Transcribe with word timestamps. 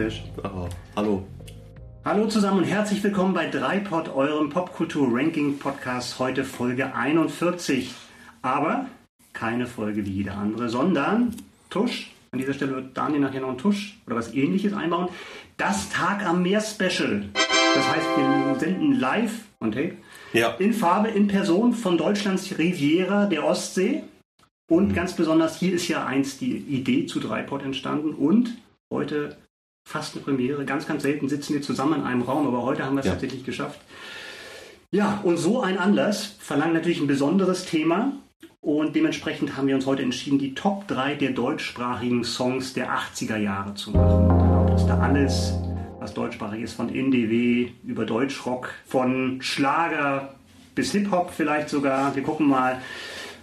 Mhm. 0.00 0.08
Sehr 0.08 0.10
schön. 0.10 0.24
Aha. 0.42 0.68
Hallo. 0.96 1.26
Hallo 2.04 2.26
zusammen 2.26 2.58
und 2.60 2.64
herzlich 2.64 3.02
willkommen 3.04 3.34
bei 3.34 3.48
Dreipod, 3.50 4.08
eurem 4.08 4.48
Popkultur-Ranking-Podcast. 4.48 6.18
Heute 6.18 6.44
Folge 6.44 6.94
41. 6.94 7.92
Aber 8.40 8.86
keine 9.34 9.66
Folge 9.66 10.06
wie 10.06 10.10
jede 10.10 10.32
andere, 10.32 10.70
sondern 10.70 11.34
Tusch. 11.68 12.12
An 12.32 12.38
dieser 12.38 12.54
Stelle 12.54 12.76
wird 12.76 12.96
Daniel 12.96 13.20
nachher 13.20 13.40
noch 13.42 13.48
einen 13.50 13.58
Tusch 13.58 13.98
oder 14.06 14.16
was 14.16 14.32
ähnliches 14.32 14.72
einbauen. 14.72 15.08
Das 15.58 15.90
Tag 15.90 16.24
am 16.24 16.42
Meer 16.42 16.62
Special. 16.62 17.28
Das 17.74 17.86
heißt, 17.86 18.06
wir 18.16 18.56
senden 18.58 18.98
live 18.98 19.44
on 19.60 19.72
tape 19.72 19.96
Ja. 20.32 20.52
in 20.58 20.72
Farbe, 20.72 21.08
in 21.08 21.26
Person 21.26 21.74
von 21.74 21.98
Deutschlands 21.98 22.56
Riviera 22.56 23.26
der 23.26 23.44
Ostsee. 23.44 24.04
Und 24.70 24.94
ganz 24.94 25.12
besonders 25.12 25.58
hier 25.58 25.74
ist 25.74 25.88
ja 25.88 26.06
einst 26.06 26.40
die 26.40 26.56
Idee 26.56 27.04
zu 27.04 27.20
Dreipod 27.20 27.62
entstanden 27.62 28.14
und 28.14 28.56
heute 28.90 29.36
fast 29.84 30.14
eine 30.14 30.24
Premiere. 30.24 30.64
Ganz, 30.64 30.86
ganz 30.86 31.02
selten 31.02 31.28
sitzen 31.28 31.54
wir 31.54 31.62
zusammen 31.62 32.00
in 32.00 32.02
einem 32.06 32.22
Raum, 32.22 32.46
aber 32.46 32.62
heute 32.62 32.84
haben 32.84 32.94
wir 32.94 33.00
es 33.00 33.06
Ja. 33.06 33.12
tatsächlich 33.12 33.44
geschafft. 33.44 33.80
Ja, 34.92 35.20
und 35.22 35.36
so 35.36 35.60
ein 35.60 35.78
Anlass 35.78 36.36
verlangt 36.40 36.74
natürlich 36.74 37.00
ein 37.00 37.06
besonderes 37.06 37.64
Thema. 37.64 38.12
Und 38.60 38.94
dementsprechend 38.94 39.56
haben 39.56 39.68
wir 39.68 39.74
uns 39.74 39.86
heute 39.86 40.02
entschieden, 40.02 40.38
die 40.38 40.54
Top 40.54 40.86
3 40.86 41.14
der 41.14 41.30
deutschsprachigen 41.30 42.24
Songs 42.24 42.74
der 42.74 42.90
80er 42.92 43.36
Jahre 43.36 43.74
zu 43.74 43.90
machen. 43.92 44.28
Erlaubt 44.28 44.74
ist 44.78 44.86
da 44.86 44.98
alles, 44.98 45.54
was 45.98 46.12
deutschsprachig 46.12 46.62
ist, 46.62 46.74
von 46.74 46.94
NDW 46.94 47.68
über 47.84 48.04
Deutschrock, 48.04 48.70
von 48.86 49.40
Schlager 49.40 50.34
bis 50.74 50.92
Hip-Hop 50.92 51.32
vielleicht 51.34 51.70
sogar. 51.70 52.14
Wir 52.14 52.22
gucken 52.22 52.48
mal. 52.48 52.78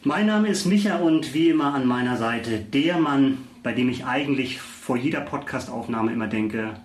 Mein 0.04 0.28
Name 0.28 0.50
ist 0.50 0.66
Micha 0.66 0.98
und 0.98 1.34
wie 1.34 1.50
immer 1.50 1.74
an 1.74 1.88
meiner 1.88 2.16
Seite 2.18 2.60
der 2.60 2.98
Mann, 3.00 3.40
bei 3.64 3.74
dem 3.74 3.90
ich 3.90 4.06
eigentlich 4.06 4.60
vor 4.60 4.98
jeder 4.98 5.22
Podcast-Aufnahme 5.22 6.12
immer 6.14 6.28
denke, 6.28 6.76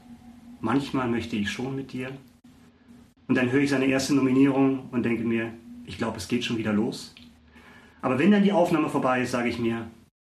manchmal 0.60 1.08
möchte 1.08 1.36
ich 1.36 1.50
schon 1.50 1.76
mit 1.76 1.92
dir. 1.92 2.10
Und 3.28 3.36
dann 3.36 3.50
höre 3.50 3.60
ich 3.62 3.70
seine 3.70 3.86
erste 3.86 4.14
Nominierung 4.14 4.88
und 4.90 5.04
denke 5.04 5.24
mir, 5.24 5.52
ich 5.86 5.98
glaube, 5.98 6.18
es 6.18 6.28
geht 6.28 6.44
schon 6.44 6.58
wieder 6.58 6.72
los. 6.72 7.14
Aber 8.00 8.18
wenn 8.18 8.30
dann 8.30 8.42
die 8.42 8.52
Aufnahme 8.52 8.88
vorbei 8.88 9.22
ist, 9.22 9.30
sage 9.30 9.48
ich 9.48 9.58
mir, 9.58 9.86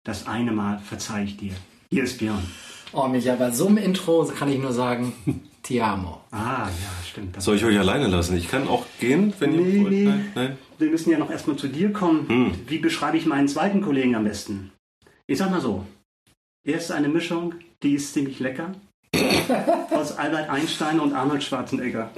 das 0.04 0.28
eine 0.28 0.52
Mal 0.52 0.80
verzeih 0.80 1.24
ich 1.24 1.38
dir. 1.38 1.54
Hier 1.92 2.04
ist 2.04 2.18
Björn. 2.18 2.44
Oh, 2.92 3.08
Micha, 3.08 3.36
bei 3.36 3.52
so 3.52 3.68
einem 3.68 3.78
Intro 3.78 4.26
kann 4.26 4.50
ich 4.52 4.60
nur 4.60 4.74
sagen, 4.74 5.14
ti 5.64 5.80
amo. 5.80 6.22
Ah, 6.32 6.68
ja, 6.68 7.08
stimmt. 7.08 7.38
Das 7.38 7.46
Soll 7.46 7.58
ich 7.58 7.66
euch 7.66 7.78
alleine 7.78 8.08
lassen? 8.08 8.36
Ich 8.36 8.50
kann 8.50 8.68
auch 8.68 8.86
gehen, 9.00 9.34
wenn 9.40 9.52
Nee, 9.56 9.58
ihr 9.78 9.82
wollt. 9.84 9.92
nee. 9.94 10.04
Nein? 10.06 10.26
Nein? 10.36 10.58
Wir 10.80 10.90
müssen 10.90 11.12
ja 11.12 11.20
noch 11.20 11.30
erstmal 11.30 11.58
zu 11.58 11.68
dir 11.68 11.94
kommen. 11.94 12.28
Hm. 12.28 12.52
Wie 12.68 12.80
beschreibe 12.80 13.18
ich 13.18 13.26
meinen 13.28 13.48
zweiten 13.48 13.82
Kollegen 13.82 14.16
am 14.16 14.24
besten? 14.24 14.72
Ich 15.28 15.38
sag 15.38 15.52
mal 15.52 15.62
so. 15.62 15.86
Er 16.70 16.78
ist 16.78 16.92
eine 16.92 17.08
Mischung, 17.10 17.56
die 17.82 17.96
ist 17.96 18.14
ziemlich 18.14 18.40
lecker. 18.40 18.74
aus 19.90 20.16
Albert 20.20 20.52
Einstein 20.52 21.00
und 21.00 21.14
Arnold 21.14 21.42
Schwarzenegger. 21.44 22.12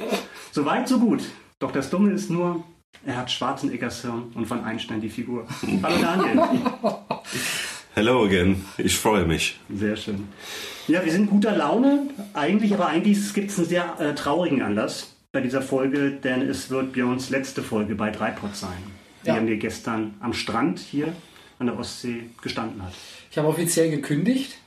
So 0.52 0.66
weit, 0.66 0.90
so 0.90 1.00
gut. 1.00 1.22
Doch 1.60 1.72
das 1.72 1.90
Dumme 1.90 2.12
ist 2.12 2.30
nur, 2.30 2.62
er 3.06 3.16
hat 3.16 3.32
Schwarzeneggers 3.32 4.02
Hirn 4.02 4.24
und 4.36 4.46
von 4.48 4.62
Einstein 4.66 5.00
die 5.00 5.10
Figur. 5.10 5.48
Hallo 5.82 6.02
Daniel. 6.02 6.42
Hello 7.96 8.26
again. 8.26 8.66
Ich 8.78 8.98
freue 8.98 9.24
mich. 9.26 9.58
Sehr 9.74 9.96
schön. 9.96 10.28
Ja, 10.90 11.06
wir 11.06 11.14
sind 11.14 11.30
guter 11.30 11.56
Laune 11.56 12.10
eigentlich, 12.34 12.74
aber 12.74 12.88
eigentlich 12.88 13.34
gibt 13.34 13.52
es 13.52 13.58
einen 13.58 13.70
sehr 13.70 13.98
äh, 14.02 14.14
traurigen 14.16 14.62
Anlass 14.62 15.16
bei 15.32 15.40
dieser 15.40 15.62
Folge, 15.62 16.12
denn 16.12 16.42
es 16.42 16.70
wird 16.70 16.92
Björns 16.92 17.30
letzte 17.30 17.64
Folge 17.64 17.96
bei 17.96 18.10
Dreipod 18.12 18.54
sein, 18.58 18.84
die 19.24 19.30
Ja. 19.30 19.36
er 19.36 19.42
mir 19.44 19.56
gestern 19.56 20.16
am 20.20 20.34
Strand 20.34 20.80
hier 20.80 21.14
an 21.58 21.68
der 21.68 21.80
Ostsee 21.80 22.24
gestanden 22.42 22.84
hat. 22.84 22.92
Ich 23.32 23.38
habe 23.38 23.48
offiziell 23.48 23.90
gekündigt, 23.90 24.58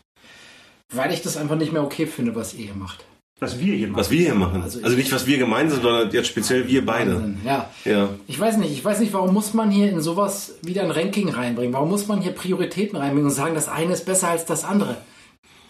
weil 0.93 1.13
ich 1.13 1.23
das 1.23 1.37
einfach 1.37 1.57
nicht 1.57 1.73
mehr 1.73 1.83
okay 1.85 2.07
finde, 2.07 2.35
was 2.35 2.55
ihr 2.55 2.65
hier 2.67 2.75
macht. 2.75 3.05
Was 3.41 3.59
wir 3.61 3.75
hier 3.75 3.89
machen. 3.89 3.99
Was 4.01 4.11
wir 4.11 4.21
hier 4.21 4.35
machen. 4.35 4.63
Also 4.63 4.79
Also, 4.79 4.93
ich- 4.93 4.97
nicht, 5.05 5.13
was 5.13 5.27
wir 5.27 5.39
gemeinsam, 5.39 5.83
sondern 5.83 6.11
jetzt 6.13 6.29
speziell 6.29 6.67
wir 6.69 6.87
beide. 6.87 7.15
Wahnsinn, 7.17 7.41
Ja. 7.45 7.69
Ja. 7.85 8.09
Ich 8.27 8.39
weiß 8.41 8.57
nicht, 8.59 8.73
ich 8.73 8.85
weiß 8.85 9.01
nicht, 9.01 9.13
warum 9.13 9.35
muss 9.35 9.53
man 9.55 9.71
hier 9.71 9.91
in 9.91 10.01
sowas 10.01 10.55
wieder 10.63 10.83
ein 10.83 10.91
Ranking 10.91 11.29
reinbringen? 11.29 11.73
Warum 11.75 11.91
muss 11.91 12.07
man 12.07 12.21
hier 12.23 12.33
Prioritäten 12.33 12.97
reinbringen 12.97 13.27
und 13.27 13.33
sagen, 13.35 13.55
das 13.55 13.69
eine 13.69 13.93
ist 13.93 14.07
besser 14.07 14.29
als 14.29 14.45
das 14.47 14.65
andere? 14.65 14.97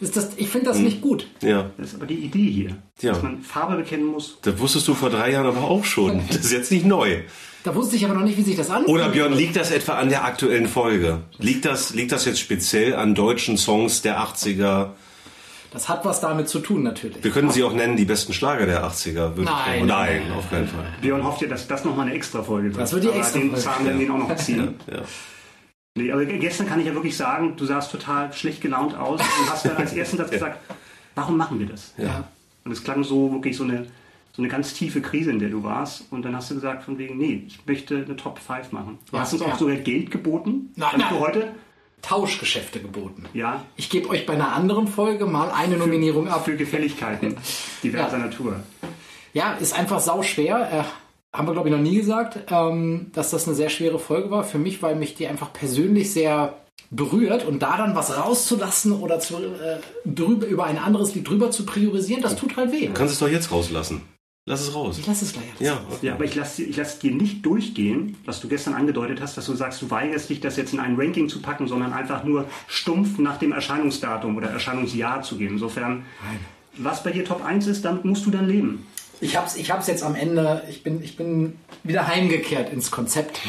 Ist 0.00 0.16
das, 0.16 0.30
ich 0.36 0.48
finde 0.48 0.66
das 0.66 0.78
Hm. 0.78 0.84
nicht 0.84 1.00
gut. 1.00 1.26
Ja. 1.40 1.70
Das 1.78 1.88
ist 1.88 1.94
aber 1.94 2.06
die 2.06 2.14
Idee 2.16 2.50
hier, 2.50 2.76
Ja. 3.00 3.12
dass 3.12 3.22
man 3.22 3.40
Farbe 3.42 3.76
bekennen 3.76 4.06
muss. 4.06 4.38
Das 4.42 4.58
wusstest 4.58 4.86
du 4.88 4.94
vor 4.94 5.08
drei 5.10 5.30
Jahren 5.32 5.46
aber 5.46 5.62
auch 5.62 5.84
schon. 5.84 6.20
Das 6.28 6.38
ist 6.38 6.52
jetzt 6.52 6.70
nicht 6.72 6.84
neu. 6.84 7.20
Da 7.62 7.74
wusste 7.74 7.96
ich 7.96 8.04
aber 8.04 8.14
noch 8.14 8.24
nicht, 8.24 8.36
wie 8.36 8.42
sich 8.42 8.56
das 8.56 8.68
anfühlt. 8.70 8.90
Oder 8.90 9.08
Björn, 9.08 9.32
liegt 9.32 9.56
das 9.56 9.70
etwa 9.70 9.94
an 9.94 10.10
der 10.10 10.24
aktuellen 10.24 10.66
Folge? 10.68 11.20
Liegt 11.38 11.64
das, 11.64 11.94
liegt 11.94 12.12
das 12.12 12.24
jetzt 12.26 12.40
speziell 12.40 12.94
an 12.94 13.14
deutschen 13.14 13.56
Songs 13.56 14.02
der 14.02 14.18
80er? 14.20 14.90
Das 15.70 15.88
hat 15.88 16.04
was 16.04 16.20
damit 16.20 16.48
zu 16.48 16.58
tun, 16.60 16.82
natürlich. 16.82 17.24
Wir 17.24 17.30
können 17.30 17.50
sie 17.50 17.64
auch 17.64 17.72
nennen, 17.72 17.96
die 17.96 18.04
besten 18.04 18.32
Schlager 18.34 18.66
der 18.66 18.84
80er. 18.84 19.36
Würde- 19.36 19.44
Nein, 19.50 19.86
nein, 19.86 20.22
nein, 20.28 20.32
auf 20.36 20.48
keinen 20.50 20.68
Fall. 20.68 20.86
Björn 21.00 21.24
hofft 21.24 21.40
ja, 21.40 21.48
dass 21.48 21.66
das 21.66 21.84
nochmal 21.84 22.06
eine 22.06 22.14
extra 22.14 22.42
Folge 22.42 22.68
wird. 22.68 22.80
Das 22.80 22.92
wird 22.92 23.04
die 23.04 23.08
extra 23.08 23.38
den 23.38 23.48
Folge. 23.50 23.64
Zahn 23.64 23.84
werden 23.86 23.98
wir 23.98 24.06
ihn 24.06 24.12
auch 24.12 24.18
noch 24.28 24.36
ziehen. 24.36 24.74
Ja. 24.90 25.02
Nee, 25.96 26.10
aber 26.10 26.24
gestern 26.24 26.66
kann 26.66 26.80
ich 26.80 26.86
ja 26.86 26.94
wirklich 26.94 27.16
sagen, 27.16 27.54
du 27.56 27.64
sahst 27.66 27.92
total 27.92 28.32
schlecht 28.32 28.60
gelaunt 28.60 28.96
aus 28.96 29.20
und 29.20 29.50
hast 29.50 29.64
dann 29.64 29.76
als 29.76 29.92
ersten 29.96 30.16
Satz 30.16 30.30
gesagt, 30.30 30.58
warum 31.14 31.36
machen 31.36 31.60
wir 31.60 31.66
das? 31.66 31.94
Ja. 31.96 32.24
Und 32.64 32.72
es 32.72 32.82
klang 32.82 33.04
so 33.04 33.32
wirklich 33.32 33.56
so 33.56 33.62
eine, 33.62 33.86
so 34.32 34.42
eine 34.42 34.48
ganz 34.48 34.74
tiefe 34.74 35.00
Krise, 35.00 35.30
in 35.30 35.38
der 35.38 35.50
du 35.50 35.62
warst. 35.62 36.06
Und 36.10 36.22
dann 36.24 36.34
hast 36.34 36.50
du 36.50 36.56
gesagt 36.56 36.82
von 36.82 36.98
wegen, 36.98 37.16
nee, 37.16 37.44
ich 37.46 37.60
möchte 37.66 37.94
eine 38.04 38.16
Top 38.16 38.40
5 38.40 38.72
machen. 38.72 38.98
Du 39.08 39.16
Ja, 39.16 39.22
hast 39.22 39.34
uns 39.34 39.42
ja. 39.42 39.48
auch 39.52 39.56
sogar 39.58 39.76
Geld 39.76 40.10
geboten. 40.10 40.72
Nein, 40.74 40.88
damit 40.92 41.06
nein. 41.06 41.14
du 41.14 41.20
heute, 41.20 41.54
Tauschgeschäfte 42.02 42.80
geboten. 42.80 43.26
ja, 43.32 43.64
Ich 43.76 43.88
gebe 43.88 44.08
euch 44.08 44.26
bei 44.26 44.34
einer 44.34 44.52
anderen 44.52 44.88
Folge 44.88 45.26
mal 45.26 45.50
eine 45.52 45.76
Nominierung 45.76 46.26
ab. 46.28 46.44
für 46.44 46.56
Gefälligkeiten 46.56 47.36
diverser 47.84 48.18
Natur. 48.18 48.56
Ja, 49.32 49.52
ist 49.54 49.78
einfach 49.78 50.00
sau 50.00 50.22
schwer. 50.22 50.84
Haben 51.34 51.48
wir, 51.48 51.52
glaube 51.52 51.68
ich, 51.68 51.74
noch 51.74 51.82
nie 51.82 51.96
gesagt, 51.96 52.38
ähm, 52.50 53.10
dass 53.12 53.30
das 53.30 53.48
eine 53.48 53.56
sehr 53.56 53.68
schwere 53.68 53.98
Folge 53.98 54.30
war. 54.30 54.44
Für 54.44 54.58
mich, 54.58 54.82
weil 54.82 54.94
mich 54.94 55.16
die 55.16 55.26
einfach 55.26 55.52
persönlich 55.52 56.12
sehr 56.12 56.54
berührt 56.90 57.44
und 57.44 57.60
da 57.60 57.76
dann 57.76 57.96
was 57.96 58.16
rauszulassen 58.16 58.92
oder 58.92 59.18
zu, 59.18 59.36
äh, 59.38 59.78
drüber, 60.04 60.46
über 60.46 60.64
ein 60.64 60.78
anderes 60.78 61.12
Lied 61.16 61.28
drüber 61.28 61.50
zu 61.50 61.66
priorisieren, 61.66 62.22
das 62.22 62.36
tut 62.36 62.56
halt 62.56 62.70
weh. 62.70 62.86
Du 62.86 62.92
kannst 62.92 63.14
es 63.14 63.18
doch 63.18 63.28
jetzt 63.28 63.50
rauslassen. 63.50 64.02
Lass 64.46 64.60
es 64.60 64.74
raus. 64.74 64.98
Ich 64.98 65.06
lasse 65.06 65.24
es 65.24 65.32
gleich. 65.32 65.44
Ja. 65.58 65.80
Ja, 66.02 66.14
aber 66.14 66.24
ich 66.24 66.34
lasse 66.34 66.62
ich 66.62 66.76
lass 66.76 66.98
dir 66.98 67.12
nicht 67.12 67.44
durchgehen, 67.44 68.16
was 68.26 68.40
du 68.40 68.48
gestern 68.48 68.74
angedeutet 68.74 69.20
hast, 69.20 69.36
dass 69.36 69.46
du 69.46 69.54
sagst, 69.54 69.82
du 69.82 69.90
weigerst 69.90 70.28
dich, 70.28 70.40
das 70.40 70.56
jetzt 70.56 70.72
in 70.72 70.80
ein 70.80 70.96
Ranking 70.96 71.28
zu 71.30 71.40
packen, 71.40 71.66
sondern 71.66 71.94
einfach 71.94 72.24
nur 72.24 72.44
stumpf 72.68 73.18
nach 73.18 73.38
dem 73.38 73.52
Erscheinungsdatum 73.52 74.36
oder 74.36 74.50
Erscheinungsjahr 74.50 75.22
zu 75.22 75.38
gehen. 75.38 75.54
Insofern, 75.54 76.04
was 76.76 77.02
bei 77.02 77.10
dir 77.10 77.24
Top 77.24 77.42
1 77.42 77.66
ist, 77.66 77.86
damit 77.86 78.04
musst 78.04 78.26
du 78.26 78.30
dann 78.30 78.46
leben. 78.46 78.86
Ich 79.20 79.36
hab's, 79.36 79.56
ich 79.56 79.70
hab's 79.70 79.86
jetzt 79.86 80.02
am 80.02 80.14
Ende, 80.14 80.62
ich 80.68 80.82
bin, 80.82 81.02
ich 81.02 81.16
bin 81.16 81.58
wieder 81.82 82.06
heimgekehrt 82.06 82.72
ins 82.72 82.90
Konzept. 82.90 83.40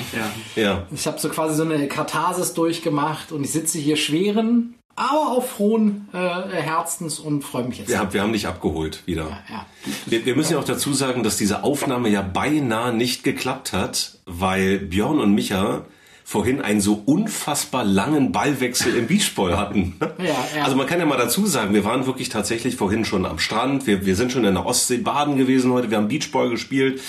Ja. 0.55 0.61
Ja. 0.61 0.87
Ich 0.93 1.07
habe 1.07 1.19
so 1.19 1.29
quasi 1.29 1.55
so 1.55 1.63
eine 1.63 1.87
Katharsis 1.87 2.53
durchgemacht 2.53 3.31
und 3.31 3.43
ich 3.43 3.51
sitze 3.51 3.77
hier 3.77 3.95
schweren, 3.97 4.75
aber 4.95 5.31
auch 5.31 5.43
frohen 5.45 6.07
äh, 6.13 6.17
Herzens 6.17 7.19
und 7.19 7.41
freue 7.43 7.65
mich 7.65 7.79
jetzt. 7.79 7.89
Wir 7.89 7.99
haben, 7.99 8.13
wir 8.13 8.21
haben 8.21 8.31
dich 8.33 8.47
abgeholt 8.47 9.03
wieder. 9.05 9.43
ja. 9.49 9.65
Wir, 10.05 10.25
wir 10.25 10.35
müssen 10.35 10.53
ja 10.53 10.59
auch 10.59 10.63
dazu 10.63 10.93
sagen, 10.93 11.23
dass 11.23 11.35
diese 11.37 11.63
Aufnahme 11.63 12.09
ja 12.09 12.21
beinahe 12.21 12.93
nicht 12.93 13.23
geklappt 13.23 13.73
hat, 13.73 14.19
weil 14.25 14.79
Björn 14.79 15.19
und 15.19 15.33
Micha 15.35 15.85
vorhin 16.27 16.59
einen 16.59 16.81
so 16.81 17.03
unfassbar 17.05 17.83
langen 17.83 18.31
Ballwechsel 18.31 18.95
im 18.95 19.05
Beachball 19.05 19.57
hatten. 19.59 19.93
Ja, 20.17 20.25
ja. 20.57 20.63
Also 20.63 20.75
man 20.75 20.87
kann 20.87 20.99
ja 20.99 21.05
mal 21.05 21.17
dazu 21.17 21.45
sagen, 21.45 21.73
wir 21.75 21.83
waren 21.85 22.07
wirklich 22.07 22.29
tatsächlich 22.29 22.77
vorhin 22.77 23.05
schon 23.05 23.25
am 23.27 23.37
Strand, 23.37 23.85
wir, 23.85 24.05
wir 24.07 24.15
sind 24.15 24.31
schon 24.31 24.43
in 24.43 24.55
der 24.55 24.65
Ostsee 24.65 24.97
baden 24.97 25.37
gewesen 25.37 25.71
heute, 25.71 25.91
wir 25.91 25.97
haben 25.97 26.07
Beachball 26.07 26.49
gespielt. 26.49 26.99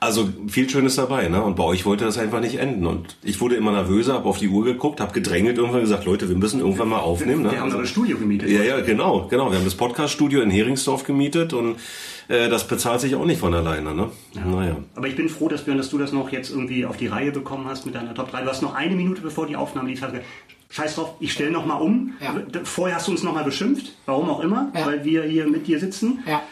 Also 0.00 0.28
viel 0.48 0.68
Schönes 0.68 0.96
dabei, 0.96 1.28
ne? 1.28 1.42
Und 1.42 1.56
bei 1.56 1.64
euch 1.64 1.86
wollte 1.86 2.04
das 2.04 2.18
einfach 2.18 2.40
nicht 2.40 2.56
enden. 2.56 2.86
Und 2.86 3.16
ich 3.22 3.40
wurde 3.40 3.54
immer 3.56 3.72
nervöser, 3.72 4.14
habe 4.14 4.28
auf 4.28 4.38
die 4.38 4.48
Uhr 4.48 4.64
geguckt, 4.64 5.00
habe 5.00 5.12
gedrängelt, 5.14 5.56
irgendwann 5.56 5.80
gesagt, 5.80 6.04
Leute, 6.04 6.28
wir 6.28 6.36
müssen 6.36 6.60
irgendwann 6.60 6.88
mal 6.90 6.98
aufnehmen. 6.98 7.42
Ne? 7.44 7.52
Wir 7.52 7.58
haben 7.60 7.66
Also- 7.66 7.78
ein 7.78 7.86
Studio 7.86 8.18
gemietet. 8.18 8.50
ja, 8.50 8.62
ja, 8.62 8.80
genau, 8.80 9.28
genau. 9.30 9.50
Wir 9.50 9.56
haben 9.58 9.64
das 9.64 9.76
Podcast-Studio 9.76 10.42
in 10.42 10.50
Heringsdorf 10.50 11.04
gemietet 11.04 11.52
und 11.54 11.76
äh, 12.28 12.48
das 12.48 12.66
bezahlt 12.68 13.00
sich 13.00 13.14
auch 13.14 13.24
nicht 13.24 13.40
von 13.40 13.52
alleine, 13.54 13.94
ne? 13.94 14.10
Naja. 14.34 14.76
Aber 14.94 15.06
ich 15.08 15.16
bin 15.16 15.28
froh, 15.28 15.48
dass, 15.48 15.64
Björn, 15.64 15.78
dass 15.78 15.90
du 15.90 15.98
das 15.98 16.12
noch 16.12 16.30
jetzt 16.30 16.50
irgendwie 16.50 16.84
auf 16.86 16.96
die 16.96 17.06
Reihe 17.08 17.32
bekommen 17.32 17.66
hast 17.66 17.86
mit 17.86 17.94
deiner 17.94 18.14
Top 18.14 18.30
3. 18.30 18.42
Du 18.42 18.48
hast 18.48 18.62
noch 18.62 18.74
eine 18.74 18.94
Minute, 18.94 19.20
bevor 19.22 19.46
die 19.46 19.56
Aufnahme 19.56 19.88
lief. 19.88 20.02
hast 20.02 20.10
gesagt, 20.12 20.26
scheiß 20.70 20.96
drauf, 20.96 21.14
ich 21.20 21.32
stelle 21.32 21.50
nochmal 21.50 21.80
um. 21.80 22.14
Ja. 22.20 22.34
Vorher 22.64 22.96
hast 22.96 23.08
du 23.08 23.12
uns 23.12 23.22
nochmal 23.22 23.44
beschimpft, 23.44 23.94
warum 24.06 24.28
auch 24.30 24.40
immer, 24.40 24.70
Ja. 24.74 24.86
weil 24.86 25.04
wir 25.04 25.22
hier 25.24 25.46
mit 25.46 25.66
dir 25.66 25.80
sitzen. 25.80 26.22
Ja. 26.26 26.42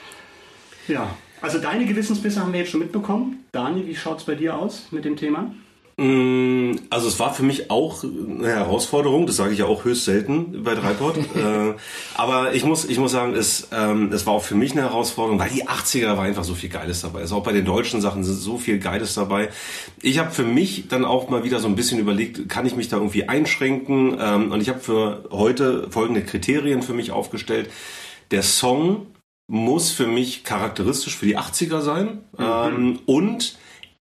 Ja, 0.88 1.10
also 1.42 1.58
deine 1.58 1.84
Gewissensbisse 1.84 2.40
haben 2.40 2.52
wir 2.52 2.60
jetzt 2.60 2.70
schon 2.70 2.80
mitbekommen. 2.80 3.44
Daniel, 3.52 3.86
wie 3.86 3.94
schaut 3.96 4.18
es 4.20 4.24
bei 4.24 4.34
dir 4.36 4.56
aus 4.56 4.86
mit 4.92 5.04
dem 5.04 5.16
Thema? 5.16 5.52
Mm, 5.98 6.76
Also 6.90 7.08
es 7.08 7.18
war 7.18 7.32
für 7.32 7.42
mich 7.42 7.70
auch 7.70 8.04
eine 8.04 8.48
Herausforderung, 8.48 9.26
das 9.26 9.36
sage 9.36 9.54
ich 9.54 9.60
ja 9.60 9.64
auch 9.64 9.84
höchst 9.84 10.04
selten 10.04 10.62
bei 10.62 10.74
Dreipod. 10.74 11.16
äh, 11.34 11.74
aber 12.14 12.54
ich 12.54 12.64
muss, 12.64 12.84
ich 12.84 12.98
muss 12.98 13.12
sagen, 13.12 13.34
es, 13.34 13.68
ähm, 13.72 14.12
es 14.12 14.26
war 14.26 14.34
auch 14.34 14.42
für 14.42 14.54
mich 14.54 14.72
eine 14.72 14.82
Herausforderung, 14.82 15.38
weil 15.38 15.48
die 15.48 15.66
80er 15.66 16.16
war 16.16 16.24
einfach 16.24 16.44
so 16.44 16.54
viel 16.54 16.68
Geiles 16.68 17.00
dabei. 17.00 17.20
Also 17.20 17.36
auch 17.36 17.42
bei 17.42 17.52
den 17.52 17.64
deutschen 17.64 18.02
Sachen 18.02 18.24
sind 18.24 18.34
so 18.34 18.58
viel 18.58 18.78
Geiles 18.78 19.14
dabei. 19.14 19.48
Ich 20.02 20.18
habe 20.18 20.30
für 20.30 20.44
mich 20.44 20.88
dann 20.88 21.06
auch 21.06 21.30
mal 21.30 21.44
wieder 21.44 21.60
so 21.60 21.68
ein 21.68 21.76
bisschen 21.76 21.98
überlegt, 21.98 22.48
kann 22.50 22.66
ich 22.66 22.76
mich 22.76 22.88
da 22.88 22.98
irgendwie 22.98 23.28
einschränken? 23.28 24.18
Ähm, 24.20 24.52
und 24.52 24.60
ich 24.60 24.68
habe 24.68 24.80
für 24.80 25.24
heute 25.30 25.90
folgende 25.90 26.22
Kriterien 26.22 26.82
für 26.82 26.92
mich 26.92 27.10
aufgestellt. 27.10 27.70
Der 28.32 28.42
Song 28.42 29.06
muss 29.48 29.92
für 29.92 30.06
mich 30.06 30.44
charakteristisch 30.44 31.16
für 31.16 31.26
die 31.26 31.38
80er 31.38 31.80
sein 31.80 32.24
ähm, 32.38 32.98
und 33.06 33.56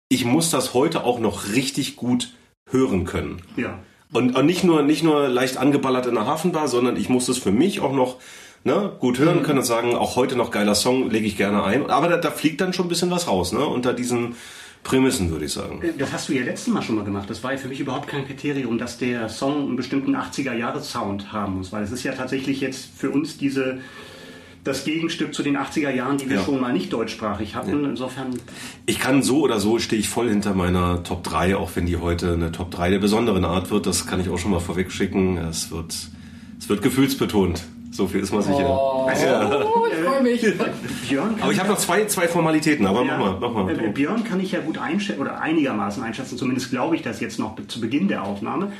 ich 0.08 0.24
muss 0.24 0.50
das 0.50 0.74
heute 0.74 1.04
auch 1.04 1.18
noch 1.18 1.48
richtig 1.52 1.96
gut 1.96 2.32
hören 2.70 3.04
können. 3.04 3.42
Ja. 3.56 3.78
Und, 4.12 4.36
und 4.36 4.46
nicht 4.46 4.64
nur 4.64 4.82
nicht 4.82 5.02
nur 5.02 5.28
leicht 5.28 5.56
angeballert 5.56 6.06
in 6.06 6.14
der 6.14 6.26
Hafenbar, 6.26 6.68
sondern 6.68 6.96
ich 6.96 7.08
muss 7.08 7.28
es 7.28 7.38
für 7.38 7.52
mich 7.52 7.80
auch 7.80 7.92
noch 7.92 8.16
ne, 8.64 8.92
gut 8.98 9.18
hören 9.18 9.42
können 9.42 9.60
und 9.60 9.64
sagen, 9.64 9.94
auch 9.94 10.16
heute 10.16 10.36
noch 10.36 10.50
geiler 10.50 10.74
Song, 10.74 11.10
lege 11.10 11.26
ich 11.26 11.36
gerne 11.36 11.64
ein. 11.64 11.90
Aber 11.90 12.08
da, 12.08 12.16
da 12.16 12.30
fliegt 12.30 12.60
dann 12.60 12.72
schon 12.72 12.86
ein 12.86 12.88
bisschen 12.88 13.10
was 13.10 13.28
raus, 13.28 13.52
ne? 13.52 13.64
Unter 13.64 13.92
diesen 13.92 14.36
Prämissen, 14.82 15.30
würde 15.30 15.46
ich 15.46 15.52
sagen. 15.52 15.82
Das 15.98 16.12
hast 16.12 16.28
du 16.28 16.32
ja 16.32 16.44
letztes 16.44 16.72
Mal 16.72 16.82
schon 16.82 16.94
mal 16.94 17.04
gemacht. 17.04 17.28
Das 17.28 17.42
war 17.42 17.52
ja 17.52 17.58
für 17.58 17.66
mich 17.66 17.80
überhaupt 17.80 18.06
kein 18.06 18.24
Kriterium, 18.24 18.78
dass 18.78 18.98
der 18.98 19.28
Song 19.28 19.66
einen 19.66 19.76
bestimmten 19.76 20.14
80er-Jahres-Sound 20.14 21.32
haben 21.32 21.56
muss. 21.56 21.72
Weil 21.72 21.82
es 21.82 21.90
ist 21.90 22.04
ja 22.04 22.12
tatsächlich 22.12 22.60
jetzt 22.60 22.90
für 22.96 23.10
uns 23.10 23.36
diese 23.36 23.80
das 24.66 24.84
Gegenstück 24.84 25.34
zu 25.34 25.42
den 25.42 25.56
80er 25.56 25.90
Jahren, 25.90 26.18
die 26.18 26.28
wir 26.28 26.36
Ja. 26.36 26.42
schon 26.44 26.60
mal 26.60 26.72
nicht 26.72 26.92
deutschsprachig 26.92 27.54
hatten. 27.54 27.84
Insofern, 27.84 28.34
Ich 28.86 28.98
kann 28.98 29.22
so 29.22 29.40
oder 29.40 29.60
so, 29.60 29.78
stehe 29.78 30.00
ich 30.00 30.08
voll 30.08 30.28
hinter 30.28 30.54
meiner 30.54 31.02
Top 31.02 31.22
3, 31.24 31.56
auch 31.56 31.70
wenn 31.74 31.86
die 31.86 31.96
heute 31.96 32.32
eine 32.32 32.52
Top 32.52 32.70
3 32.70 32.90
der 32.90 32.98
besonderen 32.98 33.44
Art 33.44 33.70
wird. 33.70 33.86
Das 33.86 34.06
kann 34.06 34.20
ich 34.20 34.28
auch 34.28 34.38
schon 34.38 34.50
mal 34.50 34.60
vorweg 34.60 34.90
schicken. 34.90 35.38
Es 35.38 35.70
wird, 35.70 35.94
es 36.58 36.68
wird 36.68 36.82
gefühlsbetont. 36.82 37.62
So 37.92 38.06
viel 38.08 38.20
ist 38.20 38.30
mal 38.32 38.42
sicher. 38.42 38.68
Oh, 38.68 39.08
ich 39.10 39.98
freue 40.04 40.22
mich. 40.22 40.42
Björn 41.08 41.36
Aber 41.40 41.50
ich 41.52 41.58
habe 41.58 41.70
noch 41.70 41.78
zwei, 41.78 42.04
zwei 42.06 42.28
Formalitäten, 42.28 42.84
aber 42.84 43.02
Ja. 43.04 43.16
mach 43.16 43.40
mal, 43.40 43.50
mach 43.50 43.64
mal. 43.64 43.70
Äh, 43.84 43.88
Björn 43.88 44.22
kann 44.22 44.38
ich 44.40 44.52
ja 44.52 44.60
gut 44.60 44.76
einschätzen, 44.76 45.20
oder 45.20 45.40
einigermaßen 45.40 46.02
einschätzen, 46.02 46.36
zumindest 46.36 46.68
glaube 46.70 46.96
ich 46.96 47.02
das 47.02 47.20
jetzt 47.20 47.38
noch 47.38 47.56
zu 47.68 47.80
Beginn 47.80 48.08
der 48.08 48.24
Aufnahme. 48.24 48.72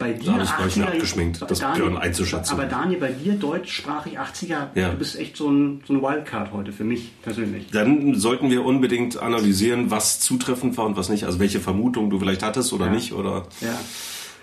Bei 0.00 0.12
dir 0.14 0.32
Da 0.32 0.48
hab 0.56 0.66
ich 0.66 0.72
80er 0.74 0.84
abgeschminkt, 0.86 1.42
das 1.46 1.58
Björn 1.60 1.98
einzuschätzen. 1.98 2.54
Aber 2.54 2.64
Daniel, 2.64 2.98
bei 2.98 3.12
dir 3.12 3.34
deutschsprachig 3.34 4.18
80er, 4.18 4.68
Ja. 4.74 4.88
du 4.88 4.96
bist 4.96 5.16
echt 5.18 5.36
so 5.36 5.50
ein, 5.50 5.82
so 5.86 5.92
ein 5.92 6.00
Wildcard 6.02 6.52
heute 6.52 6.72
für 6.72 6.84
mich 6.84 7.12
persönlich. 7.20 7.66
Dann 7.70 8.14
sollten 8.14 8.50
wir 8.50 8.64
unbedingt 8.64 9.18
analysieren, 9.20 9.90
was 9.90 10.18
zutreffend 10.20 10.78
war 10.78 10.86
und 10.86 10.96
was 10.96 11.10
nicht. 11.10 11.24
Also 11.24 11.38
welche 11.38 11.60
Vermutung 11.60 12.08
du 12.08 12.18
vielleicht 12.18 12.42
hattest 12.42 12.72
oder 12.72 12.86
Ja. 12.86 12.92
nicht. 12.92 13.12
Oder 13.12 13.46
Ja. 13.60 13.78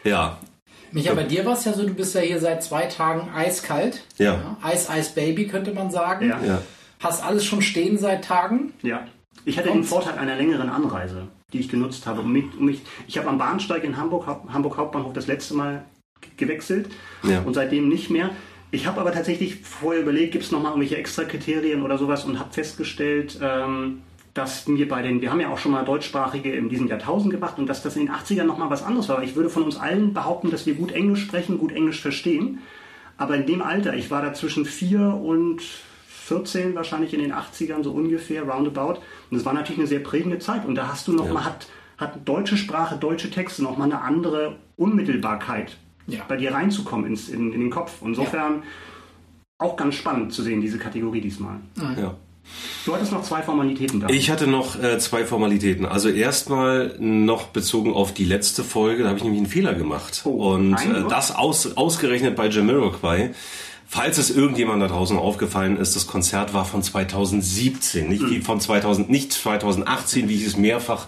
ja, 0.03 0.37
Micha, 0.91 1.13
bei 1.15 1.23
dir 1.23 1.43
war 1.43 1.53
es 1.53 1.65
ja 1.65 1.73
so, 1.73 1.85
du 1.87 1.93
bist 1.95 2.13
ja 2.13 2.21
hier 2.21 2.39
seit 2.39 2.63
zwei 2.63 2.85
Tagen 2.85 3.27
eiskalt. 3.35 4.03
Ja. 4.19 4.57
Eis, 4.61 4.89
Eis, 4.89 5.15
Baby 5.15 5.47
könnte 5.47 5.73
man 5.73 5.89
sagen. 5.89 6.29
Ja. 6.29 6.39
ja. 6.45 6.61
Hast 6.99 7.23
alles 7.25 7.43
schon 7.45 7.61
stehen 7.63 7.97
seit 7.97 8.23
Tagen. 8.23 8.73
Ja. 8.83 9.05
Ich 9.43 9.57
hatte 9.57 9.69
den 9.69 9.83
Vorteil 9.83 10.17
einer 10.19 10.35
längeren 10.35 10.69
Anreise, 10.69 11.27
die 11.53 11.59
ich 11.59 11.69
genutzt 11.69 12.05
habe. 12.07 12.21
Um 12.21 12.31
mich, 12.33 12.45
um 12.57 12.65
mich, 12.65 12.81
ich 13.07 13.17
habe 13.17 13.29
am 13.29 13.37
Bahnsteig 13.37 13.83
in 13.85 13.95
Hamburg, 13.95 14.27
Hamburg 14.27 14.77
Hauptbahnhof 14.77 15.13
das 15.13 15.27
letzte 15.27 15.53
Mal 15.55 15.85
gewechselt 16.35 16.89
Ja. 17.23 17.41
und 17.43 17.53
seitdem 17.53 17.87
nicht 17.87 18.09
mehr. 18.09 18.31
Ich 18.71 18.85
habe 18.85 18.99
aber 18.99 19.13
tatsächlich 19.13 19.61
vorher 19.61 20.01
überlegt, 20.01 20.33
gibt 20.33 20.43
es 20.43 20.51
nochmal 20.51 20.71
irgendwelche 20.73 20.97
extra 20.97 21.23
Kriterien 21.23 21.83
oder 21.83 21.97
sowas 21.97 22.25
und 22.25 22.37
habe 22.37 22.51
festgestellt, 22.51 23.39
ähm, 23.41 24.01
dass 24.33 24.67
mir 24.67 24.89
bei 24.89 25.01
den, 25.01 25.21
wir 25.21 25.31
haben 25.31 25.39
ja 25.39 25.47
auch 25.47 25.57
schon 25.57 25.71
mal 25.71 25.85
deutschsprachige 25.85 26.51
in 26.51 26.67
diesem 26.67 26.87
Jahrtausend 26.87 27.31
gemacht 27.31 27.57
und 27.57 27.67
dass 27.67 27.81
das 27.81 27.95
in 27.95 28.07
den 28.07 28.13
80ern 28.13 28.43
nochmal 28.43 28.69
was 28.69 28.83
anderes 28.83 29.07
war. 29.07 29.23
Ich 29.23 29.35
würde 29.37 29.49
von 29.49 29.63
uns 29.63 29.77
allen 29.77 30.13
behaupten, 30.13 30.51
dass 30.51 30.65
wir 30.65 30.73
gut 30.75 30.91
Englisch 30.91 31.21
sprechen, 31.23 31.57
gut 31.59 31.71
Englisch 31.71 32.01
verstehen. 32.01 32.59
Aber 33.15 33.35
in 33.37 33.45
dem 33.45 33.61
Alter, 33.61 33.95
ich 33.95 34.11
war 34.11 34.21
da 34.21 34.33
zwischen 34.33 34.65
4 34.65 34.99
und 35.13 35.61
14 36.27 36.75
wahrscheinlich 36.75 37.13
in 37.13 37.21
den 37.21 37.33
80ern, 37.33 37.83
so 37.83 37.91
ungefähr, 37.91 38.43
roundabout. 38.43 38.99
Und 39.29 39.37
das 39.37 39.45
war 39.45 39.53
natürlich 39.53 39.79
eine 39.79 39.87
sehr 39.87 39.99
prägende 39.99 40.39
Zeit. 40.39 40.65
Und 40.65 40.75
da 40.75 40.87
hast 40.89 41.07
du 41.07 41.13
noch 41.13 41.27
Ja. 41.27 41.33
mal, 41.33 41.45
hat, 41.45 41.67
hat 41.97 42.27
deutsche 42.27 42.57
Sprache, 42.57 42.97
deutsche 42.97 43.29
Texte 43.29 43.63
noch 43.63 43.77
mal 43.77 43.85
eine 43.85 44.01
andere 44.01 44.57
Unmittelbarkeit, 44.75 45.77
Ja. 46.07 46.19
bei 46.27 46.35
dir 46.37 46.53
reinzukommen 46.53 47.05
ins, 47.07 47.29
in, 47.29 47.53
in 47.53 47.59
den 47.61 47.69
Kopf. 47.69 47.93
Insofern 48.03 48.63
auch 49.59 49.75
ganz 49.75 49.95
spannend 49.95 50.33
zu 50.33 50.43
sehen, 50.43 50.61
diese 50.61 50.77
Kategorie 50.77 51.21
diesmal. 51.21 51.57
ja. 51.77 52.15
Du 52.85 52.95
hattest 52.95 53.11
noch 53.11 53.23
zwei 53.23 53.41
Formalitäten 53.41 53.99
da. 53.99 54.07
Ich 54.07 54.29
hatte 54.29 54.47
noch 54.47 54.81
äh, 54.81 54.97
zwei 54.99 55.25
Formalitäten. 55.25 55.85
Also 55.85 56.07
erstmal 56.07 56.95
noch 56.97 57.47
bezogen 57.47 57.93
auf 57.93 58.13
die 58.13 58.23
letzte 58.23 58.63
Folge, 58.63 59.03
da 59.03 59.09
habe 59.09 59.17
ich 59.17 59.23
nämlich 59.25 59.39
einen 59.41 59.49
Fehler 59.49 59.73
gemacht. 59.73 60.21
Oh, 60.23 60.53
und 60.53 60.75
äh, 60.75 61.03
das 61.09 61.35
aus, 61.35 61.75
ausgerechnet 61.75 62.37
bei 62.37 62.47
Jamiroquai. 62.47 63.31
Falls 63.89 64.17
es 64.17 64.29
irgendjemand 64.29 64.81
da 64.81 64.87
draußen 64.87 65.17
aufgefallen 65.17 65.77
ist, 65.77 65.95
das 65.95 66.07
Konzert 66.07 66.53
war 66.53 66.65
von 66.65 66.83
2017, 66.83 68.09
nicht 68.09 68.23
Hm. 68.23 68.31
wie 68.31 68.41
von 68.41 68.59
2000, 68.59 69.09
nicht 69.09 69.31
2018, 69.31 70.27
wie 70.27 70.35
ich 70.35 70.45
es 70.45 70.57
mehrfach 70.57 71.07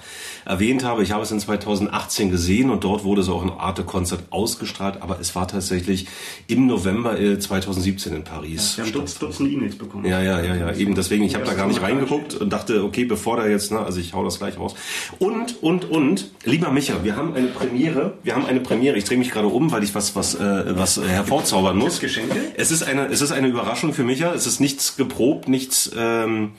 erwähnt 0.49 0.83
habe. 0.83 1.03
Ich 1.03 1.11
habe 1.11 1.21
es 1.21 1.31
in 1.31 1.39
2018 1.39 2.31
gesehen 2.31 2.71
und 2.71 2.83
dort 2.83 3.03
wurde 3.03 3.21
es 3.21 3.29
auch 3.29 3.43
in 3.43 3.51
Arte 3.51 3.83
Konzert 3.83 4.23
ausgestrahlt, 4.31 5.01
aber 5.01 5.19
es 5.19 5.35
war 5.35 5.47
tatsächlich 5.47 6.07
im 6.47 6.65
November 6.65 7.19
äh, 7.19 7.37
2017 7.37 8.15
in 8.15 8.23
Paris. 8.23 8.75
Wir 8.75 8.85
haben 8.85 8.91
Dutz, 8.91 9.19
Dutzende 9.19 9.51
E-Mails 9.51 9.77
bekommen. 9.77 10.05
Ja, 10.05 10.21
ja, 10.21 10.41
ja, 10.41 10.55
ja, 10.55 10.75
eben 10.75 10.95
deswegen, 10.95 11.23
ich 11.23 11.35
habe 11.35 11.45
da 11.45 11.53
gar 11.53 11.67
nicht 11.67 11.81
reingeguckt 11.81 12.33
und 12.33 12.51
dachte, 12.51 12.83
okay, 12.83 13.05
bevor 13.05 13.37
da 13.37 13.47
jetzt, 13.47 13.71
ne, 13.71 13.79
also 13.79 13.99
ich 13.99 14.13
hau 14.13 14.23
das 14.23 14.39
gleich 14.39 14.57
raus. 14.57 14.73
Und, 15.19 15.61
und, 15.61 15.85
und, 15.85 16.31
lieber 16.43 16.71
Micha, 16.71 17.03
wir 17.03 17.15
haben 17.15 17.35
eine 17.35 17.47
Premiere, 17.47 18.13
wir 18.23 18.35
haben 18.35 18.47
eine 18.47 18.59
Premiere, 18.59 18.97
ich 18.97 19.03
drehe 19.03 19.19
mich 19.19 19.29
gerade 19.29 19.47
um, 19.47 19.71
weil 19.71 19.83
ich 19.83 19.93
was, 19.93 20.15
was, 20.15 20.33
äh, 20.33 20.77
was 20.77 20.97
äh, 20.97 21.03
hervorzaubern 21.03 21.77
muss. 21.77 21.99
Geschenke? 21.99 22.35
Es 22.57 22.71
ist 22.71 22.81
eine, 22.81 23.05
es 23.05 23.21
ist 23.21 23.31
eine 23.31 23.47
Überraschung 23.47 23.93
für 23.93 24.03
Micha, 24.03 24.33
es 24.33 24.47
ist 24.47 24.59
nichts 24.59 24.97
geprobt, 24.97 25.47
nichts 25.47 25.91
ähm, 25.95 26.53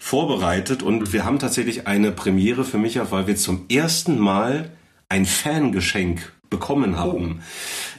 vorbereitet 0.00 0.82
und 0.82 1.12
wir 1.12 1.24
haben 1.24 1.38
tatsächlich 1.38 1.86
eine 1.86 2.10
Premiere 2.10 2.64
für 2.64 2.78
Micha, 2.78 3.06
weil 3.10 3.26
wir 3.26 3.35
zum 3.36 3.66
ersten 3.68 4.18
Mal 4.18 4.70
ein 5.08 5.26
Fangeschenk 5.26 6.32
bekommen 6.50 6.96
haben. 6.96 7.40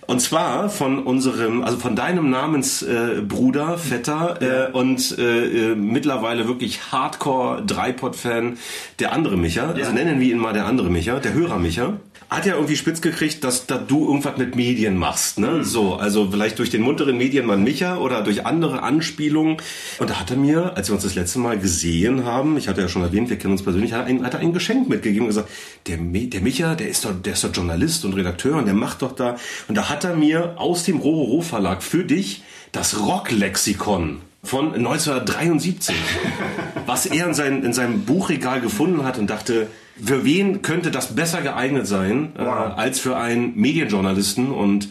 Und 0.07 0.22
zwar 0.22 0.69
von 0.69 1.04
unserem, 1.04 1.64
also 1.64 1.78
von 1.78 1.97
deinem 1.97 2.30
Namensbruder, 2.30 3.73
äh, 3.73 3.78
Vetter 3.78 4.69
äh, 4.69 4.71
und 4.71 5.18
äh, 5.18 5.71
äh, 5.71 5.76
mittlerweile 5.76 6.47
wirklich 6.47 6.94
Hardcore 6.94 7.66
Dreipod-Fan, 7.66 8.57
der 9.00 9.11
andere 9.11 9.35
Micha, 9.35 9.71
also 9.71 9.92
nennen 9.92 10.21
wir 10.21 10.31
ihn 10.31 10.38
mal 10.38 10.54
der 10.54 10.66
andere 10.66 10.90
Micha, 10.90 11.19
der 11.19 11.33
Hörer 11.33 11.59
Micha, 11.59 12.00
hat 12.30 12.45
ja 12.45 12.56
irgendwie 12.56 12.76
spitz 12.76 13.02
gekriegt, 13.02 13.44
dass, 13.44 13.68
dass 13.68 13.88
du 13.88 14.06
irgendwas 14.06 14.38
mit 14.38 14.56
Medien 14.56 14.97
machst, 14.97 15.40
ne? 15.40 15.64
So, 15.64 15.95
also 15.95 16.30
vielleicht 16.30 16.59
durch 16.59 16.69
den 16.69 16.81
munteren 16.81 17.18
Medienmann 17.18 17.64
Micha 17.64 17.97
oder 17.97 18.21
durch 18.21 18.45
andere 18.45 18.83
Anspielungen. 18.83 19.57
Und 20.00 20.09
da 20.09 20.19
hat 20.19 20.31
er 20.31 20.38
mir, 20.38 20.76
als 20.76 20.90
wir 20.90 20.95
uns 20.95 21.04
das 21.04 21.16
letzte 21.16 21.40
Mal 21.40 21.57
gesehen 21.57 22.26
haben, 22.26 22.57
ich 22.57 22.68
hatte 22.68 22.81
ja 22.81 22.90
schon 22.90 23.02
erwähnt, 23.02 23.30
wir 23.30 23.38
kennen 23.38 23.54
uns 23.54 23.64
persönlich, 23.64 23.94
hat 23.94 24.02
er 24.02 24.07
ein, 24.07 24.26
hat 24.26 24.33
er 24.33 24.42
ein 24.42 24.54
Geschenk 24.54 24.90
mitgegeben 24.90 25.24
und 25.24 25.30
gesagt, 25.30 25.50
der, 25.88 25.97
der 25.97 26.42
Micha, 26.42 26.76
der 26.76 26.90
ist 26.90 27.06
doch, 27.06 27.14
der 27.14 27.33
ist 27.33 27.44
doch 27.44 27.54
Journalist 27.54 28.04
und 28.04 28.14
Redakteur 28.14 28.57
und 28.57 28.66
der 28.66 28.74
macht 28.74 29.02
doch 29.02 29.14
da. 29.14 29.38
Und 29.68 29.76
da 29.76 29.90
hat 29.90 30.04
er 30.04 30.16
mir 30.16 30.59
aus 30.59 30.83
dem 30.83 30.97
Rororo 30.97 31.42
Verlag 31.42 31.81
für 31.81 32.04
dich 32.04 32.44
das 32.71 33.00
Rocklexikon 33.00 34.21
von 34.44 34.74
1973, 34.74 35.95
was 36.86 37.06
er 37.06 37.28
in, 37.28 37.33
sein, 37.33 37.64
in 37.64 37.74
seinem 37.74 38.02
Buchregal 38.04 38.62
gefunden 38.62 39.04
hat 39.04 39.18
und 39.18 39.30
dachte, 39.30 39.68
für 40.04 40.23
wen 40.25 40.61
könnte 40.61 40.92
das 40.92 41.16
besser 41.16 41.42
geeignet 41.42 41.87
sein 41.87 42.33
äh, 42.37 42.42
als 42.42 42.99
für 42.99 43.18
einen 43.18 43.56
Medienjournalisten 43.56 44.51
und 44.51 44.89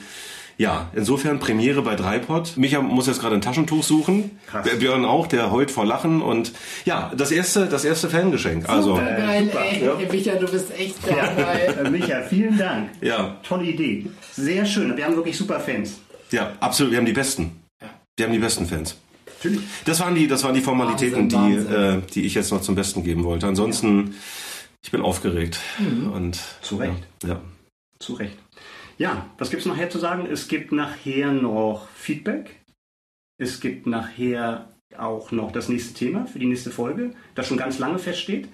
ja, 0.58 0.90
insofern 0.96 1.38
Premiere 1.38 1.82
bei 1.82 1.96
Dreipod. 1.96 2.56
Micha 2.56 2.80
muss 2.80 3.06
jetzt 3.06 3.20
gerade 3.20 3.34
ein 3.34 3.42
Taschentuch 3.42 3.82
suchen. 3.82 4.38
Krass. 4.46 4.66
Björn 4.78 5.04
auch, 5.04 5.26
der 5.26 5.50
heult 5.52 5.70
vor 5.70 5.84
Lachen. 5.84 6.22
Und 6.22 6.52
ja, 6.86 7.12
das 7.14 7.30
erste, 7.30 7.66
das 7.66 7.84
erste 7.84 8.08
Fangeschenk. 8.08 8.66
Also, 8.66 8.96
Super 8.96 9.04
geil, 9.16 9.44
super. 9.44 9.60
ey. 9.70 9.84
Ja. 9.84 9.94
Micha, 10.10 10.34
du 10.36 10.46
bist 10.50 10.66
echt 10.78 11.06
geil. 11.06 11.76
Äh, 11.84 11.90
Micha, 11.90 12.22
vielen 12.22 12.56
Dank. 12.56 12.88
ja, 13.02 13.36
Tolle 13.46 13.64
Idee. 13.66 14.06
Sehr 14.32 14.64
schön. 14.64 14.96
Wir 14.96 15.04
haben 15.04 15.16
wirklich 15.16 15.36
super 15.36 15.60
Fans. 15.60 16.00
ja, 16.30 16.52
absolut. 16.60 16.90
Wir 16.92 16.98
haben 17.00 17.06
die 17.06 17.12
besten. 17.12 17.52
Wir 18.16 18.25
haben 18.25 18.32
die 18.32 18.38
besten 18.38 18.64
Fans. 18.64 18.96
Natürlich. 19.26 19.60
Das 19.84 20.00
waren 20.00 20.14
die, 20.14 20.26
das 20.26 20.42
waren 20.42 20.54
die 20.54 20.62
Formalitäten, 20.62 21.30
Wahnsinn, 21.30 21.66
die, 21.68 21.75
äh, 21.75 21.98
die 22.14 22.22
ich 22.25 22.32
jetzt 22.34 22.50
noch 22.50 22.62
zum 22.62 22.75
Besten 22.75 23.04
geben 23.04 23.25
wollte. 23.25 23.46
Ansonsten, 23.46 24.14
ich 24.87 24.93
bin 24.93 25.02
aufgeregt. 25.02 25.59
Und 26.14 26.38
Zu 26.62 26.76
Recht. 26.76 27.02
Ja. 27.25 27.31
ja. 27.31 27.40
Zu 27.99 28.14
Recht. 28.14 28.38
Ja, 28.99 29.26
was 29.37 29.50
gibt 29.50 29.62
es 29.62 29.66
nachher 29.66 29.90
zu 29.90 29.99
sagen? 29.99 30.28
Es 30.31 30.47
gibt 30.47 30.71
nachher 30.71 31.33
noch 31.33 31.88
Feedback. 31.88 32.61
Es 33.37 33.61
gibt 33.61 33.88
nachher 33.88 34.69
auch 34.97 35.33
noch 35.33 35.50
das 35.50 35.69
nächste 35.69 35.93
Thema 35.93 36.26
für 36.26 36.38
die 36.38 36.47
nächste 36.47 36.71
Folge, 36.71 37.14
das 37.35 37.49
schon 37.49 37.57
ganz 37.57 37.81
lange 37.81 37.99
feststeht. 37.99 38.49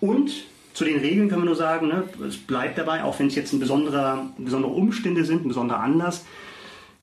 Und 0.00 0.32
Zu 0.74 0.84
den 0.84 0.98
Regeln 0.98 1.28
können 1.28 1.42
wir 1.42 1.46
nur 1.46 1.56
sagen, 1.56 1.88
ne, 1.88 2.04
es 2.26 2.36
bleibt 2.36 2.76
dabei, 2.76 3.04
auch 3.04 3.18
wenn 3.20 3.28
es 3.28 3.36
jetzt 3.36 3.52
ein 3.52 3.60
besonderer, 3.60 4.26
besondere 4.36 4.72
Umstände 4.72 5.24
sind, 5.24 5.44
ein 5.44 5.48
besonderer 5.48 5.80
Anlass. 5.80 6.24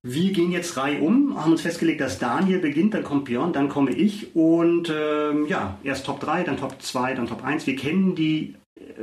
Wir 0.04 0.34
gehen 0.34 0.52
jetzt 0.52 0.78
Reihe 0.78 1.00
um, 1.00 1.42
haben 1.42 1.52
uns 1.54 1.62
festgelegt, 1.62 2.00
dass 2.00 2.20
Daniel 2.20 2.60
beginnt, 2.60 2.94
dann 2.94 3.04
kommt 3.04 3.26
Björn, 3.26 3.54
dann 3.54 3.70
komme 3.70 3.92
ich 3.92 4.36
und 4.36 4.94
ähm, 4.94 5.48
ja, 5.48 5.80
erst 5.84 6.06
Top 6.06 6.20
3, 6.20 6.44
dann 6.44 6.58
Top 6.58 6.82
2, 6.82 7.16
dann 7.16 7.28
Top 7.28 7.44
1. 7.44 7.68
Wir 7.68 7.76
kennen 7.76 8.16
die 8.16 8.56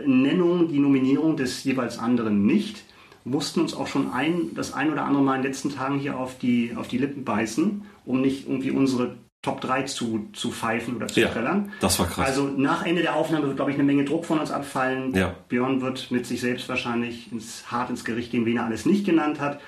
Nennung, 0.05 0.69
die 0.69 0.79
Nominierung 0.79 1.37
des 1.37 1.65
jeweils 1.65 1.99
anderen 1.99 2.45
nicht, 2.47 2.85
mussten 3.25 3.61
uns 3.61 3.75
auch 3.75 3.87
schon 3.87 4.13
ein, 4.13 4.55
das 4.55 4.73
ein 4.73 4.93
oder 4.93 5.05
andere 5.05 5.23
Mal 5.23 5.37
in 5.37 5.43
den 5.43 5.51
letzten 5.51 5.71
Tagen 5.75 5.99
hier 5.99 6.19
auf 6.19 6.39
die, 6.39 6.73
auf 6.77 6.89
die 6.89 6.99
Lippen 6.99 7.25
beißen, 7.25 7.83
um 8.05 8.21
nicht 8.21 8.47
irgendwie 8.49 8.71
unsere 8.71 9.17
Top 9.43 9.61
3 9.61 9.83
zu, 9.85 10.29
zu 10.33 10.51
pfeifen 10.51 10.97
oder 10.97 11.09
zu 11.09 11.21
Ja, 11.21 11.29
trällern. 11.29 11.73
das 11.81 11.99
war 11.99 12.07
krass. 12.07 12.27
Also 12.29 12.45
nach 12.49 12.85
Ende 12.85 13.03
der 13.03 13.17
Aufnahme 13.17 13.47
wird, 13.47 13.57
glaube 13.57 13.71
ich, 13.71 13.77
eine 13.77 13.85
Menge 13.85 14.05
Druck 14.05 14.25
von 14.25 14.39
uns 14.39 14.51
abfallen. 14.51 15.15
Ja. 15.15 15.35
Björn 15.49 15.81
wird 15.81 16.11
mit 16.11 16.27
sich 16.27 16.41
selbst 16.41 16.69
wahrscheinlich 16.69 17.31
ins, 17.33 17.71
hart 17.71 17.91
ins 17.91 18.05
Gericht 18.05 18.31
gehen, 18.31 18.45
wen 18.47 18.57
er 18.59 18.67
alles 18.67 18.87
nicht 18.87 19.05
genannt 19.05 19.41
hat. 19.41 19.61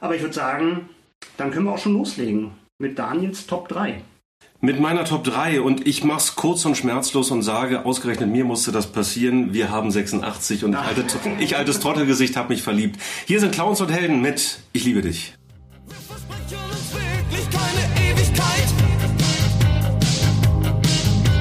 Aber 0.00 0.16
ich 0.16 0.22
würde 0.22 0.34
sagen, 0.34 0.88
dann 1.36 1.50
können 1.52 1.66
wir 1.66 1.72
auch 1.72 1.78
schon 1.78 1.92
loslegen 1.92 2.50
mit 2.78 2.98
Daniels 2.98 3.46
Top 3.46 3.68
3. 3.68 4.02
Mit 4.64 4.78
meiner 4.78 5.04
Top 5.04 5.24
3 5.24 5.60
und 5.60 5.88
ich 5.88 6.04
mach's 6.04 6.36
kurz 6.36 6.64
und 6.64 6.76
schmerzlos 6.76 7.32
und 7.32 7.42
sage, 7.42 7.84
ausgerechnet 7.84 8.30
mir 8.30 8.44
musste 8.44 8.70
das 8.70 8.86
passieren. 8.86 9.52
Wir 9.52 9.70
haben 9.70 9.90
86 9.90 10.64
und 10.64 10.76
alte, 10.76 11.04
ich 11.40 11.56
altes 11.56 11.80
Trottelgesicht 11.80 12.36
habe 12.36 12.50
mich 12.50 12.62
verliebt. 12.62 12.96
Hier 13.26 13.40
sind 13.40 13.52
Clowns 13.52 13.80
und 13.80 13.90
Helden 13.90 14.22
mit 14.22 14.60
Ich 14.72 14.84
liebe 14.84 15.02
dich. 15.02 15.34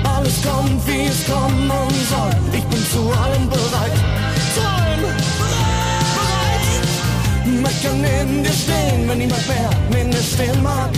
Alles 0.04 0.42
kommt, 0.42 0.88
wie 0.88 1.06
es 1.06 1.24
kommen 1.28 1.72
soll. 2.10 2.32
Ich 2.58 2.64
bin 2.64 2.84
zu 2.92 3.02
allem 3.22 3.48
bereit. 3.48 3.92
Zu 4.56 4.62
allem 4.68 5.02
bereit. 5.04 5.22
Meckern 7.62 8.02
neben 8.02 8.44
dir 8.44 8.52
stehen, 8.52 9.08
wenn 9.08 9.20
niemand 9.20 9.48
mehr 9.48 9.70
neben 9.92 10.10
dir 10.10 10.24
stehen 10.24 10.64
mag. 10.64 10.90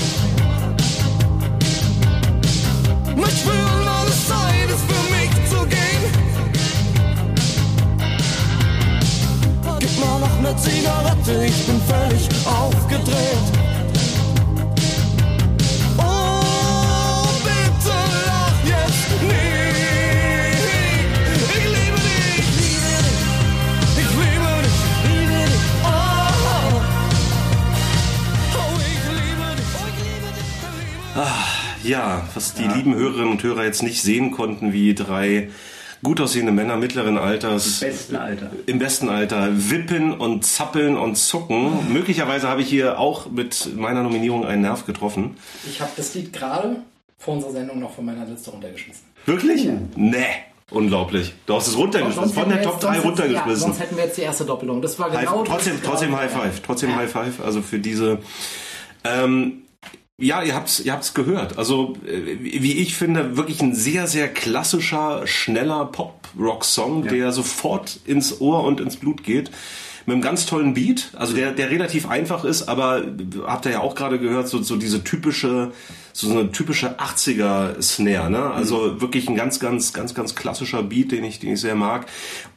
Zigarette, 10.63 11.45
ich 11.45 11.65
bin 11.65 11.81
völlig 11.81 12.29
aufgedreht. 12.45 13.72
Ja, 31.83 32.27
was 32.33 32.53
die 32.53 32.63
lieben 32.63 32.95
Hörerinnen 32.95 33.31
und 33.31 33.43
Hörer 33.43 33.63
jetzt 33.65 33.83
nicht 33.83 34.01
sehen 34.01 34.31
konnten, 34.31 34.73
wie 34.73 34.93
drei 34.93 35.49
gut 36.01 36.19
aussehende 36.19 36.51
Männer 36.51 36.75
mittleren 36.75 37.17
Alters 37.17 37.79
Besten 37.79 38.15
Alter. 38.17 38.51
im 38.65 38.77
besten 38.79 39.07
Alter 39.09 39.49
wippen 39.69 40.11
und 40.11 40.45
zappeln 40.45 40.97
und 40.97 41.15
zucken. 41.15 41.93
Möglicherweise 41.93 42.47
habe 42.49 42.61
ich 42.61 42.67
hier 42.69 42.99
auch 42.99 43.29
mit 43.31 43.69
meiner 43.77 44.03
Nominierung 44.03 44.45
einen 44.45 44.63
Nerv 44.63 44.85
getroffen. 44.85 45.37
Ich 45.69 45.79
habe 45.81 45.91
das 45.95 46.13
Lied 46.13 46.33
gerade 46.33 46.77
vor 47.17 47.35
unserer 47.35 47.51
Sendung 47.51 47.79
noch 47.79 47.93
von 47.95 48.05
meiner 48.05 48.25
Liste 48.25 48.51
runtergeschmissen. 48.51 49.03
Wirklich? 49.25 49.67
Nee. 49.95 50.25
Unglaublich. 50.71 51.33
Du 51.45 51.53
hast 51.55 51.67
es 51.67 51.77
runtergeschmissen. 51.77 52.33
Von 52.33 52.49
der 52.49 52.63
Top 52.63 52.73
jetzt- 52.73 52.83
3 52.83 52.93
sonst- 52.95 53.03
Ja, 53.03 53.09
runtergeschmissen. 53.09 53.61
sonst 53.61 53.79
hätten 53.79 53.95
wir 53.95 54.05
jetzt 54.05 54.17
die 54.17 54.21
erste 54.23 54.43
Doppelung. 54.45 54.81
Das 54.81 54.97
war 54.99 55.11
High, 55.11 55.21
genau 55.21 55.43
trotzdem, 55.43 55.73
das- 55.79 55.87
trotzdem 55.89 56.09
genau- 56.09 56.21
High 56.21 56.31
Five. 56.31 56.61
Trotzdem 56.65 56.89
Ja. 56.89 56.95
High 56.97 57.11
Five. 57.11 57.39
Also 57.45 57.61
für 57.61 57.79
diese. 57.79 58.19
Ähm, 59.03 59.62
ja, 60.17 60.43
ihr 60.43 60.53
habt's, 60.55 60.79
ihr 60.79 60.93
habt's 60.93 61.13
gehört. 61.13 61.57
Also, 61.57 61.95
äh, 62.05 62.37
wie 62.39 62.73
ich 62.73 62.95
finde, 62.95 63.35
wirklich 63.35 63.61
ein 63.61 63.73
sehr, 63.75 64.07
sehr 64.07 64.27
klassischer, 64.27 65.25
schneller 65.25 65.85
Pop-Rock-Song, 65.85 67.03
der 67.07 67.31
sofort 67.31 67.99
ins 68.05 68.39
Ohr 68.39 68.63
und 68.63 68.79
ins 68.79 68.97
Blut 68.97 69.23
geht. 69.23 69.51
Mit 70.05 70.15
einem 70.15 70.21
ganz 70.21 70.45
tollen 70.45 70.73
Beat, 70.73 71.11
also 71.13 71.33
der, 71.33 71.53
der 71.53 71.69
relativ 71.71 72.09
einfach 72.09 72.43
ist, 72.43 72.63
aber 72.67 73.03
habt 73.47 73.65
ihr 73.65 73.71
ja 73.71 73.79
auch 73.79 73.95
gerade 73.95 74.19
gehört, 74.19 74.49
so, 74.49 74.61
so 74.61 74.75
diese 74.75 75.01
typische, 75.05 75.71
so 76.11 76.29
eine 76.29 76.51
typische 76.51 76.99
80er 76.99 77.81
Snare, 77.81 78.29
ne? 78.29 78.51
Also 78.51 78.99
wirklich 78.99 79.29
ein 79.29 79.35
ganz, 79.37 79.61
ganz, 79.61 79.93
ganz, 79.93 80.13
ganz 80.13 80.35
klassischer 80.35 80.83
Beat, 80.83 81.13
den 81.13 81.23
ich, 81.23 81.39
den 81.39 81.53
ich 81.53 81.61
sehr 81.61 81.75
mag. 81.75 82.05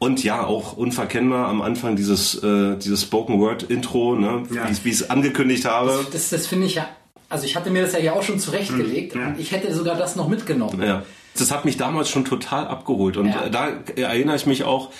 Und 0.00 0.24
ja, 0.24 0.44
auch 0.44 0.76
unverkennbar 0.76 1.46
am 1.46 1.62
Anfang 1.62 1.94
dieses, 1.94 2.34
äh, 2.42 2.76
dieses 2.78 3.02
Spoken 3.02 3.38
Word 3.38 3.62
Intro, 3.62 4.16
ne? 4.16 4.42
Ja. 4.52 4.68
Wie 4.82 4.88
ich- 4.88 4.94
es 5.02 5.08
angekündigt 5.08 5.66
habe. 5.66 6.04
Das, 6.12 6.30
das 6.30 6.48
finde 6.48 6.66
ich 6.66 6.74
ja. 6.74 6.88
Also 7.28 7.44
ich 7.44 7.56
hatte 7.56 7.70
mir 7.70 7.82
das 7.82 7.92
ja 7.92 7.98
hier 7.98 8.14
auch 8.14 8.22
schon 8.22 8.38
zurechtgelegt 8.38 9.14
Hm, 9.14 9.20
ja. 9.20 9.26
und 9.28 9.40
ich 9.40 9.52
hätte 9.52 9.72
sogar 9.74 9.96
das 9.96 10.16
noch 10.16 10.28
mitgenommen. 10.28 10.82
Ja. 10.82 11.02
Das 11.38 11.50
hat 11.50 11.64
mich 11.64 11.76
damals 11.76 12.08
schon 12.08 12.24
total 12.24 12.66
abgeholt. 12.66 13.16
Und 13.16 13.26
Ja. 13.28 13.48
da 13.48 13.68
erinnere 13.96 14.36
ich 14.36 14.46
mich 14.46 14.64
auch, 14.64 14.90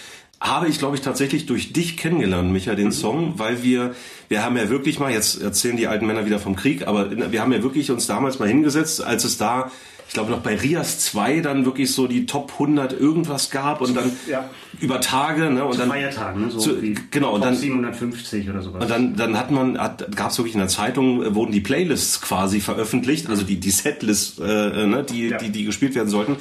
habe 0.41 0.69
ich, 0.69 0.79
glaube 0.79 0.97
ich, 0.97 1.03
tatsächlich 1.03 1.47
durch 1.47 1.73
dich 1.73 1.97
kennengelernt, 1.97 2.53
Micha, 2.53 2.75
den 2.75 2.93
Song, 2.93 3.39
weil 3.39 3.63
wir, 3.63 3.95
wir 4.29 4.45
haben 4.45 4.57
ja 4.59 4.69
wirklich 4.69 4.99
mal, 4.99 5.11
jetzt 5.11 5.41
erzählen 5.41 5.79
die 5.79 5.87
alten 5.87 6.07
Männer 6.07 6.27
wieder 6.27 6.39
vom 6.39 6.57
Krieg, 6.57 6.87
aber 6.87 7.11
wir 7.33 7.41
haben 7.41 7.53
ja 7.53 7.63
wirklich 7.63 7.91
uns 7.91 8.07
damals 8.07 8.39
mal 8.39 8.47
hingesetzt, 8.49 9.03
als 9.03 9.25
es 9.25 9.39
da, 9.39 9.71
ich 10.09 10.15
glaube 10.15 10.31
noch 10.31 10.39
bei 10.41 10.57
Rias 10.57 11.01
2 11.01 11.41
dann 11.41 11.65
wirklich 11.65 11.93
so 11.93 12.07
die 12.07 12.27
Top 12.27 12.53
100 12.55 12.93
irgendwas 12.99 13.51
gab 13.51 13.81
und 13.81 13.95
dann 13.97 14.13
Ja. 14.31 14.49
über 14.81 15.01
Tage, 15.01 15.51
ne, 15.51 15.65
und 15.65 15.73
Zu 15.73 15.79
dann, 15.81 15.89
Feiertagen, 15.91 16.43
ne? 16.47 16.51
so 16.51 16.59
zu- 16.59 16.77
genau, 17.11 17.31
und 17.35 17.41
Top 17.41 17.51
dann- 17.51 17.57
750 17.57 18.49
oder 18.49 18.63
sowas. 18.63 18.83
und 18.83 18.91
dann, 18.91 19.17
dann 19.17 19.37
hat 19.37 19.51
man, 19.51 19.77
hat, 19.79 20.15
gab 20.17 20.31
es 20.31 20.39
wirklich 20.39 20.55
in 20.55 20.61
der 20.61 20.69
Zeitung, 20.69 21.23
äh, 21.23 21.35
wurden 21.35 21.53
die 21.53 21.61
Playlists 21.61 22.21
quasi 22.21 22.61
veröffentlicht, 22.61 23.29
also 23.29 23.43
die, 23.43 23.57
die 23.61 23.71
Setlist, 23.71 24.41
äh, 24.41 24.83
äh, 24.85 24.87
ne, 24.87 25.03
die, 25.03 25.29
Ja. 25.29 25.39
die, 25.39 25.51
die 25.51 25.65
gespielt 25.65 25.95
werden 25.95 26.09
sollten. 26.09 26.37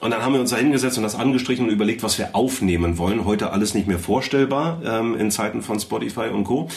Und 0.00 0.10
dann 0.10 0.22
haben 0.22 0.32
wir 0.32 0.40
uns 0.40 0.50
da 0.50 0.56
hingesetzt 0.56 0.96
und 0.96 1.02
das 1.04 1.14
angestrichen 1.14 1.66
und 1.66 1.70
überlegt, 1.70 2.02
was 2.02 2.18
wir 2.18 2.34
aufnehmen 2.34 2.96
wollen. 2.98 3.24
Heute 3.26 3.52
alles 3.52 3.74
nicht 3.74 3.86
mehr 3.86 3.98
vorstellbar 3.98 4.80
ähm, 4.84 5.14
in 5.14 5.30
Zeiten 5.30 5.62
von 5.62 5.78
Spotify 5.78 6.28
und 6.32 6.44
Co. 6.44 6.68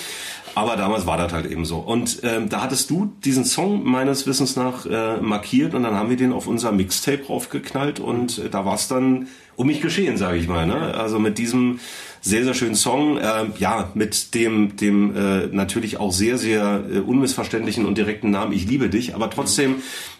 Aber 0.55 0.75
damals 0.75 1.07
war 1.07 1.17
das 1.17 1.33
halt 1.33 1.49
eben 1.49 1.65
so. 1.65 1.77
Und 1.77 2.19
ähm, 2.21 2.47
da 2.47 2.61
hattest 2.61 2.87
du 2.91 3.11
diesen 3.25 3.43
Song 3.43 3.83
meines 3.85 4.27
Wissens 4.27 4.55
nach 4.55 4.85
äh, 4.85 5.17
markiert 5.19 5.73
und 5.73 5.81
dann 5.81 5.95
haben 5.95 6.11
wir 6.11 6.17
den 6.17 6.31
auf 6.33 6.47
unser 6.47 6.71
Mixtape 6.71 7.25
raufgeknallt 7.27 7.99
und 7.99 8.39
äh, 8.39 8.49
da 8.49 8.65
war 8.65 8.75
es 8.75 8.87
dann 8.87 9.27
um 9.55 9.67
mich 9.67 9.81
geschehen, 9.81 10.17
sage 10.17 10.37
ich 10.37 10.47
mal. 10.47 10.65
Ne? 10.65 10.95
Also 10.95 11.19
mit 11.19 11.37
diesem 11.37 11.79
sehr, 12.21 12.43
sehr 12.43 12.53
schönen 12.53 12.75
Song, 12.75 13.17
äh, 13.17 13.45
ja, 13.59 13.91
mit 13.93 14.33
dem, 14.33 14.75
dem 14.75 15.15
äh, 15.15 15.47
natürlich 15.47 15.97
auch 15.99 16.11
sehr, 16.11 16.37
sehr 16.37 16.83
äh, 16.91 16.99
unmissverständlichen 16.99 17.85
und 17.85 17.97
direkten 17.97 18.31
Namen 18.31 18.53
Ich 18.53 18.65
liebe 18.65 18.89
dich, 18.89 19.13
aber 19.13 19.29
trotzdem 19.29 19.75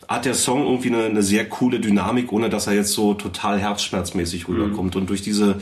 hat 0.08 0.25
der 0.25 0.34
Song 0.34 0.65
irgendwie 0.65 0.89
eine, 0.89 1.05
eine 1.05 1.24
sehr 1.24 1.48
coole 1.48 1.79
Dynamik, 1.79 2.32
ohne 2.32 2.50
dass 2.50 2.67
er 2.67 2.74
jetzt 2.74 2.91
so 2.91 3.13
total 3.13 3.60
herzschmerzmäßig 3.60 4.48
rüberkommt. 4.48 4.96
Und 4.96 5.10
durch 5.10 5.22
diese 5.22 5.62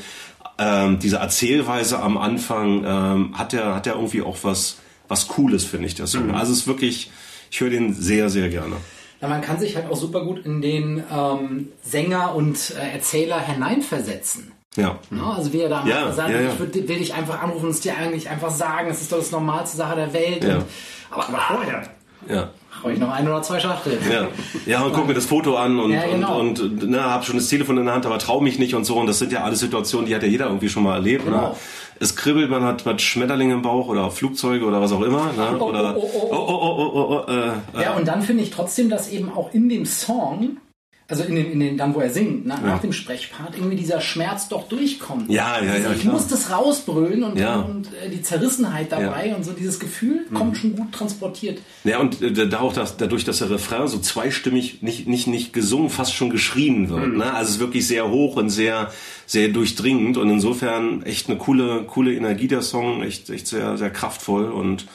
ähm, 0.57 0.99
diese 0.99 1.17
Erzählweise 1.17 2.01
am 2.01 2.17
Anfang 2.17 2.83
ähm, 2.85 3.37
hat 3.37 3.53
er 3.53 3.75
hat 3.75 3.87
er 3.87 3.95
irgendwie 3.95 4.21
auch 4.21 4.37
was 4.43 4.77
was 5.07 5.27
Cooles, 5.27 5.65
finde 5.65 5.87
ich, 5.87 5.95
der 5.95 6.07
Song. 6.07 6.33
Also 6.33 6.53
es 6.53 6.59
ist 6.59 6.67
wirklich, 6.67 7.11
ich 7.51 7.59
höre 7.59 7.69
den 7.69 7.93
sehr, 7.93 8.29
sehr 8.29 8.49
gerne. 8.49 8.77
Na, 9.21 9.27
man 9.27 9.41
kann 9.41 9.59
sich 9.59 9.75
halt 9.75 9.89
auch 9.89 9.95
super 9.95 10.21
gut 10.25 10.45
in 10.45 10.61
den 10.61 11.03
ähm, 11.15 11.69
Sänger 11.83 12.33
und 12.35 12.71
äh, 12.71 12.93
Erzähler 12.95 13.39
hineinversetzen. 13.39 14.51
Ja. 14.75 14.97
Ja, 15.11 15.33
also 15.35 15.51
wie 15.53 15.61
er 15.61 15.69
da 15.69 15.81
am 15.81 15.87
Ja, 15.87 16.11
sagt, 16.11 16.29
ja, 16.29 16.41
ja. 16.41 16.49
ich 16.53 16.59
würd, 16.59 16.73
will 16.87 16.97
dich 16.97 17.13
einfach 17.13 17.41
anrufen 17.43 17.65
und 17.65 17.71
es 17.71 17.81
dir 17.81 17.95
eigentlich 17.97 18.29
einfach 18.29 18.49
sagen, 18.49 18.89
es 18.89 19.01
ist 19.01 19.11
doch 19.11 19.17
das 19.17 19.31
normalste 19.31 19.77
Sache 19.77 19.95
der 19.95 20.13
Welt. 20.13 20.43
Ja. 20.43 20.55
Und, 20.55 20.65
aber 21.11 21.27
Aber 21.27 21.55
vorher. 21.55 21.83
Ja. 22.29 22.49
brauche 22.81 22.93
ich 22.93 22.99
noch 22.99 23.11
ein 23.11 23.27
oder 23.27 23.41
zwei 23.41 23.59
Schachteln. 23.59 23.97
Ja, 24.09 24.27
ja 24.65 24.81
und 24.83 24.93
guck 24.93 25.07
mir 25.07 25.13
das 25.13 25.25
Foto 25.25 25.57
an 25.57 25.79
und, 25.79 25.91
Ja, 25.91 26.05
genau. 26.07 26.39
und, 26.39 26.59
und 26.59 26.89
ne, 26.89 27.03
hab 27.03 27.25
schon 27.25 27.35
das 27.35 27.47
Telefon 27.47 27.77
in 27.77 27.85
der 27.85 27.93
Hand, 27.93 28.05
aber 28.05 28.17
trau 28.17 28.39
mich 28.41 28.59
nicht 28.59 28.73
und 28.73 28.85
so. 28.85 28.97
Und 28.97 29.07
das 29.07 29.19
sind 29.19 29.31
ja 29.31 29.43
alles 29.43 29.59
Situationen, 29.59 30.05
die 30.07 30.15
hat 30.15 30.23
ja 30.23 30.29
jeder 30.29 30.45
irgendwie 30.45 30.69
schon 30.69 30.83
mal 30.83 30.95
erlebt. 30.95 31.29
Ne? 31.29 31.51
Es 32.01 32.15
kribbelt, 32.15 32.49
man 32.49 32.63
hat, 32.63 32.83
hat 32.85 32.99
Schmetterlinge 32.99 33.53
im 33.53 33.61
Bauch 33.61 33.87
oder 33.87 34.09
Flugzeuge 34.09 34.65
oder 34.65 34.81
was 34.81 34.91
auch 34.91 35.03
immer. 35.03 35.31
Ne? 35.33 35.55
Oh, 35.59 35.65
oder, 35.65 35.95
oh, 35.95 36.01
oh, 36.01 36.19
oh. 36.19 36.35
oh, 36.35 36.47
oh, 36.49 36.75
oh, 36.77 36.91
oh, 36.95 37.23
oh, 37.27 37.31
äh, 37.31 37.83
Ja, 37.83 37.95
und 37.95 38.07
dann 38.07 38.23
finde 38.23 38.41
ich 38.41 38.49
trotzdem, 38.49 38.89
dass 38.89 39.11
eben 39.11 39.31
auch 39.31 39.53
in 39.53 39.69
dem 39.69 39.85
Song, 39.85 40.57
also 41.11 41.23
in 41.23 41.35
den, 41.35 41.51
in 41.51 41.59
den 41.59 41.77
dann, 41.77 41.93
wo 41.93 41.99
er 41.99 42.09
singt, 42.09 42.45
nach, 42.45 42.61
nach 42.61 42.79
dem 42.79 42.93
Sprechpart, 42.93 43.55
irgendwie 43.57 43.75
dieser 43.75 44.01
Schmerz 44.01 44.47
doch 44.47 44.67
durchkommt. 44.67 45.29
Ja, 45.29 45.61
ja, 45.63 45.71
Also 45.73 45.89
ja, 45.89 45.93
Ich 45.95 46.01
klar. 46.01 46.13
muss 46.13 46.27
das 46.27 46.49
rausbrüllen 46.51 47.23
und, 47.23 47.37
Ja. 47.37 47.57
und 47.61 47.87
äh, 48.03 48.09
die 48.09 48.21
Zerrissenheit 48.21 48.91
dabei 48.91 49.35
und 49.35 49.43
so 49.43 49.51
dieses 49.51 49.79
Gefühl 49.79 50.25
Mhm. 50.29 50.33
kommt 50.35 50.57
schon 50.57 50.75
gut 50.75 50.91
transportiert. 50.91 51.59
Ja, 51.83 51.99
und 51.99 52.21
äh, 52.21 52.47
da 52.47 52.59
auch 52.61 52.73
das, 52.73 52.97
dadurch, 52.97 53.23
dass 53.25 53.39
der 53.39 53.49
Refrain 53.49 53.87
so 53.87 53.99
zweistimmig 53.99 54.81
nicht, 54.81 55.07
nicht, 55.07 55.27
nicht 55.27 55.53
gesungen, 55.53 55.89
fast 55.89 56.13
schon 56.15 56.29
geschrien 56.29 56.89
wird. 56.89 57.07
Mhm. 57.07 57.17
Ne? 57.17 57.25
Also 57.33 57.49
es 57.49 57.55
ist 57.55 57.59
wirklich 57.59 57.85
sehr 57.87 58.09
hoch 58.09 58.35
und 58.37 58.49
sehr, 58.49 58.91
sehr 59.25 59.49
durchdringend 59.49 60.17
und 60.17 60.29
insofern 60.29 61.03
echt 61.03 61.29
eine 61.29 61.37
coole, 61.37 61.83
coole 61.83 62.13
Energie 62.13 62.47
der 62.47 62.61
Song, 62.61 63.03
echt, 63.03 63.29
echt 63.29 63.47
sehr, 63.47 63.77
sehr 63.77 63.89
kraftvoll 63.89 64.49
und 64.51 64.85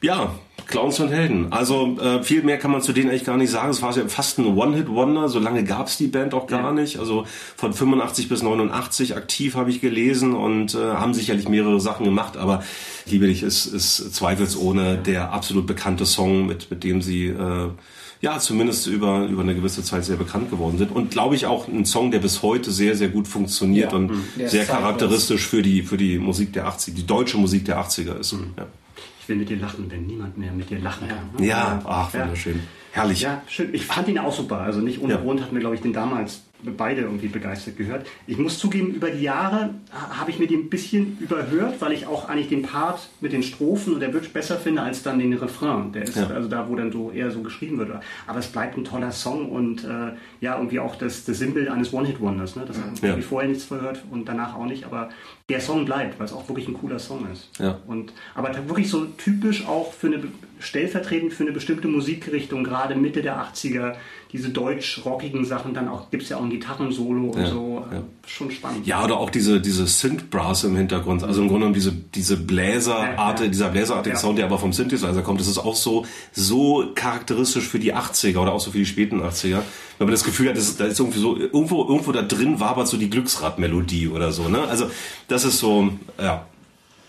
ja, 0.00 0.34
Clowns 0.68 1.00
und 1.00 1.08
Helden. 1.08 1.48
Also 1.50 1.98
äh, 1.98 2.22
viel 2.22 2.42
mehr 2.42 2.58
kann 2.58 2.70
man 2.70 2.82
zu 2.82 2.92
denen 2.92 3.10
eigentlich 3.10 3.24
gar 3.24 3.36
nicht 3.36 3.50
sagen. 3.50 3.70
Es 3.70 3.82
war 3.82 3.96
ja 3.96 4.06
fast 4.06 4.38
ein 4.38 4.46
One-Hit-Wonder. 4.46 5.28
So 5.28 5.40
lange 5.40 5.64
gab's 5.64 5.96
die 5.96 6.06
Band 6.06 6.34
auch 6.34 6.46
gar 6.46 6.72
nicht. 6.72 6.98
Also 6.98 7.24
von 7.56 7.72
85 7.72 8.28
bis 8.28 8.42
89 8.42 9.16
aktiv 9.16 9.56
habe 9.56 9.70
ich 9.70 9.80
gelesen 9.80 10.34
und 10.34 10.74
äh, 10.74 10.78
haben 10.78 11.14
sicherlich 11.14 11.48
mehrere 11.48 11.80
Sachen 11.80 12.04
gemacht. 12.04 12.36
Aber 12.36 12.62
Liebe 13.10 13.26
dich 13.26 13.42
ist, 13.42 13.66
ist 13.66 14.14
zweifelsohne 14.14 14.98
der 14.98 15.32
absolut 15.32 15.66
bekannte 15.66 16.06
Song, 16.06 16.46
mit, 16.46 16.70
mit 16.70 16.84
dem 16.84 17.00
sie 17.00 17.28
äh, 17.28 17.68
ja 18.20 18.38
zumindest 18.38 18.86
über, 18.86 19.26
über 19.26 19.42
eine 19.42 19.54
gewisse 19.54 19.82
Zeit 19.82 20.04
sehr 20.04 20.16
bekannt 20.16 20.50
geworden 20.50 20.78
sind. 20.78 20.94
Und 20.94 21.10
glaube 21.10 21.34
ich 21.34 21.46
auch 21.46 21.68
ein 21.68 21.84
Song, 21.84 22.10
der 22.10 22.18
bis 22.18 22.42
heute 22.42 22.70
sehr, 22.70 22.96
sehr 22.96 23.08
gut 23.08 23.28
funktioniert 23.28 23.92
Ja, 23.92 23.98
und 23.98 24.12
ist 24.36 24.50
sehr 24.50 24.66
charakteristisch 24.66 25.46
für 25.46 25.62
die, 25.62 25.82
für 25.82 25.96
die 25.96 26.18
Musik 26.18 26.52
der 26.52 26.68
80er, 26.68 26.94
die 26.94 27.06
deutsche 27.06 27.38
Musik 27.38 27.64
der 27.64 27.80
80er 27.80 28.18
ist. 28.18 28.32
Ja. 28.32 28.66
Ich 29.28 29.30
will 29.30 29.40
mit 29.40 29.50
dir 29.50 29.58
lachen, 29.58 29.90
wenn 29.90 30.06
niemand 30.06 30.38
mehr 30.38 30.50
mit 30.52 30.70
dir 30.70 30.78
lachen 30.78 31.06
kann. 31.06 31.44
Ja, 31.44 31.78
ach, 31.84 32.14
Ja. 32.14 32.22
wunderschön. 32.22 32.60
Herrlich. 32.92 33.20
Ja, 33.20 33.42
schön. 33.46 33.74
Ich 33.74 33.84
fand 33.84 34.08
ihn 34.08 34.18
auch 34.18 34.32
super. 34.32 34.60
Also 34.60 34.80
nicht 34.80 35.02
ohne 35.02 35.12
Ja. 35.12 35.20
Grund 35.20 35.42
hatten 35.42 35.52
wir, 35.54 35.60
glaube 35.60 35.74
ich, 35.74 35.82
den 35.82 35.92
damals 35.92 36.44
beide 36.76 37.02
irgendwie 37.02 37.28
begeistert 37.28 37.76
gehört. 37.76 38.06
Ich 38.26 38.36
muss 38.36 38.58
zugeben, 38.58 38.92
über 38.92 39.10
die 39.10 39.22
Jahre 39.22 39.74
ha- 39.92 40.18
habe 40.20 40.30
ich 40.30 40.38
mir 40.38 40.46
den 40.48 40.60
ein 40.62 40.68
bisschen 40.70 41.16
überhört, 41.20 41.80
weil 41.80 41.92
ich 41.92 42.06
auch 42.06 42.28
eigentlich 42.28 42.48
den 42.48 42.62
Part 42.62 43.08
mit 43.20 43.32
den 43.32 43.42
Strophen 43.42 43.94
und 43.94 44.00
der 44.00 44.08
Bridge 44.08 44.28
besser 44.32 44.56
finde 44.56 44.82
als 44.82 45.02
dann 45.02 45.18
den 45.20 45.32
Refrain. 45.34 45.92
Der 45.92 46.02
ist 46.02 46.16
Ja. 46.16 46.26
also 46.28 46.48
da, 46.48 46.68
wo 46.68 46.74
dann 46.74 46.90
so 46.90 47.10
eher 47.12 47.30
so 47.30 47.42
geschrieben 47.42 47.78
wird. 47.78 47.90
Aber 48.26 48.38
es 48.38 48.48
bleibt 48.48 48.76
ein 48.76 48.84
toller 48.84 49.12
Song 49.12 49.50
und 49.50 49.84
äh, 49.84 50.12
ja, 50.40 50.56
irgendwie 50.56 50.80
auch 50.80 50.96
das, 50.96 51.24
das 51.24 51.38
Symbol 51.38 51.68
eines 51.68 51.92
One-Hit-Wonders. 51.92 52.56
Ne? 52.56 52.64
Das 52.66 52.76
habe 52.76 53.06
Ja. 53.06 53.16
ich 53.16 53.24
vorher 53.24 53.48
nichts 53.48 53.68
gehört 53.68 54.02
und 54.10 54.28
danach 54.28 54.56
auch 54.56 54.66
nicht. 54.66 54.84
Aber 54.84 55.10
der 55.48 55.60
Song 55.60 55.84
bleibt, 55.84 56.18
weil 56.18 56.26
es 56.26 56.32
auch 56.32 56.48
wirklich 56.48 56.68
ein 56.68 56.74
cooler 56.74 56.98
Song 56.98 57.26
ist. 57.32 57.48
Ja. 57.58 57.78
Und, 57.86 58.12
aber 58.34 58.52
wirklich 58.68 58.90
so 58.90 59.04
typisch 59.06 59.66
auch 59.66 59.92
für 59.92 60.08
eine, 60.08 60.20
stellvertretend 60.58 61.32
für 61.32 61.44
eine 61.44 61.52
bestimmte 61.52 61.88
Musikrichtung, 61.88 62.64
gerade 62.64 62.94
Mitte 62.96 63.22
der 63.22 63.36
80er, 63.40 63.94
diese 64.32 64.50
deutsch-rockigen 64.50 65.44
Sachen, 65.46 65.72
dann 65.72 65.88
auch, 65.88 66.10
gibt 66.10 66.22
es 66.22 66.28
ja 66.28 66.36
auch 66.36 66.42
ein 66.42 66.50
Gitarrensolo 66.50 67.30
und 67.30 67.40
Ja, 67.40 67.48
so, 67.50 67.84
ja. 67.90 67.98
äh, 67.98 68.02
schon 68.26 68.50
spannend. 68.50 68.86
Ja, 68.86 69.02
oder 69.04 69.16
auch 69.18 69.30
diese, 69.30 69.60
diese 69.60 69.86
Synth-Brass 69.86 70.64
im 70.64 70.76
Hintergrund. 70.76 71.24
Also 71.24 71.40
im 71.40 71.48
Grunde 71.48 71.60
genommen 71.60 71.74
diese, 71.74 71.92
diese 71.92 72.36
Bläserart, 72.36 73.40
Ja, 73.40 73.46
dieser 73.48 73.70
bläserartige 73.70 74.16
Ja. 74.16 74.20
Sound, 74.20 74.38
der 74.38 74.44
aber 74.46 74.58
vom 74.58 74.72
Synthesizer 74.74 75.22
kommt, 75.22 75.40
das 75.40 75.48
ist 75.48 75.58
auch 75.58 75.74
so, 75.76 76.04
so 76.32 76.90
charakteristisch 76.94 77.66
für 77.66 77.78
die 77.78 77.94
80er 77.94 78.38
oder 78.38 78.52
auch 78.52 78.60
so 78.60 78.70
für 78.70 78.78
die 78.78 78.86
späten 78.86 79.22
80er. 79.22 79.60
Wenn 79.98 80.06
man 80.06 80.12
das 80.12 80.24
Gefühl 80.24 80.48
hat, 80.50 80.56
das 80.56 80.64
ist, 80.68 80.78
da 80.80 80.84
ist 80.84 81.00
irgendwie 81.00 81.18
so, 81.20 81.36
irgendwo, 81.36 81.84
irgendwo 81.88 82.12
da 82.12 82.22
drin 82.22 82.60
wabert 82.60 82.86
so 82.88 82.96
die 82.98 83.10
Glücksradmelodie 83.10 84.08
oder 84.08 84.30
so, 84.32 84.48
ne? 84.48 84.60
Also, 84.68 84.90
das 85.28 85.44
ist 85.44 85.58
so, 85.58 85.88
ja. 86.20 86.46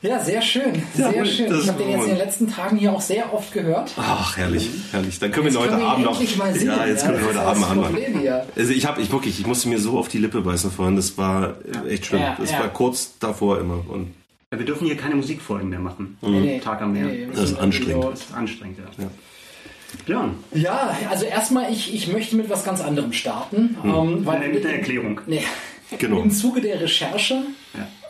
Ja, 0.01 0.19
sehr 0.19 0.41
schön. 0.41 0.81
Ja, 0.97 1.11
Sehr 1.11 1.23
das 1.23 1.33
schön. 1.35 1.59
Ich 1.59 1.67
habe 1.67 1.83
den 1.83 1.89
jetzt 1.89 2.03
in 2.03 2.09
den 2.09 2.17
letzten 2.17 2.47
Tagen 2.49 2.77
hier 2.77 2.93
auch 2.93 3.01
sehr 3.01 3.33
oft 3.33 3.51
gehört. 3.51 3.91
Ach, 3.97 4.37
herrlich, 4.37 4.69
herrlich. 4.91 5.19
Dann 5.19 5.31
können 5.31 5.47
Jetzt 5.47 5.55
wir 5.55 5.59
ihn 5.59 5.63
heute 5.63 5.71
können 5.71 5.83
wir 5.83 5.89
Abend 5.89 6.05
noch. 6.05 6.19
endlich 6.19 6.37
mal 6.37 6.53
singen, 6.53 6.67
ja, 6.77 6.85
jetzt 6.85 7.01
ja, 7.03 7.11
können 7.11 7.19
wir 7.19 7.33
das 7.33 7.37
heute 7.37 7.47
Abend 7.47 7.63
das 7.63 7.71
anmachen. 7.71 8.41
Also 8.55 8.71
ich 8.71 8.85
habe, 8.85 9.01
ich 9.01 9.11
wirklich, 9.11 9.39
ich 9.41 9.45
musste 9.45 9.67
mir 9.67 9.77
so 9.79 9.97
auf 9.99 10.07
die 10.07 10.19
Lippe 10.19 10.39
beißen 10.41 10.71
vorhin. 10.71 10.95
Das 10.95 11.17
war 11.17 11.55
echt 11.87 12.05
schlimm. 12.05 12.21
Ja, 12.21 12.37
das 12.39 12.51
ja. 12.51 12.59
war 12.59 12.69
kurz 12.69 13.17
davor 13.19 13.59
immer. 13.59 13.83
Und 13.89 14.13
Ja, 14.53 14.59
wir 14.59 14.65
dürfen 14.65 14.87
hier 14.87 14.95
keine 14.95 15.15
Musikfolgen 15.15 15.69
mehr 15.69 15.79
machen. 15.79 16.17
Nee, 16.21 16.39
nee. 16.39 16.59
Tag 16.59 16.81
am 16.81 16.93
Meer. 16.93 17.05
Nee, 17.05 17.27
wir 17.27 17.33
Das 17.33 17.51
ist 17.51 17.59
anstrengend. 17.59 18.05
Das 18.05 18.19
ist 18.21 18.33
anstrengend, 18.33 18.77
ja. 18.97 19.07
Björn, 20.05 20.35
Ja, 20.53 20.95
also 21.09 21.25
erstmal, 21.25 21.71
ich, 21.73 21.93
ich 21.93 22.07
möchte 22.07 22.35
mit 22.35 22.49
was 22.49 22.63
ganz 22.63 22.79
anderem 22.79 23.11
starten. 23.11 23.75
Ähm, 23.83 24.25
weil 24.25 24.47
mit 24.49 24.63
der 24.63 24.75
Erklärung. 24.75 25.19
Nee. 25.25 25.43
Genau. 25.97 26.21
Im 26.21 26.31
Zuge 26.31 26.61
der 26.61 26.79
Recherche. 26.79 27.41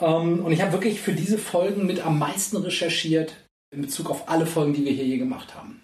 Ähm, 0.02 0.40
und 0.46 0.52
ich 0.52 0.62
habe 0.62 0.72
wirklich 0.72 1.02
für 1.02 1.14
diese 1.14 1.38
Folgen 1.38 1.86
mit 1.86 2.06
am 2.06 2.18
meisten 2.20 2.58
recherchiert 2.58 3.36
in 3.76 3.82
Bezug 3.82 4.10
auf 4.10 4.30
alle 4.30 4.46
Folgen, 4.46 4.74
die 4.74 4.86
wir 4.86 4.92
hier 4.92 5.06
je 5.06 5.18
gemacht 5.18 5.54
haben. 5.56 5.82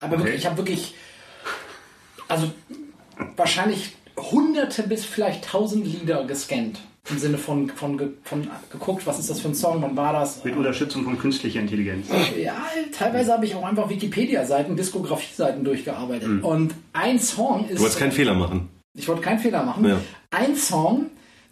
Aber 0.00 0.14
Okay. 0.14 0.24
wirklich, 0.24 0.40
ich 0.40 0.46
habe 0.46 0.56
wirklich, 0.58 0.94
also 2.28 2.50
wahrscheinlich 3.36 3.92
hunderte 4.16 4.82
bis 4.84 5.04
vielleicht 5.04 5.44
tausend 5.44 5.86
Lieder 5.86 6.24
gescannt. 6.24 6.80
Im 7.10 7.18
Sinne 7.18 7.38
von, 7.38 7.70
von, 7.70 7.96
ge- 7.96 8.10
von 8.24 8.48
geguckt, 8.70 9.06
was 9.06 9.18
ist 9.18 9.30
das 9.30 9.40
für 9.40 9.48
ein 9.48 9.54
Song, 9.54 9.80
wann 9.80 9.96
war 9.96 10.12
das? 10.12 10.44
mit 10.44 10.54
Unterstützung 10.56 11.04
von 11.04 11.18
künstlicher 11.18 11.58
Intelligenz. 11.60 12.06
Ja, 12.38 12.66
teilweise 12.92 13.32
habe 13.32 13.46
ich 13.46 13.54
auch 13.54 13.64
einfach 13.64 13.88
Wikipedia-Seiten, 13.88 14.76
Diskografie-Seiten 14.76 15.64
durchgearbeitet. 15.64 16.42
Und 16.42 16.74
ein 16.92 17.18
Song 17.18 17.66
ist. 17.68 17.76
du 17.76 17.80
wolltest 17.80 17.98
keinen 17.98 18.12
Fehler 18.12 18.34
machen. 18.34 18.68
Ich 18.94 19.08
wollte 19.08 19.22
keinen 19.22 19.38
Fehler 19.38 19.62
machen. 19.62 19.86
Ja. 19.86 19.98
Ein 20.30 20.54
Song, 20.54 21.06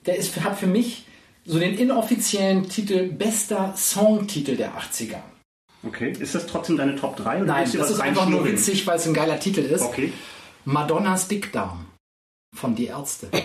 der 0.05 0.17
ist, 0.19 0.39
hat 0.45 0.59
für 0.59 0.67
mich 0.67 1.07
so 1.47 1.59
den 1.59 1.75
inoffiziellen 1.79 2.69
Titel 2.69 3.09
bester 3.09 3.75
Songtitel 3.77 4.57
der 4.57 4.73
80er. 4.73 5.17
Okay, 5.87 6.13
ist 6.19 6.35
das 6.35 6.47
trotzdem 6.47 6.77
deine 6.77 6.97
Top 6.97 7.17
3? 7.17 7.37
Oder 7.39 7.47
Nein, 7.47 7.71
das 7.77 7.91
ist 7.91 8.01
einfach 8.01 8.29
nur 8.29 8.45
witzig, 8.45 8.87
weil 8.87 8.97
es 8.97 9.07
ein 9.07 9.15
geiler 9.15 9.39
Titel 9.39 9.61
ist. 9.61 9.83
Okay. 9.83 10.13
Madonnas 10.65 11.29
Dickdarm 11.29 11.87
von 12.55 12.75
Die 12.75 12.87
Ärzte. 12.87 13.29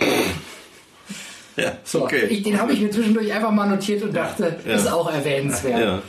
Ja, 1.56 1.76
So, 1.84 2.08
ich, 2.08 2.42
den 2.42 2.58
habe 2.58 2.72
ich 2.72 2.80
mir 2.80 2.90
zwischendurch 2.90 3.30
einfach 3.30 3.50
mal 3.50 3.68
notiert 3.68 4.02
und 4.02 4.14
dachte, 4.16 4.58
Ja. 4.66 4.74
ist 4.74 4.90
auch 4.90 5.12
erwähnenswert. 5.12 5.80
Ja. 5.80 6.02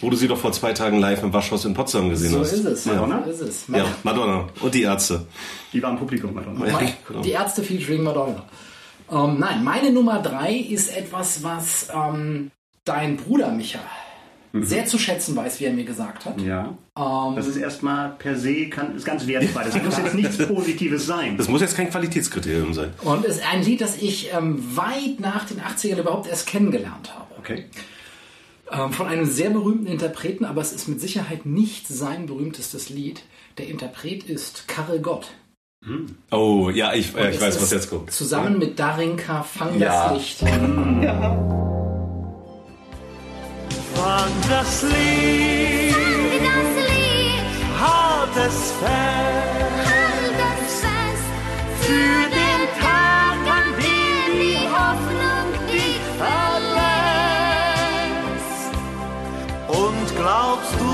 Wo 0.00 0.10
du 0.10 0.16
sie 0.16 0.26
doch 0.26 0.38
vor 0.38 0.50
zwei 0.52 0.72
Tagen 0.72 0.98
live 0.98 1.22
im 1.22 1.32
Waschhaus 1.32 1.64
in 1.66 1.72
Potsdam 1.74 2.08
gesehen 2.08 2.32
So 2.32 2.40
hast. 2.40 2.52
ist 2.52 2.64
es. 2.64 2.86
Madonna? 2.86 3.22
So 3.24 3.30
ist 3.30 3.40
es. 3.42 3.64
Ja, 3.68 3.84
Madonna 4.02 4.48
und 4.60 4.74
die 4.74 4.82
Ärzte. 4.82 5.26
Die 5.72 5.80
war 5.82 5.90
im 5.90 5.98
Publikum, 5.98 6.34
Madonna. 6.34 6.66
Ja, 6.66 6.80
genau. 7.06 7.20
Die 7.22 7.30
Ärzte 7.30 7.62
featuring 7.62 8.02
Madonna. 8.02 8.42
Ähm, 9.10 9.38
nein, 9.38 9.62
meine 9.64 9.90
Nummer 9.92 10.20
drei 10.22 10.54
ist 10.54 10.94
etwas, 10.96 11.42
was 11.42 11.88
ähm, 11.94 12.50
dein 12.84 13.16
Bruder 13.16 13.50
Micha 13.52 13.80
Mhm. 14.52 14.62
sehr 14.62 14.86
zu 14.86 15.00
schätzen 15.00 15.34
weiß, 15.34 15.58
wie 15.58 15.64
er 15.64 15.72
mir 15.72 15.82
gesagt 15.82 16.26
hat. 16.26 16.40
Ja. 16.40 16.78
Ähm, 16.96 17.34
Das 17.34 17.48
ist 17.48 17.56
erstmal 17.56 18.10
per 18.10 18.36
se 18.36 18.68
kann, 18.68 18.94
ist 18.94 19.04
ganz 19.04 19.26
wertfrei. 19.26 19.64
Das 19.64 19.82
muss 19.82 19.96
jetzt 19.98 20.14
nichts 20.14 20.38
Positives 20.46 21.06
sein. 21.06 21.36
Das 21.36 21.48
muss 21.48 21.60
jetzt 21.60 21.76
kein 21.76 21.90
Qualitätskriterium 21.90 22.72
sein. 22.72 22.92
und 23.02 23.24
ist 23.24 23.42
ein 23.52 23.64
Lied, 23.64 23.80
das 23.80 24.00
ich 24.00 24.32
ähm, 24.32 24.62
weit 24.76 25.18
nach 25.18 25.44
den 25.44 25.60
80ern 25.60 25.98
überhaupt 25.98 26.28
erst 26.28 26.46
kennengelernt 26.46 27.12
habe. 27.12 27.26
Okay. 27.36 27.64
Ähm, 28.70 28.92
von 28.92 29.08
einem 29.08 29.24
sehr 29.26 29.50
berühmten 29.50 29.88
Interpreten, 29.88 30.44
aber 30.44 30.60
es 30.60 30.72
ist 30.72 30.86
mit 30.86 31.00
Sicherheit 31.00 31.44
nicht 31.46 31.88
sein 31.88 32.26
berühmtestes 32.26 32.90
Lied. 32.90 33.22
Der 33.58 33.66
Interpret 33.66 34.22
ist 34.22 34.68
Karel 34.68 35.00
Gott. 35.00 35.32
Oh, 36.30 36.70
ja, 36.70 36.94
ich, 36.94 37.14
äh, 37.16 37.30
ich 37.30 37.36
Es 37.36 37.42
weiß, 37.42 37.60
was 37.62 37.70
jetzt 37.70 37.90
kommt. 37.90 38.10
Zusammen 38.10 38.58
mit 38.58 38.78
Darinka 38.78 39.42
Fang 39.42 39.78
Ja. 39.78 40.08
das 40.08 40.18
Licht. 40.18 40.38
Fang 43.94 44.32
das 44.48 44.82
Lied, 44.82 44.92
Wie 45.94 46.40
das 46.40 46.70
Lied, 46.88 47.44
halt 47.80 48.36
es 48.46 48.72
fest 48.72 49.84
halt 49.86 50.34
das 50.38 50.72
fest, 50.80 51.28
für 51.82 52.22
den 52.30 52.62
Tag, 52.80 53.38
an 53.58 53.68
dem 53.78 54.26
die 54.40 54.58
Hoffnung 54.68 55.46
dich 55.70 56.00
verlässt. 56.18 57.44
Und 59.68 60.06
glaubst 60.16 60.74
du, 60.80 60.92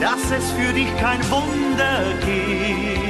dass 0.00 0.22
es 0.38 0.46
für 0.52 0.72
dich 0.72 0.90
kein 0.98 1.20
Wunder 1.30 2.02
gibt, 2.26 3.07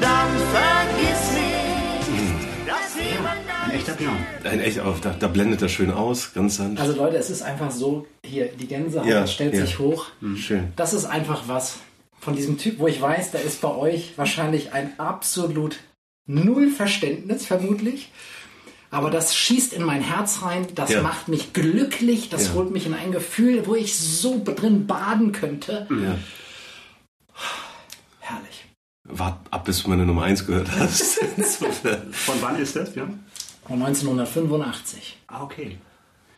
dann 0.00 0.28
vergiss 0.52 1.32
nicht, 1.32 2.68
dass 2.68 2.94
jemand 2.96 3.38
da 3.48 3.64
Ein 3.64 3.70
echter 3.72 3.92
Björn. 3.92 4.16
Ein 4.44 4.60
echt, 4.60 4.80
oh, 4.84 4.94
da, 5.00 5.14
da 5.18 5.26
blendet 5.28 5.62
er 5.62 5.68
schön 5.68 5.90
aus, 5.90 6.32
ganz 6.34 6.56
sanft. 6.56 6.80
Also 6.80 6.94
Leute, 6.96 7.16
es 7.16 7.30
ist 7.30 7.42
einfach 7.42 7.70
so, 7.70 8.06
hier, 8.24 8.46
die 8.46 8.66
Gänsehaut 8.66 9.06
Ja, 9.06 9.26
stellt 9.26 9.54
ja. 9.54 9.62
sich 9.66 9.78
hoch. 9.78 10.06
Schön. 10.36 10.72
Das 10.76 10.92
ist 10.94 11.04
einfach 11.04 11.44
was 11.46 11.78
von 12.20 12.34
diesem 12.36 12.56
Typ, 12.58 12.78
wo 12.78 12.86
ich 12.88 13.00
weiß, 13.00 13.32
da 13.32 13.38
ist 13.38 13.60
bei 13.60 13.74
euch 13.74 14.12
wahrscheinlich 14.16 14.72
ein 14.72 14.98
absolut 14.98 15.76
null 16.26 16.70
Verständnis, 16.70 17.44
vermutlich. 17.46 18.10
Aber 18.90 19.10
das 19.10 19.34
schießt 19.34 19.72
in 19.72 19.82
mein 19.82 20.00
Herz 20.02 20.40
rein, 20.42 20.66
das 20.74 20.90
Ja. 20.90 21.02
macht 21.02 21.28
mich 21.28 21.52
glücklich, 21.52 22.28
das 22.30 22.46
Ja. 22.48 22.54
holt 22.54 22.70
mich 22.70 22.86
in 22.86 22.94
ein 22.94 23.10
Gefühl, 23.12 23.66
wo 23.66 23.74
ich 23.74 23.96
so 23.98 24.40
drin 24.42 24.86
baden 24.86 25.32
könnte. 25.32 25.86
Ja. 25.90 26.16
Herrlich. 29.14 29.20
Wart 29.20 29.38
ab, 29.50 29.64
bis 29.64 29.82
du 29.82 29.90
meine 29.90 30.04
Nummer 30.04 30.24
1 30.24 30.46
gehört 30.46 30.70
hast. 30.78 31.18
Von 32.12 32.34
wann 32.40 32.56
ist 32.56 32.76
das, 32.76 32.92
Björn? 32.92 33.24
Von 33.66 33.82
1985. 33.82 35.18
Ah, 35.28 35.42
okay. 35.42 35.78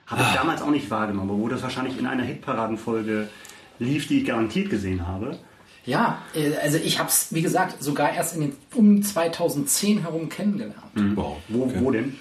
Habe 0.07 0.23
ich 0.23 0.37
damals 0.37 0.63
auch 0.63 0.71
nicht 0.71 0.89
wahrgenommen, 0.91 1.31
obwohl 1.31 1.51
das 1.51 1.63
wahrscheinlich 1.63 1.99
in 1.99 2.07
einer 2.07 2.23
Hitparadenfolge 2.23 3.29
lief, 3.81 4.07
die 4.07 4.21
ich 4.21 4.25
garantiert 4.25 4.71
gesehen 4.71 5.07
habe. 5.07 5.37
Ja, 5.85 6.23
äh, 6.35 6.55
also 6.57 6.79
ich 6.79 6.99
habe 6.99 7.09
es, 7.09 7.33
wie 7.33 7.43
gesagt, 7.43 7.83
sogar 7.83 8.13
erst 8.13 8.37
in 8.37 8.43
den, 8.43 8.57
um 8.75 9.03
2010 9.03 10.03
herum 10.03 10.29
kennengelernt. 10.29 10.77
wow. 11.15 11.37
Wo, 11.49 11.65
okay. 11.65 11.75
wo 11.81 11.91
denn? 11.91 12.17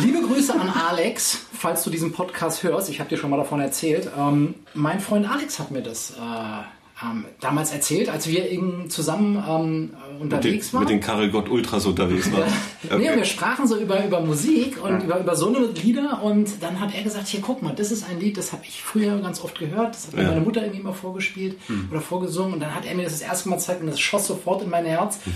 Liebe 0.00 0.20
Grüße 0.22 0.54
an 0.54 0.68
Alex, 0.68 1.46
falls 1.52 1.84
du 1.84 1.90
diesen 1.90 2.12
Podcast 2.12 2.62
hörst. 2.62 2.88
Ich 2.90 3.00
habe 3.00 3.08
dir 3.08 3.16
schon 3.16 3.30
mal 3.30 3.36
davon 3.36 3.60
erzählt. 3.60 4.10
Ähm, 4.16 4.54
mein 4.74 5.00
Freund 5.00 5.28
Alex 5.28 5.58
hat 5.58 5.70
mir 5.70 5.82
das 5.82 6.10
äh, 6.10 6.62
ähm, 7.02 7.24
damals 7.40 7.72
erzählt, 7.72 8.08
als 8.08 8.28
wir 8.28 8.48
eben 8.50 8.88
zusammen 8.88 9.42
ähm, 9.48 9.80
Mit 9.80 9.90
den, 9.92 10.20
unterwegs 10.22 10.72
waren. 10.72 10.80
mit 10.82 10.90
den 10.90 11.00
Karel 11.00 11.30
Gott 11.30 11.48
Ultras 11.48 11.86
unterwegs 11.86 12.30
war. 12.32 12.44
Nee, 12.98 13.08
wir 13.16 13.24
sprachen 13.24 13.66
so 13.66 13.76
über, 13.78 14.04
über 14.04 14.20
Musik 14.20 14.78
und 14.84 15.02
über, 15.02 15.18
über 15.18 15.34
so 15.34 15.48
eine 15.48 15.66
Lieder 15.66 16.22
und 16.22 16.62
dann 16.62 16.78
hat 16.80 16.94
er 16.94 17.02
gesagt, 17.02 17.26
hier 17.28 17.40
guck 17.40 17.62
mal, 17.62 17.74
das 17.74 17.90
ist 17.90 18.08
ein 18.08 18.20
Lied, 18.20 18.36
das 18.36 18.52
habe 18.52 18.62
ich 18.68 18.82
früher 18.82 19.18
ganz 19.20 19.42
oft 19.42 19.58
gehört, 19.58 19.94
das 19.94 20.06
hat 20.08 20.14
mir 20.14 20.22
Ja. 20.22 20.28
meine 20.28 20.42
Mutter 20.42 20.60
irgendwie 20.62 20.80
immer 20.80 20.92
vorgespielt 20.92 21.56
oder 21.90 22.00
vorgesungen 22.02 22.52
und 22.54 22.60
dann 22.60 22.74
hat 22.74 22.84
er 22.84 22.94
mir 22.94 23.04
das 23.04 23.12
das 23.14 23.22
erste 23.22 23.48
Mal 23.48 23.56
gezeigt 23.56 23.80
und 23.80 23.86
das 23.88 23.98
schoss 24.00 24.26
sofort 24.26 24.62
in 24.62 24.70
mein 24.70 24.84
Herz. 24.84 25.18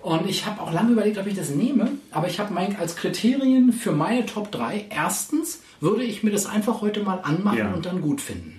Und 0.00 0.30
ich 0.30 0.46
habe 0.46 0.62
auch 0.62 0.72
lange 0.72 0.92
überlegt, 0.92 1.18
ob 1.18 1.26
ich 1.26 1.34
das 1.34 1.50
nehme, 1.50 1.90
aber 2.12 2.28
ich 2.28 2.38
habe 2.38 2.54
mein, 2.54 2.76
als 2.76 2.94
Kriterien 2.94 3.72
für 3.72 3.90
meine 3.90 4.24
Top 4.26 4.52
3, 4.52 4.86
erstens 4.90 5.60
würde 5.80 6.04
ich 6.04 6.22
mir 6.22 6.30
das 6.30 6.46
einfach 6.46 6.80
heute 6.82 7.02
mal 7.02 7.18
anmachen 7.24 7.58
Ja. 7.58 7.72
und 7.74 7.84
dann 7.84 8.00
gut 8.00 8.20
finden. 8.20 8.54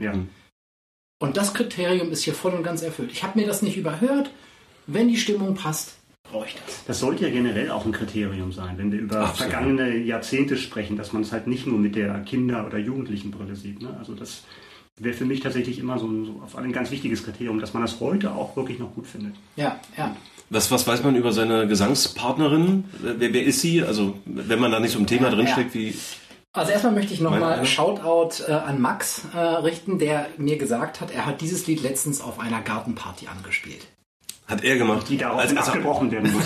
Ja. 1.22 1.28
Und 1.28 1.38
das 1.38 1.54
Kriterium 1.54 2.12
ist 2.12 2.24
hier 2.24 2.34
voll 2.34 2.54
und 2.54 2.64
ganz 2.64 2.82
erfüllt. 2.82 3.12
Ich 3.12 3.24
habe 3.24 3.40
mir 3.40 3.46
das 3.48 3.62
nicht 3.62 3.78
überhört. 3.78 4.32
Wenn 4.88 5.08
die 5.08 5.18
Stimmung 5.18 5.54
passt, 5.54 5.98
brauche 6.24 6.48
ich 6.48 6.56
das. 6.66 6.84
Das 6.86 7.00
sollte 7.00 7.26
ja 7.26 7.30
generell 7.32 7.70
auch 7.72 7.86
ein 7.86 7.92
Kriterium 7.92 8.52
sein, 8.52 8.78
wenn 8.78 8.92
wir 8.92 9.00
über 9.00 9.20
Absolut. 9.22 9.52
vergangene 9.52 9.98
Jahrzehnte 9.98 10.58
sprechen, 10.58 10.98
dass 10.98 11.14
man 11.14 11.22
es 11.22 11.32
halt 11.32 11.48
nicht 11.48 11.68
nur 11.68 11.78
mit 11.78 11.96
der 11.96 12.20
Kinder- 12.22 12.66
oder 12.66 12.78
Jugendlichenbrille 12.78 13.56
sieht. 13.56 13.82
Ne? 13.82 13.96
Also 14.00 14.14
das 14.16 14.44
wäre 14.98 15.14
für 15.14 15.26
mich 15.26 15.42
tatsächlich 15.42 15.80
immer 15.80 16.00
so 16.00 16.08
ein, 16.08 16.26
so 16.26 16.42
auf 16.44 16.56
ein 16.56 16.72
ganz 16.72 16.92
wichtiges 16.92 17.24
Kriterium, 17.24 17.60
dass 17.60 17.74
man 17.74 17.84
das 17.84 18.00
heute 18.00 18.32
auch 18.32 18.56
wirklich 18.56 18.80
noch 18.80 18.94
gut 18.96 19.08
findet. 19.08 19.34
Ja, 19.56 19.80
ja. 19.98 20.16
Was, 20.50 20.72
was 20.72 20.88
weiß 20.88 21.04
man 21.04 21.16
über 21.16 21.32
seine 21.32 21.68
Gesangspartnerin? 21.68 22.86
Wer, 23.02 23.34
wer 23.34 23.44
ist 23.44 23.62
sie? 23.62 23.84
Also, 23.84 24.18
wenn 24.26 24.60
man 24.60 24.72
da 24.72 24.80
nicht 24.80 24.94
so 24.94 25.00
im 25.00 25.06
Thema 25.06 25.30
Ja, 25.30 25.36
drinsteckt, 25.36 25.74
wie. 25.76 25.94
Also 26.52 26.72
erstmal 26.72 26.94
möchte 26.94 27.14
ich 27.14 27.22
nochmal? 27.22 27.64
Shoutout 27.66 28.44
äh, 28.48 28.52
an 28.54 28.82
Max 28.82 29.22
äh, 29.36 29.38
richten, 29.38 30.00
der 30.00 30.28
mir 30.38 30.58
gesagt 30.58 31.00
hat, 31.00 31.12
er 31.12 31.26
hat 31.28 31.42
dieses 31.42 31.68
Lied 31.68 31.82
letztens 31.84 32.22
auf 32.22 32.40
einer 32.40 32.62
Gartenparty 32.62 33.28
angespielt. 33.28 33.86
Hat 34.48 34.64
er 34.64 34.78
gemacht. 34.80 35.08
Die 35.10 35.18
darauf 35.18 35.40
Als- 35.42 35.56
als- 35.56 35.68
abgebrochen 35.68 36.10
werden 36.12 36.32
muss. 36.34 36.46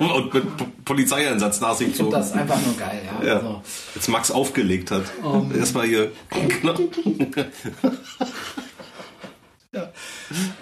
und 0.00 0.34
mit 0.34 0.84
Polizeieinsatz 0.84 1.60
nach 1.60 1.74
sich 1.74 1.88
Ich 1.90 1.96
finde 1.96 2.10
so. 2.10 2.16
das 2.16 2.32
einfach 2.32 2.58
nur 2.60 2.76
geil, 2.76 3.02
ja. 3.22 3.24
Ja. 3.24 3.34
Also, 3.36 3.62
Als 3.94 4.08
Max 4.08 4.30
aufgelegt 4.32 4.90
hat. 4.90 5.04
Um. 5.22 5.54
Erstmal 5.56 5.86
hier. 5.86 6.10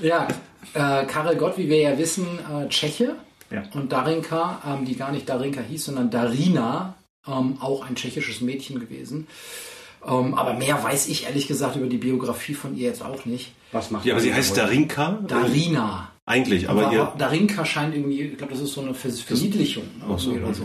ja, 0.03 0.29
äh, 0.75 1.07
Karel 1.07 1.37
Gott, 1.37 1.57
wie 1.57 1.69
wir 1.69 1.81
ja 1.81 1.97
wissen, 1.99 2.27
äh, 2.39 2.69
Tscheche. 2.69 3.17
Ja. 3.51 3.63
Und 3.73 3.93
Darinka, 3.93 4.61
ähm, 4.67 4.85
die 4.85 4.95
gar 4.95 5.11
nicht 5.11 5.27
Darinka 5.29 5.63
hieß, 5.63 5.87
sondern 5.87 6.11
Darina, 6.11 6.95
ähm, 7.29 7.59
auch 7.61 7.85
ein 7.87 7.95
tschechisches 7.97 8.41
Mädchen 8.41 8.81
gewesen. 8.81 9.27
Ähm, 10.07 10.35
aber 10.35 10.55
mehr 10.55 10.83
weiß 10.83 11.09
ich 11.09 11.25
ehrlich 11.25 11.49
gesagt 11.49 11.77
über 11.77 11.87
die 11.87 11.99
Biografie 11.99 12.55
von 12.55 12.77
ihr 12.77 12.89
jetzt 12.89 13.03
auch 13.05 13.25
nicht. 13.25 13.53
Was 13.73 13.91
macht 13.91 14.05
Ja, 14.07 14.15
aber 14.15 14.21
sie 14.23 14.33
heißt 14.33 14.53
heute? 14.53 14.61
Darinka? 14.63 15.19
Darina. 15.27 16.13
Eigentlich, 16.25 16.69
aber 16.69 16.87
Aber 16.87 16.93
ihr. 16.93 17.13
Darinka 17.19 17.65
scheint 17.65 17.95
irgendwie, 17.95 18.23
ich 18.23 18.39
glaube, 18.39 18.53
das 18.53 18.63
ist 18.63 18.73
so 18.75 18.81
eine 18.83 18.95
Vers- 18.95 19.21
Verniedlichung 19.21 19.85
ne, 19.99 20.05
Ach 20.15 20.19
so, 20.19 20.31
oder 20.33 20.55
so. 20.55 20.65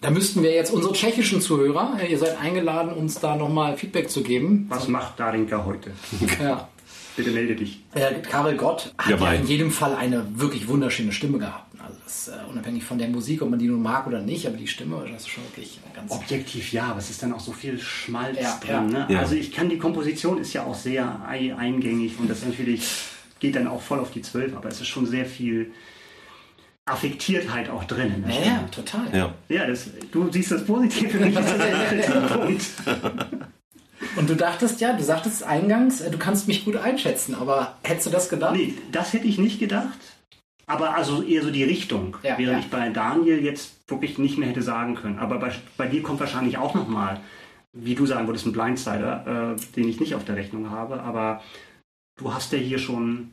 Da 0.00 0.10
müssten 0.10 0.42
wir 0.42 0.52
jetzt 0.54 0.72
unsere 0.72 0.94
tschechischen 0.94 1.42
Zuhörer, 1.42 1.98
äh, 2.00 2.10
ihr 2.10 2.18
seid 2.18 2.40
eingeladen, 2.40 2.92
uns 2.94 3.20
da 3.20 3.36
nochmal 3.36 3.76
Feedback 3.76 4.08
zu 4.10 4.22
geben. 4.22 4.64
Was 4.70 4.88
macht 4.88 5.20
Darinka 5.20 5.64
heute? 5.64 5.90
Ja. 6.42 6.68
Bitte 7.16 7.30
melde 7.32 7.56
dich. 7.56 7.80
Äh, 7.94 8.14
Karel 8.22 8.56
Gott 8.56 8.94
hat 8.98 9.10
Ja, 9.10 9.16
ja, 9.16 9.32
in 9.32 9.46
jedem 9.46 9.70
Fall 9.70 9.94
eine 9.94 10.24
wirklich 10.38 10.68
wunderschöne 10.68 11.12
Stimme 11.12 11.38
gehabt. 11.38 11.66
Also 11.82 11.98
das, 12.04 12.28
äh, 12.28 12.32
unabhängig 12.50 12.84
von 12.84 12.98
der 12.98 13.08
Musik, 13.08 13.42
ob 13.42 13.50
man 13.50 13.58
die 13.58 13.66
nun 13.66 13.82
mag 13.82 14.06
oder 14.06 14.20
nicht, 14.20 14.46
aber 14.46 14.56
die 14.56 14.66
Stimme, 14.68 15.04
das 15.10 15.22
ist 15.22 15.28
schon 15.28 15.42
wirklich 15.44 15.80
ganz. 15.94 16.10
Objektiv 16.12 16.72
ja, 16.72 16.84
aber 16.86 16.98
es 16.98 17.10
ist 17.10 17.22
dann 17.22 17.32
auch 17.32 17.40
so 17.40 17.52
viel 17.52 17.78
Schmalz 17.78 18.38
Ja, 18.40 18.60
drin. 18.64 18.88
Ne? 18.90 19.06
Ja. 19.08 19.20
Also 19.20 19.34
ich 19.34 19.50
kann, 19.52 19.68
die 19.68 19.78
Komposition 19.78 20.38
ist 20.38 20.52
ja 20.52 20.64
auch 20.64 20.74
sehr 20.74 21.20
ei- 21.28 21.54
eingängig 21.56 22.18
und 22.18 22.28
das 22.30 22.44
natürlich 22.44 22.86
geht 23.40 23.56
dann 23.56 23.66
auch 23.66 23.80
voll 23.80 23.98
auf 23.98 24.10
die 24.12 24.22
Zwölf, 24.22 24.54
aber 24.54 24.68
es 24.68 24.80
ist 24.80 24.88
schon 24.88 25.06
sehr 25.06 25.24
viel 25.26 25.72
Affektiertheit 26.84 27.70
auch 27.70 27.84
drin. 27.84 28.24
Ja, 28.28 28.64
total. 28.74 29.06
Ja. 29.14 29.34
Ja, 29.48 29.66
das, 29.66 29.88
du 30.12 30.30
siehst 30.30 30.50
das 30.50 30.64
positiv, 30.64 31.10
für 31.12 31.18
mich 31.20 31.34
ist 31.34 31.48
das 31.48 31.56
der 31.58 31.86
Kritikpunkt. 31.88 32.62
Und 34.16 34.28
du 34.28 34.34
dachtest 34.36 34.80
ja, 34.80 34.92
du 34.92 35.02
sagtest 35.02 35.42
eingangs, 35.42 36.00
äh, 36.00 36.10
du 36.10 36.18
kannst 36.18 36.48
mich 36.48 36.64
gut 36.64 36.76
einschätzen, 36.76 37.34
aber 37.34 37.76
hättest 37.82 38.06
du 38.06 38.10
das 38.10 38.28
gedacht? 38.28 38.54
Nee, 38.54 38.74
das 38.92 39.12
hätte 39.12 39.26
ich 39.26 39.38
nicht 39.38 39.58
gedacht. 39.60 39.98
Aber 40.66 40.94
also 40.94 41.22
eher 41.22 41.42
so 41.42 41.50
die 41.50 41.64
Richtung, 41.64 42.16
Ja, 42.22 42.38
während 42.38 42.58
ja. 42.58 42.58
ich 42.60 42.70
bei 42.70 42.88
Daniel 42.90 43.42
jetzt 43.42 43.72
wirklich 43.88 44.18
nicht 44.18 44.38
mehr 44.38 44.48
hätte 44.48 44.62
sagen 44.62 44.94
können. 44.94 45.18
Aber 45.18 45.38
bei, 45.38 45.52
bei 45.76 45.86
dir 45.88 46.02
kommt 46.02 46.20
wahrscheinlich 46.20 46.58
auch 46.58 46.74
nochmal, 46.74 47.20
wie 47.72 47.94
du 47.96 48.06
sagen 48.06 48.28
würdest, 48.28 48.46
ein 48.46 48.52
Blindsider, 48.52 49.56
äh, 49.56 49.74
den 49.76 49.88
ich 49.88 49.98
nicht 49.98 50.14
auf 50.14 50.24
der 50.24 50.36
Rechnung 50.36 50.70
habe. 50.70 51.02
Aber 51.02 51.42
du 52.18 52.32
hast 52.32 52.52
ja 52.52 52.58
hier 52.58 52.78
schon 52.78 53.32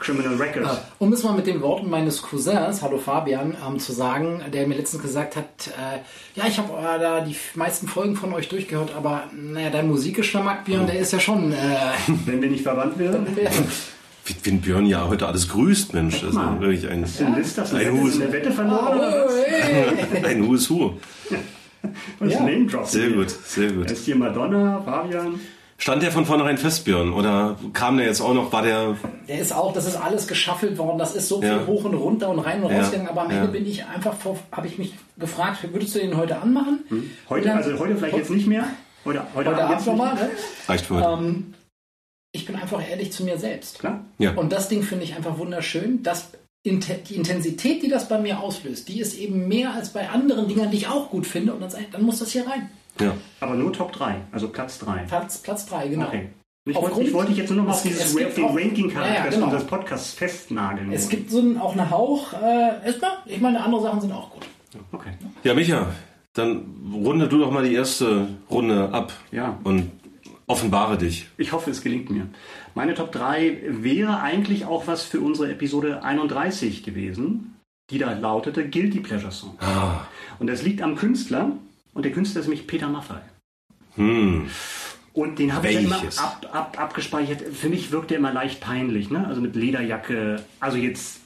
Criminal 0.00 0.34
Records. 0.36 0.68
Äh, 0.78 0.80
Um 0.98 1.12
es 1.12 1.22
mal 1.22 1.34
mit 1.34 1.46
den 1.46 1.60
Worten 1.60 1.88
meines 1.88 2.22
Cousins, 2.22 2.82
hallo 2.82 2.98
Fabian, 2.98 3.54
ähm, 3.66 3.78
zu 3.78 3.92
sagen, 3.92 4.42
der 4.52 4.66
mir 4.66 4.76
letztens 4.76 5.02
gesagt 5.02 5.36
hat, 5.36 5.44
äh, 5.68 5.98
ja, 6.38 6.46
ich 6.48 6.58
habe 6.58 6.72
äh, 6.72 6.98
da 6.98 7.20
die 7.20 7.36
meisten 7.54 7.86
Folgen 7.86 8.16
von 8.16 8.32
euch 8.32 8.48
durchgehört, 8.48 8.92
aber 8.96 9.24
naja, 9.32 9.70
dein 9.70 9.88
Musikgeschmack, 9.88 10.64
Björn, 10.64 10.86
der 10.86 10.98
ist 10.98 11.12
ja 11.12 11.20
schon... 11.20 11.52
Äh, 11.52 11.56
Wenn 12.26 12.42
wir 12.42 12.50
nicht 12.50 12.62
verwandt 12.64 12.98
wären. 12.98 13.26
Ein 14.46 14.60
Björn 14.60 14.86
ja 14.86 15.06
heute 15.06 15.26
alles 15.26 15.48
grüßt, 15.48 15.92
Mensch. 15.94 16.20
Das 16.20 16.30
ist 16.30 16.36
ja 16.36 16.60
wirklich 16.60 16.88
ein, 16.88 17.02
das 17.02 17.20
Ein 17.20 17.34
eine, 17.34 17.92
Hus. 17.92 18.14
eine 18.20 18.32
Wette 18.32 18.50
verloren? 18.50 18.98
oder 18.98 19.26
was? 19.26 19.34
hey. 19.46 20.24
ein 20.24 20.54
is 20.54 20.70
Who. 20.70 20.98
Was 22.18 22.32
Ja. 22.32 22.40
Name 22.40 22.66
Drop. 22.66 22.86
Sehr 22.86 23.10
gut, 23.10 23.30
sehr 23.30 23.70
gut. 23.72 23.90
ist 23.90 24.04
hier 24.04 24.16
Madonna, 24.16 24.82
Fabian. 24.84 25.40
Stand 25.80 26.02
der 26.02 26.12
von 26.12 26.26
vornherein 26.26 26.58
fest, 26.58 26.84
Björn? 26.84 27.10
Oder 27.14 27.56
kam 27.72 27.96
der 27.96 28.04
jetzt 28.06 28.20
auch 28.20 28.34
noch, 28.34 28.52
war 28.52 28.62
der... 28.62 28.96
Der 29.28 29.38
ist 29.38 29.50
auch, 29.52 29.72
das 29.72 29.86
ist 29.86 29.96
alles 29.96 30.28
geschaffelt 30.28 30.76
worden, 30.76 30.98
das 30.98 31.14
ist 31.16 31.26
so 31.26 31.40
viel 31.40 31.48
Ja. 31.48 31.66
hoch 31.66 31.84
und 31.84 31.94
runter 31.94 32.28
und 32.28 32.38
rein 32.38 32.62
und 32.62 32.70
Ja. 32.70 32.80
rausgegangen, 32.80 33.08
aber 33.10 33.22
am 33.22 33.30
Ja. 33.30 33.38
Ende 33.38 33.52
bin 33.52 33.66
ich 33.66 33.86
einfach, 33.86 34.14
vor- 34.14 34.38
habe 34.52 34.66
ich 34.66 34.76
mich 34.76 34.92
gefragt, 35.18 35.66
würdest 35.72 35.94
du 35.94 36.00
den 36.00 36.18
heute 36.18 36.38
anmachen? 36.38 36.80
Heute, 37.30 37.44
Wie 37.44 37.48
lang- 37.48 37.56
also 37.56 37.78
heute 37.78 37.96
vielleicht 37.96 38.16
jetzt 38.18 38.30
nicht 38.30 38.46
mehr. 38.46 38.64
Heute, 39.06 39.22
heute, 39.34 39.50
Heute 39.50 39.64
Abend 39.64 39.86
nochmal, 39.86 40.14
ne? 40.16 40.30
Reicht 40.68 40.84
für 40.84 40.96
heute. 40.96 41.22
Ähm, 41.24 41.54
ich 42.32 42.44
bin 42.44 42.56
einfach 42.56 42.86
ehrlich 42.86 43.10
zu 43.12 43.24
mir 43.24 43.38
selbst. 43.38 43.78
Klar. 43.78 44.04
Ja. 44.18 44.32
Und 44.34 44.52
das 44.52 44.68
Ding 44.68 44.82
finde 44.82 45.04
ich 45.04 45.16
einfach 45.16 45.38
wunderschön. 45.38 46.02
Das, 46.02 46.28
Inte- 46.62 46.98
die 47.08 47.14
Intensität, 47.16 47.82
die 47.82 47.88
das 47.88 48.06
bei 48.06 48.18
mir 48.18 48.40
auslöst, 48.40 48.86
die 48.88 49.00
ist 49.00 49.16
eben 49.18 49.48
mehr 49.48 49.72
als 49.72 49.88
bei 49.94 50.10
anderen 50.10 50.46
Dingern, 50.46 50.70
die 50.70 50.76
ich 50.76 50.88
auch 50.88 51.08
gut 51.08 51.26
finde. 51.26 51.54
Und 51.54 51.62
dann, 51.62 51.70
dann 51.90 52.02
muss 52.02 52.18
das 52.18 52.32
hier 52.32 52.46
rein. 52.46 52.68
Ja. 53.00 53.14
Aber 53.40 53.54
nur 53.54 53.72
Top 53.72 53.92
3, 53.92 54.16
also 54.32 54.48
Platz 54.48 54.78
3. 54.78 55.04
Platz, 55.08 55.38
Platz 55.38 55.66
3, 55.66 55.88
genau. 55.88 56.06
Okay. 56.06 56.28
Ich 56.66 56.76
wollte, 56.76 57.02
ich 57.02 57.12
wollte 57.12 57.32
jetzt 57.32 57.48
nur 57.48 57.58
noch 57.58 57.64
mal 57.64 57.70
auf 57.72 57.84
Es- 57.84 58.12
dieses 58.14 58.16
Ranking-Charakter 58.16 59.14
Ja, 59.18 59.24
ja, 59.24 59.30
genau. 59.30 59.44
unseres 59.46 59.64
Podcasts 59.66 60.12
festnageln. 60.12 60.92
Es 60.92 61.08
gibt 61.08 61.30
so 61.30 61.38
einen, 61.40 61.58
auch 61.58 61.72
einen 61.72 61.90
Hauch. 61.90 62.32
Äh, 62.34 62.86
erstmal, 62.86 63.12
ich 63.26 63.40
meine, 63.40 63.64
andere 63.64 63.82
Sachen 63.82 64.00
sind 64.02 64.12
auch 64.12 64.30
gut. 64.30 64.46
Okay. 64.92 65.10
Ja, 65.42 65.54
Micha, 65.54 65.86
dann 66.34 66.64
runde 66.94 67.28
du 67.28 67.38
doch 67.38 67.50
mal 67.50 67.64
die 67.66 67.74
erste 67.74 68.28
Runde 68.50 68.90
ab 68.92 69.12
Ja. 69.32 69.58
und 69.64 69.90
offenbare 70.46 70.98
dich. 70.98 71.28
Ich 71.38 71.52
hoffe, 71.52 71.70
es 71.70 71.80
gelingt 71.82 72.10
mir. 72.10 72.26
Meine 72.74 72.94
Top 72.94 73.10
3 73.10 73.58
wäre 73.68 74.20
eigentlich 74.20 74.66
auch 74.66 74.86
was 74.86 75.02
für 75.04 75.20
unsere 75.20 75.50
Episode 75.50 76.02
31 76.04 76.82
gewesen, 76.82 77.56
die 77.90 77.98
da 77.98 78.12
lautete 78.12 78.68
Guilty 78.68 79.00
Pleasure 79.00 79.32
Song. 79.32 79.56
Ah. 79.60 80.02
Und 80.38 80.46
das 80.48 80.62
liegt 80.62 80.82
am 80.82 80.94
Künstler 80.96 81.52
und 81.94 82.04
der 82.04 82.12
Künstler 82.12 82.40
ist 82.40 82.46
nämlich 82.46 82.66
Peter 82.66 82.88
Maffay. 82.88 83.20
Hm. 83.96 84.46
Und 85.12 85.38
den 85.38 85.54
habe 85.54 85.68
ich 85.68 85.74
ja 85.74 85.80
immer 85.80 85.96
ab, 85.96 86.46
ab, 86.52 86.76
abgespeichert. 86.80 87.42
Für 87.42 87.68
mich 87.68 87.90
wirkt 87.90 88.12
er 88.12 88.18
immer 88.18 88.32
leicht 88.32 88.60
peinlich, 88.60 89.10
ne? 89.10 89.26
Also 89.26 89.40
mit 89.40 89.56
Lederjacke. 89.56 90.40
Also 90.60 90.78
jetzt, 90.78 91.18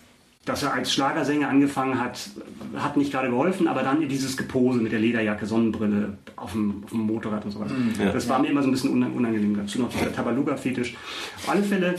dass 0.47 0.63
er 0.63 0.73
als 0.73 0.91
Schlagersänger 0.93 1.49
angefangen 1.49 2.01
hat, 2.01 2.31
hat 2.77 2.97
nicht 2.97 3.13
gerade 3.13 3.29
geholfen, 3.29 3.69
aber 3.69 3.83
dann 3.83 4.09
dieses 4.09 4.39
Gepose 4.39 4.81
mit 4.81 4.93
der 4.93 5.01
Lederjacke, 5.01 5.45
Sonnenbrille 5.45 6.17
auf 6.37 6.53
dem, 6.53 6.83
auf 6.85 6.91
dem 6.91 7.01
Motorrad 7.01 7.45
und 7.45 7.51
sowas. 7.51 7.71
Ja. 7.99 8.11
Das 8.11 8.27
war 8.29 8.39
mir 8.39 8.49
immer 8.49 8.63
so 8.63 8.69
ein 8.69 8.73
bisschen 8.73 8.91
unan- 8.91 9.13
unangenehm. 9.13 9.55
Dazu 9.55 9.79
noch 9.83 9.91
dieser 9.91 10.13
Tabaluga-Fetisch. 10.13 10.95
Auf 11.37 11.51
alle 11.51 11.63
Fälle 11.63 11.95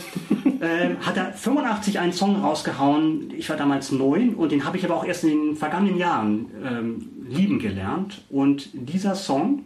ähm, 0.60 0.96
hat 1.00 1.16
er 1.16 1.32
85 1.32 2.00
einen 2.00 2.12
Song 2.12 2.40
rausgehauen. 2.42 3.30
Ich 3.36 3.48
war 3.48 3.56
damals 3.56 3.92
neun 3.92 4.34
und 4.34 4.50
den 4.50 4.64
habe 4.64 4.76
ich 4.76 4.84
aber 4.84 4.96
auch 4.96 5.04
erst 5.04 5.22
in 5.22 5.30
den 5.30 5.56
vergangenen 5.56 5.96
Jahren 5.98 6.46
ähm, 6.64 7.08
lieben 7.28 7.58
gelernt. 7.58 8.22
Und 8.30 8.70
dieser 8.72 9.14
Song, 9.14 9.64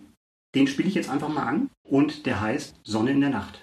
den 0.55 0.67
spiele 0.67 0.89
ich 0.89 0.95
jetzt 0.95 1.11
einfach 1.11 1.29
mal 1.29 1.47
an 1.47 1.71
und 1.85 2.27
der 2.27 2.41
heißt 2.41 2.75
Sonne 2.83 3.13
in 3.13 3.21
der 3.21 3.31
Nacht. 3.31 3.63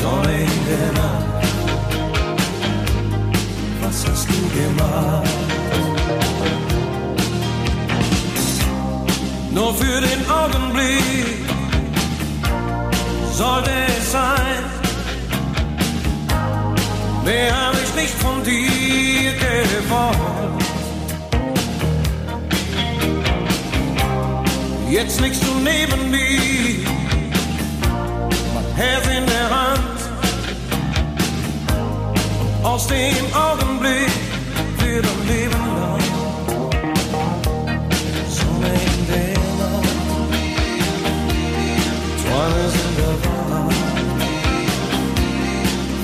Sonne 0.00 0.32
in 0.32 0.66
der 0.68 0.92
Nacht, 0.92 1.46
was 3.82 4.06
hast 4.06 4.28
du 4.28 4.34
gemacht? 4.34 5.28
Nur 9.54 9.72
für 9.74 10.00
den 10.00 10.28
Augenblick 10.28 11.04
sollte 13.32 13.70
es 13.70 14.12
sein. 14.12 14.83
Mehr 17.24 17.68
hab 17.68 17.74
ich 17.82 17.94
nicht 17.94 18.14
von 18.14 18.44
dir 18.44 19.32
gewollt. 19.32 20.64
Jetzt 24.90 25.20
liegst 25.20 25.42
du 25.42 25.54
neben 25.60 26.10
mir 26.10 26.86
Herz 28.76 29.06
in 29.06 29.26
der 29.26 29.50
Hand. 29.50 29.98
Aus 32.62 32.86
dem 32.88 33.34
Augenblick 33.34 34.12
wird 34.78 35.06
ein 35.06 35.26
Leben 35.26 35.64
lang. 35.80 36.02
Sonne 38.28 38.72
in 38.90 39.06
der 39.08 39.38
Nacht, 39.60 39.96
Träume 42.22 42.64
sind 42.68 42.94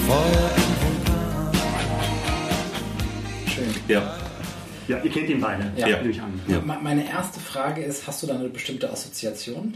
Feuer 0.06 0.49
Ja. 3.90 4.16
Ja, 4.88 4.98
ihr 5.03 5.11
kennt 5.11 5.29
ihn 5.29 5.40
beide, 5.40 5.72
Ja. 5.76 5.87
nehme 5.98 6.11
ich 6.11 6.20
an. 6.20 6.33
Ja. 6.48 6.61
Me- 6.61 6.79
Meine 6.83 7.09
erste 7.09 7.38
Frage 7.38 7.83
ist, 7.83 8.07
hast 8.07 8.22
du 8.22 8.26
da 8.26 8.35
eine 8.35 8.48
bestimmte 8.48 8.90
Assoziation? 8.90 9.74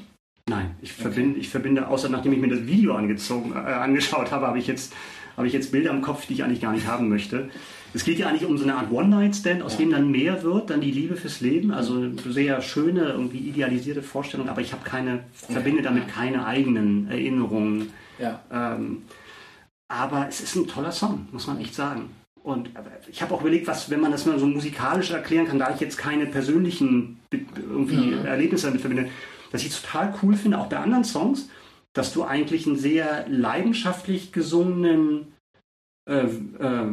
Nein, 0.49 0.75
ich 0.83 0.93
verbinde, 0.93 1.39
ich 1.39 1.49
verbinde, 1.49 1.89
außer 1.89 2.09
nachdem 2.09 2.33
ich 2.33 2.39
mir 2.41 2.49
das 2.49 2.67
Video 2.67 2.95
angezogen, 2.97 3.53
äh, 3.53 3.57
angeschaut 3.57 4.31
habe, 4.33 4.47
habe 4.47 4.59
ich, 4.59 4.67
jetzt, 4.67 4.93
habe 5.37 5.47
ich 5.47 5.53
jetzt 5.53 5.73
Bilder 5.73 5.91
im 5.91 6.03
Kopf, 6.03 6.27
die 6.27 6.35
ich 6.35 6.45
eigentlich 6.45 6.61
gar 6.61 6.73
nicht 6.73 6.87
haben 6.87 7.09
möchte. 7.09 7.49
Es 7.95 8.05
geht 8.05 8.19
ja 8.19 8.27
eigentlich 8.29 8.45
um 8.45 8.59
so 8.59 8.65
eine 8.65 8.75
Art 8.75 8.91
One-Night-Stand, 8.91 9.63
aus 9.63 9.77
dem 9.77 9.91
dann 9.93 10.11
mehr 10.11 10.43
wird, 10.43 10.69
dann 10.71 10.81
die 10.81 10.91
Liebe 10.91 11.17
fürs 11.17 11.41
Leben. 11.41 11.71
Also 11.71 12.11
sehr 12.29 12.61
schöne, 12.61 13.05
irgendwie 13.11 13.39
idealisierte 13.39 14.03
Vorstellung, 14.03 14.49
aber 14.49 14.61
ich 14.63 14.73
habe 14.73 14.83
keine, 14.85 15.21
verbinde 15.33 15.81
damit 15.83 16.09
keine 16.09 16.45
eigenen 16.45 17.09
Erinnerungen. 17.09 17.91
Ja. 18.19 18.41
Ähm, 18.53 19.03
aber 19.89 20.27
es 20.29 20.41
ist 20.41 20.57
ein 20.57 20.67
toller 20.67 20.91
Song, 20.93 21.29
muss 21.31 21.47
man 21.47 21.61
echt 21.61 21.75
sagen. 21.75 22.11
Und 22.45 22.69
ich 23.11 23.23
habe 23.23 23.33
auch 23.35 23.41
überlegt, 23.41 23.67
was, 23.67 23.89
wenn 23.89 24.01
man 24.01 24.13
das 24.13 24.27
mal 24.27 24.39
so 24.39 24.47
musikalisch 24.47 25.11
erklären 25.11 25.47
kann, 25.47 25.59
da 25.59 25.73
ich 25.73 25.81
jetzt 25.81 25.97
keine 25.97 26.27
persönlichen 26.27 27.19
irgendwie 27.57 28.13
Erlebnisse 28.13 28.67
damit 28.67 28.83
verbinde, 28.83 29.09
dass 29.51 29.63
ich 29.63 29.69
es 29.69 29.81
total 29.81 30.15
cool 30.23 30.37
finde, 30.37 30.59
auch 30.59 30.67
bei 30.67 30.77
anderen 30.77 31.05
Songs, 31.05 31.49
dass 31.95 32.13
du 32.13 32.23
eigentlich 32.23 32.67
einen 32.67 32.77
sehr 32.77 33.25
leidenschaftlich 33.29 34.31
gesungenen 34.31 35.33
äh, 36.07 36.27
äh, 36.27 36.87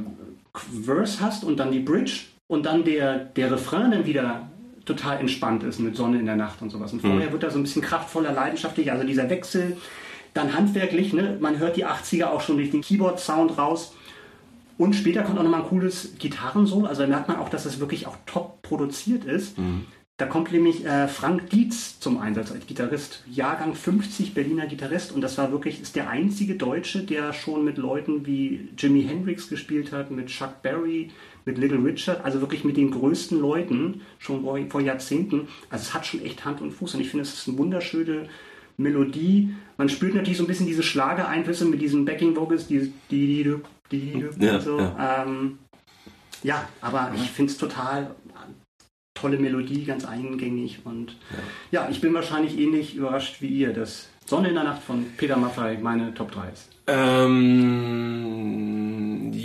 Verse 0.85 1.19
hast 1.19 1.43
und 1.43 1.57
dann 1.57 1.73
die 1.73 1.79
Bridge 1.79 2.21
und 2.47 2.65
dann 2.65 2.85
der, 2.85 3.17
der 3.17 3.51
Refrain 3.51 3.91
dann 3.91 4.05
wieder 4.05 4.49
total 4.85 5.19
entspannt 5.19 5.63
ist 5.63 5.79
mit 5.79 5.97
Sonne 5.97 6.19
in 6.19 6.25
der 6.27 6.37
Nacht 6.37 6.61
und 6.61 6.69
sowas. 6.69 6.93
Und 6.93 7.01
vorher 7.01 7.31
wird 7.33 7.43
er 7.43 7.51
so 7.51 7.59
ein 7.59 7.63
bisschen 7.63 7.81
kraftvoller, 7.81 8.31
leidenschaftlicher, 8.31 8.93
also 8.93 9.05
dieser 9.05 9.29
Wechsel, 9.29 9.75
dann 10.33 10.55
handwerklich, 10.55 11.11
ne? 11.11 11.37
man 11.41 11.59
hört 11.59 11.75
die 11.75 11.85
80er 11.85 12.27
auch 12.27 12.39
schon 12.39 12.55
durch 12.55 12.71
den 12.71 12.81
Keyboard-Sound 12.81 13.57
raus. 13.57 13.93
Und 14.81 14.95
später 14.95 15.21
kommt 15.21 15.37
auch 15.37 15.43
nochmal 15.43 15.61
ein 15.61 15.67
cooles 15.67 16.15
Gitarrensolo, 16.17 16.87
also 16.87 17.03
da 17.03 17.07
merkt 17.07 17.27
man 17.27 17.37
auch, 17.37 17.49
dass 17.49 17.67
es 17.67 17.79
wirklich 17.79 18.07
auch 18.07 18.17
top 18.25 18.63
produziert 18.63 19.25
ist. 19.25 19.55
Da 20.17 20.25
kommt 20.25 20.51
nämlich 20.51 20.83
äh, 20.83 21.07
Frank 21.07 21.51
Dietz 21.51 21.99
zum 21.99 22.17
Einsatz 22.17 22.51
als 22.51 22.65
Gitarrist. 22.65 23.23
Jahrgang 23.31 23.75
50 23.75 24.33
Berliner 24.33 24.65
Gitarrist 24.65 25.11
und 25.11 25.21
das 25.21 25.37
war 25.37 25.51
wirklich, 25.51 25.83
ist 25.83 25.95
der 25.95 26.09
einzige 26.09 26.55
Deutsche, 26.55 27.03
der 27.03 27.31
schon 27.31 27.63
mit 27.63 27.77
Leuten 27.77 28.25
wie 28.25 28.69
Jimi 28.75 29.03
Hendrix 29.03 29.49
gespielt 29.49 29.91
hat, 29.91 30.09
mit 30.09 30.29
Chuck 30.29 30.63
Berry, 30.63 31.11
mit 31.45 31.59
Little 31.59 31.83
Richard, 31.83 32.25
also 32.25 32.41
wirklich 32.41 32.63
mit 32.63 32.75
den 32.75 32.89
größten 32.89 33.39
Leuten 33.39 34.01
schon 34.17 34.41
vor, 34.41 34.57
vor 34.67 34.81
Jahrzehnten. 34.81 35.47
Also 35.69 35.83
es 35.83 35.93
hat 35.93 36.07
schon 36.07 36.25
echt 36.25 36.43
Hand 36.43 36.59
und 36.59 36.71
Fuß 36.71 36.95
und 36.95 37.01
ich 37.01 37.09
finde, 37.11 37.21
es 37.21 37.35
ist 37.35 37.47
eine 37.47 37.59
wunderschöne 37.59 38.29
Melodie. 38.77 39.53
Man 39.77 39.89
spürt 39.89 40.15
natürlich 40.15 40.39
so 40.39 40.43
ein 40.43 40.47
bisschen 40.47 40.65
diese 40.65 40.81
Schlagereinflüsse 40.81 41.65
mit 41.65 41.83
diesen 41.83 42.03
Backing 42.03 42.35
Vocals, 42.35 42.65
die, 42.65 42.91
die, 43.11 43.43
die, 43.43 43.55
die, 43.91 44.25
Ja, 44.39 44.55
und 44.55 44.61
so. 44.61 44.79
ja. 44.79 45.23
Ähm, 45.23 45.59
ja, 46.43 46.67
aber 46.81 47.11
ich 47.15 47.29
finde 47.29 47.51
es 47.51 47.57
total 47.57 48.15
tolle 49.13 49.37
Melodie, 49.37 49.85
ganz 49.85 50.05
eingängig 50.05 50.79
und 50.83 51.15
ja. 51.71 51.87
ich 51.89 52.01
bin 52.01 52.13
wahrscheinlich 52.13 52.57
ähnlich 52.57 52.95
überrascht 52.95 53.41
wie 53.41 53.47
ihr, 53.47 53.73
dass 53.73 54.09
Sonne 54.25 54.49
in 54.49 54.55
der 54.55 54.63
Nacht 54.63 54.81
von 54.81 55.05
Peter 55.17 55.37
Maffay 55.37 55.77
meine 55.77 56.13
Top 56.13 56.31
3 56.31 56.49
ist. 56.49 56.69
Ähm, 56.87 58.31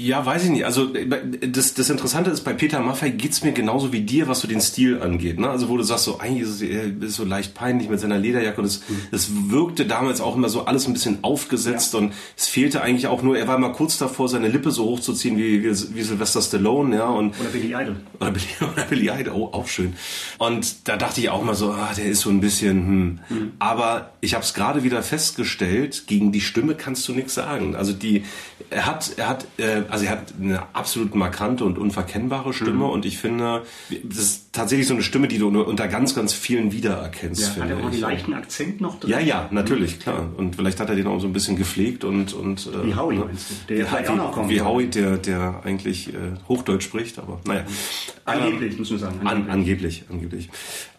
ja, 0.07 0.25
weiß 0.25 0.45
ich 0.45 0.51
nicht. 0.51 0.65
Also 0.65 0.87
das, 0.87 1.75
das 1.75 1.91
Interessante 1.91 2.31
ist, 2.31 2.43
bei 2.43 2.53
Peter 2.53 2.79
Maffay 2.79 3.11
geht's 3.11 3.43
mir 3.43 3.51
genauso 3.51 3.93
wie 3.93 4.03
dir, 4.03 4.29
was 4.29 4.39
so 4.39 4.47
den 4.47 4.61
Stil 4.61 5.03
angeht. 5.03 5.41
Ne? 5.41 5.51
Also 5.51 5.69
wo 5.69 5.77
du 5.77 5.83
sagst, 5.83 6.05
so 6.05 6.21
eigentlich 6.21 6.43
ist 6.43 6.49
es 6.51 6.63
er 6.63 6.85
ist 7.03 7.17
so 7.17 7.25
leicht 7.25 7.55
peinlich 7.55 7.89
mit 7.89 7.99
seiner 7.99 8.17
Lederjacke 8.17 8.61
und 8.61 8.67
es, 8.67 8.83
es 9.11 9.51
wirkte 9.51 9.85
damals 9.85 10.21
auch 10.21 10.37
immer 10.37 10.49
so 10.49 10.65
alles 10.65 10.87
ein 10.87 10.93
bisschen 10.93 11.19
aufgesetzt 11.23 11.97
und 11.97 12.13
es 12.37 12.47
fehlte 12.47 12.83
eigentlich 12.83 13.09
auch 13.09 13.23
nur, 13.23 13.37
er 13.37 13.49
war 13.49 13.59
mal 13.59 13.73
kurz 13.73 13.99
davor, 13.99 14.29
seine 14.29 14.47
Lippe 14.47 14.71
so 14.71 14.85
hochzuziehen 14.85 15.37
wie, 15.39 15.65
wie, 15.65 15.71
wie 15.71 16.03
Sylvester 16.03 16.41
Stallone, 16.41 16.95
ja, 16.95 17.09
und 17.09 17.35
Oder 17.41 17.49
Billy 17.49 17.75
Idol. 17.75 17.97
oder 18.21 18.31
Billy, 18.31 18.47
oder 18.73 18.83
Billy 18.85 19.11
Idol, 19.11 19.35
oh, 19.35 19.49
auch 19.53 19.67
schön. 19.67 19.95
Und 20.39 20.89
da 20.89 20.97
dachte 20.97 21.21
ich 21.21 21.31
auch 21.31 21.43
mal 21.43 21.57
so, 21.57 21.73
ah, 21.73 21.93
der 21.97 22.07
ist 22.07 22.21
so 22.21 22.31
ein 22.31 22.41
bisschen, 22.41 23.21
hm. 23.29 23.53
Aber 23.59 24.13
ich 24.21 24.35
habe 24.35 24.45
es 24.45 24.55
gerade 24.55 24.85
wieder 24.85 25.03
festgestellt, 25.03 26.05
gegen 26.07 26.31
die 26.31 26.41
Stimme 26.41 26.77
kannst 26.77 27.09
du 27.09 27.13
nichts 27.13 27.26
sagen. 27.31 27.77
Also 27.77 27.93
die, 27.93 28.25
er 28.71 28.87
hat, 28.87 29.13
er 29.17 29.29
hat, 29.29 29.47
äh, 29.59 29.83
also 29.89 30.05
er 30.05 30.11
hat 30.13 30.35
eine 30.41 30.63
absolut 30.75 31.15
markante 31.15 31.65
und 31.65 31.79
unverkennbare 31.79 32.53
Stimme 32.53 32.87
und 32.87 33.05
ich 33.05 33.19
finde, 33.19 33.63
das 34.05 34.19
ist 34.19 34.53
tatsächlich 34.53 34.87
so 34.87 34.95
eine 34.95 35.03
Stimme, 35.03 35.29
die 35.29 35.39
du 35.39 35.49
unter 35.49 35.89
ganz, 35.89 36.15
ganz 36.15 36.33
vielen 36.33 36.73
wiedererkennst, 36.73 37.41
Ja, 37.43 37.47
hat 37.49 37.55
finde 37.55 37.75
er 37.75 37.87
auch 37.87 37.91
den 37.91 38.01
leichten 38.01 38.35
Akzent 38.35 38.81
noch 38.81 39.01
drin? 39.01 39.11
Ja, 39.11 39.21
ja, 39.21 39.49
natürlich, 39.51 40.01
klar. 40.01 40.29
Und 40.37 40.57
vielleicht 40.57 40.81
hat 40.81 40.89
er 40.89 40.97
den 40.97 41.07
auch 41.07 41.21
so 41.21 41.27
ein 41.27 41.33
bisschen 41.33 41.57
gepflegt 41.57 42.05
und 42.05 42.33
und 42.35 42.67
äh, 42.67 42.87
Wie 42.87 42.95
Howie, 42.95 43.17
ne? 43.17 43.25
meinst 43.27 43.51
du? 43.51 43.55
Der 43.69 43.77
Ja, 43.79 43.85
vielleicht 43.87 44.09
wie, 44.09 44.13
auch 44.13 44.17
noch 44.17 44.33
kommt. 44.33 44.51
wie 44.51 44.61
Howie, 44.61 44.87
der 44.87 45.17
der 45.19 45.61
eigentlich 45.65 46.09
äh, 46.15 46.19
Hochdeutsch 46.49 46.85
spricht, 46.85 47.19
aber 47.19 47.41
naja. 47.47 47.65
Angeblich, 48.25 48.79
muss 48.79 48.91
man 48.91 48.99
sagen. 48.99 49.21
An, 49.27 49.49
angeblich, 49.51 50.05
angeblich. 50.11 50.49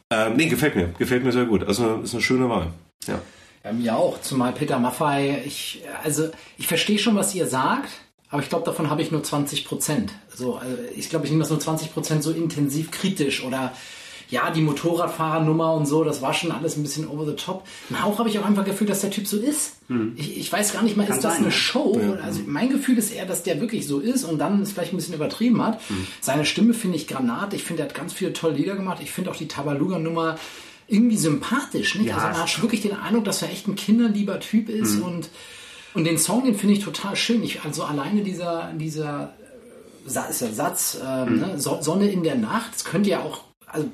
Ähm, 0.09 0.33
nee, 0.37 0.45
gefällt 0.47 0.75
mir, 0.75 0.89
gefällt 0.97 1.23
mir 1.25 1.31
sehr 1.33 1.45
gut. 1.45 1.63
Also 1.65 1.97
ist 2.03 2.13
eine 2.13 2.21
schöne 2.23 2.49
Wahl. 2.49 2.71
Ja. 3.07 3.19
Ja, 3.63 3.71
mir 3.71 3.97
auch. 3.97 4.21
Zumal 4.21 4.53
Peter 4.53 4.79
Maffay, 4.79 5.41
ich, 5.45 5.83
also, 6.03 6.29
ich 6.57 6.67
verstehe 6.67 6.99
schon, 6.99 7.15
was 7.15 7.35
ihr 7.35 7.47
sagt, 7.47 7.89
aber 8.29 8.41
ich 8.41 8.49
glaube, 8.49 8.65
davon 8.65 8.89
habe 8.89 9.01
ich 9.01 9.11
nur 9.11 9.23
20 9.23 9.65
Prozent. 9.65 10.13
So, 10.33 10.55
also 10.55 10.75
ich 10.95 11.09
glaube, 11.09 11.25
ich 11.25 11.31
nehme 11.31 11.43
das 11.43 11.49
nur 11.49 11.59
20 11.59 11.93
Prozent 11.93 12.23
so 12.23 12.31
intensiv 12.31 12.91
kritisch 12.91 13.43
oder 13.43 13.73
ja, 14.29 14.51
die 14.51 14.61
Motorradfahrernummer 14.61 15.73
und 15.73 15.85
so, 15.85 16.03
das 16.03 16.21
war 16.21 16.33
schon 16.33 16.51
alles 16.51 16.75
ein 16.75 16.83
bisschen 16.83 17.07
over 17.07 17.25
the 17.25 17.35
top. 17.35 17.65
Im 17.89 18.03
Hauch 18.03 18.19
habe 18.19 18.27
ich 18.27 18.37
auch 18.37 18.45
einfach 18.45 18.65
gefühlt, 18.65 18.89
dass 18.89 19.01
der 19.01 19.09
Typ 19.09 19.25
so 19.25 19.37
ist. 19.37 19.77
Ich, 20.17 20.37
ich 20.37 20.51
weiß 20.51 20.73
gar 20.73 20.83
nicht 20.83 20.97
mal, 20.97 21.03
ist 21.03 21.23
das 21.23 21.35
sein, 21.35 21.37
eine 21.37 21.45
ja. 21.45 21.51
Show? 21.51 21.97
Also 22.21 22.41
mein 22.45 22.69
Gefühl 22.69 22.97
ist 22.97 23.13
eher, 23.13 23.25
dass 23.25 23.43
der 23.43 23.61
wirklich 23.61 23.87
so 23.87 23.99
ist 23.99 24.25
und 24.25 24.37
dann 24.37 24.61
es 24.61 24.73
vielleicht 24.73 24.91
ein 24.91 24.97
bisschen 24.97 25.13
übertrieben 25.13 25.63
hat. 25.63 25.79
Seine 26.19 26.45
Stimme 26.45 26.73
finde 26.73 26.97
ich 26.97 27.07
Granat. 27.07 27.53
Ich 27.53 27.63
finde, 27.63 27.83
er 27.83 27.85
hat 27.87 27.95
ganz 27.95 28.11
viele 28.11 28.33
tolle 28.33 28.55
Lieder 28.55 28.75
gemacht. 28.75 28.97
Ich 29.01 29.11
finde 29.11 29.31
auch 29.31 29.35
die 29.35 29.47
Tabaluga-Nummer 29.47 30.37
irgendwie 30.87 31.17
sympathisch. 31.17 31.95
Nicht? 31.95 32.07
Ja, 32.07 32.15
also 32.15 32.27
man 32.27 32.37
hat 32.37 32.49
schon 32.49 32.63
wirklich 32.63 32.81
den 32.81 32.95
Eindruck, 32.97 33.25
dass 33.25 33.41
er 33.41 33.49
echt 33.49 33.67
ein 33.67 33.75
kinderlieber 33.75 34.39
Typ 34.39 34.69
ist 34.69 34.99
und 35.01 35.29
und 35.93 36.03
den 36.03 36.17
Song, 36.19 36.45
den 36.45 36.53
finde 36.53 36.75
ich 36.75 36.83
total 36.83 37.15
schön. 37.15 37.41
Ich, 37.43 37.63
also 37.63 37.83
alleine 37.83 38.21
dieser, 38.21 38.71
dieser 38.73 39.33
äh, 40.05 40.29
ist 40.29 40.41
ja 40.41 40.47
Satz, 40.51 40.99
ähm, 41.03 41.39
ne? 41.39 41.59
so 41.59 41.81
Sonne 41.81 42.07
in 42.07 42.21
der 42.23 42.35
Nacht, 42.35 42.75
das 42.75 42.85
könnte 42.85 43.09
ja 43.09 43.21
auch, 43.21 43.41
also 43.65 43.89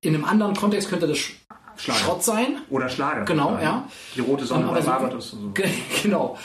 in 0.00 0.14
einem 0.14 0.24
anderen 0.24 0.54
Kontext 0.54 0.88
könnte 0.88 1.08
das 1.08 1.18
Sch 1.18 1.32
Schlager. 1.76 1.98
Schrott 1.98 2.22
sein. 2.22 2.58
Oder 2.70 2.88
Schlager. 2.88 3.24
Genau, 3.24 3.58
ja. 3.60 3.88
Die 4.14 4.20
rote 4.20 4.44
Sonne 4.46 4.66
Aber 4.66 4.74
bei 4.78 4.82
Barbados. 4.82 5.32
So. 5.32 5.50
Ge- 5.54 5.68
Genau. 6.04 6.38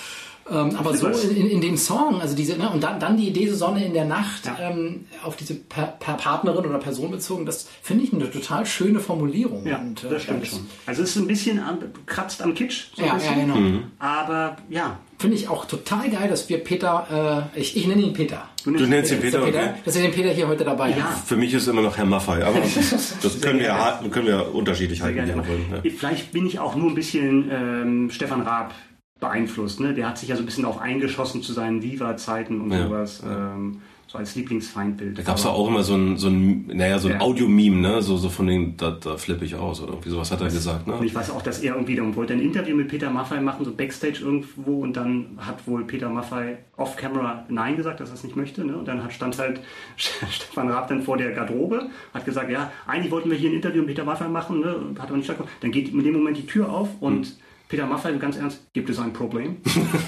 Ähm, 0.52 0.76
aber 0.76 0.96
so 0.96 1.08
in, 1.08 1.50
in, 1.50 1.62
dem 1.62 1.78
Song, 1.78 2.22
also 2.22 2.36
diese, 2.36 2.58
ne, 2.58 2.70
und 2.70 2.84
dann, 2.84 3.00
dann 3.00 3.18
die 3.18 3.28
Idee, 3.28 3.48
so 3.50 3.56
Sonne 3.56 3.86
in 3.86 3.94
der 3.94 4.06
Nacht 4.06 4.46
Ja. 4.46 4.70
ähm, 4.70 5.06
auf 5.24 5.36
diese 5.36 5.56
per, 5.56 5.88
per 6.00 6.16
Partnerin 6.16 6.66
oder 6.66 6.80
Person 6.80 7.12
bezogen, 7.12 7.46
das 7.46 7.68
finde 7.82 8.04
ich 8.04 8.14
eine 8.14 8.30
total 8.32 8.66
schöne 8.66 9.00
Formulierung. 9.00 9.66
Ja, 9.68 9.78
und, 9.78 10.04
äh, 10.04 10.10
das 10.10 10.24
stimmt 10.24 10.42
das 10.44 10.50
schon. 10.50 10.68
Also 10.86 11.04
es 11.04 11.10
ist 11.12 11.16
ein 11.18 11.28
bisschen 11.28 11.60
am, 11.60 11.80
kratzt 12.06 12.42
am 12.42 12.54
Kitsch. 12.54 12.86
So 12.96 13.02
ein 13.02 13.08
Ja, 13.08 13.14
bisschen. 13.16 13.48
ja, 13.50 13.56
genau. 13.56 13.80
Aber 14.00 14.58
ja, 14.70 14.98
Finde 15.22 15.36
ich 15.36 15.50
auch 15.50 15.66
total 15.66 16.10
geil, 16.10 16.30
dass 16.30 16.48
wir 16.48 16.60
Peter, 16.60 17.50
äh, 17.54 17.60
ich, 17.60 17.76
ich 17.76 17.86
nenne 17.88 18.02
ihn 18.04 18.14
Peter. 18.14 18.48
Du 18.64 18.72
nennst 18.72 19.12
ihn 19.12 19.20
Peter, 19.20 19.42
Peter 19.42 19.60
okay. 19.60 19.70
Dass 19.84 19.96
wir 19.96 20.02
den 20.04 20.14
Peter 20.14 20.30
hier 20.30 20.48
heute 20.48 20.64
dabei 20.64 20.92
Ja. 20.92 21.04
haben. 21.12 21.22
Für 21.26 21.36
mich 21.36 21.54
ist 21.54 21.68
immer 21.68 21.82
noch 21.82 21.98
Herr 21.98 22.06
Maffei, 22.06 22.42
aber 22.46 22.58
das 23.22 23.42
können 23.42 23.60
wir, 23.60 23.66
ja, 23.66 24.00
können 24.10 24.28
wir 24.28 24.56
unterschiedlich 24.56 25.02
halten, 25.02 25.28
wollen. 25.46 25.66
Ja. 25.84 25.92
Vielleicht 25.98 26.32
bin 26.32 26.46
ich 26.46 26.60
auch 26.60 26.76
nur 26.78 26.88
ein 26.90 26.96
bisschen 26.96 27.50
ähm, 27.52 28.10
Stefan 28.12 28.44
Raab 28.44 28.74
beeinflusst. 29.20 29.80
Ne? 29.80 29.94
Der 29.94 30.08
hat 30.08 30.18
sich 30.18 30.30
ja 30.30 30.36
so 30.36 30.44
ein 30.44 30.46
bisschen 30.46 30.66
auch 30.66 30.80
eingeschossen 30.80 31.42
zu 31.42 31.54
seinen 31.54 31.82
Viva-Zeiten 31.82 32.62
und 32.62 32.72
Ja, 32.72 32.88
sowas. 32.88 33.24
Ähm, 33.28 33.82
so 34.08 34.18
als 34.18 34.34
Lieblingsfeindbild. 34.34 35.20
Da 35.20 35.22
gab 35.22 35.38
es 35.38 35.44
ja 35.44 35.52
auch 35.52 35.68
immer 35.68 35.84
so 35.84 35.94
ein, 35.94 36.18
so 36.18 36.30
ein 36.30 36.66
naja, 36.66 36.98
so 36.98 37.10
ein 37.10 37.16
Ja. 37.16 37.22
Audio-Meme, 37.22 37.76
ne? 37.78 38.02
So, 38.02 38.18
so 38.18 38.30
von 38.30 38.48
den, 38.48 38.76
da, 38.76 38.90
da 38.90 39.18
flippe 39.18 39.46
ich 39.46 39.54
aus 39.54 39.82
oder 39.82 39.92
irgendwie 39.92 40.10
sowas 40.10 40.32
hat 40.32 40.42
er 40.42 40.48
gesagt, 40.48 40.88
Und 40.88 41.00
ne? 41.00 41.06
ich 41.06 41.14
weiß 41.14 41.30
auch, 41.30 41.44
dass 41.44 41.60
er 41.60 41.76
irgendwie 41.76 41.96
dann 41.96 42.16
wollte 42.16 42.34
ein 42.34 42.40
Interview 42.40 42.76
mit 42.76 42.88
Peter 42.88 43.12
Maffay 43.12 43.40
machen, 43.40 43.66
so 43.66 43.72
Backstage 43.72 44.22
irgendwo, 44.24 44.80
und 44.80 44.98
dann 44.98 45.38
hat 45.38 45.68
wohl 45.68 45.84
Peter 45.86 46.10
Maffay 46.10 46.58
off-camera 46.78 47.46
Nein 47.50 47.78
gesagt, 47.78 48.00
dass 48.00 48.10
er 48.10 48.16
es 48.16 48.24
nicht 48.24 48.36
möchte. 48.36 48.66
Ne? 48.66 48.78
Und 48.78 48.88
dann 48.88 49.04
hat, 49.04 49.14
stand 49.14 49.38
halt 49.38 49.62
Stefan 49.96 50.70
Raab 50.72 50.88
dann 50.88 51.04
vor 51.04 51.18
der 51.18 51.32
Garderobe, 51.34 51.92
hat 52.12 52.26
gesagt, 52.26 52.50
ja, 52.50 52.72
eigentlich 52.88 53.12
wollten 53.12 53.30
wir 53.30 53.38
hier 53.38 53.52
ein 53.52 53.56
Interview 53.58 53.82
mit 53.82 53.90
Peter 53.90 54.06
Maffay 54.06 54.28
machen, 54.28 54.62
ne? 54.62 54.76
hat 54.98 55.10
aber 55.10 55.18
nicht 55.18 55.26
stattgefunden. 55.26 55.56
Dann 55.62 55.72
geht 55.72 55.94
in 55.94 56.04
dem 56.04 56.14
Moment 56.14 56.36
die 56.36 56.48
Tür 56.48 56.74
auf 56.74 56.90
und 57.00 57.36
Peter 57.70 57.86
Maffay 57.86 58.18
ganz 58.18 58.36
ernst, 58.36 58.62
gibt 58.74 58.90
es 58.90 59.00
ein 59.00 59.14
Problem? 59.14 59.58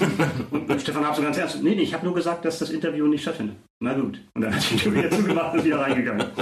und 0.50 0.80
Stefan 0.80 1.04
Raab 1.04 1.16
so 1.16 1.22
ganz 1.22 1.38
ernst, 1.38 1.62
nee, 1.62 1.74
nee, 1.76 1.82
ich 1.82 1.94
habe 1.94 2.04
nur 2.04 2.14
gesagt, 2.14 2.44
dass 2.44 2.58
das 2.58 2.70
Interview 2.70 3.06
nicht 3.06 3.22
stattfindet. 3.22 3.56
Na 3.80 3.94
gut. 3.94 4.20
Und 4.34 4.42
dann 4.42 4.54
hat 4.54 4.62
die 4.70 4.76
Tür 4.76 4.92
wieder 4.94 5.10
zugemacht 5.10 5.54
und 5.54 5.64
wieder 5.64 5.80
reingegangen. 5.80 6.26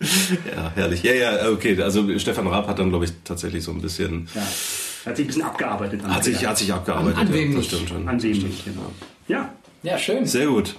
Ja, 0.00 0.70
herrlich. 0.76 1.02
Ja, 1.02 1.12
ja, 1.12 1.50
okay. 1.50 1.80
Also 1.82 2.16
Stefan 2.20 2.46
Raab 2.46 2.68
hat 2.68 2.78
dann, 2.78 2.90
glaube 2.90 3.04
ich, 3.06 3.10
tatsächlich 3.24 3.64
so 3.64 3.72
ein 3.72 3.80
bisschen. 3.82 4.28
Ja. 4.32 4.42
Hat 4.42 5.16
sich 5.16 5.24
ein 5.24 5.26
bisschen 5.26 5.42
abgearbeitet. 5.42 6.04
Hat 6.04 6.22
sich, 6.22 6.46
hat 6.46 6.56
sich 6.56 6.72
abgearbeitet. 6.72 7.18
An- 7.18 7.26
ja, 7.26 7.32
anwählen 7.32 7.48
das 7.50 7.56
nicht. 7.62 7.72
stimmt 7.72 7.88
schon. 7.88 8.08
Ansehnlich, 8.08 8.64
genau. 8.64 8.92
Ja, 9.26 9.52
Ja, 9.82 9.98
schön. 9.98 10.24
Sehr 10.24 10.46
gut. 10.46 10.76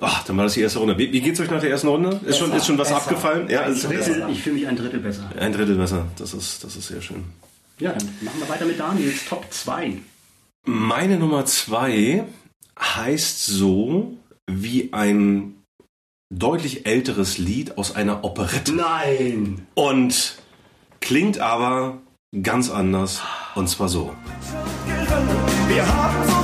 Ach, 0.00 0.22
dann 0.24 0.36
war 0.36 0.44
das 0.44 0.54
die 0.54 0.60
erste 0.60 0.78
Runde. 0.78 0.96
Wie, 0.96 1.12
wie 1.12 1.20
geht's 1.20 1.40
euch 1.40 1.50
nach 1.50 1.60
der 1.60 1.70
ersten 1.70 1.88
Runde? 1.88 2.20
Ist 2.24 2.38
schon, 2.38 2.52
ist 2.52 2.64
schon 2.66 2.78
was 2.78 2.88
besser. 2.90 3.00
abgefallen? 3.02 3.48
Ja, 3.48 3.68
Drittel, 3.68 4.26
ich 4.30 4.42
fühle 4.42 4.54
mich 4.54 4.66
ein 4.68 4.76
Drittel 4.76 5.00
besser. 5.00 5.28
ein 5.36 5.52
Drittel 5.52 5.74
besser. 5.74 6.06
Das 6.18 6.32
ist, 6.32 6.62
das 6.62 6.76
ist 6.76 6.86
sehr 6.86 7.02
schön. 7.02 7.24
Ja, 7.82 7.92
dann 7.94 8.08
machen 8.20 8.38
wir 8.38 8.48
weiter 8.48 8.64
mit 8.64 8.78
Daniels 8.78 9.24
Top 9.28 9.44
2. 9.50 9.98
Meine 10.64 11.18
Nummer 11.18 11.46
zwei 11.46 12.22
heißt 12.78 13.44
so 13.46 14.16
wie 14.48 14.92
ein 14.92 15.56
deutlich 16.32 16.86
älteres 16.86 17.38
Lied 17.38 17.78
aus 17.78 17.96
einer 17.96 18.22
Operette 18.22 18.72
Nein! 18.72 19.66
und 19.74 20.36
klingt 21.00 21.40
aber 21.40 21.98
ganz 22.40 22.70
anders 22.70 23.20
und 23.56 23.68
zwar 23.68 23.88
so. 23.88 24.14
Wir 25.66 25.84
haben 25.84 26.28
so 26.28 26.41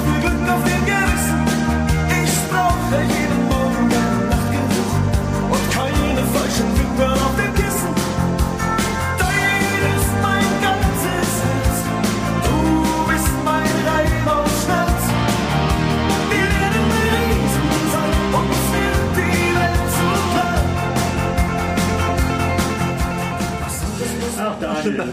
Lieber. 24.90 25.06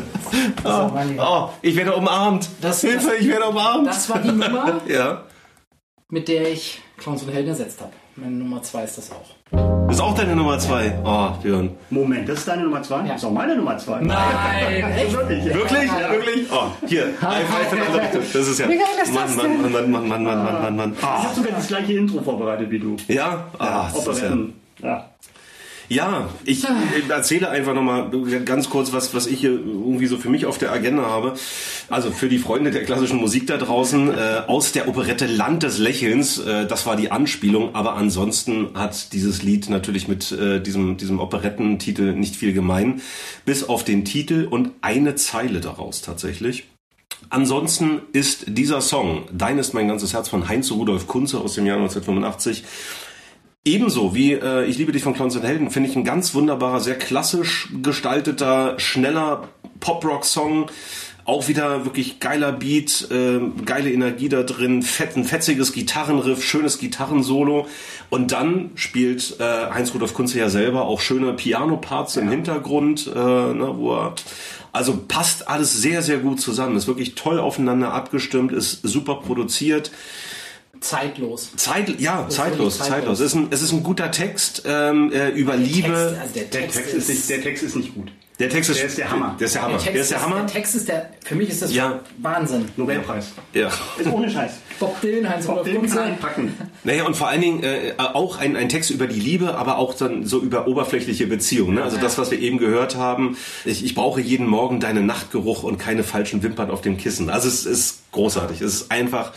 Oh, 0.63 1.49
ich 1.61 1.75
werde 1.75 1.95
umarmt. 1.95 2.49
Das- 2.61 2.81
Hilfe, 2.81 3.15
ich 3.19 3.27
werde 3.27 3.45
umarmt. 3.45 3.87
Das 3.87 4.09
war 4.09 4.19
die 4.19 4.29
Nummer, 4.31 4.81
ja. 4.87 5.23
mit 6.09 6.27
der 6.27 6.51
ich 6.51 6.81
Clowns 6.97 7.23
und 7.23 7.29
Helden 7.33 7.49
ersetzt 7.49 7.81
habe. 7.81 7.91
Meine 8.17 8.35
Nummer 8.35 8.61
zwei 8.63 8.83
ist 8.83 8.97
das 8.97 9.11
auch. 9.11 9.89
Ist 9.91 9.99
auch 10.01 10.15
deine 10.15 10.35
Nummer 10.35 10.57
zwei. 10.57 10.97
Oh, 11.03 11.29
Björn. 11.41 11.71
Moment, 11.89 12.27
das 12.27 12.39
ist 12.39 12.47
deine 12.47 12.63
Nummer 12.63 12.81
2? 12.81 12.95
Ja. 13.01 13.07
Das 13.09 13.17
ist 13.17 13.25
auch 13.25 13.31
meine 13.31 13.55
Nummer 13.55 13.77
2. 13.77 14.01
Nein, 14.01 14.91
echt? 14.93 15.13
Wirklich? 15.13 15.45
Ja. 15.45 15.53
Wirklich? 15.53 15.91
Wirklich? 15.91 16.47
Oh, 16.51 16.67
hier. 16.87 17.13
High 17.21 17.45
five 17.47 17.73
in 17.73 17.81
andere 17.81 18.01
Richtung. 18.01 18.21
Das 18.33 18.47
ist 18.47 18.59
ja. 18.59 18.67
Wie 18.67 18.77
geil 18.77 18.85
ist 19.03 19.15
das 19.15 19.35
Mann, 19.35 19.35
Mann, 19.35 19.71
Mann, 19.71 19.91
Mann, 19.91 19.91
Mann, 19.91 20.23
Mann, 20.23 20.43
Mann, 20.43 20.61
Mann, 20.63 20.75
Mann. 20.75 20.93
Ich 20.97 21.03
habe 21.05 21.35
sogar 21.35 21.51
das 21.51 21.67
gleiche 21.67 21.93
Intro 21.93 22.21
vorbereitet 22.21 22.71
wie 22.71 22.79
du. 22.79 22.95
Ja? 23.07 23.45
Ah, 23.59 23.89
das 23.93 24.07
ist 24.07 24.21
ja. 24.23 24.37
Ja. 24.81 25.09
Ja, 25.87 26.29
ich 26.45 26.63
äh, 26.63 26.67
erzähle 27.09 27.49
einfach 27.49 27.73
nochmal 27.73 28.09
ganz 28.43 28.69
kurz, 28.69 28.91
was, 28.91 29.13
was 29.13 29.27
ich 29.27 29.39
hier 29.39 29.51
irgendwie 29.51 30.07
so 30.07 30.17
für 30.17 30.29
mich 30.29 30.45
auf 30.45 30.57
der 30.57 30.71
Agenda 30.71 31.03
habe. 31.03 31.35
Also 31.89 32.11
für 32.11 32.27
die 32.27 32.39
Freunde 32.39 32.71
der 32.71 32.83
klassischen 32.83 33.17
Musik 33.17 33.45
da 33.47 33.57
draußen, 33.57 34.09
äh, 34.09 34.41
aus 34.47 34.71
der 34.71 34.87
Operette 34.87 35.27
Land 35.27 35.63
des 35.63 35.77
Lächelns, 35.77 36.39
äh, 36.39 36.65
das 36.65 36.85
war 36.85 36.95
die 36.95 37.11
Anspielung, 37.11 37.75
aber 37.75 37.95
ansonsten 37.95 38.69
hat 38.73 39.13
dieses 39.13 39.43
Lied 39.43 39.69
natürlich 39.69 40.07
mit 40.07 40.31
äh, 40.31 40.59
diesem, 40.59 40.97
diesem 40.97 41.19
Operettentitel 41.19 42.13
nicht 42.13 42.35
viel 42.35 42.53
gemein, 42.53 43.01
bis 43.45 43.63
auf 43.67 43.83
den 43.83 44.05
Titel 44.05 44.47
und 44.49 44.71
eine 44.81 45.15
Zeile 45.15 45.61
daraus 45.61 46.01
tatsächlich. 46.01 46.65
Ansonsten 47.29 48.01
ist 48.11 48.45
dieser 48.47 48.81
Song 48.81 49.23
Dein 49.31 49.57
ist 49.57 49.73
mein 49.73 49.87
ganzes 49.87 50.13
Herz 50.13 50.29
von 50.29 50.47
Heinz 50.47 50.71
Rudolf 50.71 51.07
Kunze 51.07 51.39
aus 51.39 51.55
dem 51.55 51.65
Jahr 51.65 51.77
1985 51.77 52.63
Ebenso 53.67 54.13
wie 54.13 54.33
äh, 54.33 54.65
Ich 54.65 54.77
liebe 54.77 54.91
dich 54.91 55.01
von 55.01 55.15
Clowns 55.15 55.35
und 55.35 55.41
Helden 55.41 55.71
finde 55.71 55.89
ich 55.89 55.95
ein 55.95 56.03
ganz 56.03 56.35
wunderbarer, 56.35 56.79
sehr 56.81 56.99
klassisch 56.99 57.69
gestalteter, 57.81 58.79
schneller 58.79 59.49
Pop-Rock-Song. 59.79 60.67
Auch 61.25 61.47
wieder 61.47 61.83
wirklich 61.83 62.19
geiler 62.19 62.51
Beat, 62.51 63.07
äh, 63.09 63.39
geile 63.65 63.91
Energie 63.91 64.29
da 64.29 64.43
drin, 64.43 64.83
fett, 64.83 65.17
ein 65.17 65.23
fetziges 65.23 65.73
Gitarrenriff, 65.73 66.43
schönes 66.43 66.77
Gitarrensolo. 66.77 67.65
Und 68.11 68.31
dann 68.31 68.69
spielt 68.75 69.39
äh, 69.39 69.71
Heinz 69.71 69.95
Rudolf 69.95 70.13
Kunze 70.13 70.37
ja 70.37 70.49
selber 70.49 70.85
auch 70.85 71.01
schöne 71.01 71.33
Piano-Parts 71.33 72.17
im 72.17 72.29
Hintergrund, 72.29 73.07
äh, 73.07 73.17
ne, 73.17 73.73
wo 73.77 73.95
er 73.95 74.13
also 74.73 74.95
passt 75.07 75.47
alles 75.47 75.73
sehr, 75.73 76.03
sehr 76.03 76.19
gut 76.19 76.39
zusammen. 76.39 76.75
Ist 76.77 76.85
wirklich 76.85 77.15
toll 77.15 77.39
aufeinander 77.39 77.93
abgestimmt, 77.93 78.51
ist 78.51 78.81
super 78.83 79.15
produziert. 79.15 79.89
Zeitlos. 80.81 81.51
Zeit, 81.55 81.99
ja, 81.99 82.27
zeitlos, 82.29 82.77
zeitlos. 82.77 82.77
zeitlos. 82.77 83.19
Es 83.19 83.25
ist 83.27 83.35
ein, 83.35 83.47
es 83.51 83.61
ist 83.61 83.71
ein 83.71 83.83
guter 83.83 84.11
Text 84.11 84.63
ähm, 84.65 85.11
äh, 85.11 85.29
über 85.29 85.55
Liebe. 85.55 86.17
Der 86.35 86.49
Text, 86.49 86.79
ist 86.79 87.09
nicht, 87.09 87.29
der 87.29 87.41
Text 87.41 87.63
ist 87.63 87.75
nicht 87.75 87.93
gut. 87.93 88.11
der 88.39 88.49
Text 88.49 88.69
ist, 88.69 88.79
der 88.79 88.87
ist 88.87 88.97
der 88.97 89.11
Hammer. 89.11 89.35
Der 89.39 89.47
ist 89.47 89.55
der 89.55 89.61
Hammer. 89.61 89.73
der 89.73 89.79
Text 89.79 89.95
Der 89.95 90.01
ist 90.01 90.11
der 90.11 90.21
Hammer. 90.21 90.35
Der 90.37 90.47
Text 90.47 90.75
ist 90.75 90.87
der, 90.87 91.09
für 91.23 91.35
mich 91.35 91.49
ist 91.49 91.61
das 91.61 91.73
Ja. 91.73 91.99
Wahnsinn. 92.17 92.69
Nobelpreis. 92.75 93.27
Ja. 93.53 93.67
Ist 93.97 94.07
ohne 94.11 94.29
Scheiß. 94.29 94.51
Bob 94.79 94.99
Dylan, 95.01 95.29
Heinz 95.29 95.45
Bob 95.47 95.63
Dylan 95.63 95.87
kann 95.87 95.99
einpacken. 95.99 96.53
Naja, 96.83 97.05
und 97.05 97.15
vor 97.15 97.29
allen 97.29 97.39
Dingen 97.41 97.63
äh, 97.63 97.93
auch 97.97 98.37
ein, 98.37 98.57
ein 98.57 98.67
Text 98.67 98.89
über 98.91 99.07
die 99.07 99.19
Liebe, 99.19 99.55
aber 99.55 99.77
auch 99.77 99.93
dann 99.93 100.25
so 100.25 100.41
über 100.41 100.67
oberflächliche 100.67 101.27
Beziehungen. 101.27 101.75
Ne? 101.75 101.83
Also 101.83 101.95
das, 101.97 102.17
was 102.17 102.29
wir 102.31 102.39
eben 102.39 102.57
gehört 102.57 102.95
haben. 102.97 103.37
Ich, 103.63 103.85
ich 103.85 103.95
brauche 103.95 104.19
jeden 104.19 104.47
Morgen 104.47 104.81
deinen 104.81 105.05
Nachtgeruch 105.05 105.63
und 105.63 105.77
keine 105.77 106.03
falschen 106.03 106.43
Wimpern 106.43 106.69
auf 106.69 106.81
dem 106.81 106.97
Kissen. 106.97 107.29
Also 107.29 107.47
es 107.47 107.65
ist 107.65 107.99
großartig. 108.11 108.59
Es 108.59 108.73
ist 108.73 108.91
einfach 108.91 109.31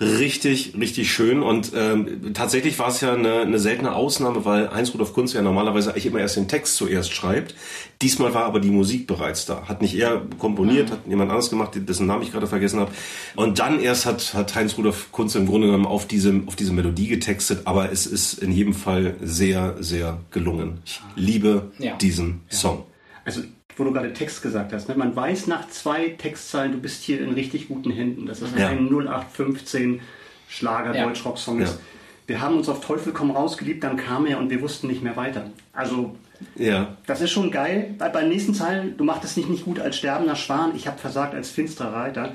richtig, 0.00 0.74
richtig 0.78 1.12
schön. 1.12 1.42
Und 1.42 1.72
ähm, 1.74 2.32
tatsächlich 2.34 2.78
war 2.78 2.88
es 2.88 3.00
ja 3.00 3.14
eine, 3.14 3.40
eine 3.40 3.58
seltene 3.58 3.94
Ausnahme, 3.94 4.44
weil 4.44 4.70
Heinz 4.70 4.92
Rudolf 4.92 5.12
Kunze 5.12 5.36
ja 5.36 5.42
normalerweise 5.42 5.90
eigentlich 5.90 6.06
immer 6.06 6.20
erst 6.20 6.36
den 6.36 6.48
Text 6.48 6.76
zuerst 6.76 7.12
schreibt. 7.12 7.54
Diesmal 8.02 8.34
war 8.34 8.44
aber 8.44 8.60
die 8.60 8.70
Musik 8.70 9.06
bereits 9.06 9.46
da. 9.46 9.66
Hat 9.68 9.80
nicht 9.82 9.94
er 9.94 10.22
komponiert, 10.38 10.90
hat 10.90 11.00
jemand 11.08 11.30
anderes 11.30 11.50
gemacht, 11.50 11.72
dessen 11.74 12.06
Namen 12.06 12.22
ich 12.22 12.32
gerade 12.32 12.46
vergessen 12.46 12.80
habe. 12.80 12.90
Und 13.36 13.58
dann 13.58 13.80
erst 13.80 14.06
hat, 14.06 14.34
hat 14.34 14.54
Heinz 14.54 14.76
Rudolf 14.76 15.12
Kunze 15.12 15.38
im 15.38 15.46
Grunde 15.46 15.68
genommen 15.68 15.86
auf 15.86 16.06
diese, 16.06 16.42
auf 16.46 16.56
diese 16.56 16.72
Melodie 16.72 17.08
getextet. 17.08 17.62
Aber 17.64 17.90
es 17.92 18.06
ist 18.06 18.34
in 18.34 18.52
jedem 18.52 18.74
Fall 18.74 19.14
sehr, 19.22 19.76
sehr 19.80 20.18
gelungen. 20.30 20.80
Ich 20.84 21.00
liebe 21.16 21.70
Ja. 21.78 21.94
diesen 21.96 22.40
Song. 22.48 22.84
Also, 23.24 23.42
wo 23.76 23.84
du 23.84 23.92
gerade 23.92 24.12
Text 24.12 24.42
gesagt 24.42 24.72
hast, 24.72 24.88
ne? 24.88 24.94
man 24.96 25.14
weiß 25.16 25.46
nach 25.46 25.68
zwei 25.68 26.10
Textzeilen, 26.10 26.72
du 26.72 26.78
bist 26.78 27.02
hier 27.02 27.20
in 27.20 27.32
richtig 27.32 27.68
guten 27.68 27.90
Händen. 27.90 28.26
Das 28.26 28.40
ist 28.42 28.56
Ja. 28.56 28.68
ein 28.68 28.86
0815 28.88 30.00
Schlager, 30.48 30.94
Ja. 30.94 31.04
Deutschrock-Song. 31.06 31.60
ist. 31.60 31.72
Ja. 31.74 31.78
Wir 32.26 32.40
haben 32.40 32.56
uns 32.56 32.68
auf 32.68 32.84
Teufel 32.84 33.12
komm 33.12 33.30
raus 33.30 33.58
geliebt, 33.58 33.84
dann 33.84 33.96
kam 33.96 34.26
er 34.26 34.38
und 34.38 34.48
wir 34.50 34.60
wussten 34.62 34.86
nicht 34.86 35.02
mehr 35.02 35.16
weiter. 35.16 35.50
Also, 35.72 36.14
Ja. 36.56 36.96
das 37.06 37.20
ist 37.20 37.32
schon 37.32 37.50
geil. 37.50 37.94
Bei, 37.98 38.08
bei 38.08 38.20
den 38.20 38.30
nächsten 38.30 38.54
Zeilen, 38.54 38.96
du 38.96 39.04
machtest 39.04 39.36
nicht, 39.36 39.50
nicht 39.50 39.64
gut 39.64 39.78
als 39.80 39.96
sterbender 39.96 40.36
Schwan, 40.36 40.72
ich 40.76 40.86
habe 40.86 40.98
versagt 40.98 41.34
als 41.34 41.50
finsterer 41.50 41.92
Reiter. 41.92 42.34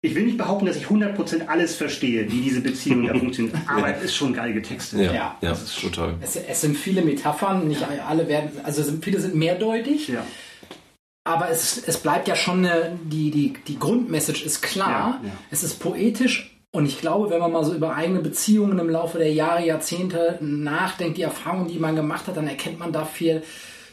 Ich 0.00 0.14
will 0.14 0.24
nicht 0.26 0.38
behaupten, 0.38 0.66
dass 0.66 0.76
ich 0.76 0.86
100% 0.86 1.48
alles 1.48 1.74
verstehe, 1.74 2.30
wie 2.30 2.40
diese 2.40 2.60
Beziehung 2.60 3.06
da 3.06 3.14
funktioniert, 3.18 3.54
aber 3.66 3.96
es 3.96 4.04
ist 4.04 4.14
schon 4.14 4.32
geil 4.32 4.52
getextet. 4.52 5.00
Ja, 5.00 5.12
Ja. 5.12 5.36
ja, 5.40 5.56
total. 5.82 6.14
Es, 6.20 6.36
es 6.36 6.60
sind 6.60 6.76
viele 6.76 7.02
Metaphern, 7.02 7.66
nicht 7.66 7.82
alle 8.06 8.28
werden, 8.28 8.50
also 8.62 8.84
viele 9.02 9.20
sind 9.20 9.34
mehrdeutig, 9.34 10.06
Ja. 10.08 10.24
aber 11.24 11.50
es, 11.50 11.82
es 11.84 11.98
bleibt 11.98 12.28
ja 12.28 12.36
schon 12.36 12.64
eine, 12.64 12.96
die, 13.02 13.30
die, 13.32 13.54
die 13.66 13.78
Grundmessage 13.78 14.44
ist 14.44 14.62
klar, 14.62 15.20
Ja, 15.22 15.28
ja. 15.28 15.32
es 15.50 15.64
ist 15.64 15.80
poetisch 15.80 16.56
und 16.70 16.86
ich 16.86 17.00
glaube, 17.00 17.30
wenn 17.30 17.40
man 17.40 17.50
mal 17.50 17.64
so 17.64 17.74
über 17.74 17.96
eigene 17.96 18.20
Beziehungen 18.20 18.78
im 18.78 18.88
Laufe 18.90 19.18
der 19.18 19.32
Jahre, 19.32 19.66
Jahrzehnte 19.66 20.38
nachdenkt, 20.40 21.18
die 21.18 21.22
Erfahrungen, 21.22 21.66
die 21.66 21.78
man 21.80 21.96
gemacht 21.96 22.28
hat, 22.28 22.36
dann 22.36 22.46
erkennt 22.46 22.78
man 22.78 22.92
da 22.92 23.04
viel, 23.04 23.42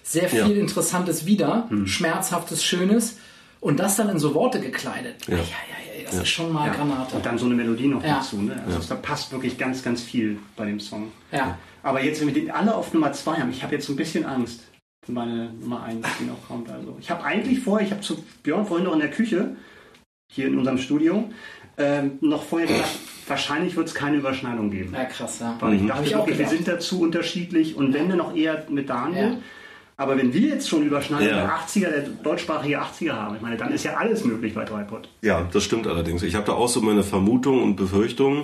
sehr 0.04 0.30
viel 0.30 0.40
Ja. 0.56 0.62
Interessantes 0.62 1.26
wieder, 1.26 1.66
Hm. 1.70 1.88
Schmerzhaftes, 1.88 2.64
Schönes 2.64 3.18
und 3.60 3.80
das 3.80 3.96
dann 3.96 4.10
in 4.10 4.20
so 4.20 4.36
Worte 4.36 4.60
gekleidet. 4.60 5.16
Ja. 5.28 5.38
Ja. 5.38 5.42
Ja, 5.42 5.46
das 6.06 6.16
ist 6.16 6.30
schon 6.30 6.52
mal 6.52 6.70
Granate. 6.72 7.16
Und 7.16 7.26
dann 7.26 7.38
so 7.38 7.46
eine 7.46 7.56
Melodie 7.56 7.88
noch 7.88 8.04
Ja. 8.04 8.18
dazu. 8.18 8.38
Ne? 8.42 8.62
Also 8.66 8.80
da 8.90 8.96
passt 8.96 9.32
wirklich 9.32 9.58
ganz, 9.58 9.84
ganz 9.84 10.02
viel 10.02 10.38
bei 10.56 10.66
dem 10.66 10.80
Song. 10.80 11.12
Ja. 11.32 11.58
Aber 11.84 12.04
jetzt, 12.04 12.20
wenn 12.22 12.28
wir 12.28 12.34
den 12.34 12.52
alle 12.52 12.74
auf 12.76 12.94
Nummer 12.94 13.12
2 13.14 13.36
haben, 13.38 13.50
ich 13.52 13.64
habe 13.64 13.76
jetzt 13.76 13.90
ein 13.90 13.96
bisschen 13.96 14.26
Angst 14.26 14.62
für 15.06 15.12
meine 15.12 15.52
Nummer 15.54 15.84
1, 15.84 16.06
die 16.20 16.26
noch 16.26 16.48
kommt. 16.48 16.70
Also 16.70 16.98
ich 17.00 17.12
habe 17.12 17.24
eigentlich 17.24 17.60
vorher, 17.60 17.86
ich 17.86 17.92
habe 17.92 18.02
zu 18.02 18.24
Björn 18.44 18.66
vorhin 18.66 18.86
noch 18.86 18.94
in 18.94 19.00
der 19.00 19.12
Küche, 19.12 19.56
hier 20.32 20.48
in 20.48 20.58
unserem 20.58 20.80
Studio, 20.80 21.30
ähm, 21.78 22.18
noch 22.22 22.44
vorher 22.44 22.68
gedacht, 22.68 22.90
wahrscheinlich 23.28 23.76
wird 23.76 23.88
es 23.88 23.94
keine 23.94 24.18
Überschneidung 24.18 24.72
geben. 24.72 24.94
Ja, 24.94 25.06
krass, 25.06 25.40
ja. 25.40 25.56
Weil 25.60 25.76
ich 25.76 25.82
Hab 25.82 25.88
dachte 25.90 26.04
ich 26.08 26.16
auch 26.16 26.20
wirklich, 26.26 26.40
wir 26.40 26.48
sind 26.48 26.68
dazu 26.68 27.02
unterschiedlich 27.02 27.76
und 27.76 27.94
wenn 27.94 28.10
dann 28.10 28.18
noch 28.18 28.36
eher 28.36 28.66
mit 28.70 28.90
Daniel. 28.90 29.38
Ja. 29.98 30.04
Aber 30.04 30.18
wenn 30.18 30.34
wir 30.34 30.42
jetzt 30.50 30.68
schon 30.68 30.84
Überschneidung 30.86 31.28
Ja. 31.28 31.36
der 31.36 31.50
80er, 31.58 31.90
der 31.90 32.02
deutschsprachige 32.24 32.82
80er 32.82 33.14
haben, 33.14 33.36
ich 33.36 33.42
meine, 33.42 33.58
dann 33.58 33.72
ist 33.72 33.84
ja 33.86 33.96
alles 33.96 34.24
möglich 34.26 34.54
bei 34.54 34.66
Dreipot. 34.66 35.10
Ja, 35.22 35.48
das 35.52 35.64
stimmt 35.64 35.88
allerdings. 35.88 36.22
Ich 36.24 36.36
habe 36.36 36.46
da 36.46 36.54
auch 36.54 36.68
so 36.70 36.82
meine 36.82 37.04
Vermutungen 37.04 37.64
und 37.64 37.76
Befürchtungen. 37.76 38.44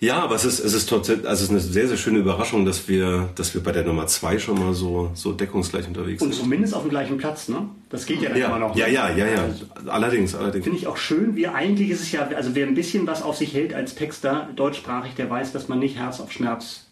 Ja, 0.00 0.18
aber 0.22 0.34
es 0.34 0.44
ist, 0.44 0.58
es 0.58 0.74
ist 0.74 0.88
trotzdem, 0.88 1.20
also 1.24 1.32
es 1.32 1.42
ist 1.42 1.50
eine 1.50 1.60
sehr, 1.60 1.88
sehr 1.88 1.96
schöne 1.96 2.18
Überraschung, 2.18 2.66
dass 2.66 2.88
wir, 2.88 3.28
dass 3.36 3.54
wir 3.54 3.62
bei 3.62 3.70
der 3.72 3.84
Nummer 3.84 4.06
zwei 4.06 4.38
schon 4.38 4.58
mal 4.58 4.74
so, 4.74 5.10
so 5.14 5.32
deckungsgleich 5.32 5.86
unterwegs 5.86 6.20
Und 6.20 6.32
sind. 6.34 6.42
zumindest 6.42 6.74
auf 6.74 6.82
dem 6.82 6.90
gleichen 6.90 7.16
Platz, 7.16 7.48
ne? 7.48 7.68
Das 7.90 8.04
geht 8.04 8.20
ja 8.20 8.28
dann 8.30 8.36
immer 8.38 8.48
Ja, 8.50 8.58
noch. 8.58 8.76
ja, 8.76 8.86
ja, 8.88 9.08
ja, 9.10 9.26
ja. 9.26 9.44
Allerdings, 9.86 10.34
allerdings. 10.34 10.64
Finde 10.64 10.78
ich 10.78 10.86
auch 10.88 10.96
schön, 10.96 11.36
wie 11.36 11.46
eigentlich 11.46 11.90
ist 11.90 12.02
es 12.02 12.12
ja, 12.12 12.26
also 12.34 12.54
wer 12.54 12.66
ein 12.66 12.74
bisschen 12.74 13.06
was 13.06 13.22
auf 13.22 13.36
sich 13.36 13.54
hält 13.54 13.72
als 13.72 13.94
Texter, 13.94 14.48
deutschsprachig, 14.56 15.14
der 15.14 15.30
weiß, 15.30 15.52
dass 15.52 15.68
man 15.68 15.78
nicht 15.78 15.96
Herz 15.96 16.20
auf 16.20 16.32
Schmerz 16.32 16.90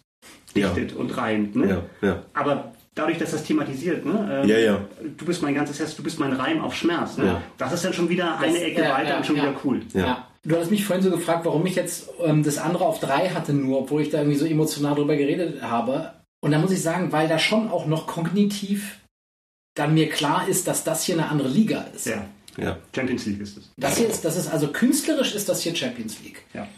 Ja. 0.54 0.68
dichtet 0.68 0.94
und 0.96 1.14
reimt. 1.16 1.56
Ne? 1.56 1.82
Ja, 2.02 2.08
ja. 2.08 2.22
Aber 2.34 2.72
dadurch, 2.94 3.18
dass 3.18 3.30
das 3.30 3.44
thematisiert, 3.44 4.04
ne? 4.04 4.42
ähm, 4.42 4.48
Ja, 4.48 4.58
ja. 4.58 4.80
Du 5.16 5.24
bist 5.24 5.42
mein 5.42 5.54
ganzes 5.54 5.78
Herz, 5.78 5.96
du 5.96 6.02
bist 6.02 6.18
mein 6.18 6.32
Reim 6.32 6.60
auf 6.60 6.74
Schmerz. 6.74 7.16
Ne? 7.16 7.26
Ja. 7.26 7.42
Das 7.58 7.72
ist 7.72 7.84
dann 7.84 7.92
schon 7.92 8.08
wieder 8.08 8.38
eine 8.38 8.58
Ecke 8.58 8.82
ja, 8.82 8.94
weiter 8.94 9.10
ja, 9.10 9.16
und 9.18 9.26
schon 9.26 9.36
ja. 9.36 9.42
wieder 9.42 9.54
cool. 9.64 9.80
Ja. 9.92 10.00
Ja. 10.00 10.28
Du 10.44 10.56
hast 10.56 10.70
mich 10.70 10.84
vorhin 10.84 11.04
so 11.04 11.10
gefragt, 11.10 11.44
warum 11.44 11.64
ich 11.66 11.76
jetzt 11.76 12.10
ähm, 12.20 12.42
das 12.42 12.58
andere 12.58 12.84
auf 12.84 12.98
drei 12.98 13.30
hatte, 13.30 13.52
nur 13.52 13.78
obwohl 13.80 14.02
ich 14.02 14.10
da 14.10 14.18
irgendwie 14.18 14.38
so 14.38 14.44
emotional 14.44 14.94
drüber 14.94 15.16
geredet 15.16 15.62
habe. 15.62 16.14
Und 16.40 16.50
da 16.50 16.58
muss 16.58 16.72
ich 16.72 16.82
sagen, 16.82 17.12
weil 17.12 17.28
da 17.28 17.38
schon 17.38 17.70
auch 17.70 17.86
noch 17.86 18.08
kognitiv 18.08 18.98
dann 19.74 19.94
mir 19.94 20.08
klar 20.08 20.48
ist, 20.48 20.66
dass 20.66 20.84
das 20.84 21.04
hier 21.04 21.14
eine 21.14 21.28
andere 21.28 21.48
Liga 21.48 21.86
ist. 21.94 22.06
Ja. 22.06 22.26
Ja. 22.58 22.76
Champions 22.94 23.24
League 23.24 23.40
ist 23.40 23.56
es. 23.56 23.70
Das 23.78 23.96
hier 23.96 24.08
ist, 24.08 24.24
das 24.24 24.36
ist 24.36 24.48
also 24.48 24.68
künstlerisch 24.68 25.34
ist 25.34 25.48
das 25.48 25.62
hier 25.62 25.74
Champions 25.74 26.20
League. 26.22 26.42
Ja. 26.52 26.68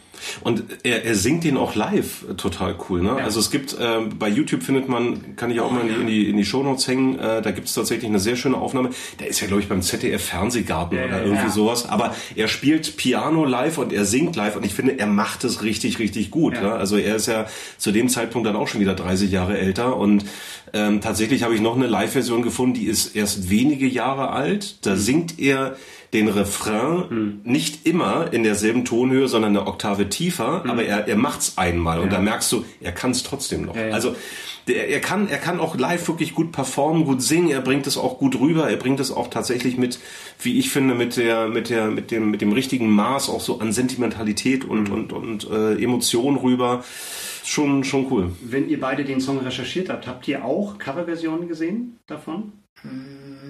Und 0.42 0.64
er, 0.82 1.04
er 1.04 1.14
singt 1.14 1.44
den 1.44 1.56
auch 1.56 1.74
live 1.74 2.24
total 2.36 2.76
cool. 2.88 3.02
Ne? 3.02 3.12
Also 3.12 3.40
es 3.40 3.50
gibt, 3.50 3.74
äh, 3.74 4.00
bei 4.18 4.28
YouTube 4.28 4.62
findet 4.62 4.88
man, 4.88 5.36
kann 5.36 5.50
ich 5.50 5.60
auch 5.60 5.70
mal 5.70 5.82
in 5.82 5.88
die, 5.88 5.94
in 5.94 6.06
die, 6.06 6.30
in 6.30 6.36
die 6.36 6.44
Shownotes 6.44 6.88
hängen, 6.88 7.18
äh, 7.18 7.42
da 7.42 7.50
gibt 7.50 7.68
es 7.68 7.74
tatsächlich 7.74 8.08
eine 8.08 8.20
sehr 8.20 8.36
schöne 8.36 8.56
Aufnahme. 8.56 8.90
Der 9.20 9.28
ist 9.28 9.40
ja, 9.40 9.46
glaube 9.46 9.62
ich, 9.62 9.68
beim 9.68 9.82
ZDF 9.82 10.24
Fernsehgarten 10.24 10.98
Ja, 10.98 11.04
oder 11.04 11.18
ja, 11.18 11.22
irgendwie 11.22 11.46
ja. 11.46 11.50
sowas. 11.50 11.88
Aber 11.88 12.14
er 12.36 12.48
spielt 12.48 12.96
Piano 12.96 13.44
live 13.44 13.78
und 13.78 13.92
er 13.92 14.04
singt 14.04 14.36
live 14.36 14.56
und 14.56 14.64
ich 14.64 14.74
finde, 14.74 14.98
er 14.98 15.06
macht 15.06 15.44
es 15.44 15.62
richtig, 15.62 15.98
richtig 15.98 16.30
gut. 16.30 16.54
Ja. 16.54 16.62
Ne? 16.62 16.72
Also 16.72 16.96
er 16.96 17.16
ist 17.16 17.26
ja 17.26 17.46
zu 17.78 17.92
dem 17.92 18.08
Zeitpunkt 18.08 18.46
dann 18.46 18.56
auch 18.56 18.68
schon 18.68 18.80
wieder 18.80 18.94
30 18.94 19.30
Jahre 19.30 19.58
älter 19.58 19.96
und 19.96 20.24
ähm, 20.72 21.00
tatsächlich 21.00 21.44
habe 21.44 21.54
ich 21.54 21.60
noch 21.60 21.76
eine 21.76 21.86
Live-Version 21.86 22.42
gefunden, 22.42 22.74
die 22.74 22.86
ist 22.86 23.14
erst 23.14 23.48
wenige 23.48 23.86
Jahre 23.86 24.30
alt. 24.30 24.84
Da 24.84 24.96
singt 24.96 25.38
er 25.38 25.76
den 26.14 26.28
Refrain 26.28 27.40
nicht 27.44 27.86
immer 27.86 28.32
in 28.32 28.42
derselben 28.42 28.84
Tonhöhe, 28.84 29.28
sondern 29.28 29.56
eine 29.56 29.66
Oktave 29.66 30.08
tiefer, 30.08 30.64
aber 30.66 30.84
er, 30.84 31.06
er 31.08 31.16
macht's 31.16 31.58
einmal 31.58 32.00
und 32.00 32.12
da 32.12 32.20
merkst 32.20 32.50
du, 32.52 32.64
er 32.80 32.92
kann 32.92 33.10
es 33.10 33.22
trotzdem 33.22 33.66
noch. 33.66 33.76
ja. 33.76 33.90
Also 33.90 34.14
der, 34.66 34.88
er 34.88 35.00
kann 35.00 35.28
er 35.28 35.38
kann 35.38 35.60
auch 35.60 35.76
live 35.76 36.08
wirklich 36.08 36.34
gut 36.34 36.52
performen, 36.52 37.04
gut 37.04 37.22
singen, 37.22 37.50
er 37.50 37.60
bringt 37.60 37.86
es 37.86 37.98
auch 37.98 38.18
gut 38.18 38.40
rüber, 38.40 38.70
er 38.70 38.76
bringt 38.76 39.00
es 39.00 39.10
auch 39.10 39.28
tatsächlich 39.28 39.76
mit, 39.76 39.98
wie 40.40 40.58
ich 40.58 40.70
finde, 40.70 40.94
mit 40.94 41.16
der 41.16 41.48
mit 41.48 41.68
der 41.68 41.88
mit 41.88 42.10
dem 42.10 42.30
mit 42.30 42.40
dem 42.40 42.52
richtigen 42.52 42.88
Maß 42.90 43.28
auch 43.28 43.40
so 43.40 43.60
an 43.60 43.72
Sentimentalität 43.72 44.64
und 44.64 44.90
und 44.90 45.12
und 45.12 45.50
äh, 45.50 45.82
Emotion 45.82 46.36
rüber. 46.36 46.82
Schon 47.44 47.84
schon 47.84 48.10
cool. 48.10 48.32
Wenn 48.42 48.70
ihr 48.70 48.80
beide 48.80 49.04
den 49.04 49.20
Song 49.20 49.38
recherchiert 49.38 49.90
habt, 49.90 50.06
habt 50.06 50.26
ihr 50.28 50.44
auch 50.44 50.78
Coverversionen 50.78 51.46
gesehen 51.46 51.98
davon? 52.06 52.52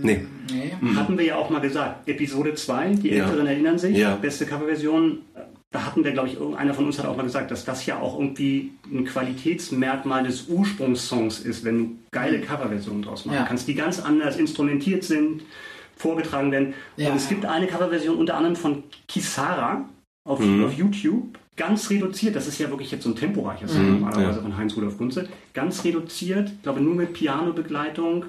Nee. 0.03 0.26
Nee. 0.53 0.72
Hatten 0.97 1.16
wir 1.18 1.24
ja 1.24 1.37
auch 1.37 1.51
mal 1.51 1.61
gesagt. 1.61 2.09
Episode 2.09 2.55
2, 2.55 2.95
die 2.97 3.11
Mhm. 3.11 3.16
Ja. 3.16 3.24
Älteren 3.24 3.47
erinnern 3.47 3.78
sich, 3.78 3.97
Ja. 3.97 4.16
beste 4.16 4.45
Coverversion. 4.47 5.20
Da 5.70 5.87
hatten 5.87 6.05
wir, 6.05 6.12
glaube 6.12 6.28
ich, 6.28 6.35
irgendeiner 6.35 6.72
von 6.74 6.85
uns 6.87 6.99
hat 6.99 7.07
auch 7.07 7.16
mal 7.16 7.22
gesagt, 7.24 7.51
dass 7.51 7.64
das 7.64 7.85
ja 7.87 7.99
auch 7.99 8.18
irgendwie 8.18 8.72
ein 8.93 9.05
Qualitätsmerkmal 9.05 10.22
des 10.22 10.47
Ursprungssongs 10.49 11.41
ist, 11.41 11.64
wenn 11.64 11.78
du 11.78 11.97
geile 12.12 12.41
Coverversionen 12.41 13.03
draus 13.03 13.24
machen 13.24 13.37
Ja. 13.39 13.45
kannst, 13.45 13.66
die 13.66 13.74
ganz 13.74 13.99
anders 14.01 14.37
instrumentiert 14.37 15.03
sind, 15.03 15.43
vorgetragen 15.97 16.53
werden. 16.53 16.74
Ja. 16.97 17.11
Und 17.11 17.16
es 17.16 17.28
gibt 17.28 17.45
eine 17.47 17.66
Coverversion 17.66 18.16
unter 18.16 18.37
anderem 18.37 18.57
von 18.57 18.85
Kisara 19.09 19.89
auf, 20.28 20.39
Mhm. 20.41 20.64
auf 20.64 20.72
YouTube, 20.74 21.39
ganz 21.57 21.91
reduziert. 21.91 22.37
Das 22.37 22.47
ist 22.47 22.59
ja 22.59 22.68
wirklich 22.70 22.91
jetzt 22.93 23.03
so 23.05 23.11
ein 23.11 23.16
temporeicher 23.16 23.66
Song 23.68 24.01
normalerweise 24.01 24.39
ja. 24.39 24.43
von 24.43 24.57
Heinz 24.57 24.76
Rudolf 24.76 24.97
Kunze. 24.99 25.28
Ganz 25.55 25.82
reduziert, 25.85 26.51
ich 26.51 26.62
glaube 26.62 26.80
nur 26.80 26.95
mit 26.95 27.14
Pianobegleitung, 27.14 28.26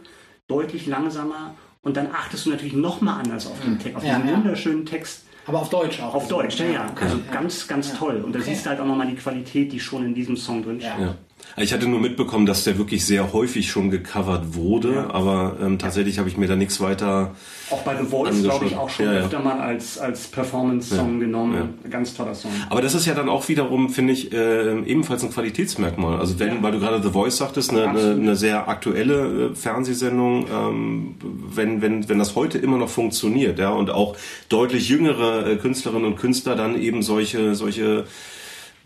deutlich 0.48 0.88
langsamer. 0.88 1.56
Und 1.82 1.98
dann 1.98 2.08
achtest 2.12 2.46
du 2.46 2.50
natürlich 2.50 2.74
nochmal 2.74 3.20
anders 3.22 3.46
auf 3.46 3.60
den 3.64 3.78
Text, 3.78 3.96
auf 3.98 4.04
Ja, 4.04 4.16
diesen 4.16 4.30
ja. 4.30 4.38
wunderschönen 4.38 4.86
Text 4.88 5.24
Aber 5.46 5.60
auf 5.62 5.70
Deutsch 5.70 6.02
auch. 6.02 6.16
auf 6.16 6.28
Deutsch. 6.28 6.60
Ja, 6.60 6.66
ja. 6.66 6.86
Also 7.00 7.20
ganz, 7.32 7.68
ganz 7.68 7.94
toll. 7.94 8.24
Und 8.26 8.34
da 8.34 8.40
Okay. 8.40 8.50
siehst 8.50 8.66
du 8.66 8.72
halt 8.72 8.80
auch 8.80 8.88
nochmal 8.88 9.06
die 9.08 9.16
Qualität, 9.16 9.72
die 9.72 9.80
schon 9.80 10.04
in 10.04 10.16
diesem 10.16 10.36
Song 10.36 10.64
drin 10.64 10.82
steht. 10.82 11.14
Ja. 11.58 11.64
Ich 11.64 11.74
hatte 11.74 11.88
nur 11.88 12.00
mitbekommen, 12.00 12.46
dass 12.46 12.64
der 12.64 12.78
wirklich 12.78 13.06
sehr 13.06 13.32
häufig 13.34 13.70
schon 13.70 13.90
gecovert 13.90 14.56
wurde, 14.56 14.94
Ja. 14.96 15.10
aber 15.12 15.56
ähm, 15.62 15.80
tatsächlich 15.80 16.20
habe 16.20 16.28
ich 16.30 16.38
mir 16.38 16.48
da 16.48 16.56
nichts 16.56 16.82
weiter. 16.82 17.36
Auch 17.72 17.82
bei 17.84 17.96
The 17.98 18.06
Voice, 18.06 18.44
glaube 18.44 18.66
ich, 18.66 18.76
auch 18.76 18.90
schon 18.90 19.06
Ja, 19.06 19.14
ja. 19.14 19.20
öfter 19.22 19.40
mal 19.40 19.60
als, 19.60 19.98
als 19.98 20.28
Performance-Song 20.28 21.20
genommen. 21.20 21.76
Ganz 21.90 22.14
toller 22.14 22.36
Song. 22.36 22.52
Aber 22.70 22.82
das 22.82 22.94
ist 22.94 23.06
ja 23.08 23.14
dann 23.16 23.30
auch 23.30 23.48
wiederum, 23.48 23.90
finde 23.90 24.14
ich, 24.14 24.32
äh, 24.34 24.80
ebenfalls 24.82 25.24
ein 25.24 25.32
Qualitätsmerkmal. 25.32 26.20
Also 26.20 26.38
wenn, 26.40 26.62
weil 26.62 26.74
du 26.74 26.80
gerade 26.80 27.02
The 27.02 27.10
Voice 27.10 27.38
sagtest, 27.38 27.72
eine, 27.72 27.84
eine, 27.84 27.90
Absolut. 27.92 28.20
eine 28.20 28.36
sehr 28.36 28.68
aktuelle 28.68 29.52
äh, 29.52 29.56
Fernsehsendung, 29.56 30.46
ähm, 30.54 31.16
wenn, 31.56 31.82
wenn, 31.82 32.08
wenn 32.10 32.20
das 32.20 32.36
heute 32.36 32.58
immer 32.58 32.78
noch 32.78 32.90
funktioniert, 32.90 33.58
ja, 33.60 33.70
und 33.70 33.90
auch 33.90 34.16
deutlich 34.50 34.90
jüngere 34.90 35.48
äh, 35.48 35.56
Künstlerinnen 35.56 36.06
und 36.06 36.18
Künstler 36.18 36.56
dann 36.56 36.80
eben 36.80 37.02
solche, 37.02 37.56
solche 37.56 38.06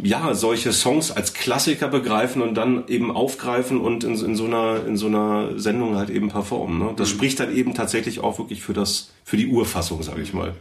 ja, 0.02 0.34
solche 0.34 0.72
Songs 0.74 1.12
als 1.12 1.34
Klassiker 1.34 1.88
begreifen 1.88 2.42
und 2.42 2.56
dann 2.56 2.88
eben 2.88 3.12
aufgreifen 3.16 3.80
und 3.82 4.04
in, 4.04 4.14
in 4.24 4.36
so 4.36 4.46
einer 4.46 4.86
in 4.86 4.98
so 4.98 5.08
einer 5.08 5.60
Sendung 5.60 5.96
halt 5.96 6.10
eben 6.10 6.30
performen. 6.30 6.80
Ne? 6.80 6.94
Das 6.96 7.10
spricht 7.10 7.40
dann 7.40 7.54
eben 7.56 7.74
tatsächlich 7.74 8.20
auch 8.22 8.40
wirklich 8.40 8.62
für 8.62 8.74
das 8.74 9.12
für 9.24 9.38
die 9.38 9.48
Urfassung, 9.48 10.02
sage 10.04 10.22
ich 10.22 10.34
mal. 10.34 10.54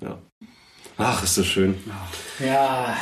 Ja. 0.00 0.18
Ach, 0.98 1.22
ist 1.22 1.38
das 1.38 1.46
schön. 1.46 1.76
Ja. 2.44 2.96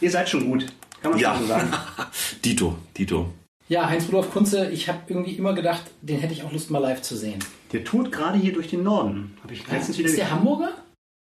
Ihr 0.00 0.10
seid 0.10 0.28
schon 0.28 0.48
gut. 0.50 0.66
Kann 1.02 1.12
man 1.12 1.20
Ja. 1.20 1.34
schon 1.34 1.42
so 1.42 1.48
sagen. 1.48 1.68
Dito, 2.44 2.76
Dito. 2.96 3.28
Ja, 3.68 3.88
Heinz 3.88 4.06
Rudolf 4.08 4.30
Kunze, 4.30 4.70
ich 4.70 4.88
habe 4.88 5.00
irgendwie 5.08 5.32
immer 5.32 5.52
gedacht, 5.52 5.82
den 6.00 6.18
hätte 6.20 6.32
ich 6.32 6.42
auch 6.42 6.52
Lust 6.52 6.70
mal 6.70 6.78
live 6.78 7.02
zu 7.02 7.16
sehen. 7.16 7.38
Der 7.72 7.84
tourt 7.84 8.10
gerade 8.10 8.38
hier 8.38 8.52
durch 8.54 8.68
den 8.68 8.82
Norden. 8.82 9.36
Habe 9.42 9.52
ich 9.52 9.68
letztens 9.70 9.98
wieder 9.98 10.08
ist 10.08 10.16
der 10.16 10.30
Hamburger? 10.30 10.70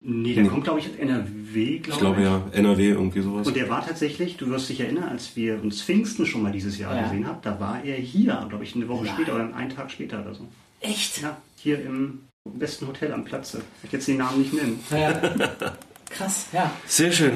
Nee, 0.04 0.34
der 0.34 0.48
kommt, 0.48 0.64
glaube 0.64 0.80
ich, 0.80 0.88
aus 0.90 0.96
NRW, 0.98 1.78
glaube 1.78 1.90
Ich 1.90 2.00
glaube 2.00 2.22
ja, 2.24 2.42
NRW 2.54 2.90
irgendwie 2.90 3.22
sowas. 3.22 3.46
Und 3.46 3.56
der 3.56 3.70
war 3.70 3.86
tatsächlich, 3.86 4.36
du 4.36 4.50
wirst 4.50 4.68
dich 4.68 4.80
erinnern, 4.80 5.10
als 5.10 5.36
wir 5.36 5.62
uns 5.62 5.84
Pfingsten 5.84 6.26
schon 6.26 6.42
mal 6.42 6.52
dieses 6.52 6.80
Jahr 6.80 6.96
Ja. 6.96 7.04
gesehen 7.04 7.28
haben, 7.28 7.38
da 7.44 7.60
war 7.60 7.84
er 7.84 7.98
hier, 7.98 8.44
glaube 8.50 8.64
ich, 8.64 8.76
eine 8.76 8.88
Woche 8.88 9.06
Nein. 9.06 9.14
später 9.16 9.36
oder 9.36 9.56
einen 9.56 9.70
Tag 9.70 9.92
später 9.92 10.22
oder 10.22 10.34
so. 10.34 10.48
Echt? 10.80 11.22
Ja, 11.22 11.38
hier 11.56 11.86
im 11.86 12.22
besten 12.46 12.88
Hotel 12.88 13.14
am 13.14 13.26
Platze. 13.26 13.62
Ich 13.84 13.92
jetzt 13.92 14.08
den 14.08 14.18
Namen 14.18 14.40
nicht 14.40 14.54
nennen. 14.54 14.80
Ja. 14.90 15.22
Krass, 16.10 16.48
ja. 16.52 16.72
Sehr 16.88 17.12
schön. 17.12 17.34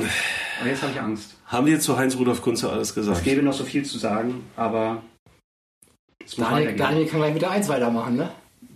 Aber 0.59 0.70
jetzt 0.70 0.82
habe 0.82 0.91
ich 0.91 0.99
Angst. 0.99 1.36
Haben 1.45 1.68
wir 1.68 1.80
zu 1.80 1.95
Heinz 1.97 2.18
Rudolf 2.18 2.41
Kunze 2.41 2.72
alles 2.72 2.89
Es 2.89 2.95
gesagt? 2.95 3.24
gäbe 3.24 3.43
noch 3.43 3.53
so 3.53 3.63
viel 3.63 3.86
zu 3.86 3.99
sagen, 3.99 4.41
aber 4.55 5.03
es 6.26 6.36
Daniel. 6.36 6.76
Daniel 6.76 7.05
kann 7.05 7.20
gleich 7.20 7.34
mit 7.34 7.43
der 7.43 7.51
1 7.51 7.70
weitermachen, 7.70 8.16
ne? 8.16 8.32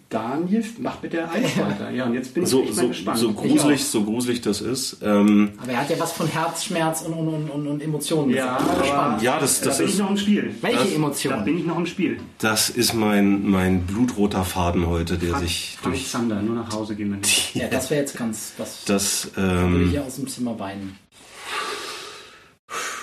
Daniel 0.09 0.65
macht 0.79 1.03
mit 1.03 1.13
der 1.13 1.31
Eins 1.31 1.55
weiter. 1.57 1.91
Ja, 1.91 2.05
und 2.05 2.15
jetzt 2.15 2.33
bin 2.33 2.41
ich 2.43 2.49
So, 2.49 2.63
echt 2.63 2.75
mal 2.75 2.81
so, 2.81 2.87
gespannt. 2.87 3.17
so 3.19 3.31
gruselig, 3.33 3.83
so 3.85 4.03
gruselig 4.03 4.41
das 4.41 4.59
ist. 4.61 4.97
Ähm, 5.03 5.51
Aber 5.61 5.71
er 5.71 5.81
hat 5.81 5.89
ja 5.91 5.99
was 5.99 6.13
von 6.13 6.27
Herzschmerz 6.27 7.03
und, 7.03 7.13
und, 7.13 7.49
und, 7.49 7.67
und, 7.67 7.81
Emotionen. 7.83 8.31
ja, 8.33 8.57
aber 8.57 8.83
Spannend. 8.85 9.21
ja, 9.21 9.39
das, 9.39 9.59
da 9.61 9.67
das 9.67 9.77
bin 9.77 9.87
ich 9.87 9.93
ist, 9.93 9.99
noch 9.99 10.09
im 10.09 10.17
Spiel. 10.17 10.55
Welche 10.61 10.77
das- 10.77 10.87
Da 10.89 10.95
Emotionen? 10.95 11.45
bin 11.45 11.57
ich 11.59 11.65
noch 11.65 11.77
im 11.77 11.85
Spiel. 11.85 12.17
das 12.39 12.69
ist 12.71 12.93
mein, 12.95 13.47
mein 13.49 13.81
blutroter 13.85 14.43
Faden 14.43 14.87
heute, 14.87 15.17
der 15.19 15.37
sich 15.37 15.77
Frank 15.79 15.93
durch 15.95 16.07
Zander, 16.09 16.41
nur 16.41 16.55
nach 16.55 16.71
Hause 16.73 16.95
gehen 16.95 17.11
wir 17.11 17.17
nicht. 17.17 17.55
Ja, 17.59 17.67
das 17.67 17.89
wäre 17.91 18.01
jetzt 18.01 18.17
ganz. 18.17 18.53
Das 18.57 18.85
das, 18.85 19.29
würde 19.35 19.67
ich 19.77 19.83
ähm, 19.85 19.89
hier 19.91 20.03
aus 20.05 20.15
dem 20.15 20.27
Zimmer 20.27 20.57
weinen. 20.59 20.97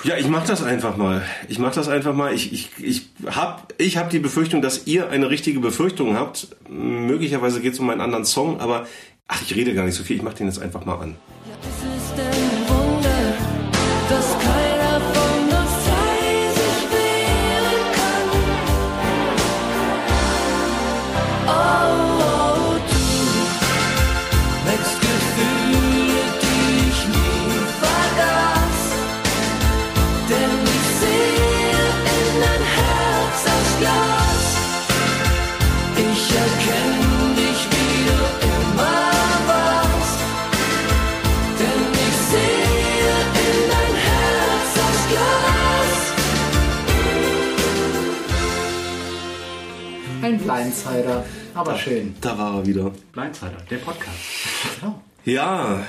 Ja, 0.07 0.17
ich 0.17 0.29
mach 0.29 0.47
das 0.47 0.63
einfach 0.63 0.97
mal. 0.97 1.23
Ich 1.49 1.59
mach 1.59 1.75
das 1.75 1.89
einfach 1.89 2.15
mal. 2.15 2.33
Ich, 2.33 2.53
ich, 2.53 2.71
ich 2.79 3.09
hab, 3.27 3.75
ich 3.79 3.97
hab 3.97 4.11
die 4.11 4.21
Befürchtung, 4.21 4.63
dass 4.63 4.87
ihr 4.87 5.11
eine 5.11 5.31
richtige 5.31 5.59
Befürchtung 5.59 6.17
habt. 6.17 6.49
Möglicherweise 6.69 7.61
geht 7.61 7.73
es 7.73 7.81
um 7.81 7.91
einen 7.91 8.01
anderen 8.01 8.25
Song, 8.25 8.61
aber 8.61 8.87
ach, 9.27 9.43
ich 9.43 9.57
rede 9.57 9.75
gar 9.75 9.85
nicht 9.85 9.97
so 9.97 10.05
viel. 10.05 10.17
Ich 10.17 10.23
mach 10.23 10.35
den 10.35 10.47
jetzt 10.47 10.63
einfach 10.63 10.85
mal 10.85 11.01
an. 11.01 11.17
Es 11.63 11.96
Blindsider, 50.57 51.25
aber 51.55 51.77
schön. 51.79 52.15
Da 52.21 52.37
war 52.39 52.57
er 52.59 52.67
wieder. 52.67 52.91
Blindsider, 53.13 53.57
der 53.71 53.77
Podcast. 53.79 54.17
Genau. 54.81 55.01
Ja, 55.25 55.83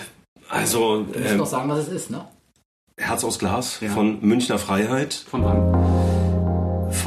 also 0.49 1.03
Du 1.03 1.20
musst 1.20 1.32
ähm, 1.32 1.38
noch 1.38 1.45
sagen, 1.45 1.70
was 1.70 1.80
es 1.80 1.89
ist, 1.89 2.09
ne? 2.11 2.26
Herz 2.97 3.24
aus 3.24 3.38
Glas 3.39 3.80
Ja. 3.82 3.89
von 3.89 4.20
Münchner 4.22 4.57
Freiheit. 4.57 5.13
Von 5.13 5.43
wann? 5.43 6.16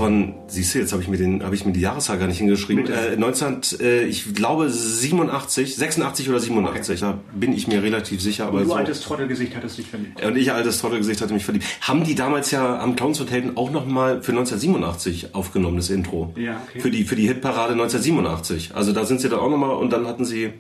Von, 0.01 0.35
siehst 0.49 0.75
du, 0.75 0.79
jetzt 0.79 0.93
habe 0.93 1.03
ich 1.03 1.09
mir 1.09 1.17
den, 1.17 1.43
habe 1.45 1.55
ich 1.55 1.65
mir 1.65 1.73
die 1.73 1.81
Jahreszahl 1.81 2.19
gar 2.19 2.27
nicht 2.27 2.39
hingeschrieben. 2.39 2.87
Äh, 2.91 3.17
19, 3.17 3.61
äh, 3.81 4.05
ich 4.05 4.35
glaube 4.35 4.69
87, 4.71 5.77
86 5.77 6.29
oder 6.29 6.41
87, 6.41 7.01
da 7.01 7.19
bin 7.35 7.53
ich 7.53 7.69
mir 7.69 7.83
relativ 7.83 8.21
sicher. 8.21 8.47
Aber 8.47 8.61
Du 8.61 8.67
so, 8.69 8.75
altes 8.75 9.01
Trottelgesicht 9.03 9.55
hattest 9.55 9.79
dich 9.79 9.87
verliebt. 9.87 10.25
und 10.25 10.37
ich 10.37 10.51
altes 10.53 10.79
Trottelgesicht 10.81 11.21
hatte 11.21 11.35
mich 11.35 11.45
verliebt. 11.45 11.65
Haben 11.83 12.05
die 12.05 12.15
damals 12.15 12.51
ja 12.51 12.79
am 12.79 12.97
Clowns 12.97 13.21
und 13.21 13.31
Helden 13.31 13.57
auch 13.57 13.71
nochmal 13.71 14.23
für 14.23 14.33
1987 14.33 15.35
aufgenommen, 15.35 15.77
das 15.77 15.91
Intro. 15.91 16.33
Ja, 16.37 16.61
okay. 16.69 16.81
Für 16.81 16.91
die, 16.91 17.05
für 17.05 17.17
die 17.17 17.29
Hitparade 17.29 17.73
1987. 17.73 18.75
Also 18.75 18.93
da 18.93 19.05
sind 19.05 19.21
sie 19.21 19.29
da 19.29 19.39
auch 19.39 19.51
nochmal 19.51 19.77
und 19.77 19.93
dann 19.93 20.07
hatten 20.07 20.25
sie, 20.25 20.51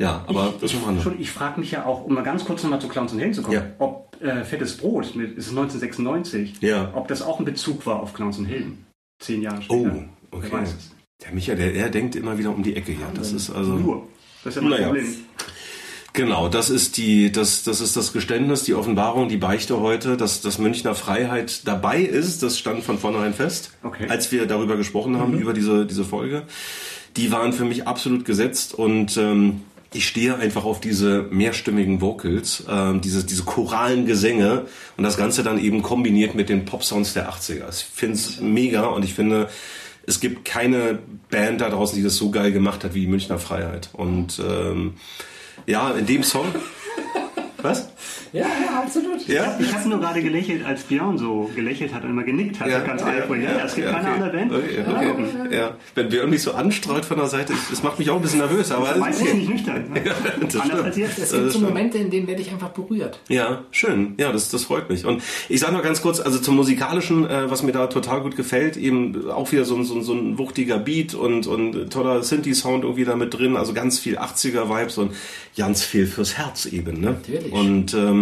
ja, 0.00 0.24
aber 0.26 0.54
das 0.60 0.72
ist 0.72 0.80
Schon, 1.02 1.20
ich 1.20 1.30
frage 1.30 1.60
mich 1.60 1.70
ja 1.70 1.84
auch, 1.86 2.04
um 2.04 2.14
mal 2.14 2.22
ganz 2.24 2.44
kurz 2.44 2.62
nochmal 2.64 2.80
zu 2.80 2.88
Clowns 2.88 3.12
und 3.12 3.18
Helden 3.20 3.34
zu 3.34 3.42
kommen, 3.42 3.54
Ja. 3.56 3.66
ob 3.78 4.16
äh, 4.20 4.44
Fettes 4.44 4.76
Brot, 4.76 5.14
mit, 5.14 5.38
ist 5.38 5.50
1996, 5.50 6.60
Ja. 6.60 6.90
ob 6.94 7.06
das 7.08 7.22
auch 7.22 7.38
ein 7.38 7.44
Bezug 7.44 7.86
war 7.86 8.00
auf 8.00 8.12
Clowns 8.14 8.38
und 8.38 8.46
Helden. 8.46 8.86
Zehn 9.22 9.42
Jahre 9.42 9.60
Oh, 9.68 9.84
später. 9.84 10.04
okay. 10.32 10.46
Wer 10.50 10.52
weiß 10.60 10.68
es. 10.76 10.90
Der 11.24 11.32
Micha, 11.32 11.54
der, 11.54 11.72
der 11.72 11.88
denkt 11.90 12.16
immer 12.16 12.36
wieder 12.38 12.50
um 12.50 12.62
die 12.62 12.74
Ecke 12.76 12.92
hier. 12.92 13.06
Das 13.14 13.32
ist 13.32 13.50
also. 13.50 13.72
Nur. 13.74 14.08
Das 14.42 14.56
ist 14.56 14.62
ja 14.62 14.62
mein 14.62 14.70
Naja. 14.72 14.86
Problem. 14.86 15.06
Genau, 16.12 16.48
das 16.48 16.70
ist 16.70 16.96
die, 16.96 17.30
das, 17.30 17.62
das 17.62 17.80
ist 17.80 17.96
das 17.96 18.12
Geständnis, 18.12 18.64
die 18.64 18.74
Offenbarung, 18.74 19.28
die 19.28 19.36
Beichte 19.36 19.78
heute, 19.80 20.16
dass, 20.16 20.40
dass 20.40 20.58
Münchner 20.58 20.94
Freiheit 20.96 21.68
dabei 21.68 22.00
ist. 22.00 22.42
Das 22.42 22.58
stand 22.58 22.82
von 22.82 22.98
vornherein 22.98 23.32
fest, 23.32 23.70
Okay. 23.84 24.06
als 24.08 24.32
wir 24.32 24.46
darüber 24.46 24.76
gesprochen 24.76 25.18
haben, 25.18 25.38
über 25.38 25.52
diese, 25.52 25.86
diese 25.86 26.04
Folge. 26.04 26.42
Die 27.16 27.30
waren 27.30 27.52
für 27.52 27.64
mich 27.64 27.86
absolut 27.86 28.24
gesetzt 28.24 28.74
und 28.74 29.16
ähm, 29.18 29.62
ich 29.92 30.06
stehe 30.06 30.36
einfach 30.36 30.64
auf 30.64 30.80
diese 30.80 31.22
mehrstimmigen 31.30 32.00
Vocals, 32.00 32.64
ähm, 32.68 33.00
diese, 33.00 33.24
diese 33.24 33.42
choralen 33.42 34.06
Gesänge 34.06 34.66
und 34.96 35.04
das 35.04 35.16
Ganze 35.16 35.42
dann 35.42 35.58
eben 35.58 35.82
kombiniert 35.82 36.34
mit 36.34 36.48
den 36.48 36.64
Pop-Sounds 36.64 37.14
der 37.14 37.30
80er. 37.30 37.68
Ich 37.70 37.84
finde 37.92 38.14
es 38.14 38.40
mega 38.40 38.86
und 38.86 39.04
ich 39.04 39.14
finde, 39.14 39.48
es 40.06 40.20
gibt 40.20 40.44
keine 40.44 41.00
Band 41.30 41.60
da 41.60 41.70
draußen, 41.70 41.96
die 41.96 42.04
das 42.04 42.16
so 42.16 42.30
geil 42.30 42.52
gemacht 42.52 42.84
hat 42.84 42.94
wie 42.94 43.00
die 43.00 43.06
Münchner 43.06 43.38
Freiheit. 43.38 43.90
Und 43.92 44.40
ähm, 44.44 44.94
ja, 45.66 45.90
in 45.90 46.06
dem 46.06 46.22
Song. 46.22 46.46
Was? 47.62 47.88
Ja, 48.32 48.42
ja, 48.42 48.82
absolut. 48.84 49.26
Ja? 49.26 49.56
Ich 49.58 49.74
habe 49.74 49.88
nur 49.88 49.98
gerade 49.98 50.22
gelächelt, 50.22 50.64
als 50.64 50.82
Björn 50.82 51.18
so 51.18 51.50
gelächelt 51.54 51.92
hat 51.92 52.04
und 52.04 52.10
immer 52.10 52.22
genickt 52.22 52.60
hat. 52.60 52.70
so 52.70 52.86
ganz 52.86 53.02
eifrig. 53.02 53.42
Ja, 53.42 53.64
es 53.64 53.74
gibt 53.74 53.88
keine 53.88 54.00
okay. 54.08 54.14
andere 54.14 54.30
Band. 54.30 54.52
Okay, 54.52 54.84
okay. 54.86 55.56
Ja. 55.56 55.76
Wenn 55.94 56.08
Björn 56.08 56.30
mich 56.30 56.42
so 56.42 56.52
anstreut 56.52 57.04
von 57.04 57.16
der 57.18 57.26
Seite, 57.26 57.52
das 57.70 57.82
macht 57.82 57.98
mich 57.98 58.08
auch 58.10 58.16
ein 58.16 58.22
bisschen 58.22 58.38
nervös. 58.38 58.70
Aber 58.70 58.96
Meistens 58.96 59.34
nicht 59.34 59.48
nüchtern. 59.48 59.84
Ne? 59.94 60.00
das 60.46 60.56
Anders 60.56 60.82
als 60.84 60.96
jetzt. 60.96 61.18
Es 61.18 61.30
Das 61.30 61.32
gibt 61.32 61.42
so 61.44 61.50
stimmt. 61.58 61.64
Momente, 61.68 61.98
in 61.98 62.10
denen 62.10 62.26
werde 62.28 62.40
ich 62.42 62.50
einfach 62.52 62.68
berührt. 62.70 63.18
Ja, 63.28 63.64
schön. 63.72 64.14
Ja, 64.18 64.30
das, 64.32 64.48
das 64.50 64.64
freut 64.64 64.88
mich. 64.90 65.04
Und 65.04 65.22
ich 65.48 65.58
sage 65.60 65.72
noch 65.72 65.82
ganz 65.82 66.00
kurz, 66.02 66.20
also 66.20 66.38
zum 66.38 66.54
Musikalischen, 66.56 67.28
äh, 67.28 67.50
was 67.50 67.62
mir 67.62 67.72
da 67.72 67.86
total 67.88 68.20
gut 68.20 68.36
gefällt, 68.36 68.76
eben 68.76 69.28
auch 69.30 69.50
wieder 69.52 69.64
so, 69.64 69.74
ein- 69.76 69.84
so, 69.84 69.94
ein- 69.96 70.02
so 70.02 70.12
ein 70.14 70.38
wuchtiger 70.38 70.78
Beat 70.78 71.14
und, 71.14 71.46
und 71.46 71.90
toller 71.92 72.22
Synthi-Sound 72.22 72.84
irgendwie 72.84 73.04
da 73.04 73.16
mit 73.16 73.34
drin, 73.36 73.56
also 73.56 73.72
ganz 73.72 73.98
viel 73.98 74.18
80er-Vibes 74.18 74.98
und 74.98 75.12
ganz 75.56 75.82
viel 75.82 76.06
fürs 76.06 76.38
Herz 76.38 76.66
eben. 76.66 77.00
Ne? 77.00 77.16
Natürlich. 77.20 77.52
Und 77.52 77.94
ähm, 77.94 78.19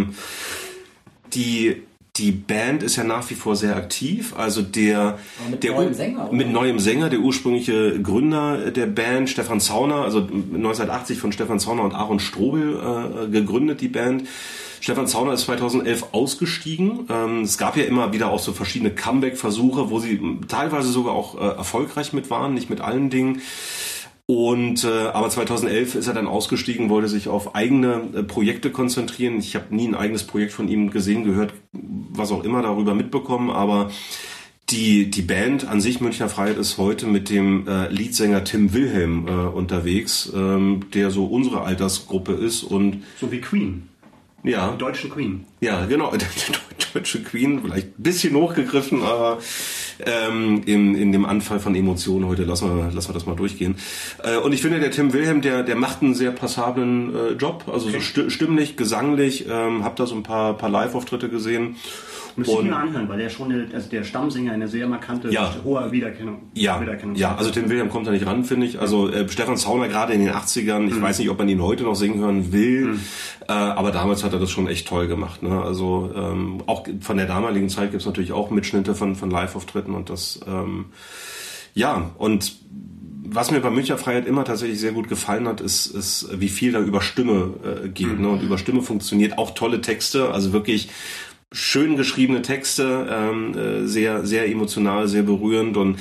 die, 1.34 1.82
die 2.16 2.32
Band 2.32 2.82
ist 2.82 2.96
ja 2.96 3.05
nach 3.05 3.28
wie 3.30 3.34
vor 3.34 3.57
sehr 3.57 3.76
aktiv. 3.76 4.34
Also 4.36 4.62
der, 4.62 5.18
mit 5.51 5.62
der 5.62 5.72
neuem 5.72 5.94
Sänger, 5.94 6.24
oder? 6.24 6.32
mit 6.32 6.51
neuem 6.51 6.78
Sänger, 6.78 7.11
der 7.11 7.20
ursprüngliche 7.20 8.01
Gründer 8.03 8.70
der 8.70 8.86
Band, 8.86 9.30
Stefan 9.30 9.61
Zauner, 9.61 10.03
also 10.03 10.20
1980 10.20 11.18
von 11.18 11.32
Stefan 11.32 11.61
Zauner 11.61 11.82
und 11.82 11.94
Aaron 11.94 12.20
Strobel 12.20 13.26
äh, 13.26 13.30
gegründet, 13.30 13.80
die 13.80 13.88
Band. 13.88 14.24
Stefan 14.80 15.07
Zauner 15.07 15.32
ist 15.32 15.42
2011 15.42 16.07
ausgestiegen. 16.12 17.07
Ähm, 17.11 17.42
es 17.42 17.59
gab 17.59 17.76
ja 17.76 17.84
immer 17.84 18.12
wieder 18.12 18.30
auch 18.30 18.38
so 18.38 18.53
verschiedene 18.53 18.90
Comeback-Versuche, 18.90 19.90
wo 19.90 19.99
sie 19.99 20.20
teilweise 20.46 20.90
sogar 20.90 21.14
auch 21.14 21.36
äh, 21.36 21.57
erfolgreich 21.57 22.12
mit 22.12 22.30
waren, 22.30 22.55
nicht 22.55 22.70
mit 22.70 22.80
allen 22.80 23.11
Dingen. 23.11 23.42
Und 24.31 24.85
äh, 24.85 25.07
aber 25.14 25.31
2011 25.31 25.95
ist 25.95 26.07
er 26.07 26.12
dann 26.12 26.26
ausgestiegen, 26.26 26.91
wollte 26.91 27.09
sich 27.09 27.29
auf 27.29 27.55
eigene 27.55 28.11
äh, 28.14 28.22
Projekte 28.22 28.70
konzentrieren. 28.70 29.39
Ich 29.39 29.55
habe 29.55 29.74
nie 29.74 29.89
ein 29.89 29.95
eigenes 29.95 30.24
Projekt 30.24 30.53
von 30.53 30.68
ihm 30.68 30.91
gesehen, 30.91 31.24
gehört, 31.24 31.55
was 31.72 32.31
auch 32.31 32.45
immer 32.45 32.61
darüber 32.61 32.95
mitbekommen, 32.95 33.49
aber 33.49 33.91
die, 34.68 35.09
die 35.09 35.22
Band 35.22 35.66
an 35.66 35.81
sich, 35.81 36.03
Münchner 36.03 36.29
Freiheit, 36.29 36.59
ist 36.59 36.76
heute 36.76 37.07
mit 37.07 37.31
dem 37.31 37.66
äh, 37.66 37.89
Leadsänger 37.89 38.45
Tim 38.45 38.74
Wilhelm 38.74 39.26
äh, 39.26 39.31
unterwegs, 39.31 40.31
ähm, 40.35 40.91
der 40.93 41.11
so 41.11 41.24
unsere 41.24 41.62
Altersgruppe 41.62 42.33
ist 42.33 42.64
und 42.64 43.05
So 43.18 43.33
wie 43.33 43.41
Queen. 43.41 43.88
Ja, 44.45 44.70
Die 44.72 44.78
deutschen 44.78 45.11
Queen. 45.11 45.45
ja, 45.61 45.84
genau, 45.86 46.11
der 46.16 46.28
deutsche 46.95 47.22
Queen, 47.22 47.61
vielleicht 47.62 47.99
ein 47.99 48.03
bisschen 48.03 48.34
hochgegriffen, 48.34 49.03
aber 49.03 49.39
ähm, 50.07 50.62
in, 50.64 50.95
in 50.95 51.12
dem 51.12 51.24
Anfall 51.26 51.61
von 51.61 51.74
Emotionen 51.74 52.26
heute 52.28 52.45
lassen 52.45 52.74
wir, 52.76 52.91
lassen 52.93 53.09
wir 53.11 53.14
das 53.14 53.26
mal 53.26 53.34
durchgehen. 53.36 53.76
Äh, 54.22 54.36
und 54.39 54.53
ich 54.53 54.62
finde, 54.62 54.80
der 54.80 54.91
Tim 54.91 55.12
Wilhelm, 55.12 55.41
der, 55.43 55.64
der 55.64 55.76
macht 55.76 56.03
einen 56.03 56.14
sehr 56.14 56.30
passablen 56.30 57.14
äh, 57.14 57.32
Job, 57.32 57.64
also 57.72 57.91
so 57.91 57.99
sti- 57.99 58.30
stimmlich, 58.30 58.76
gesanglich, 58.76 59.47
ähm, 59.51 59.84
hab 59.84 59.97
da 59.97 60.07
so 60.07 60.14
ein 60.14 60.22
paar, 60.22 60.55
paar 60.57 60.70
Live-Auftritte 60.70 61.28
gesehen. 61.28 61.76
Müsste 62.39 62.55
ich 62.55 62.62
mir 62.62 62.76
anhören, 62.76 63.09
weil 63.09 63.18
der 63.18 63.28
schon 63.28 63.53
eine, 63.53 63.66
also 63.74 63.91
der 63.91 64.05
Stammsänger 64.05 64.53
eine 64.53 64.68
sehr 64.68 64.86
markante, 64.86 65.30
Ja. 65.30 65.55
hohe 65.64 65.91
Wiedererkennung. 65.93 66.43
Ja, 66.55 66.80
Wiedererkennung 66.80 67.16
ja, 67.16 67.34
also 67.36 67.51
Tim 67.51 67.68
Wilhelm 67.68 67.91
kommt 67.91 68.07
da 68.07 68.11
nicht 68.12 68.26
ran, 68.26 68.45
finde 68.45 68.66
ich. 68.66 68.80
Also 68.80 69.09
äh, 69.09 69.28
Stefan 69.28 69.57
Zauner 69.57 69.89
gerade 69.89 70.12
in 70.12 70.24
den 70.24 70.32
80ern, 70.32 70.86
ich 70.89 71.01
weiß 71.01 71.18
nicht, 71.18 71.30
ob 71.30 71.39
man 71.39 71.49
ihn 71.49 71.61
heute 71.62 71.82
noch 71.82 71.95
singen 71.95 72.20
hören 72.20 72.53
will, 72.53 72.99
äh, 73.49 73.53
aber 73.53 73.91
damals 73.91 74.24
hat 74.24 74.32
er 74.32 74.39
das 74.39 74.51
schon 74.51 74.68
echt 74.68 74.89
toll 74.89 75.09
gemacht. 75.09 75.43
Ne? 75.43 75.61
Also 75.62 76.11
ähm, 76.14 76.62
auch 76.66 76.86
von 77.01 77.16
der 77.16 77.26
damaligen 77.26 77.68
Zeit 77.68 77.91
gibt's 77.91 78.07
natürlich 78.07 78.32
auch 78.32 78.51
Mitschnitte 78.51 78.95
von, 78.95 79.16
von 79.16 79.30
Live-Auftritten 79.30 79.95
und 79.95 80.11
das, 80.11 80.41
ähm, 80.47 80.86
ja, 81.74 82.11
und 82.18 82.57
was 83.30 83.51
mir 83.51 83.61
bei 83.61 83.70
Münchner 83.70 83.99
Freiheit 83.99 84.26
immer 84.26 84.45
tatsächlich 84.45 84.80
sehr 84.80 84.93
gut 84.93 85.09
gefallen 85.09 85.47
hat, 85.47 85.61
ist, 85.61 85.86
ist 85.86 86.28
wie 86.41 86.49
viel 86.49 86.72
da 86.72 86.80
über 86.80 87.03
Stimme 87.03 87.53
äh, 87.84 87.89
geht 87.89 88.18
ne? 88.18 88.28
und 88.28 88.43
über 88.43 88.57
Stimme 88.57 88.80
funktioniert. 88.82 89.36
Auch 89.36 89.51
tolle 89.51 89.80
Texte, 89.82 90.30
also 90.30 90.53
wirklich 90.53 90.89
schön 91.51 91.96
geschriebene 91.96 92.42
Texte, 92.42 93.07
ähm, 93.11 93.57
äh, 93.57 93.86
sehr, 93.86 94.26
sehr 94.26 94.49
emotional, 94.49 95.09
sehr 95.09 95.22
berührend 95.22 95.76
und 95.76 95.99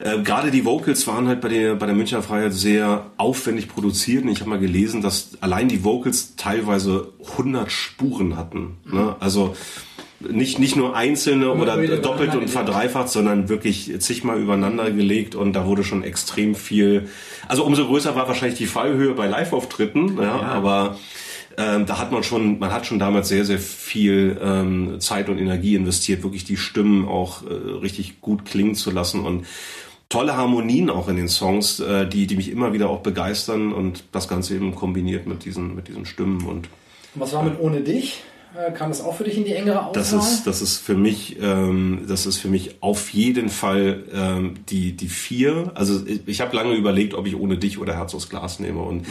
äh, 0.00 0.18
gerade 0.22 0.50
die 0.50 0.64
Vocals 0.64 1.06
waren 1.06 1.28
halt 1.28 1.40
bei 1.40 1.48
der, 1.48 1.76
bei 1.76 1.86
der 1.86 1.94
Münchner 1.94 2.22
Freiheit 2.22 2.52
sehr 2.52 3.10
aufwendig 3.16 3.68
produziert 3.68 4.24
und 4.24 4.30
ich 4.30 4.40
habe 4.40 4.50
mal 4.50 4.58
gelesen, 4.58 5.00
dass 5.00 5.30
allein 5.40 5.68
die 5.68 5.84
Vocals 5.84 6.34
teilweise 6.36 7.12
100 7.30 7.70
Spuren 7.70 8.36
hatten. 8.36 8.78
Ne? 8.84 9.14
Also 9.20 9.54
nicht, 10.20 10.58
nicht 10.58 10.74
nur 10.74 10.96
einzelne 10.96 11.52
oder 11.52 11.76
doppelt 11.98 12.34
und 12.34 12.50
verdreifacht, 12.50 13.08
sondern 13.08 13.48
wirklich 13.48 14.00
zigmal 14.00 14.40
übereinander 14.40 14.90
gelegt 14.90 15.36
und 15.36 15.52
da 15.52 15.64
wurde 15.64 15.84
schon 15.84 16.02
extrem 16.02 16.56
viel. 16.56 17.08
Also 17.46 17.64
umso 17.64 17.86
größer 17.86 18.16
war 18.16 18.26
wahrscheinlich 18.26 18.58
die 18.58 18.66
Fallhöhe 18.66 19.14
bei 19.14 19.28
Live-Auftritten, 19.28 20.18
ja, 20.20 20.42
aber 20.42 20.98
ähm, 21.58 21.86
da 21.86 21.98
hat 21.98 22.12
man 22.12 22.22
schon, 22.22 22.60
man 22.60 22.72
hat 22.72 22.86
schon 22.86 23.00
damals 23.00 23.28
sehr, 23.28 23.44
sehr 23.44 23.58
viel 23.58 24.38
ähm, 24.40 25.00
Zeit 25.00 25.28
und 25.28 25.38
Energie 25.38 25.74
investiert, 25.74 26.22
wirklich 26.22 26.44
die 26.44 26.56
Stimmen 26.56 27.08
auch 27.08 27.42
äh, 27.42 27.52
richtig 27.82 28.20
gut 28.20 28.44
klingen 28.44 28.76
zu 28.76 28.92
lassen 28.92 29.26
und 29.26 29.44
tolle 30.08 30.36
Harmonien 30.36 30.88
auch 30.88 31.08
in 31.08 31.16
den 31.16 31.28
Songs, 31.28 31.80
äh, 31.80 32.06
die, 32.06 32.28
die 32.28 32.36
mich 32.36 32.50
immer 32.50 32.72
wieder 32.72 32.88
auch 32.88 33.00
begeistern 33.00 33.72
und 33.72 34.04
das 34.12 34.28
Ganze 34.28 34.54
eben 34.54 34.74
kombiniert 34.74 35.26
mit 35.26 35.44
diesen, 35.44 35.74
mit 35.74 35.88
diesen 35.88 36.06
Stimmen 36.06 36.46
und 36.46 36.68
Und 37.14 37.20
was 37.20 37.32
war 37.32 37.42
mit 37.42 37.58
Ohne 37.60 37.80
dich? 37.80 38.22
Äh, 38.56 38.72
Kam 38.72 38.90
das 38.90 39.02
auch 39.02 39.16
für 39.16 39.24
dich 39.24 39.36
in 39.36 39.44
die 39.44 39.54
engere 39.54 39.80
Auswahl? 39.80 39.92
das 39.94 40.12
ist, 40.12 40.46
das 40.46 40.62
ist 40.62 40.78
für 40.78 40.94
mich, 40.94 41.38
ähm, 41.42 42.04
das 42.08 42.24
ist 42.24 42.38
für 42.38 42.48
mich 42.48 42.76
auf 42.80 43.10
jeden 43.10 43.48
Fall 43.48 44.04
ähm, 44.14 44.54
die 44.68 44.92
die 44.92 45.08
vier. 45.08 45.72
Also 45.74 46.06
ich, 46.06 46.20
ich 46.26 46.40
habe 46.40 46.54
lange 46.54 46.74
überlegt, 46.74 47.14
ob 47.14 47.26
ich 47.26 47.36
ohne 47.36 47.58
dich 47.58 47.78
oder 47.78 47.94
Herz 47.94 48.14
aus 48.14 48.28
Glas 48.28 48.60
nehme 48.60 48.80
und 48.80 49.06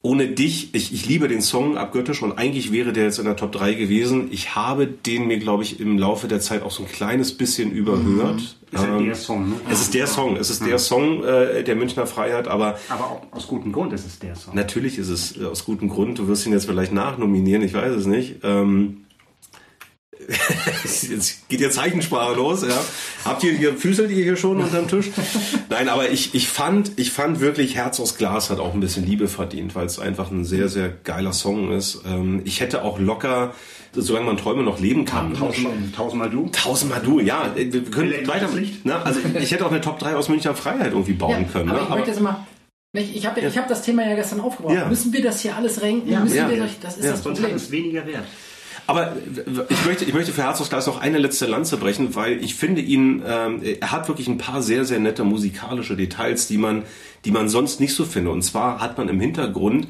ohne 0.00 0.28
dich, 0.28 0.74
ich, 0.74 0.92
ich 0.94 1.06
liebe 1.08 1.26
den 1.26 1.42
Song 1.42 1.76
abgöttisch 1.76 2.22
und 2.22 2.38
eigentlich 2.38 2.70
wäre 2.72 2.92
der 2.92 3.04
jetzt 3.04 3.18
in 3.18 3.24
der 3.24 3.34
Top 3.36 3.50
3 3.52 3.74
gewesen. 3.74 4.28
Ich 4.30 4.54
habe 4.54 4.86
den 4.86 5.26
mir, 5.26 5.38
glaube 5.38 5.64
ich, 5.64 5.80
im 5.80 5.98
Laufe 5.98 6.28
der 6.28 6.40
Zeit 6.40 6.62
auch 6.62 6.70
so 6.70 6.84
ein 6.84 6.88
kleines 6.88 7.36
bisschen 7.36 7.72
überhört. 7.72 8.40
Ist 8.40 8.56
ja 8.84 8.96
Ähm, 8.96 9.06
der 9.06 9.14
Song, 9.16 9.48
ne? 9.48 9.54
es 9.70 9.80
ist 9.80 9.94
der 9.94 10.06
Song, 10.06 10.36
es 10.36 10.50
ist 10.50 10.64
der 10.64 10.78
Song 10.78 11.24
äh, 11.24 11.64
der 11.64 11.74
Münchner 11.74 12.06
Freiheit, 12.06 12.46
aber 12.46 12.78
Aber 12.88 13.04
auch 13.06 13.22
aus 13.32 13.48
gutem 13.48 13.72
Grund 13.72 13.92
ist 13.92 14.06
es 14.06 14.18
der 14.20 14.36
Song. 14.36 14.54
Natürlich 14.54 14.98
ist 14.98 15.08
es 15.08 15.36
äh, 15.36 15.44
aus 15.46 15.64
gutem 15.64 15.88
Grund. 15.88 16.18
Du 16.18 16.28
wirst 16.28 16.46
ihn 16.46 16.52
jetzt 16.52 16.66
vielleicht 16.66 16.92
nachnominieren, 16.92 17.62
ich 17.62 17.74
weiß 17.74 17.92
es 17.94 18.06
nicht. 18.06 18.36
Ähm, 18.44 19.04
jetzt 20.28 21.48
geht 21.48 21.60
ja 21.60 21.70
Zeichensprache 21.70 22.34
los, 22.34 22.62
ja. 22.62 22.78
Habt 23.24 23.42
ihr 23.44 23.52
hier 23.52 23.74
Füßelt 23.74 24.10
ihr 24.10 24.22
hier 24.22 24.36
schon 24.36 24.58
unterm 24.62 24.86
Tisch? 24.86 25.06
Nein, 25.70 25.88
aber 25.88 26.10
ich, 26.10 26.34
ich 26.34 26.48
fand, 26.48 26.92
ich 26.96 27.12
fand 27.12 27.40
wirklich 27.40 27.76
Herz 27.76 27.98
aus 27.98 28.18
Glas 28.18 28.50
hat 28.50 28.58
auch 28.58 28.74
ein 28.74 28.80
bisschen 28.80 29.06
Liebe 29.06 29.28
verdient, 29.28 29.74
weil 29.74 29.86
es 29.86 29.98
einfach 29.98 30.30
ein 30.30 30.44
sehr, 30.44 30.68
sehr 30.68 30.90
geiler 30.90 31.32
Song 31.32 31.72
ist. 31.72 32.02
Ähm, 32.06 32.42
ich 32.44 32.60
hätte 32.60 32.82
auch 32.82 32.98
locker, 32.98 33.54
solange 33.94 34.26
man 34.26 34.36
Träume 34.36 34.62
noch 34.62 34.80
leben 34.80 35.06
kann. 35.06 35.32
Tausendmal, 35.34 35.72
tausendmal 35.96 36.30
du. 36.30 36.48
Tausendmal 36.52 37.00
du, 37.02 37.20
ja. 37.20 37.50
Wir 37.54 37.72
wir 37.72 37.82
können 37.84 38.12
Elektrisches 38.12 38.42
weiter. 38.42 38.54
Licht? 38.54 38.84
Ne? 38.84 39.02
Also 39.02 39.20
ich 39.40 39.50
hätte 39.50 39.64
auch 39.64 39.70
eine 39.70 39.80
Top 39.80 39.98
3 39.98 40.14
aus 40.14 40.28
Münchner 40.28 40.54
Freiheit 40.54 40.92
irgendwie 40.92 41.14
bauen 41.14 41.46
ja, 41.46 41.52
können. 41.52 41.70
aber 41.70 41.78
Ne? 41.78 41.84
ich 41.84 41.94
möchte 41.94 42.10
jetzt 42.10 42.20
mal. 42.20 42.46
Ich, 42.92 43.16
ich 43.16 43.26
habe 43.26 43.40
ich 43.40 43.56
hab 43.58 43.68
das 43.68 43.82
Thema 43.82 44.06
ja 44.06 44.14
gestern 44.14 44.40
aufgebracht. 44.40 44.74
Ja. 44.74 44.88
Müssen 44.88 45.12
wir 45.12 45.22
das 45.22 45.40
hier 45.40 45.54
alles 45.56 45.80
renken? 45.82 46.10
Ja, 46.10 46.20
Müssen 46.20 46.36
ja. 46.36 46.50
wir 46.50 46.68
das, 46.82 46.96
ist 46.96 47.04
Ja. 47.04 47.12
das 47.12 47.22
Sonst 47.22 47.42
hat 47.42 47.52
es 47.52 47.70
weniger 47.70 48.06
Wert. 48.06 48.24
Aber 48.88 49.12
ich 49.68 49.84
möchte, 49.84 50.06
ich 50.06 50.14
möchte 50.14 50.32
für 50.32 50.44
Herz 50.44 50.62
aus 50.62 50.70
Glas 50.70 50.86
noch 50.86 50.98
eine 50.98 51.18
letzte 51.18 51.44
Lanze 51.44 51.76
brechen, 51.76 52.14
weil 52.14 52.42
ich 52.42 52.54
finde 52.54 52.80
ihn, 52.80 53.22
ähm, 53.26 53.60
er 53.62 53.92
hat 53.92 54.08
wirklich 54.08 54.28
ein 54.28 54.38
paar 54.38 54.62
sehr, 54.62 54.86
sehr 54.86 54.98
nette 54.98 55.24
musikalische 55.24 55.94
Details, 55.94 56.46
die 56.48 56.56
man, 56.56 56.84
die 57.26 57.30
man 57.30 57.50
sonst 57.50 57.80
nicht 57.80 57.94
so 57.94 58.06
findet. 58.06 58.32
Und 58.32 58.40
zwar 58.40 58.80
hat 58.80 58.96
man 58.96 59.10
im 59.10 59.20
Hintergrund 59.20 59.88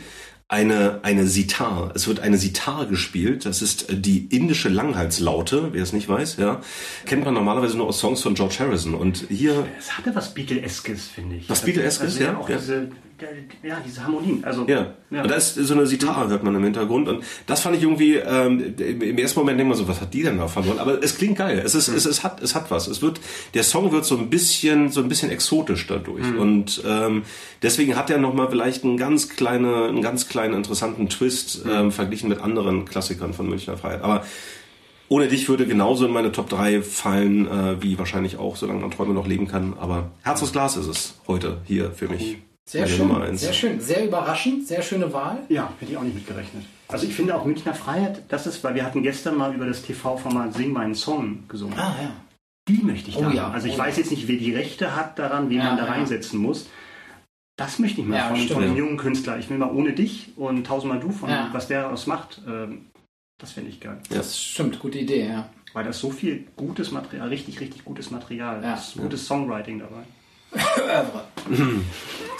eine, 0.48 0.98
eine 1.04 1.26
Sitar. 1.28 1.92
Es 1.94 2.08
wird 2.08 2.18
eine 2.18 2.38
Sitar 2.38 2.86
gespielt. 2.86 3.46
Das 3.46 3.62
ist 3.62 3.86
die 3.88 4.26
indische 4.34 4.68
Langhalslaute, 4.68 5.68
wer 5.70 5.82
es 5.84 5.92
nicht 5.92 6.08
weiß, 6.08 6.38
ja. 6.38 6.60
Kennt 7.06 7.24
man 7.24 7.34
normalerweise 7.34 7.76
nur 7.76 7.86
aus 7.86 8.00
Songs 8.00 8.22
von 8.22 8.34
George 8.34 8.56
Harrison. 8.58 8.94
Und 8.94 9.26
hier, 9.28 9.64
Es 9.78 9.96
hatte 9.96 10.12
was 10.16 10.34
Beatleskes, 10.34 11.06
finde 11.06 11.36
ich. 11.36 11.48
Was 11.48 11.62
Beatleskes, 11.62 12.14
Also, 12.14 12.24
ja, 12.24 12.36
Auch 12.36 12.48
ja. 12.48 12.56
Diese, 12.56 12.88
ja, 13.62 13.78
diese 13.84 14.02
Harmonien. 14.04 14.44
Also, 14.44 14.66
Ja. 14.68 14.94
ja. 15.10 15.22
Und 15.22 15.30
da 15.30 15.34
ist 15.34 15.54
so 15.54 15.74
eine 15.74 15.86
Sitar, 15.86 16.28
hört 16.28 16.42
man 16.42 16.54
im 16.54 16.64
Hintergrund. 16.64 17.08
Und 17.08 17.24
das 17.46 17.60
fand 17.60 17.76
ich 17.76 17.82
irgendwie, 17.82 18.14
ähm, 18.16 18.74
im 18.78 19.18
ersten 19.18 19.40
Moment 19.40 19.58
denkt 19.58 19.68
man 19.70 19.78
so, 19.78 19.88
was 19.88 20.00
hat 20.00 20.14
die 20.14 20.22
denn 20.22 20.38
da 20.38 20.48
verloren? 20.48 20.78
Aber 20.78 21.02
es 21.02 21.16
klingt 21.16 21.38
geil. 21.38 21.60
Es 21.64 21.74
ist, 21.74 21.88
es, 21.88 22.06
es 22.06 22.22
hat, 22.24 22.42
es 22.42 22.54
hat 22.54 22.70
was. 22.70 22.86
Es 22.88 23.02
wird, 23.02 23.20
der 23.54 23.62
Song 23.64 23.92
wird 23.92 24.04
so 24.04 24.16
ein 24.16 24.30
bisschen, 24.30 24.90
so 24.90 25.00
ein 25.00 25.08
bisschen 25.08 25.30
exotisch 25.30 25.86
dadurch. 25.86 26.24
Und, 26.38 26.82
ähm, 26.86 27.22
deswegen 27.62 27.96
hat 27.96 28.10
er 28.10 28.18
nochmal 28.18 28.48
vielleicht 28.50 28.84
einen 28.84 28.96
ganz 28.96 29.28
kleine, 29.28 29.86
einen 29.86 30.02
ganz 30.02 30.28
kleinen 30.28 30.54
interessanten 30.54 31.08
Twist, 31.08 31.64
ähm, 31.70 31.92
verglichen 31.92 32.28
mit 32.28 32.40
anderen 32.40 32.84
Klassikern 32.84 33.32
von 33.34 33.48
Münchner 33.48 33.76
Freiheit. 33.76 34.02
Aber, 34.02 34.24
ohne 35.10 35.28
dich 35.28 35.48
würde 35.48 35.66
genauso 35.66 36.04
in 36.04 36.12
meine 36.12 36.32
Top 36.32 36.50
3 36.50 36.82
fallen, 36.82 37.46
äh, 37.46 37.82
wie 37.82 37.98
wahrscheinlich 37.98 38.36
auch, 38.36 38.56
solange 38.56 38.80
man 38.80 38.90
Träume 38.90 39.14
noch 39.14 39.26
leben 39.26 39.48
kann. 39.48 39.74
Aber 39.78 40.10
Herz 40.22 40.42
aus 40.42 40.52
Glas 40.52 40.76
ist 40.76 40.86
es 40.86 41.14
heute 41.26 41.58
hier 41.64 41.92
für 41.92 42.08
mich. 42.08 42.36
Sehr 42.68 42.86
schön, 42.86 43.36
sehr 43.38 43.52
schön, 43.54 43.80
sehr 43.80 44.04
überraschend, 44.04 44.66
sehr 44.68 44.82
schöne 44.82 45.10
Wahl. 45.14 45.38
Ja, 45.48 45.72
hätte 45.80 45.90
ich 45.92 45.96
auch 45.96 46.02
nicht 46.02 46.14
mitgerechnet. 46.16 46.64
Also 46.88 47.06
ich 47.06 47.14
finde 47.14 47.34
auch 47.34 47.46
Münchner 47.46 47.72
Freiheit, 47.72 48.24
das 48.28 48.46
ist, 48.46 48.62
weil 48.62 48.74
wir 48.74 48.84
hatten 48.84 49.02
gestern 49.02 49.38
mal 49.38 49.54
über 49.54 49.64
das 49.64 49.80
TV-Format 49.82 50.52
Sing 50.52 50.72
meinen 50.74 50.94
Song 50.94 51.44
gesungen. 51.48 51.78
Ah 51.78 51.94
ja. 52.02 52.10
Die 52.68 52.82
möchte 52.84 53.08
ich 53.08 53.16
Oh 53.16 53.22
da 53.22 53.30
ja, 53.30 53.42
haben. 53.44 53.54
Also 53.54 53.68
ich 53.68 53.76
oh 53.76 53.78
weiß 53.78 53.96
jetzt 53.96 54.10
nicht, 54.10 54.28
wer 54.28 54.36
die 54.36 54.54
Rechte 54.54 54.94
hat 54.94 55.18
daran, 55.18 55.48
wen 55.48 55.56
Ja, 55.56 55.64
man 55.64 55.76
da 55.78 55.86
ja. 55.86 55.92
reinsetzen 55.92 56.38
muss. 56.38 56.68
Das 57.56 57.78
möchte 57.78 58.02
ich 58.02 58.06
mal 58.06 58.16
Ja, 58.16 58.28
von, 58.28 58.36
stimmt. 58.36 58.52
von 58.52 58.62
einem 58.64 58.72
Ja. 58.76 58.78
jungen 58.80 58.98
Künstler. 58.98 59.38
Ich 59.38 59.48
will 59.48 59.56
mal 59.56 59.70
ohne 59.72 59.94
dich 59.94 60.32
und 60.36 60.66
tausendmal 60.66 61.00
du 61.00 61.10
von 61.10 61.30
Ja. 61.30 61.48
was 61.52 61.68
der 61.68 61.84
daraus 61.84 62.06
macht. 62.06 62.42
Ähm, 62.46 62.82
das 63.40 63.52
finde 63.52 63.70
ich 63.70 63.80
geil. 63.80 63.98
Das 64.10 64.38
stimmt, 64.38 64.78
gute 64.78 64.98
Idee, 64.98 65.26
ja. 65.28 65.48
Weil 65.72 65.84
da 65.84 65.90
ist 65.90 66.00
so 66.00 66.10
viel 66.10 66.46
gutes 66.54 66.90
Material, 66.90 67.28
richtig, 67.28 67.60
richtig 67.60 67.86
gutes 67.86 68.10
Material. 68.10 68.62
Ja. 68.62 68.78
Gutes 68.98 69.26
Songwriting 69.26 69.78
dabei. 69.78 70.02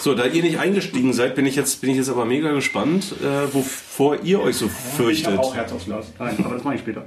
So, 0.01 0.15
da 0.15 0.25
ihr 0.25 0.41
nicht 0.43 0.59
eingestiegen 0.59 1.11
seid, 1.11 1.35
bin 1.35 1.45
ich 1.45 1.57
jetzt, 1.57 1.81
bin 1.81 1.89
ich 1.89 1.97
jetzt 1.97 2.07
aber 2.09 2.23
mega 2.23 2.53
gespannt, 2.53 3.13
äh, 3.21 3.53
wovor 3.53 4.21
ihr 4.23 4.39
euch 4.39 4.55
so 4.55 4.67
Ich 4.67 4.71
fürchtet. 4.71 5.27
habe 5.27 5.39
auch 5.39 5.53
Herz 5.53 5.73
Glas. 5.83 6.05
Nein, 6.17 6.37
aber 6.45 6.53
das 6.55 6.63
mache 6.63 6.75
ich 6.75 6.81
später. 6.81 7.05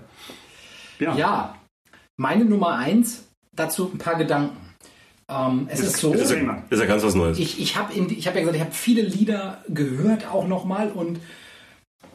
Ja. 0.98 1.16
Ja, 1.16 1.54
meine 2.18 2.44
Nummer 2.44 2.76
eins, 2.76 3.24
dazu 3.52 3.90
ein 3.94 3.96
paar 3.96 4.16
Gedanken. 4.16 4.58
Ähm, 5.26 5.68
es 5.70 5.80
ist 5.80 5.96
so, 5.96 6.12
Ist 6.12 6.30
ja, 6.30 6.62
ist 6.68 6.80
ja 6.80 6.84
ganz 6.86 7.02
was 7.02 7.14
Neues. 7.14 7.38
ich, 7.38 7.58
ich 7.58 7.76
habe 7.76 7.94
ich 7.94 8.26
hab 8.26 8.34
ja 8.34 8.40
gesagt, 8.40 8.56
ich 8.56 8.62
habe 8.62 8.72
viele 8.72 9.00
Lieder 9.02 9.64
gehört 9.68 10.28
auch 10.30 10.46
nochmal 10.46 10.90
und 10.90 11.18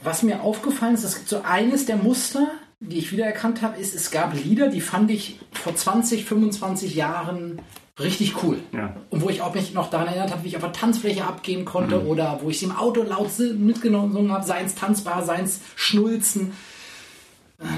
was 0.04 0.22
mir 0.22 0.42
aufgefallen 0.42 0.94
ist, 0.94 1.04
es 1.04 1.16
gibt 1.16 1.30
so 1.30 1.42
eines 1.42 1.88
der 1.88 1.96
Muster, 1.98 2.52
die 2.80 2.98
ich 2.98 3.12
wiedererkannt 3.12 3.62
habe, 3.62 3.80
ist, 3.80 3.96
es 3.96 4.12
gab 4.12 4.34
Lieder, 4.34 4.68
die 4.68 4.82
fand 4.82 5.10
ich 5.10 5.40
vor 5.52 5.76
20, 5.76 6.26
25 6.26 6.96
Jahren 6.96 7.62
richtig 8.00 8.44
cool. 8.44 8.60
Ja. 8.72 8.96
Und 9.10 9.22
wo 9.22 9.30
ich 9.30 9.42
auch 9.42 9.56
mich 9.56 9.74
noch 9.74 9.90
daran 9.90 10.08
erinnert 10.08 10.32
habe, 10.32 10.44
wie 10.44 10.50
ich 10.50 10.56
auf 10.56 10.62
der 10.62 10.74
Tanzfläche 10.74 11.26
abgehen 11.26 11.66
konnte 11.66 12.06
oder 12.06 12.40
wo 12.44 12.50
ich 12.50 12.60
sie 12.60 12.66
im 12.66 12.76
Auto 12.76 13.02
laut 13.02 13.30
mitgenommen 13.40 14.32
habe, 14.32 14.46
seien 14.46 14.68
es 14.68 14.76
tanzbar, 14.76 15.26
seien 15.26 15.46
es 15.46 15.62
Schnulzen. 15.76 16.54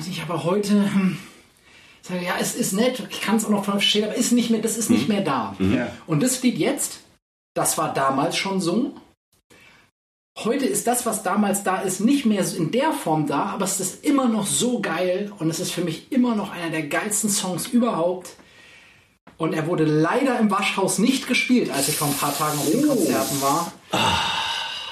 Ich 0.10 0.22
aber 0.22 0.44
heute 0.44 0.74
hm, 0.74 1.18
sage, 2.02 2.26
ja, 2.26 2.34
es 2.40 2.56
ist 2.56 2.74
nett, 2.74 3.08
ich 3.10 3.22
kann 3.22 3.38
es 3.38 3.46
auch 3.46 3.50
noch 3.50 3.64
verstehen, 3.64 4.04
aber 4.04 4.16
ist 4.16 4.34
nicht 4.34 4.50
mehr, 4.50 4.62
das 4.62 4.78
ist 4.78 4.90
nicht 4.90 5.08
mehr 5.08 5.22
da. 5.22 5.56
Ja. 5.60 5.90
Und 6.06 6.22
das 6.22 6.42
Lied 6.44 6.58
jetzt, 6.58 7.00
das 7.54 7.78
war 7.78 7.94
damals 7.94 8.36
schon 8.36 8.60
so. 8.60 8.94
Heute 10.46 10.66
ist 10.66 10.88
das, 10.88 11.06
was 11.06 11.22
damals 11.22 11.64
da 11.64 11.82
ist, 11.82 12.00
nicht 12.00 12.26
mehr 12.26 12.46
so 12.46 12.56
in 12.56 12.72
der 12.72 12.94
Form 12.94 13.28
da, 13.28 13.48
aber 13.48 13.66
es 13.66 13.82
ist 13.82 14.06
immer 14.06 14.30
noch 14.30 14.48
so 14.48 14.80
geil 14.80 15.34
und 15.38 15.50
es 15.50 15.60
ist 15.60 15.72
für 15.72 15.82
mich 15.82 16.14
immer 16.14 16.34
noch 16.34 16.54
einer 16.54 16.70
der 16.70 16.84
geilsten 16.84 17.30
Songs 17.30 17.68
überhaupt. 17.68 18.38
Und 19.36 19.52
er 19.54 19.68
wurde 19.68 19.84
leider 19.84 20.40
im 20.40 20.50
Waschhaus 20.50 20.98
nicht 20.98 21.28
gespielt, 21.28 21.72
als 21.72 21.90
ich 21.90 21.98
vor 21.98 22.08
ein 22.08 22.14
paar 22.14 22.34
Tagen 22.34 22.58
auf 22.58 22.72
den 22.72 22.88
Konzerten 22.88 23.42
war. 23.42 23.74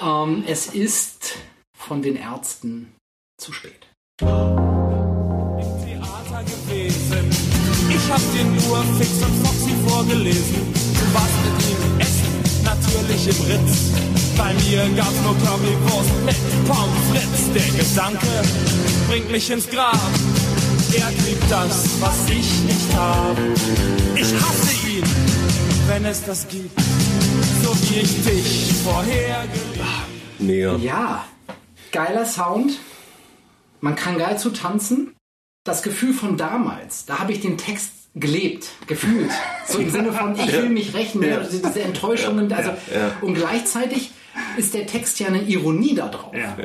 Ähm, 0.04 0.44
es 0.48 0.68
ist 0.68 1.38
von 1.78 2.02
den 2.02 2.18
Ärzten 2.18 2.94
zu 3.38 3.54
spät. 3.54 3.88
Theater 4.20 4.36
gewesen. 6.44 7.30
Ich 7.90 8.12
hab 8.12 8.20
dir 8.34 8.44
nur 8.44 8.84
Fix 8.98 9.24
und 9.24 9.46
Foxy 9.46 9.72
vorgelesen. 9.88 10.74
Du 10.74 11.14
warst 11.14 11.38
mit 11.46 11.70
ihm 11.70 12.00
essen, 12.00 12.37
natürlich 12.68 13.28
im 13.28 13.46
Ritz. 13.46 13.92
Bei 14.38 14.54
mir 14.54 14.88
gab's 14.96 15.20
nur 15.24 15.36
Currywurst 15.38 16.12
mit 16.26 16.68
Pommes 16.68 17.04
frites. 17.10 17.54
Der 17.54 17.84
Gedanke 17.84 18.28
bringt 19.08 19.32
mich 19.32 19.50
ins 19.50 19.70
Grab. 19.70 20.10
Er 20.94 21.12
kriegt 21.24 21.52
das, 21.52 22.02
was 22.02 22.30
ich 22.30 22.64
nicht 22.64 22.96
habe. 22.96 23.42
Ich 24.16 24.34
hasse 24.34 24.88
ihn, 24.88 25.04
wenn 25.88 26.06
es 26.06 26.24
das 26.24 26.48
gibt. 26.48 26.80
So 27.64 27.76
wie 27.82 28.00
ich 28.00 28.24
dich 28.24 28.74
vorher 28.84 29.44
geliebt 29.48 30.08
Mega. 30.40 30.76
Ja, 30.78 31.26
geiler 31.92 32.26
Sound. 32.26 32.74
Man 33.82 33.96
kann 33.96 34.18
geil 34.18 34.38
zu 34.38 34.52
tanzen. 34.52 35.14
Das 35.64 35.84
Gefühl 35.84 36.14
von 36.14 36.38
damals, 36.38 37.06
da 37.06 37.20
habe 37.20 37.34
ich 37.34 37.42
den 37.42 37.58
Text 37.58 37.97
gelebt, 38.20 38.70
gefühlt. 38.88 39.32
So 39.68 39.80
im 39.80 39.90
Sinne 39.90 40.14
von, 40.14 40.36
ich 40.36 40.52
will 40.52 40.70
mich 40.70 40.94
rächen, 40.94 41.22
ne? 41.22 41.46
diese, 41.50 41.62
diese 41.62 41.82
Enttäuschungen. 41.82 42.52
Also, 42.52 42.72
Und 43.22 43.36
gleichzeitig 43.36 44.12
ist 44.58 44.74
der 44.74 44.86
Text 44.86 45.20
ja 45.20 45.28
eine 45.28 45.42
Ironie 45.42 45.96
da 45.96 46.08
drauf. 46.08 46.34
Ja. 46.36 46.56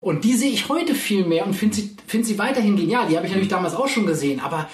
Und 0.00 0.24
die 0.24 0.34
sehe 0.34 0.50
ich 0.50 0.68
heute 0.68 0.94
viel 0.94 1.26
mehr 1.26 1.46
und 1.46 1.54
finde 1.54 1.76
sie, 1.76 1.96
find 2.06 2.24
sie 2.24 2.38
weiterhin 2.38 2.76
genial. 2.76 3.06
Die 3.08 3.16
habe 3.16 3.26
ich 3.26 3.32
natürlich 3.32 3.50
damals 3.50 3.74
auch 3.74 3.88
schon 3.88 4.06
gesehen, 4.06 4.40
aber 4.40 4.68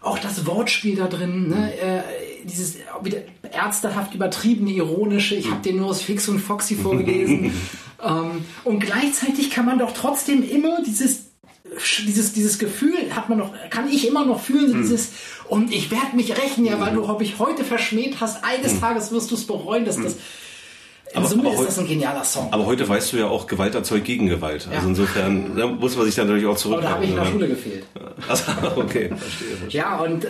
auch 0.00 0.18
das 0.18 0.46
Wortspiel 0.46 0.96
da 0.96 1.06
drin, 1.06 1.48
ne, 1.48 1.72
äh, 1.78 2.02
dieses 2.44 2.76
wieder 3.02 3.18
ärztehaft 3.52 4.14
übertriebene, 4.14 4.70
ironische, 4.70 5.34
ich 5.34 5.50
habe 5.50 5.62
dir 5.62 5.72
nur 5.72 5.86
aus 5.86 6.02
Fix 6.02 6.28
und 6.28 6.40
Foxy 6.40 6.74
vorgelesen. 6.74 7.52
ähm, 8.04 8.44
und 8.64 8.80
gleichzeitig 8.80 9.50
kann 9.50 9.64
man 9.64 9.78
doch 9.78 9.92
trotzdem 9.92 10.42
immer 10.42 10.82
dieses 10.82 11.33
dieses, 12.06 12.32
dieses 12.32 12.58
Gefühl 12.58 12.94
hat 13.14 13.28
man 13.28 13.38
noch, 13.38 13.52
kann 13.70 13.88
ich 13.90 14.06
immer 14.06 14.24
noch 14.24 14.40
fühlen, 14.40 14.70
so 14.72 14.78
dieses, 14.78 15.10
und 15.48 15.72
ich 15.72 15.90
werde 15.90 16.14
mich 16.16 16.30
rächen, 16.36 16.64
ja, 16.64 16.80
weil 16.80 16.94
du 16.94 17.08
ob 17.08 17.20
ich 17.22 17.38
heute 17.38 17.64
verschmäht 17.64 18.16
hast, 18.20 18.42
eines 18.44 18.80
Tages 18.80 19.10
wirst 19.12 19.30
du 19.30 19.34
es 19.34 19.46
bereuen, 19.46 19.84
dass 19.84 19.96
das, 19.96 20.14
in 21.12 21.18
Aber- 21.18 21.26
Summe 21.28 21.48
aber 21.50 21.60
ist 21.60 21.66
das 21.68 21.78
ein 21.78 21.86
genialer 21.86 22.24
Song. 22.24 22.52
Aber 22.52 22.66
heute 22.66 22.88
weißt 22.88 23.12
du 23.12 23.18
ja 23.18 23.26
auch, 23.26 23.46
Gewalt 23.46 23.74
erzeugt 23.76 24.04
Gegengewalt. 24.04 24.66
Also 24.66 24.72
Ja. 24.72 24.82
insofern 24.88 25.56
da 25.56 25.66
muss 25.68 25.96
man 25.96 26.06
sich 26.06 26.14
dann 26.16 26.26
natürlich 26.26 26.46
auch 26.46 26.64
Aber 26.72 26.80
da 26.82 26.88
habe 26.90 27.04
ich 27.04 27.10
in 27.10 27.16
der 27.16 27.24
zurückhalten. 27.26 27.30
Schule 27.30 27.48
gefehlt. 27.48 27.84
Also, 28.28 28.44
okay, 28.76 29.08
verstehe, 29.10 29.56
verstehe. 29.58 29.80
Ja, 29.80 29.96
und 29.98 30.24
äh, 30.24 30.28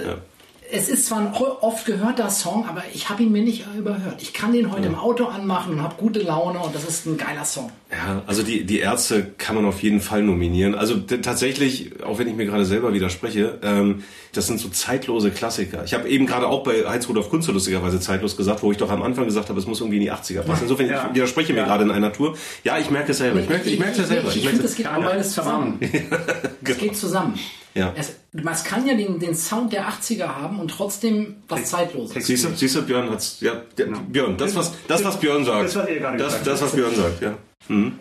es 0.77 0.89
ist 0.89 1.07
zwar 1.07 1.19
ein 1.21 1.33
oft 1.35 1.87
gehörter 1.87 2.29
Song, 2.31 2.67
aber 2.69 2.83
ich 2.93 3.09
habe 3.09 3.23
ihn 3.23 3.31
mir 3.31 3.43
nicht 3.43 3.65
überhört. 3.79 4.21
Ich 4.21 4.33
kann 4.33 4.53
den 4.53 4.73
heute 4.73 4.87
im 4.89 4.97
Auto 4.97 5.27
anmachen 5.27 5.75
und 5.75 5.83
habe 5.83 5.95
gute 5.97 6.19
Laune 6.21 6.59
und 6.59 6.75
das 6.75 6.83
ist 6.85 7.07
ein 7.07 7.17
geiler 7.17 7.45
Song. 7.45 7.71
Ja, 7.93 8.23
also 8.27 8.43
die, 8.43 8.65
die 8.65 8.81
Ärzte 8.81 9.25
kann 9.39 9.55
man 9.55 9.65
auf 9.67 9.83
jeden 9.85 10.01
Fall 10.01 10.23
nominieren. 10.23 10.75
Also 10.75 10.97
tatsächlich, 10.99 12.03
auch 12.05 12.19
wenn 12.19 12.27
ich 12.27 12.35
mir 12.35 12.45
gerade 12.47 12.65
selber 12.65 12.93
widerspreche, 12.93 13.59
ähm, 13.63 14.03
das 14.33 14.49
sind 14.49 14.59
so 14.59 14.69
zeitlose 14.69 15.31
Klassiker. 15.31 15.85
Ich 15.85 15.95
habe 15.95 16.09
eben 16.09 16.27
gerade 16.27 16.49
auch 16.49 16.65
bei 16.65 16.85
Heinz 16.89 17.09
Rudolf 17.09 17.31
Kunze 17.31 17.53
lustigerweise 17.53 18.01
zeitlos 18.01 18.37
gesagt, 18.37 18.63
wo 18.65 18.73
ich 18.73 18.79
doch 18.79 18.91
am 18.91 19.03
Anfang 19.03 19.27
gesagt 19.27 19.49
habe, 19.51 19.61
es 19.61 19.67
muss 19.69 19.81
irgendwie 19.81 19.99
in 19.99 20.03
die 20.03 20.13
80er 20.13 20.43
passen. 20.43 20.63
Insofern, 20.65 20.89
Ja. 20.89 21.07
ich 21.09 21.15
widerspreche 21.15 21.53
mir 21.53 21.61
Ja. 21.61 21.67
gerade 21.67 21.85
in 21.85 21.93
einer 21.93 22.13
Tour. 22.13 22.37
Ja, 22.65 22.79
ich 22.79 22.91
merke 22.91 23.13
es 23.13 23.19
selber. 23.19 23.39
Ich 23.39 23.49
merke, 23.49 23.71
ich 23.71 23.79
merke 23.79 24.01
es 24.03 24.09
selber. 24.09 24.29
Ich, 24.31 24.37
Ich 24.39 24.43
finde, 24.43 24.57
merke 24.63 24.69
es 24.69 24.75
geht 24.77 24.87
beides 24.87 25.33
zusammen. 25.35 25.79
Es 26.67 26.79
geht 26.79 26.97
zusammen. 26.97 27.35
Ja. 27.75 27.93
Es, 27.97 28.15
man 28.33 28.55
kann 28.65 28.87
ja 28.87 28.95
den, 28.95 29.19
den 29.19 29.35
Sound 29.35 29.73
der 29.73 29.89
80er 29.89 30.27
haben 30.27 30.61
und 30.61 30.71
trotzdem 30.71 31.37
was 31.49 31.65
Zeitloses. 31.65 32.25
Siehst 32.25 32.45
du, 32.45 32.55
siehst 32.55 32.77
du, 32.77 32.83
Björn 32.83 33.11
hat's, 33.11 33.41
ja, 33.41 33.63
der, 33.77 33.87
Björn, 33.87 34.37
das 34.37 34.55
was, 34.55 34.73
das 34.87 35.05
was 35.05 35.19
Björn 35.19 35.45
sagt. 35.45 35.65
Das, 35.65 35.77
was 35.77 35.87
er 35.87 35.99
gerade 35.99 36.19
das, 36.19 36.27
gesagt 36.29 36.47
das 36.47 36.61
hat. 36.61 36.69
was 36.69 36.75
Björn 36.75 36.95
sagt, 36.95 37.23
ja. 37.23 37.39
Mhm. 37.69 37.99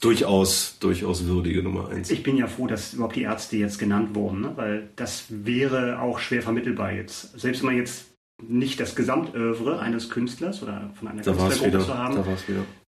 Durchaus, 0.00 0.78
durchaus 0.80 1.26
würdige 1.26 1.62
Nummer 1.62 1.90
eins. 1.90 2.10
Ich 2.10 2.24
bin 2.24 2.36
ja 2.36 2.48
froh, 2.48 2.66
dass 2.66 2.94
überhaupt 2.94 3.14
die 3.14 3.22
Ärzte 3.22 3.56
jetzt 3.56 3.78
genannt 3.78 4.16
wurden, 4.16 4.40
ne? 4.40 4.52
weil 4.56 4.88
das 4.96 5.26
wäre 5.28 6.00
auch 6.00 6.18
schwer 6.18 6.42
vermittelbar 6.42 6.90
jetzt. 6.90 7.38
Selbst 7.38 7.62
wenn 7.62 7.66
man 7.66 7.76
jetzt 7.76 8.06
nicht 8.48 8.80
das 8.80 8.94
Gesamtövre 8.96 9.78
eines 9.80 10.10
Künstlers 10.10 10.62
oder 10.62 10.90
von 10.94 11.08
einer 11.08 11.22
Da 11.22 11.32
Künstlergruppe 11.32 11.84
zu 11.84 11.96
haben, 11.98 12.18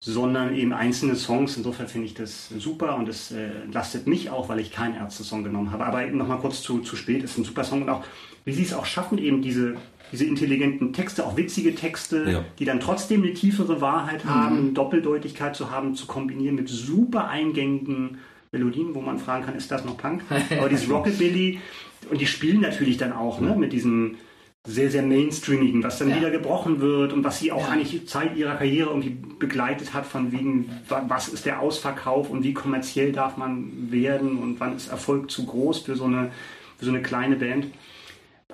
sondern 0.00 0.54
eben 0.54 0.72
einzelne 0.72 1.16
Songs. 1.16 1.56
Insofern 1.56 1.88
finde 1.88 2.06
ich 2.06 2.14
das 2.14 2.48
super 2.58 2.96
und 2.96 3.08
es 3.08 3.30
äh, 3.30 3.50
lastet 3.72 4.06
mich 4.06 4.30
auch, 4.30 4.48
weil 4.48 4.60
ich 4.60 4.72
keinen 4.72 4.94
Ärzte-Song 4.96 5.44
genommen 5.44 5.70
habe. 5.70 5.86
Aber 5.86 6.04
nochmal 6.06 6.38
kurz 6.38 6.62
zu, 6.62 6.80
zu 6.80 6.96
spät, 6.96 7.22
ist 7.22 7.38
ein 7.38 7.44
super 7.44 7.64
Song 7.64 7.82
und 7.82 7.88
auch, 7.88 8.04
wie 8.44 8.52
sie 8.52 8.62
es 8.62 8.74
auch 8.74 8.84
schaffen, 8.86 9.18
eben 9.18 9.42
diese, 9.42 9.74
diese 10.12 10.24
intelligenten 10.24 10.92
Texte, 10.92 11.24
auch 11.26 11.36
witzige 11.36 11.74
Texte, 11.74 12.24
Ja. 12.30 12.44
die 12.58 12.64
dann 12.64 12.80
trotzdem 12.80 13.22
eine 13.22 13.32
tiefere 13.34 13.80
Wahrheit 13.80 14.24
haben, 14.24 14.74
Doppeldeutigkeit 14.74 15.56
zu 15.56 15.70
haben, 15.70 15.94
zu 15.94 16.06
kombinieren 16.06 16.56
mit 16.56 16.68
super 16.68 17.28
eingängigen 17.28 18.18
Melodien, 18.52 18.94
wo 18.94 19.00
man 19.00 19.18
fragen 19.18 19.44
kann, 19.46 19.56
ist 19.56 19.70
das 19.70 19.84
noch 19.84 19.96
Punk? 19.96 20.22
Aber 20.58 20.68
dieses 20.68 20.88
Rockabilly 20.88 21.58
und 22.10 22.20
die 22.20 22.26
spielen 22.26 22.60
natürlich 22.60 22.96
dann 22.98 23.12
auch 23.12 23.40
ne, 23.40 23.56
mit 23.56 23.72
diesem 23.72 24.16
sehr, 24.66 24.90
sehr 24.90 25.02
mainstreamigen, 25.02 25.82
was 25.82 25.98
dann 25.98 26.08
Ja. 26.08 26.16
wieder 26.16 26.30
gebrochen 26.30 26.80
wird 26.80 27.12
und 27.12 27.22
was 27.22 27.38
sie 27.38 27.52
auch 27.52 27.66
Ja. 27.66 27.72
eigentlich 27.74 28.08
Zeit 28.08 28.34
ihrer 28.34 28.54
Karriere 28.54 28.88
irgendwie 28.88 29.14
begleitet 29.38 29.92
hat, 29.92 30.06
von 30.06 30.32
wegen, 30.32 30.70
wa- 30.88 31.04
was 31.06 31.28
ist 31.28 31.44
der 31.44 31.60
Ausverkauf 31.60 32.30
und 32.30 32.42
wie 32.44 32.54
kommerziell 32.54 33.12
darf 33.12 33.36
man 33.36 33.90
werden 33.90 34.38
und 34.38 34.58
wann 34.60 34.74
ist 34.74 34.88
Erfolg 34.88 35.30
zu 35.30 35.44
groß 35.44 35.80
für 35.80 35.96
so 35.96 36.04
eine, 36.04 36.30
für 36.78 36.86
so 36.86 36.90
eine 36.92 37.02
kleine 37.02 37.36
Band. 37.36 37.66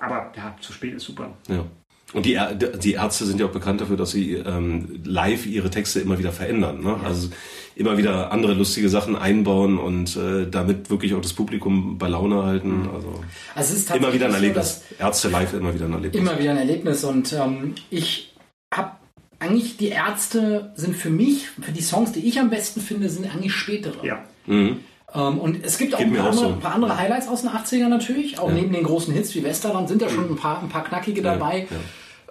Aber 0.01 0.33
ja, 0.35 0.53
zu 0.59 0.73
spät 0.73 0.95
ist 0.95 1.03
super. 1.05 1.29
Ja. 1.47 1.65
Und 2.13 2.25
die, 2.25 2.37
die 2.83 2.91
Ärzte 2.93 3.23
sind 3.25 3.39
ja 3.39 3.45
auch 3.45 3.51
bekannt 3.53 3.79
dafür, 3.79 3.95
dass 3.95 4.11
sie 4.11 4.33
ähm, 4.33 4.99
live 5.05 5.45
ihre 5.45 5.69
Texte 5.69 6.01
immer 6.01 6.19
wieder 6.19 6.33
verändern. 6.33 6.81
Ne? 6.81 6.97
Also 7.05 7.29
immer 7.75 7.97
wieder 7.97 8.31
andere 8.31 8.53
lustige 8.53 8.89
Sachen 8.89 9.15
einbauen 9.15 9.77
und 9.77 10.15
äh, 10.15 10.49
damit 10.49 10.89
wirklich 10.89 11.13
auch 11.13 11.21
das 11.21 11.33
Publikum 11.33 11.97
bei 11.97 12.07
Laune 12.07 12.43
halten. 12.43 12.89
Also 12.93 13.23
Also 13.55 13.73
es 13.73 13.79
ist 13.81 13.95
immer 13.95 14.13
wieder 14.13 14.27
ein 14.27 14.33
Erlebnis. 14.33 14.83
Ärzte 14.99 15.29
live 15.29 15.53
immer 15.53 15.73
wieder 15.73 15.85
ein 15.85 15.93
Erlebnis. 15.93 16.21
Immer 16.21 16.39
wieder 16.39 16.51
ein 16.51 16.57
Erlebnis 16.57 17.03
und 17.03 17.33
ähm, 17.33 17.75
ich 17.89 18.33
habe 18.73 18.91
eigentlich 19.39 19.77
die 19.77 19.89
Ärzte 19.89 20.71
sind 20.75 20.95
für 20.95 21.09
mich, 21.09 21.47
für 21.47 21.71
die 21.71 21.81
Songs, 21.81 22.11
die 22.11 22.27
ich 22.27 22.39
am 22.39 22.49
besten 22.49 22.81
finde, 22.81 23.09
sind 23.09 23.33
eigentlich 23.33 23.53
spätere. 23.53 24.05
Ja. 24.05 24.23
Mhm. 24.45 24.81
Ähm, 25.13 25.39
und 25.39 25.65
es 25.65 25.77
gibt 25.77 25.95
auch 25.95 25.99
ein 25.99 26.13
paar, 26.13 26.25
auch 26.25 26.29
andere, 26.31 26.45
so. 26.45 26.53
ein 26.53 26.59
paar 26.59 26.75
andere 26.75 26.97
Highlights 26.97 27.27
aus 27.27 27.41
den 27.41 27.49
80ern 27.49 27.87
natürlich. 27.87 28.39
Auch 28.39 28.51
neben 28.51 28.71
den 28.71 28.83
großen 28.83 29.13
Hits 29.13 29.33
wie 29.35 29.43
Westerland 29.43 29.89
sind 29.89 30.01
da 30.01 30.09
schon 30.09 30.29
ein 30.29 30.35
paar, 30.35 30.61
ein 30.61 30.69
paar 30.69 30.83
knackige 30.83 31.21
dabei. 31.21 31.67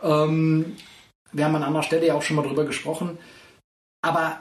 Ähm, 0.02 0.76
wir 1.32 1.44
haben 1.44 1.54
an 1.56 1.62
anderer 1.62 1.82
Stelle 1.82 2.06
ja 2.06 2.14
auch 2.14 2.22
schon 2.22 2.36
mal 2.36 2.42
drüber 2.42 2.64
gesprochen. 2.64 3.18
Aber 4.02 4.40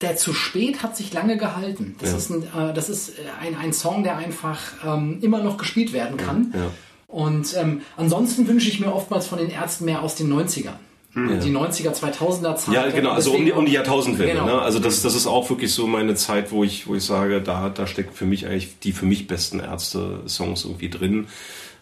der 0.00 0.16
zu 0.16 0.32
spät 0.32 0.82
hat 0.82 0.96
sich 0.96 1.12
lange 1.12 1.36
gehalten. 1.36 1.96
Das 2.00 2.10
Ja. 2.12 2.16
ist, 2.18 2.30
ein, 2.30 2.42
äh, 2.42 2.72
das 2.74 2.88
ist 2.88 3.12
ein, 3.40 3.56
ein 3.56 3.72
Song, 3.72 4.04
der 4.04 4.16
einfach 4.16 4.60
ähm, 4.86 5.18
immer 5.22 5.42
noch 5.42 5.56
gespielt 5.56 5.92
werden 5.92 6.16
kann. 6.16 6.52
Ja. 6.54 6.70
Und 7.08 7.56
ähm, 7.56 7.80
ansonsten 7.96 8.46
wünsche 8.46 8.68
ich 8.68 8.80
mir 8.80 8.94
oftmals 8.94 9.26
von 9.26 9.38
den 9.38 9.50
Ärzten 9.50 9.86
mehr 9.86 10.02
aus 10.02 10.14
den 10.14 10.32
90ern. 10.32 10.74
Die 11.14 11.50
90er, 11.50 11.92
2000er 11.98 12.54
Zeit. 12.54 12.74
Ja, 12.74 12.88
genau, 12.90 13.10
also 13.10 13.32
um 13.32 13.44
die, 13.44 13.50
um 13.50 13.66
die 13.66 13.72
Jahrtausendwende. 13.72 14.34
Genau. 14.34 14.44
Ne? 14.46 14.62
Also 14.62 14.78
das, 14.78 15.02
das 15.02 15.16
ist 15.16 15.26
auch 15.26 15.50
wirklich 15.50 15.72
so 15.72 15.88
meine 15.88 16.14
Zeit, 16.14 16.52
wo 16.52 16.62
ich, 16.62 16.86
wo 16.86 16.94
ich 16.94 17.02
sage, 17.02 17.40
da, 17.40 17.70
da 17.70 17.88
steckt 17.88 18.14
für 18.14 18.26
mich 18.26 18.46
eigentlich 18.46 18.78
die 18.80 18.92
für 18.92 19.06
mich 19.06 19.26
besten 19.26 19.58
Ärzte-Songs 19.58 20.64
irgendwie 20.64 20.90
drin. 20.90 21.26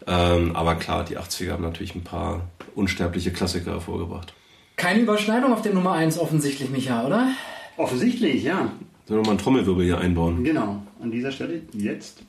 Ähm, 0.06 0.56
aber 0.56 0.76
klar, 0.76 1.04
die 1.04 1.18
80er 1.18 1.50
haben 1.50 1.64
natürlich 1.64 1.94
ein 1.94 2.04
paar 2.04 2.42
unsterbliche 2.74 3.30
Klassiker 3.30 3.72
hervorgebracht. 3.72 4.32
Keine 4.76 5.00
Überschneidung 5.00 5.52
auf 5.52 5.60
der 5.60 5.74
Nummer 5.74 5.92
1 5.92 6.18
offensichtlich, 6.18 6.70
Micha, 6.70 7.04
oder? 7.04 7.28
Offensichtlich, 7.76 8.42
ja. 8.42 8.72
Sollen 9.06 9.20
wir 9.20 9.24
mal 9.24 9.30
einen 9.30 9.38
Trommelwirbel 9.38 9.84
hier 9.84 9.98
einbauen? 9.98 10.42
Genau. 10.42 10.82
An 11.00 11.10
dieser 11.10 11.30
Stelle 11.30 11.62
jetzt. 11.72 12.22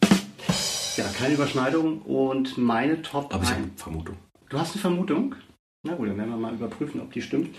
Ja, 0.98 1.06
keine 1.18 1.36
Überschneidung 1.36 2.02
und 2.02 2.58
meine 2.58 3.02
Top 3.02 3.34
Aber 3.34 3.44
ich 3.44 3.50
habe 3.50 3.62
1. 3.62 3.70
eine 3.70 3.78
Vermutung. 3.78 4.16
Du 4.50 4.60
hast 4.60 4.74
eine 4.74 4.82
Vermutung? 4.82 5.36
Na 5.84 5.96
gut, 5.96 6.10
dann 6.10 6.18
werden 6.18 6.32
wir 6.32 6.38
mal 6.38 6.54
überprüfen, 6.54 7.02
ob 7.02 7.12
die 7.14 7.22
stimmt. 7.22 7.56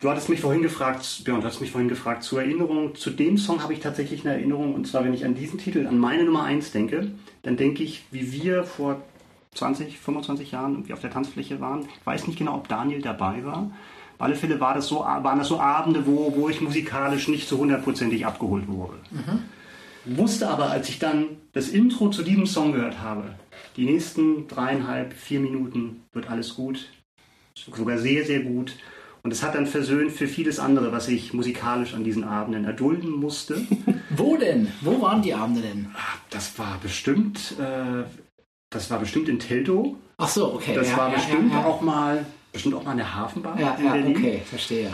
Du 0.00 0.10
hattest 0.10 0.28
mich 0.28 0.40
vorhin 0.40 0.62
gefragt, 0.62 1.22
Björn, 1.24 1.40
du 1.40 1.46
hast 1.46 1.60
mich 1.60 1.70
vorhin 1.70 1.88
gefragt, 1.88 2.24
zur 2.24 2.42
Erinnerung, 2.42 2.94
zu 2.94 3.10
dem 3.10 3.38
Song 3.38 3.62
habe 3.62 3.72
ich 3.72 3.80
tatsächlich 3.80 4.24
eine 4.24 4.34
Erinnerung, 4.34 4.74
und 4.74 4.86
zwar, 4.86 5.04
wenn 5.04 5.14
ich 5.14 5.24
an 5.24 5.34
diesen 5.34 5.58
Titel, 5.58 5.86
an 5.86 5.98
meine 5.98 6.24
Nummer 6.24 6.44
1 6.44 6.72
denke, 6.72 7.12
dann 7.42 7.56
denke 7.56 7.82
ich, 7.82 8.04
wie 8.10 8.32
wir 8.32 8.64
vor 8.64 9.00
20, 9.54 9.98
25 9.98 10.50
Jahren 10.50 10.72
irgendwie 10.72 10.92
auf 10.92 11.00
der 11.00 11.10
Tanzfläche 11.10 11.60
waren. 11.60 11.82
Ich 11.82 12.06
weiß 12.06 12.26
nicht 12.26 12.38
genau, 12.38 12.56
ob 12.56 12.68
Daniel 12.68 13.00
dabei 13.00 13.44
war. 13.44 13.70
Auf 14.14 14.20
alle 14.20 14.36
Fälle 14.36 14.60
war 14.60 14.74
das 14.74 14.86
so, 14.86 15.00
waren 15.00 15.38
das 15.38 15.48
so 15.48 15.60
Abende, 15.60 16.06
wo, 16.06 16.32
wo 16.36 16.48
ich 16.48 16.60
musikalisch 16.60 17.28
nicht 17.28 17.48
so 17.48 17.58
hundertprozentig 17.58 18.24
abgeholt 18.24 18.68
wurde. 18.68 18.94
Wusste 20.04 20.48
aber, 20.48 20.70
als 20.70 20.88
ich 20.88 20.98
dann 20.98 21.26
das 21.52 21.68
Intro 21.68 22.10
zu 22.10 22.22
diesem 22.22 22.46
Song 22.46 22.72
gehört 22.72 23.00
habe, 23.00 23.34
die 23.76 23.86
nächsten 23.86 24.46
dreieinhalb, 24.46 25.14
vier 25.14 25.40
Minuten 25.40 26.02
wird 26.12 26.30
alles 26.30 26.54
gut, 26.54 26.88
sogar 27.54 27.98
sehr, 27.98 28.24
sehr 28.24 28.40
gut. 28.40 28.76
Und 29.22 29.32
es 29.32 29.42
hat 29.42 29.54
dann 29.54 29.66
versöhnt 29.66 30.12
für 30.12 30.28
vieles 30.28 30.58
andere, 30.58 30.92
was 30.92 31.08
ich 31.08 31.32
musikalisch 31.32 31.94
an 31.94 32.04
diesen 32.04 32.24
Abenden 32.24 32.66
erdulden 32.66 33.10
musste. 33.10 33.66
Wo 34.10 34.36
denn? 34.36 34.70
Wo 34.82 35.00
waren 35.00 35.22
die 35.22 35.32
Abende 35.32 35.62
denn? 35.62 35.88
Das 36.28 36.58
war 36.58 36.78
bestimmt, 36.82 37.54
äh, 37.58 38.04
das 38.68 38.90
war 38.90 38.98
bestimmt 38.98 39.30
in 39.30 39.38
Teltow. 39.38 39.96
Ach 40.18 40.28
so, 40.28 40.52
okay. 40.52 40.74
Das 40.74 40.90
ja, 40.90 40.98
war 40.98 41.08
ja, 41.08 41.14
bestimmt 41.14 41.52
ja, 41.52 41.60
ja. 41.60 41.64
auch 41.64 41.80
mal, 41.80 42.26
bestimmt 42.54 42.74
auch 42.74 42.84
mal 42.84 42.92
eine 42.92 43.14
Hafenbar 43.14 43.58
Ja, 43.60 43.74
in 43.74 43.84
ja, 43.84 43.92
Berlin. 43.92 44.16
okay, 44.16 44.42
verstehe. 44.44 44.90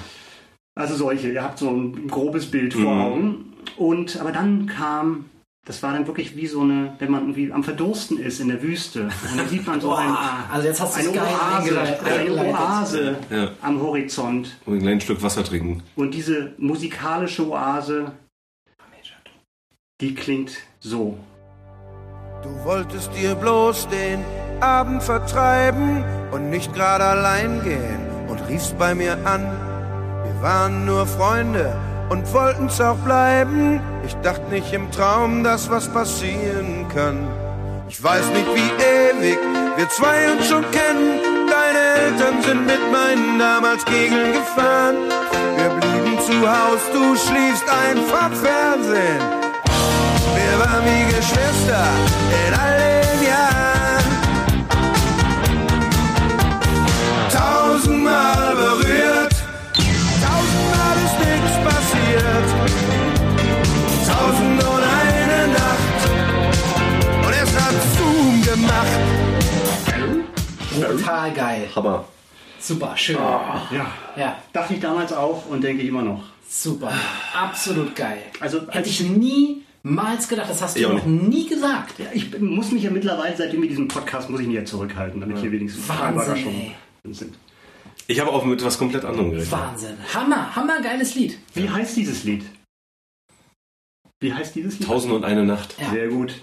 Also 0.75 0.97
solche, 0.97 1.31
ihr 1.31 1.43
habt 1.43 1.59
so 1.59 1.71
ein 1.71 2.09
grobes 2.09 2.51
Bild 2.51 2.75
vor 2.75 2.95
Mhm. 2.95 3.01
Augen. 3.01 3.45
Und 3.77 4.19
aber 4.21 4.33
dann 4.33 4.67
kam, 4.67 5.27
das 5.67 5.83
war 5.83 5.93
dann 5.93 6.07
wirklich 6.07 6.37
wie 6.37 6.47
so 6.47 6.63
eine, 6.63 6.95
wenn 6.99 7.11
man 7.11 7.21
irgendwie 7.23 7.53
am 7.53 7.63
Verdursten 7.63 8.19
ist 8.19 8.41
in 8.41 8.49
der 8.49 8.63
Wüste. 8.63 9.05
Und 9.31 9.37
dann 9.39 9.49
sieht 9.51 9.67
man 9.67 9.81
so 9.81 9.95
ein, 9.95 10.11
also 10.51 10.67
jetzt 10.67 10.81
hast 10.81 10.97
du 11.05 11.11
eine 11.11 11.21
Oase, 11.21 11.81
eine. 12.05 12.55
Oase 12.55 13.17
Ja. 13.31 13.51
am 13.63 13.81
Horizont. 13.81 14.57
Und 14.67 14.75
ein 14.77 14.81
kleines 14.81 15.05
Stück 15.05 15.23
Wasser 15.23 15.45
trinken. 15.45 15.83
Und 15.97 16.15
diese 16.15 16.55
musikalische 16.59 17.47
Oase, 17.49 18.13
die 20.01 20.15
klingt 20.15 20.57
so. 20.81 21.19
Du 22.43 22.64
wolltest 22.64 23.11
dir 23.14 23.34
bloß 23.34 23.88
den 23.88 24.24
Abend 24.61 25.03
vertreiben 25.03 26.03
und 26.30 26.49
nicht 26.49 26.72
gerade 26.72 27.05
allein 27.05 27.62
gehen 27.62 28.01
und 28.28 28.41
riefst 28.49 28.78
bei 28.78 28.95
mir 28.95 29.12
an. 29.26 29.45
Wir 30.24 30.43
waren 30.43 30.86
nur 30.86 31.07
Freunde 31.07 31.76
und 32.09 32.32
wollten's 32.32 32.80
auch 32.80 32.97
bleiben. 32.97 33.80
Ich 34.07 34.14
dachte 34.22 34.49
nicht 34.51 34.72
im 34.72 34.91
Traum, 34.91 35.45
dass 35.45 35.70
was 35.70 35.88
passieren 35.88 36.86
kann. 36.95 37.28
Ich 37.88 38.03
weiß 38.03 38.26
nicht, 38.30 38.47
wie 38.55 38.70
ewig 38.84 39.38
wir 39.76 39.88
zwei 39.91 40.32
uns 40.32 40.49
schon 40.49 40.64
kennen. 40.70 41.20
Deine 41.47 42.07
Eltern 42.07 42.43
sind 42.43 42.64
mit 42.64 42.80
meinen 42.91 43.38
damals 43.38 43.84
Kegeln 43.84 44.32
gefahren. 44.32 44.97
Wir 45.57 45.68
blieben 45.68 46.18
zu 46.20 46.49
Haus, 46.49 46.80
du 46.93 47.16
schliefst 47.16 47.64
einfach 47.68 48.30
Fernsehen. 48.32 49.39
Waren 50.61 50.85
wie 50.85 51.05
Geschwister 51.15 51.85
in 52.47 52.55
all 52.55 52.79
den 52.79 53.29
Jahren. 53.29 54.05
Tausendmal 57.33 58.55
berührt, 58.57 59.35
tausendmal 60.25 60.97
ist 61.07 61.19
nichts 61.27 61.57
passiert. 61.65 62.49
Tausend 64.07 64.63
und 64.63 64.83
eine 64.83 65.53
Nacht 65.53 66.01
und 67.27 67.33
es 67.33 67.53
hat 67.61 67.75
Zoom 67.97 68.43
gemacht. 68.43 69.01
Total 70.99 71.33
geil. 71.33 71.69
Hammer. 71.75 72.05
Super, 72.59 72.93
schön. 72.97 73.17
Ja, 73.17 73.87
Ja, 74.17 74.37
dachte 74.53 74.75
ich 74.75 74.81
damals 74.81 75.13
auch 75.13 75.47
und 75.47 75.63
denke 75.63 75.83
ich 75.83 75.89
immer 75.89 76.03
noch. 76.03 76.23
super. 76.49 76.93
Absolut 77.35 77.97
geil. 77.97 78.23
Also 78.41 78.61
als 78.67 78.75
Hätte 78.75 78.89
ich 78.91 79.01
niemals 79.83 80.28
gedacht, 80.28 80.51
das 80.51 80.62
hast 80.62 80.78
du 80.78 80.87
auch 80.89 80.93
noch 80.95 81.07
nie 81.07 81.49
gesagt. 81.49 81.99
Ja, 81.99 82.07
ich 82.12 82.39
muss 82.41 82.70
mich 82.72 82.83
ja 82.83 82.91
mittlerweile, 82.91 83.37
seitdem 83.37 83.62
wir 83.62 83.68
diesen 83.68 83.89
Podcast, 83.89 84.31
muss 84.31 84.41
ich 84.41 84.47
mich 84.47 84.57
ja 84.57 84.64
zurückhalten, 84.64 85.20
damit 85.20 85.39
hier 85.39 85.53
wenigstens 85.53 85.89
ein 85.91 85.97
paar 85.97 86.14
Wahnsinn, 86.16 86.72
sind. 87.11 87.35
Ich 88.07 88.18
habe 88.20 88.31
auch 88.31 88.45
mit 88.45 88.64
was 88.64 88.78
komplett 88.78 89.05
anderem 89.05 89.31
gerechnet. 89.31 89.53
Wahnsinn. 89.53 89.97
Hammer, 90.12 90.55
hammergeiles 90.57 91.14
Lied. 91.14 91.39
Wie 91.55 91.68
heißt 91.68 91.97
dieses 91.97 92.24
Lied? 92.24 92.45
Wie 94.20 94.35
heißt 94.35 94.55
dieses 94.55 94.78
Lied? 94.78 94.89
Tausend 94.89 95.12
und 95.12 95.24
eine 95.24 95.45
Nacht. 95.45 95.76
Ja. 95.81 95.91
Sehr 95.91 96.09
gut. 96.09 96.35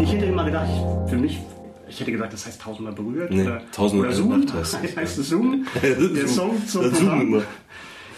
Ich 0.00 0.12
hätte 0.12 0.24
immer 0.24 0.44
gedacht, 0.44 0.66
ich- 0.68 1.10
für 1.10 1.16
mich, 1.18 1.38
ich 1.88 2.00
hätte 2.00 2.10
gesagt, 2.12 2.32
das 2.32 2.46
heißt 2.46 2.60
tausendmal 2.62 2.94
berührt. 2.94 3.30
Nee, 3.30 3.42
oder, 3.42 3.62
Tausend 3.70 4.00
und 4.00 4.06
oder 4.08 4.16
eine 4.16 4.16
Zoom. 4.16 4.40
Nacht 4.40 4.54
heißt 4.54 4.78
es. 4.82 4.96
heißt 4.96 5.18
es 5.18 5.28
Zoom. 5.28 5.66
Der 5.82 6.28
Song 6.28 6.66
zum 6.66 6.92
Zoom. 6.94 7.42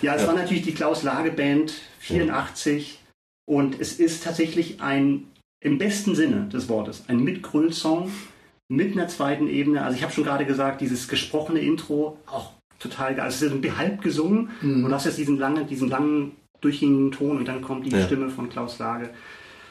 Ja, 0.01 0.15
es 0.15 0.27
war 0.27 0.35
natürlich 0.35 0.63
die 0.63 0.73
Klaus 0.73 1.03
Lage 1.03 1.31
Band 1.33 1.73
84 1.99 2.99
und 3.47 3.81
es 3.81 3.99
ist 4.01 4.25
tatsächlich 4.25 4.81
ein, 4.81 5.25
im 5.61 5.79
besten 5.79 6.15
Sinne 6.15 6.49
des 6.53 6.69
Wortes, 6.69 7.05
ein 7.09 7.23
Mitgröl-Song 7.23 8.11
mit 8.69 8.93
einer 8.93 9.09
zweiten 9.09 9.49
Ebene. 9.49 9.83
Also 9.83 9.97
ich 9.97 10.03
habe 10.03 10.13
schon 10.13 10.25
gerade 10.25 10.45
gesagt, 10.47 10.81
dieses 10.81 11.09
gesprochene 11.09 11.61
Intro, 11.61 12.19
auch 12.27 12.53
total 12.79 13.15
geil. 13.15 13.25
Also 13.25 13.47
es 13.47 13.53
ist 13.53 13.79
halb 13.79 14.03
gesungen 14.03 14.51
und 14.63 14.83
du 14.85 14.93
hast 14.93 15.05
jetzt 15.07 15.19
diesen 15.19 15.39
langen, 15.39 15.67
diesen 15.67 15.89
langen 15.89 16.33
durchgehenden 16.61 17.13
Ton 17.13 17.39
und 17.39 17.47
dann 17.49 17.61
kommt 17.63 17.87
die 17.87 17.91
Ja. 17.91 18.03
Stimme 18.05 18.31
von 18.31 18.49
Klaus 18.49 18.79
Lage. 18.79 19.11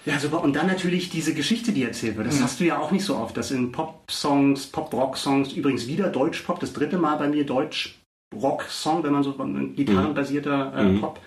Ja, 0.05 0.19
super. 0.19 0.43
Und 0.43 0.55
dann 0.55 0.67
natürlich 0.67 1.09
diese 1.09 1.33
Geschichte, 1.33 1.71
die 1.71 1.83
erzählt 1.83 2.17
wird. 2.17 2.27
Das 2.27 2.41
hast 2.41 2.59
du 2.59 2.65
ja 2.65 2.77
auch 2.77 2.91
nicht 2.91 3.05
so 3.05 3.15
oft. 3.15 3.37
Das 3.37 3.51
in 3.51 3.71
Pop-Songs, 3.71 4.67
Pop-Rock-Songs, 4.67 5.53
übrigens 5.53 5.87
wieder 5.87 6.09
Deutsch-Pop, 6.09 6.59
das 6.59 6.73
dritte 6.73 6.97
Mal 6.97 7.15
bei 7.15 7.29
mir 7.29 7.45
Deutsch-Rock-Song, 7.45 9.03
wenn 9.03 9.13
man 9.13 9.23
so 9.23 9.35
ein 9.39 9.75
gitarrenbasierter 9.75 10.73
äh, 10.75 10.83
Mhm. 10.83 11.01
Pop, 11.01 11.19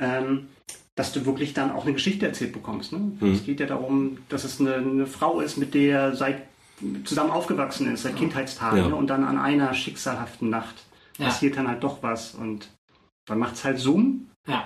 ähm, 0.00 0.48
dass 0.96 1.12
du 1.12 1.24
wirklich 1.26 1.54
dann 1.54 1.70
auch 1.70 1.84
eine 1.84 1.92
Geschichte 1.92 2.26
erzählt 2.26 2.52
bekommst. 2.52 2.92
Ne? 2.92 3.12
Es 3.32 3.44
geht 3.44 3.60
ja 3.60 3.66
darum, 3.66 4.18
dass 4.28 4.44
es 4.44 4.60
eine, 4.60 4.76
eine 4.76 5.06
Frau 5.06 5.40
ist, 5.40 5.56
mit 5.58 5.74
der 5.74 6.16
seit 6.16 6.42
zusammen 7.04 7.30
aufgewachsen 7.30 7.92
ist, 7.92 8.02
seit 8.02 8.16
Kindheitstagen. 8.16 8.78
Ja. 8.78 8.88
Ne? 8.88 8.96
Und 8.96 9.08
dann 9.08 9.22
an 9.24 9.38
einer 9.38 9.72
schicksalhaften 9.74 10.50
Nacht 10.50 10.74
Ja. 11.18 11.26
passiert 11.26 11.56
dann 11.56 11.68
halt 11.68 11.84
doch 11.84 12.02
was 12.02 12.34
und 12.34 12.68
dann 13.26 13.38
macht 13.38 13.54
es 13.54 13.64
halt 13.64 13.78
Zoom 13.78 14.26
Ja. 14.46 14.64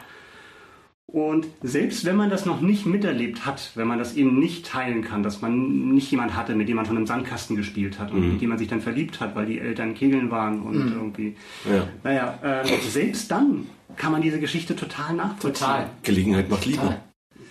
Und 1.13 1.47
selbst 1.63 2.05
wenn 2.05 2.15
man 2.15 2.31
das 2.31 2.47
noch 2.47 2.61
nicht 2.61 2.87
miterlebt 2.87 3.45
hat, 3.45 3.73
wenn 3.75 3.89
man 3.89 3.99
das 3.99 4.15
eben 4.15 4.39
nicht 4.39 4.65
teilen 4.67 5.03
kann, 5.03 5.25
dass 5.25 5.41
man 5.43 5.93
nicht 5.93 6.09
jemand 6.11 6.37
hatte, 6.37 6.55
mit 6.55 6.69
dem 6.69 6.77
man 6.77 6.87
schon 6.87 6.97
im 6.97 7.07
Sandkasten 7.07 7.57
gespielt 7.57 7.99
hat 7.99 8.13
und 8.13 8.33
mit 8.33 8.41
dem 8.41 8.51
man 8.51 8.59
sich 8.59 8.69
dann 8.69 8.81
verliebt 8.81 9.19
hat, 9.19 9.35
weil 9.35 9.47
die 9.47 9.59
Eltern 9.59 9.95
Kegeln 9.95 10.31
waren 10.31 10.63
und 10.63 10.93
irgendwie. 10.93 11.35
Ja. 11.69 11.89
Naja, 12.05 12.39
äh, 12.63 12.65
selbst 12.89 13.29
dann 13.31 13.67
kann 13.97 14.13
man 14.13 14.23
diese 14.23 14.39
Geschichte 14.39 14.77
total 14.77 15.15
nachvollziehen. 15.15 15.67
Total. 15.67 15.91
Gelegenheit 16.05 16.49
macht 16.49 16.65
Liebe. 16.67 16.97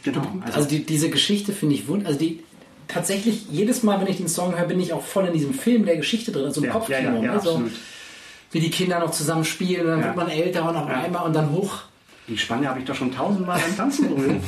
Genau. 0.04 0.22
Also, 0.46 0.58
Also 0.60 0.70
die, 0.70 0.86
diese 0.86 1.10
Geschichte 1.10 1.52
finde 1.52 1.76
ich 1.76 1.88
wund. 1.90 2.06
Also 2.06 2.18
die 2.18 2.40
tatsächlich 2.88 3.48
jedes 3.52 3.84
Mal, 3.84 4.00
wenn 4.00 4.08
ich 4.08 4.18
den 4.18 4.30
Song 4.30 4.58
höre, 4.58 4.68
bin 4.68 4.80
ich 4.80 4.94
auch 4.94 5.04
voll 5.04 5.26
in 5.26 5.34
diesem 5.34 5.54
Film 5.54 5.86
der 5.86 5.98
Geschichte 5.98 6.32
drin, 6.32 6.46
also 6.46 6.62
im 6.62 6.68
ja, 6.68 6.72
Kopfkino. 6.74 6.98
ja, 6.98 7.16
ja, 7.16 7.22
ja, 7.24 7.34
ne? 7.36 7.42
so, 7.42 7.50
absolut. 7.52 7.72
wie 8.52 8.60
die 8.62 8.72
Kinder 8.72 9.00
noch 9.00 9.12
zusammen 9.12 9.44
spielen, 9.44 9.82
und 9.82 9.88
dann 9.88 10.00
Ja. 10.00 10.06
wird 10.06 10.16
man 10.16 10.30
älter 10.30 10.68
und 10.70 10.76
auf 10.78 10.88
Ja. 10.90 11.02
einmal 11.02 11.26
und 11.28 11.36
dann 11.36 11.52
hoch. 11.52 11.80
Die 12.30 12.38
Spanne 12.38 12.70
habe 12.70 12.80
ich 12.80 12.86
doch 12.86 12.94
schon 12.96 13.12
tausendmal 13.12 13.60
beim 13.60 13.76
Tanzen 13.76 14.10
berührt. 14.10 14.44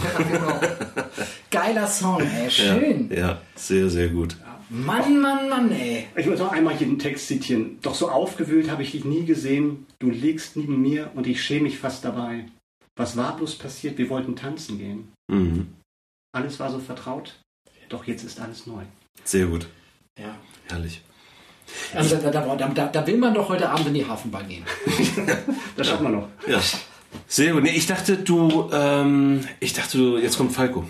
Geiler 1.52 1.88
Song, 1.88 2.22
ey, 2.22 2.50
schön. 2.50 3.10
Ja, 3.12 3.42
sehr, 3.56 3.90
sehr 3.90 4.10
gut. 4.10 4.38
Mann, 4.70 5.20
Mann, 5.20 5.50
Mann, 5.50 5.72
ey. 5.72 6.06
Ich 6.16 6.28
muss 6.28 6.40
noch 6.40 6.52
einmal 6.52 6.76
hier 6.76 6.88
den 6.88 7.00
Text 7.00 7.28
zitieren. 7.28 7.80
Doch 7.82 7.96
so 7.96 8.10
aufgewühlt 8.10 8.70
habe 8.70 8.84
ich 8.84 8.92
dich 8.92 9.04
nie 9.04 9.26
gesehen. 9.26 9.88
Du 10.00 10.12
liegst 10.12 10.56
neben 10.56 10.82
mir 10.82 11.10
und 11.16 11.26
ich 11.26 11.44
schäme 11.44 11.64
mich 11.64 11.80
fast 11.80 12.06
dabei. 12.06 12.46
Was 12.96 13.18
war 13.18 13.36
bloß 13.36 13.56
passiert? 13.56 13.98
Wir 13.98 14.10
wollten 14.10 14.36
tanzen 14.36 14.78
gehen. 14.78 15.12
Mhm. 15.28 15.74
Alles 16.34 16.60
war 16.60 16.72
so 16.72 16.80
vertraut. 16.80 17.40
Doch 17.90 18.06
jetzt 18.06 18.24
ist 18.24 18.40
alles 18.40 18.68
neu. 18.68 18.84
Sehr 19.24 19.48
gut. 19.48 19.68
Ja. 20.18 20.38
Herrlich. 20.70 21.02
Also 21.94 22.16
da, 22.18 22.30
da, 22.30 22.56
da, 22.56 22.68
da, 22.68 22.88
da 22.88 23.08
will 23.08 23.18
man 23.18 23.34
doch 23.34 23.50
heute 23.50 23.70
Abend 23.70 23.88
in 23.88 23.96
die 23.96 24.06
Hafenbar 24.08 24.44
gehen. 24.44 24.64
Das 25.76 25.88
schaffen 25.88 26.04
wir 26.04 26.12
noch. 26.12 26.28
Ja. 26.48 26.62
Sehr 27.28 27.54
gut. 27.54 27.64
Nee, 27.64 27.72
ich 27.76 27.88
dachte, 27.88 28.18
du, 28.18 28.70
ähm, 28.72 29.42
ich 29.60 29.74
dachte, 29.74 29.98
du, 29.98 30.18
jetzt 30.18 30.38
kommt 30.38 30.52
Falco. 30.52 30.86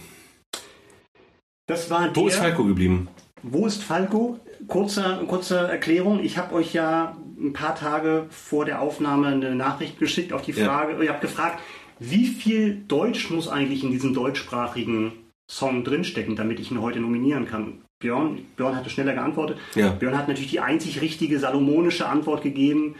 Das 1.67 1.89
war 1.89 2.09
Wo 2.15 2.22
der, 2.26 2.34
ist 2.34 2.39
Falco 2.39 2.63
geblieben? 2.63 3.07
Wo 3.43 3.65
ist 3.65 3.84
Falco? 3.84 4.39
Kurze, 4.67 5.24
kurze 5.28 5.57
Erklärung. 5.57 6.24
Ich 6.24 6.38
habe 6.38 6.55
euch 6.55 6.74
ja 6.74 7.15
ein 7.39 7.53
paar 7.53 7.76
Tage 7.76 8.26
vor 8.30 8.65
der 8.65 8.82
Aufnahme 8.82 9.28
eine 9.28 9.55
Nachricht 9.55 9.97
geschickt 9.99 10.34
auf 10.34 10.43
die 10.43 10.51
Ja. 10.51 10.65
Frage. 10.65 11.03
Ihr 11.03 11.09
habt 11.09 11.22
gefragt, 11.22 11.59
wie 11.99 12.28
viel 12.28 12.84
Deutsch 12.88 13.30
muss 13.30 13.47
eigentlich 13.47 13.84
in 13.84 13.91
diesem 13.91 14.13
deutschsprachigen 14.13 15.13
Song 15.49 15.84
drinstecken, 15.84 16.36
damit 16.36 16.59
ich 16.59 16.72
ihn 16.72 16.82
heute 16.82 16.99
nominieren 16.99 17.47
kann? 17.47 17.82
Björn, 17.99 18.39
Björn 18.55 18.76
hatte 18.76 18.89
schneller 18.89 19.13
geantwortet. 19.13 19.57
Ja. 19.76 19.89
Björn 19.89 20.17
hat 20.17 20.28
natürlich 20.28 20.49
die 20.49 20.59
einzig 20.59 21.01
richtige 21.01 21.39
salomonische 21.39 22.07
Antwort 22.07 22.41
gegeben, 22.41 22.95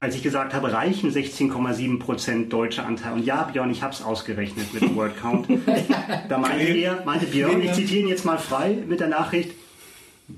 als 0.00 0.14
ich 0.14 0.22
gesagt 0.22 0.54
habe, 0.54 0.72
reichen 0.72 1.10
16,7% 1.10 2.48
deutscher 2.48 2.86
Anteil. 2.86 3.12
Und 3.12 3.24
ja, 3.24 3.42
Björn, 3.44 3.70
ich 3.70 3.82
habe 3.82 3.92
es 3.92 4.02
ausgerechnet 4.02 4.72
mit 4.72 4.82
dem 4.82 4.96
Word 4.96 5.16
Count. 5.20 5.46
Da 6.28 6.38
meinte 6.38 6.64
er, 6.64 7.02
meinte 7.04 7.26
Björn, 7.26 7.60
ich 7.60 7.72
zitiere 7.72 8.00
ihn 8.00 8.08
jetzt 8.08 8.24
mal 8.24 8.38
frei 8.38 8.78
mit 8.88 9.00
der 9.00 9.08
Nachricht, 9.08 9.52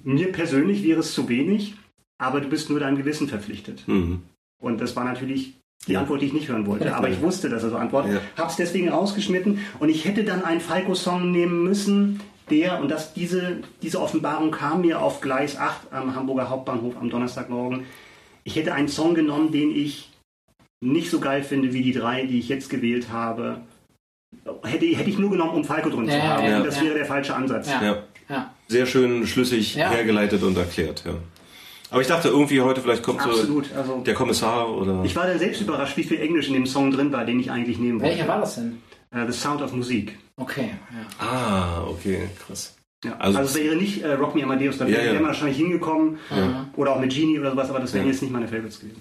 mir 0.05 0.33
persönlich 0.33 0.83
wäre 0.83 1.01
es 1.01 1.13
zu 1.13 1.29
wenig, 1.29 1.75
aber 2.19 2.41
du 2.41 2.49
bist 2.49 2.71
nur 2.71 2.81
deinem 2.81 2.97
Gewissen 2.97 3.29
verpflichtet. 3.29 3.87
Mhm. 3.87 4.23
Und 4.61 4.81
das 4.81 4.97
war 4.97 5.05
natürlich 5.05 5.55
die 5.87 5.93
Ja. 5.93 6.01
Antwort, 6.01 6.23
die 6.23 6.27
ich 6.27 6.33
nicht 6.33 6.49
hören 6.49 6.67
wollte. 6.67 6.95
Aber 6.95 7.09
ich 7.09 7.21
wusste, 7.21 7.49
dass 7.49 7.63
er 7.63 7.71
so 7.71 7.77
antwortet. 7.77 8.15
Ja. 8.15 8.21
Hab's 8.43 8.57
deswegen 8.57 8.89
rausgeschnitten. 8.89 9.59
Und 9.81 9.89
ich 9.89 10.05
hätte 10.05 10.25
dann 10.25 10.45
einen 10.45 10.61
Falco-Song 10.61 11.31
nehmen 11.31 11.63
müssen, 11.65 12.21
der, 12.51 12.81
und 12.81 12.89
das, 12.91 13.15
diese, 13.15 13.59
diese 13.83 14.01
Offenbarung 14.01 14.51
kam 14.51 14.81
mir 14.83 15.01
auf 15.01 15.21
Gleis 15.21 15.57
8 15.57 15.93
am 15.93 16.15
Hamburger 16.15 16.49
Hauptbahnhof 16.51 16.95
am 17.01 17.11
Donnerstagmorgen. 17.11 17.87
Ich 18.45 18.57
hätte 18.57 18.75
einen 18.75 18.89
Song 18.89 19.15
genommen, 19.15 19.53
den 19.53 19.75
ich 19.75 20.11
nicht 20.81 21.11
so 21.11 21.21
geil 21.21 21.43
finde 21.43 21.73
wie 21.73 21.83
die 21.83 21.93
drei, 21.93 22.27
die 22.27 22.39
ich 22.39 22.49
jetzt 22.49 22.69
gewählt 22.71 23.09
habe. 23.11 23.61
Hätte, 24.65 24.87
hätte 24.87 25.11
ich 25.11 25.19
nur 25.19 25.31
genommen, 25.31 25.53
um 25.55 25.65
Falco 25.65 25.91
drin 25.91 26.09
zu 26.09 26.17
Ja, 26.17 26.23
haben. 26.23 26.47
ja, 26.47 26.61
das 26.63 26.77
ja. 26.79 26.85
wäre 26.85 26.95
der 26.95 27.07
falsche 27.07 27.35
Ansatz. 27.37 27.69
Ja. 27.69 27.83
Ja. 27.83 28.03
Ja. 28.29 28.55
Sehr 28.69 28.87
schön 28.87 29.27
schlüssig 29.27 29.75
Ja. 29.75 29.91
hergeleitet 29.91 30.43
und 30.43 30.57
erklärt, 30.57 31.05
ja. 31.05 31.15
Aber 31.91 32.01
ich 32.01 32.07
dachte 32.09 32.29
irgendwie 32.29 32.61
heute 32.63 32.81
vielleicht 32.81 33.03
kommt 33.03 33.21
so 33.21 33.29
Absolut. 33.29 33.71
Also, 33.77 34.01
der 34.01 34.15
Kommissar 34.15 34.71
oder. 34.75 35.03
ich 35.05 35.15
war 35.15 35.27
dann 35.27 35.39
selbst 35.39 35.61
überrascht, 35.61 35.97
wie 35.99 36.05
viel 36.05 36.19
Englisch 36.21 36.49
in 36.49 36.55
dem 36.55 36.67
Song 36.67 36.91
drin 36.91 37.13
war, 37.13 37.27
den 37.27 37.39
ich 37.39 37.51
eigentlich 37.51 37.79
nehmen 37.79 38.01
wollte. 38.01 38.17
Welcher 38.17 38.29
war 38.29 38.41
das 38.41 38.55
denn? 38.55 38.81
Äh, 39.11 39.27
The 39.31 39.33
Sound 39.39 39.61
of 39.61 39.73
Musik. 39.75 40.19
Okay, 40.37 40.71
ja. 40.91 41.27
Ah, 41.27 41.85
okay, 41.87 42.31
krass. 42.47 42.75
Ja, 43.05 43.17
Also- 43.19 43.39
also, 43.39 43.59
es 43.59 43.65
wäre 43.65 43.77
nicht 43.77 44.03
äh, 44.03 44.13
Rock 44.15 44.35
Me 44.35 44.45
Amadeus, 44.45 44.79
da 44.79 44.87
Ja, 44.87 44.97
wäre 44.99 45.07
ja. 45.07 45.13
man 45.15 45.25
wahrscheinlich 45.27 45.57
hingekommen. 45.59 46.19
Oder 46.77 46.93
auch 46.95 47.01
mit 47.01 47.13
Genie 47.13 47.39
oder 47.39 47.51
sowas, 47.51 47.69
aber 47.71 47.81
das 47.81 47.93
wären 47.95 48.05
Ja. 48.07 48.13
jetzt 48.13 48.23
nicht 48.23 48.31
meine 48.33 48.47
Favorites 48.47 48.79
gewesen. 48.81 49.01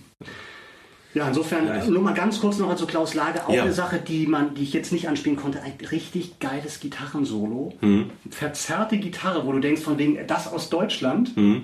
Ja, 1.14 1.28
insofern, 1.28 1.68
Ja, 1.68 1.86
nur 1.86 2.02
mal 2.02 2.14
ganz 2.14 2.40
kurz 2.40 2.58
noch 2.58 2.74
zu 2.78 2.88
Klaus 2.88 3.14
Lage, 3.16 3.46
auch 3.46 3.54
Ja. 3.54 3.64
eine 3.64 3.74
Sache, 3.74 4.00
die 4.00 4.26
man, 4.28 4.56
die 4.56 4.64
ich 4.64 4.72
jetzt 4.74 4.94
nicht 4.94 5.10
anspielen 5.10 5.36
konnte, 5.38 5.62
ein 5.62 5.74
richtig 5.92 6.40
geiles 6.40 6.80
Gitarrensolo. 6.80 7.74
Mhm. 7.82 8.06
Verzerrte 8.30 8.98
Gitarre, 8.98 9.46
wo 9.46 9.52
du 9.52 9.60
denkst, 9.60 9.82
von 9.82 9.98
wegen, 10.00 10.18
das 10.26 10.48
aus 10.48 10.70
Deutschland. 10.70 11.36
Mhm. 11.36 11.64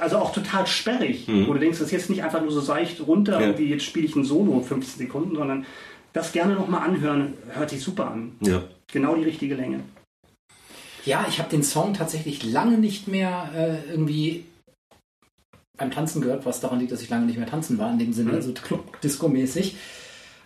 Also 0.00 0.18
auch 0.18 0.34
total 0.34 0.66
sperrig, 0.66 1.26
wo 1.46 1.54
du 1.54 1.58
denkst, 1.58 1.78
das 1.78 1.86
ist 1.86 1.92
jetzt 1.92 2.10
nicht 2.10 2.22
einfach 2.22 2.42
nur 2.42 2.50
so 2.52 2.60
seicht 2.60 3.00
runter, 3.06 3.40
Ja. 3.40 3.46
irgendwie 3.46 3.70
jetzt 3.70 3.84
spiele 3.84 4.04
ich 4.06 4.14
ein 4.14 4.24
Solo 4.24 4.60
15 4.60 4.98
Sekunden, 5.06 5.34
sondern 5.34 5.64
das 6.12 6.32
gerne 6.32 6.54
nochmal 6.54 6.82
anhören, 6.86 7.32
hört 7.48 7.70
sich 7.70 7.80
super 7.80 8.10
an. 8.10 8.32
Ja. 8.40 8.62
Genau 8.92 9.14
die 9.16 9.24
richtige 9.24 9.54
Länge. 9.54 9.80
Ja, 11.06 11.26
ich 11.28 11.38
habe 11.38 11.50
den 11.50 11.62
Song 11.62 11.94
tatsächlich 11.94 12.42
lange 12.44 12.78
nicht 12.78 13.08
mehr 13.08 13.48
äh, 13.56 13.90
irgendwie 13.90 14.44
beim 15.76 15.90
Tanzen 15.90 16.22
gehört, 16.22 16.46
was 16.46 16.60
daran 16.60 16.78
liegt, 16.78 16.92
dass 16.92 17.02
ich 17.02 17.10
lange 17.10 17.26
nicht 17.26 17.38
mehr 17.38 17.48
tanzen 17.48 17.78
war, 17.78 17.90
in 17.92 17.98
dem 17.98 18.12
Sinne, 18.12 18.40
so 18.42 18.52
Club-Disco-mäßig. 18.52 19.76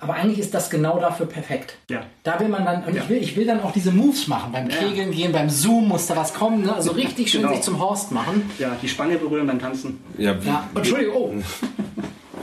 Aber 0.01 0.15
eigentlich 0.15 0.39
ist 0.39 0.55
das 0.55 0.71
genau 0.71 1.01
dafür 1.01 1.27
perfekt. 1.27 1.77
Ja. 1.91 2.03
Da 2.23 2.39
will 2.39 2.49
man 2.49 2.65
dann, 2.65 2.85
und 2.85 2.95
Ja. 2.95 3.03
ich, 3.03 3.09
will, 3.09 3.19
ich 3.19 3.37
will 3.37 3.47
dann 3.47 3.61
auch 3.61 3.73
diese 3.73 3.91
Moves 3.91 4.29
machen. 4.29 4.53
Beim 4.53 4.69
Kegeln 4.69 5.11
gehen, 5.11 5.33
beim 5.33 5.51
Zoom 5.51 5.89
muss 5.89 6.07
da 6.07 6.15
was 6.17 6.33
kommen. 6.33 6.63
Ne? 6.65 6.73
Also 6.75 6.93
richtig 6.93 7.31
schön 7.31 7.43
Genau. 7.43 7.53
sich 7.55 7.63
zum 7.63 7.81
Horst 7.81 8.13
machen. 8.13 8.49
Ja, 8.61 8.77
die 8.81 8.89
Spange 8.89 9.17
berühren 9.19 9.49
beim 9.49 9.59
Tanzen. 9.59 9.99
Ja, 10.17 10.37
Ja, 10.45 10.69
Entschuldigung, 10.75 11.17
oh. 11.17 11.43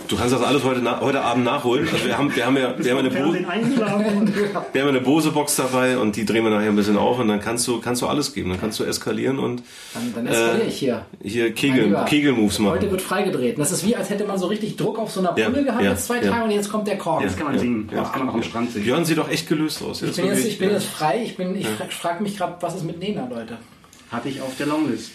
du 0.07 0.15
kannst 0.17 0.33
das 0.33 0.41
alles 0.41 0.63
heute, 0.63 0.99
heute 1.01 1.21
Abend 1.21 1.43
nachholen. 1.45 1.87
Also 1.91 2.05
wir 2.05 2.17
haben, 2.17 2.35
wir 2.35 2.45
haben 2.45 2.57
ja, 2.57 2.73
wir 2.77 2.91
haben 2.91 2.99
eine, 2.99 3.13
wir 4.73 4.81
haben 4.81 4.89
eine 4.89 5.01
Bose-Box 5.01 5.55
dabei 5.55 5.97
und 5.97 6.15
die 6.15 6.25
drehen 6.25 6.43
wir 6.43 6.51
nachher 6.51 6.69
ein 6.69 6.75
bisschen 6.75 6.97
auf 6.97 7.19
und 7.19 7.27
dann 7.27 7.39
kannst 7.41 7.67
du, 7.67 7.79
kannst 7.81 8.01
du 8.01 8.07
alles 8.07 8.33
geben. 8.33 8.49
Dann 8.49 8.59
kannst 8.59 8.79
du 8.79 8.83
eskalieren 8.83 9.39
und 9.39 9.63
Dann, 9.93 10.13
dann 10.15 10.27
eskaliere 10.27 10.67
ich 10.67 10.77
hier. 10.77 11.05
hier 11.23 11.51
Kegel, 11.53 11.95
Kegelmoves 12.07 12.59
machen. 12.59 12.73
Heute 12.75 12.91
wird 12.91 13.01
freigedreht. 13.01 13.57
Das 13.59 13.71
ist 13.71 13.85
wie, 13.85 13.95
als 13.95 14.09
hätte 14.09 14.25
man 14.25 14.37
so 14.37 14.47
richtig 14.47 14.75
Druck 14.77 14.97
auf 14.99 15.11
so 15.11 15.19
einer 15.19 15.37
Ja, 15.37 15.49
Pulle 15.49 15.63
gehabt, 15.63 15.83
ja, 15.83 15.91
jetzt 15.91 16.05
zwei 16.07 16.21
ja. 16.21 16.31
Tage 16.31 16.43
und 16.45 16.51
jetzt 16.51 16.69
kommt 16.71 16.87
der 16.87 16.97
Kork. 16.97 17.23
Das 17.23 17.35
kann 17.35 17.45
man 17.45 17.55
Ja, 17.55 17.59
singen. 17.61 17.89
ja. 17.91 17.99
Das 18.01 18.11
kann 18.11 18.19
man 18.21 18.29
auch 18.29 18.33
am 18.35 18.43
Strand 18.43 18.71
singen. 18.71 18.85
Björn 18.85 19.05
sieht 19.05 19.17
doch 19.17 19.29
echt 19.29 19.47
gelöst 19.47 19.81
aus. 19.83 20.01
Ich 20.01 20.15
bin, 20.15 20.25
jetzt, 20.25 20.45
ich 20.45 20.57
bin 20.57 20.69
jetzt 20.71 20.85
frei. 20.87 21.21
Ich, 21.23 21.37
bin, 21.37 21.55
ich 21.55 21.67
frage 21.67 22.21
mich 22.23 22.37
gerade, 22.37 22.55
was 22.61 22.75
ist 22.75 22.83
mit 22.85 22.99
Nena, 22.99 23.27
Leute? 23.29 23.57
Hatte 24.11 24.29
ich 24.29 24.41
auf 24.41 24.55
der 24.57 24.67
Longlist. 24.67 25.11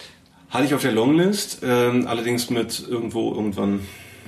Hatte 0.50 0.64
ich 0.64 0.74
auf 0.74 0.82
der 0.82 0.90
Longlist, 0.92 1.60
ähm, 1.62 2.06
allerdings 2.08 2.50
mit 2.50 2.84
irgendwo 2.88 3.32
irgendwann. 3.32 3.80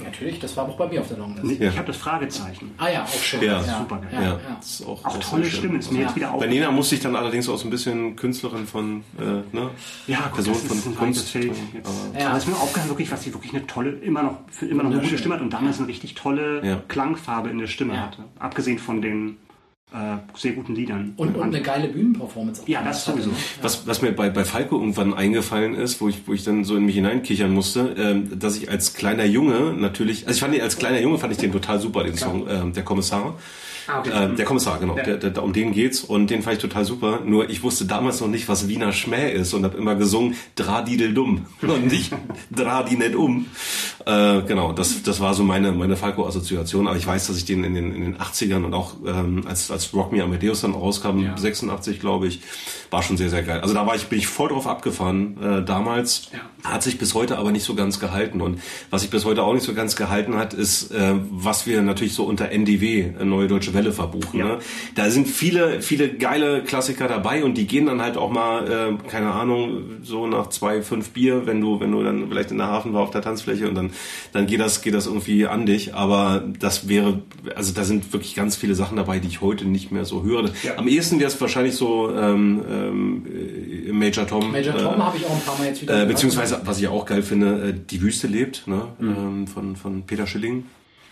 Natürlich, 0.04 0.38
das 0.40 0.56
war 0.56 0.64
auch 0.68 0.76
bei 0.76 0.86
mir 0.88 1.00
auf 1.00 1.08
der 1.08 1.18
Longlist. 1.18 1.60
Ich 1.60 1.76
habe 1.76 1.86
das 1.86 1.96
Fragezeichen. 1.96 2.70
Ah 2.78 2.88
ja, 2.88 3.02
auch 3.04 3.08
schön. 3.08 3.42
Ja, 3.42 3.62
super 3.62 3.96
geil. 3.96 4.08
Ja, 4.12 4.20
Ja, 4.22 4.28
ja. 4.28 4.38
das 4.58 4.80
ist 4.80 4.86
auch, 4.86 5.04
Auch 5.04 5.18
tolle. 5.18 5.44
Stimme, 5.44 5.78
ist 5.78 5.92
mir 5.92 6.00
jetzt 6.02 6.16
wieder 6.16 6.28
Bei 6.28 6.34
auf. 6.34 6.46
Nena 6.46 6.70
musste 6.70 6.94
ich 6.94 7.00
dann 7.00 7.16
allerdings 7.16 7.48
auch 7.48 7.56
so 7.58 7.66
ein 7.66 7.70
bisschen 7.70 8.16
Künstlerin 8.16 8.66
von, 8.66 9.04
äh, 9.18 9.22
ne? 9.56 9.70
Ja, 10.06 10.18
gut, 10.22 10.34
Person 10.34 10.54
das 10.54 10.62
ist 10.62 10.82
von 10.84 10.92
ein 10.92 10.96
Kunst. 10.98 11.28
Feld. 11.30 11.52
aber- 11.84 12.20
Ja. 12.20 12.28
Aber 12.28 12.36
es 12.38 12.44
ist 12.44 12.48
mir 12.50 12.56
aufgefallen, 12.56 12.88
wirklich, 12.90 13.10
was 13.12 13.22
sie 13.22 13.32
wirklich 13.34 13.52
eine 13.54 13.66
tolle, 13.66 13.90
immer 13.90 14.22
noch, 14.22 14.38
für 14.50 14.66
immer 14.66 14.82
noch 14.82 14.90
eine 14.90 15.00
gute 15.00 15.18
Stimme 15.18 15.34
hat 15.36 15.42
und 15.42 15.52
damals 15.52 15.78
eine 15.78 15.88
richtig 15.88 16.14
tolle 16.14 16.64
Ja. 16.66 16.82
Klangfarbe 16.88 17.48
in 17.50 17.58
der 17.58 17.66
Stimme 17.66 17.94
Ja. 17.94 18.00
hatte. 18.02 18.24
Abgesehen 18.38 18.78
von 18.78 19.00
den 19.02 19.36
sehr 20.34 20.52
guten 20.52 20.74
Liedern. 20.74 21.12
Und, 21.16 21.36
und 21.36 21.42
eine 21.42 21.60
geile 21.60 21.88
Bühnenperformance. 21.88 22.62
auch 22.62 22.68
Ja, 22.68 22.82
das 22.82 23.04
sowieso. 23.04 23.30
Was, 23.60 23.86
was 23.86 24.00
mir 24.00 24.12
bei, 24.12 24.30
bei 24.30 24.44
Falco 24.44 24.78
irgendwann 24.78 25.12
eingefallen 25.14 25.74
ist, 25.74 26.00
wo 26.00 26.08
ich, 26.08 26.26
wo 26.26 26.32
ich 26.32 26.44
dann 26.44 26.64
so 26.64 26.76
in 26.76 26.86
mich 26.86 26.94
hineinkichern 26.94 27.52
musste, 27.52 27.94
ähm, 27.98 28.38
dass 28.38 28.56
ich 28.56 28.70
als 28.70 28.94
kleiner 28.94 29.24
Junge 29.24 29.74
natürlich, 29.74 30.26
also 30.26 30.36
ich 30.36 30.40
fand 30.40 30.54
ihn 30.54 30.62
als 30.62 30.76
kleiner 30.76 31.00
Junge 31.00 31.18
fand 31.18 31.32
ich 31.32 31.38
den 31.38 31.52
total 31.52 31.80
super, 31.80 32.04
den 32.04 32.16
Song, 32.16 32.46
ähm, 32.48 32.72
der 32.72 32.84
Kommissar. 32.84 33.36
Ah, 33.88 34.00
okay. 34.00 34.10
Ähm, 34.14 34.36
der 34.36 34.44
Kommissar, 34.44 34.78
genau, 34.78 34.96
Ja. 34.96 35.02
der, 35.02 35.16
der, 35.30 35.42
um 35.42 35.52
den 35.52 35.72
geht's 35.72 36.00
und 36.02 36.28
den 36.30 36.42
fand 36.42 36.56
ich 36.56 36.62
total 36.62 36.84
super. 36.84 37.20
Nur 37.24 37.50
ich 37.50 37.62
wusste 37.62 37.84
damals 37.84 38.20
noch 38.20 38.28
nicht, 38.28 38.48
was 38.48 38.68
Wiener 38.68 38.92
Schmäh 38.92 39.32
ist 39.32 39.54
und 39.54 39.64
habe 39.64 39.76
immer 39.76 39.94
gesungen 39.96 40.34
Dradidel 40.54 41.14
dumm 41.14 41.46
und 41.62 41.86
nicht 41.90 42.12
Dradi 42.50 42.96
nicht 42.96 43.14
um. 43.14 43.46
Äh, 44.06 44.42
genau, 44.42 44.72
das, 44.72 45.02
das 45.02 45.20
war 45.20 45.34
so 45.34 45.42
meine, 45.44 45.72
meine 45.72 45.96
Falco-Assoziation. 45.96 46.86
Aber 46.88 46.96
ich 46.96 47.06
weiß, 47.06 47.26
dass 47.28 47.36
ich 47.36 47.44
den 47.44 47.64
in 47.64 47.74
den, 47.74 47.94
in 47.94 48.02
den 48.02 48.16
80ern 48.18 48.64
und 48.64 48.74
auch 48.74 48.94
ähm, 49.06 49.42
als, 49.46 49.70
als 49.70 49.92
Rock 49.94 50.12
Me 50.12 50.22
Amadeus 50.22 50.60
dann 50.62 50.72
rauskam, 50.72 51.18
Ja. 51.20 51.36
86 51.36 52.00
glaube 52.00 52.26
ich, 52.28 52.40
war 52.92 53.02
schon 53.02 53.16
sehr, 53.16 53.30
sehr 53.30 53.42
geil. 53.42 53.60
Also 53.60 53.74
da 53.74 53.86
war 53.86 53.96
ich, 53.96 54.06
bin 54.06 54.18
ich 54.18 54.26
voll 54.26 54.50
drauf 54.50 54.66
abgefahren 54.66 55.36
äh, 55.42 55.64
damals. 55.64 56.30
Ja. 56.32 56.70
Hat 56.70 56.82
sich 56.82 56.98
bis 56.98 57.14
heute 57.14 57.38
aber 57.38 57.50
nicht 57.50 57.64
so 57.64 57.74
ganz 57.74 57.98
gehalten. 57.98 58.40
Und 58.40 58.60
was 58.90 59.00
sich 59.00 59.10
bis 59.10 59.24
heute 59.24 59.42
auch 59.42 59.54
nicht 59.54 59.64
so 59.64 59.72
ganz 59.72 59.96
gehalten 59.96 60.36
hat, 60.36 60.52
ist, 60.52 60.92
äh, 60.92 61.14
was 61.30 61.66
wir 61.66 61.80
natürlich 61.82 62.12
so 62.12 62.24
unter 62.24 62.50
NDW, 62.50 63.00
äh, 63.18 63.24
Neue 63.24 63.48
Deutsche 63.48 63.72
Welle 63.72 63.92
verbuchen. 63.92 64.40
Ja. 64.40 64.46
Ne? 64.46 64.58
Da 64.94 65.10
sind 65.10 65.26
viele, 65.26 65.80
viele 65.80 66.14
geile 66.14 66.62
Klassiker 66.62 67.08
dabei 67.08 67.44
und 67.44 67.56
die 67.56 67.66
gehen 67.66 67.86
dann 67.86 68.02
halt 68.02 68.18
auch 68.18 68.30
mal, 68.30 68.70
äh, 68.70 69.08
keine 69.08 69.32
Ahnung, 69.32 70.02
so 70.02 70.26
nach 70.26 70.48
zwei, 70.50 70.82
fünf 70.82 71.10
Bier, 71.10 71.46
wenn 71.46 71.60
du, 71.62 71.80
wenn 71.80 71.92
du 71.92 72.02
dann 72.02 72.28
vielleicht 72.28 72.50
in 72.50 72.58
der 72.58 72.66
Hafen 72.66 72.92
war 72.92 73.02
auf 73.02 73.10
der 73.10 73.22
Tanzfläche 73.22 73.68
und 73.68 73.74
dann, 73.74 73.90
dann 74.32 74.46
geht 74.46 74.60
das, 74.60 74.82
geht 74.82 74.92
das 74.92 75.06
irgendwie 75.06 75.46
an 75.46 75.64
dich. 75.64 75.94
Aber 75.94 76.44
das 76.58 76.88
wäre, 76.88 77.22
also 77.56 77.72
da 77.72 77.84
sind 77.84 78.12
wirklich 78.12 78.34
ganz 78.34 78.54
viele 78.54 78.74
Sachen 78.74 78.98
dabei, 78.98 79.18
die 79.18 79.28
ich 79.28 79.40
heute 79.40 79.64
nicht 79.64 79.92
mehr 79.92 80.04
so 80.04 80.22
höre. 80.22 80.50
Ja. 80.62 80.76
Am 80.76 80.88
ehesten 80.88 81.18
wäre 81.18 81.28
es 81.28 81.40
wahrscheinlich 81.40 81.74
so 81.74 82.10
ähm, 82.14 82.62
ähm, 82.88 83.26
äh, 83.88 83.92
Major 83.92 84.26
Tom. 84.26 84.50
Major 84.50 84.76
Tom 84.76 84.94
äh, 84.94 85.02
habe 85.02 85.16
ich 85.16 85.26
auch 85.26 85.34
ein 85.34 85.42
paar 85.42 85.58
Mal 85.58 85.66
jetzt 85.68 85.82
wieder 85.82 86.02
äh, 86.02 86.06
beziehungsweise, 86.06 86.60
was 86.64 86.78
ich 86.78 86.88
auch 86.88 87.06
geil 87.06 87.22
finde, 87.22 87.68
äh, 87.68 87.74
Die 87.90 88.00
Wüste 88.00 88.26
lebt, 88.26 88.66
ne? 88.66 88.88
ähm, 89.00 89.46
von, 89.46 89.76
von 89.76 90.04
Peter 90.06 90.26
Schilling. 90.26 90.64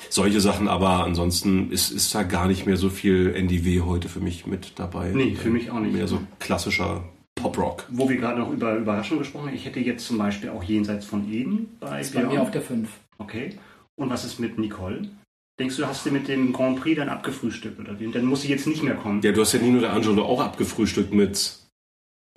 Solche 0.09 0.41
Sachen, 0.41 0.67
aber 0.67 1.05
ansonsten 1.05 1.71
ist, 1.71 1.91
ist 1.91 2.15
da 2.15 2.23
gar 2.23 2.49
nicht 2.49 2.67
mehr 2.67 2.77
so 2.77 2.89
viel 2.89 3.35
NDW 3.35 3.83
heute 3.83 4.09
für 4.09 4.21
mich 4.21 4.47
mit 4.47 4.73
dabei. 4.77 5.13
Nee, 5.15 5.35
für 5.35 5.51
mich 5.51 5.71
auch 5.71 5.79
nicht. 5.79 5.93
Mehr 5.93 6.09
so 6.09 6.21
klassischer 6.39 7.05
Pop-Rock. 7.35 7.87
Wo 7.91 8.09
wir 8.09 8.17
gerade 8.17 8.41
noch 8.41 8.51
über 8.51 8.77
Überraschung 8.77 9.19
gesprochen 9.19 9.49
haben, 9.49 9.55
ich 9.55 9.67
hätte 9.67 9.81
jetzt 9.81 10.07
zum 10.07 10.19
Beispiel 10.19 10.51
auch 10.51 10.63
Jenseits 10.63 11.07
von 11.07 11.31
Eden 11.31 11.77
bei 11.81 12.01
ist 12.01 12.15
bei 12.15 12.25
mir 12.25 12.41
auf 12.41 12.51
der 12.51 12.63
5. 12.63 12.89
Okay. 13.19 13.51
Und 13.97 14.11
was 14.11 14.25
ist 14.25 14.41
mit 14.41 14.59
Nicole? 14.59 15.11
Denkst 15.59 15.77
du, 15.77 15.87
hast 15.87 16.07
du 16.07 16.11
mit 16.11 16.27
dem 16.27 16.53
Grand 16.55 16.81
Prix 16.81 16.97
dann 16.97 17.11
abgefrühstückt 17.11 17.79
oder 17.79 18.01
wie? 18.01 18.11
Dann 18.11 18.25
muss 18.25 18.43
sie 18.43 18.49
jetzt 18.49 18.67
nicht 18.67 18.83
mehr 18.83 18.95
kommen. 18.95 19.21
Ja, 19.23 19.31
du 19.33 19.43
hast 19.43 19.53
ja 19.53 19.61
Nino 19.61 19.81
der 19.81 19.93
Angelo 19.93 20.25
auch 20.25 20.41
abgefrühstückt 20.41 21.13
mit, 21.13 21.59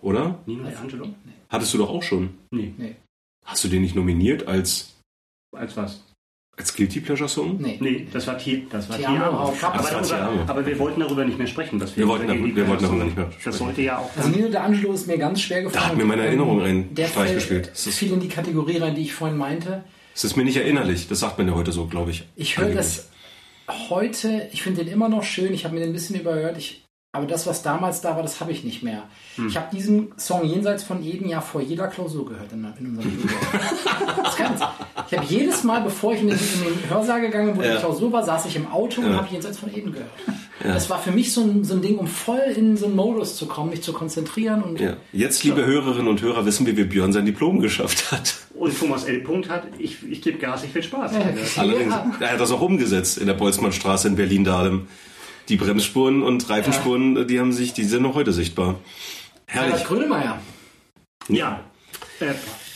oder? 0.03 0.39
Nino 0.45 0.63
De 0.63 0.75
Angelo? 0.75 1.07
Hattest 1.49 1.73
du 1.73 1.77
doch 1.79 1.89
auch 1.89 2.03
schon. 2.03 2.29
Nee. 2.51 2.73
Hast 3.45 3.63
du 3.63 3.67
den 3.67 3.81
nicht 3.81 3.95
nominiert 3.95 4.47
als, 4.47 4.93
Als 5.55 5.75
was? 5.77 6.03
als 6.57 6.75
Guilty 6.75 6.99
Pleasure 7.01 7.27
Song? 7.29 7.57
Nee. 7.59 7.77
Nee, 7.81 8.07
das 8.13 8.25
war 8.27 8.37
Tier, 8.37 8.61
das 8.69 8.87
war 8.89 8.97
Ti 8.97 9.05
Amo, 9.05 9.17
Tiamo. 9.17 9.37
Aber, 9.61 10.13
Amo. 10.29 10.41
aber 10.47 10.65
wir 10.65 10.77
wollten 10.79 10.99
darüber 11.01 11.25
nicht 11.25 11.37
mehr 11.37 11.47
sprechen. 11.47 11.79
Dass 11.79 11.97
Wir 11.97 12.07
wollten 12.07 12.23
unser 12.29 12.35
darüber- 12.37 12.55
wir 12.55 12.67
wollten 12.67 12.83
darüber 12.83 13.03
nicht 13.05 13.17
mehr 13.17 13.25
sprechen. 13.31 13.41
Das 13.45 13.57
sollte 13.57 13.81
ja 13.81 13.97
auch 13.97 14.09
Also 14.15 14.29
Nino 14.29 14.47
D'Angelo 14.47 14.93
ist 14.93 15.07
mir 15.07 15.17
ganz 15.17 15.41
schwer 15.41 15.63
gefallen. 15.63 15.83
Da 15.83 15.89
hat 15.89 15.97
mir 15.97 16.05
meine 16.05 16.25
Erinnerung 16.25 16.61
einen 16.61 16.93
Der 16.95 17.07
Streich 17.07 17.25
fällt 17.29 17.35
gespielt. 17.39 17.69
Das 17.71 17.87
ist- 17.87 17.97
viel 17.97 18.13
in 18.13 18.19
die 18.19 18.27
Kategorie 18.29 18.77
rein, 18.77 18.95
die 18.95 19.01
ich 19.01 19.13
vorhin 19.13 19.37
meinte. 19.37 19.83
Es 20.15 20.23
ist 20.23 20.35
mir 20.37 20.43
nicht 20.45 20.57
erinnerlich. 20.57 21.07
Das 21.07 21.19
sagt 21.19 21.37
man 21.39 21.47
ja 21.47 21.55
heute 21.55 21.71
so, 21.71 21.87
glaube 21.87 22.11
ich. 22.11 22.23
Ich 22.35 22.57
höre 22.57 22.69
das 22.73 23.09
heute, 23.89 24.47
ich 24.53 24.61
finde 24.61 24.83
den 24.83 24.93
immer 24.93 25.09
noch 25.09 25.23
schön, 25.23 25.53
ich 25.53 25.65
habe 25.65 25.73
mir 25.73 25.79
den 25.81 25.89
ein 25.89 25.93
bisschen 25.93 26.19
überhört, 26.19 26.57
ich, 26.57 26.82
aber 27.15 27.27
das, 27.27 27.45
was 27.45 27.61
damals 27.61 28.01
da 28.01 28.15
war, 28.15 28.23
das 28.23 28.39
habe 28.41 28.51
ich 28.51 28.63
nicht 28.63 28.81
mehr. 28.81 29.03
Hm. 29.35 29.47
Ich 29.47 29.55
habe 29.55 29.67
diesen 29.71 30.11
Song 30.17 30.43
jenseits 30.45 30.83
von 30.83 31.03
jedem 31.03 31.27
Jahr 31.29 31.43
vor 31.43 31.61
jeder 31.61 31.87
Klausur 31.87 32.25
gehört 32.25 32.51
in, 32.51 32.65
in 32.79 32.87
unserem 32.97 33.11
Studio. 33.11 33.37
ich 35.11 35.17
habe 35.17 35.25
jedes 35.29 35.63
Mal, 35.63 35.81
bevor 35.81 36.13
ich 36.13 36.21
in 36.21 36.29
den, 36.29 36.39
in 36.39 36.63
den 36.73 36.89
Hörsaal 36.89 37.21
gegangen 37.21 37.49
bin, 37.53 37.57
wo 37.57 37.61
Ja. 37.61 37.73
die 37.75 37.79
Klausur 37.79 38.11
war, 38.11 38.23
saß 38.23 38.47
ich 38.47 38.55
im 38.55 38.65
Auto 38.71 39.01
und 39.01 39.11
Ja. 39.11 39.17
habe 39.17 39.27
jenseits 39.31 39.59
von 39.59 39.69
Eden 39.71 39.91
gehört. 39.91 40.09
Das 40.63 40.89
war 40.89 40.97
für 40.99 41.11
mich 41.11 41.33
so 41.33 41.41
ein, 41.41 41.63
so 41.63 41.75
ein 41.75 41.81
Ding, 41.83 41.97
um 41.99 42.07
voll 42.07 42.39
in 42.55 42.77
so 42.77 42.85
einen 42.87 42.95
Modus 42.95 43.35
zu 43.35 43.45
kommen, 43.45 43.69
mich 43.69 43.83
zu 43.83 43.93
konzentrieren 43.93 44.63
und 44.63 44.79
Ja. 44.79 44.95
Jetzt, 45.11 45.43
liebe 45.43 45.63
Hörerinnen 45.63 46.07
und 46.07 46.19
Hörer, 46.21 46.45
wissen 46.47 46.65
wir, 46.65 46.75
wie 46.77 46.83
Björn 46.85 47.13
sein 47.13 47.25
Diplom 47.27 47.59
geschafft 47.59 48.11
hat. 48.11 48.33
und 48.55 48.75
Thomas 48.79 49.03
L. 49.03 49.19
Punkt 49.19 49.49
hat, 49.49 49.65
ich, 49.77 49.97
ich 50.09 50.21
gebe 50.23 50.39
Gas, 50.39 50.63
ich 50.63 50.73
will 50.73 50.81
Spaß. 50.81 51.11
Ja. 51.11 51.61
Allerdings, 51.61 51.93
Ja. 51.93 52.11
er 52.21 52.31
hat 52.31 52.39
das 52.39 52.49
auch 52.51 52.61
umgesetzt 52.61 53.19
in 53.19 53.27
der 53.27 53.33
Boltzmannstraße 53.35 54.07
in 54.07 54.15
Berlin-Dahlem. 54.15 54.87
Die 55.49 55.57
Bremsspuren 55.57 56.23
und 56.23 56.49
Reifenspuren, 56.49 57.27
die 57.27 57.39
haben 57.39 57.51
sich, 57.51 57.73
die 57.73 57.83
sind 57.83 58.03
noch 58.03 58.15
heute 58.15 58.31
sichtbar. 58.33 58.75
Herrlich. 59.47 59.71
Herbert 59.73 59.87
Grönemeyer. 59.87 60.39
Ja. 61.27 61.59
Äh, 62.19 62.33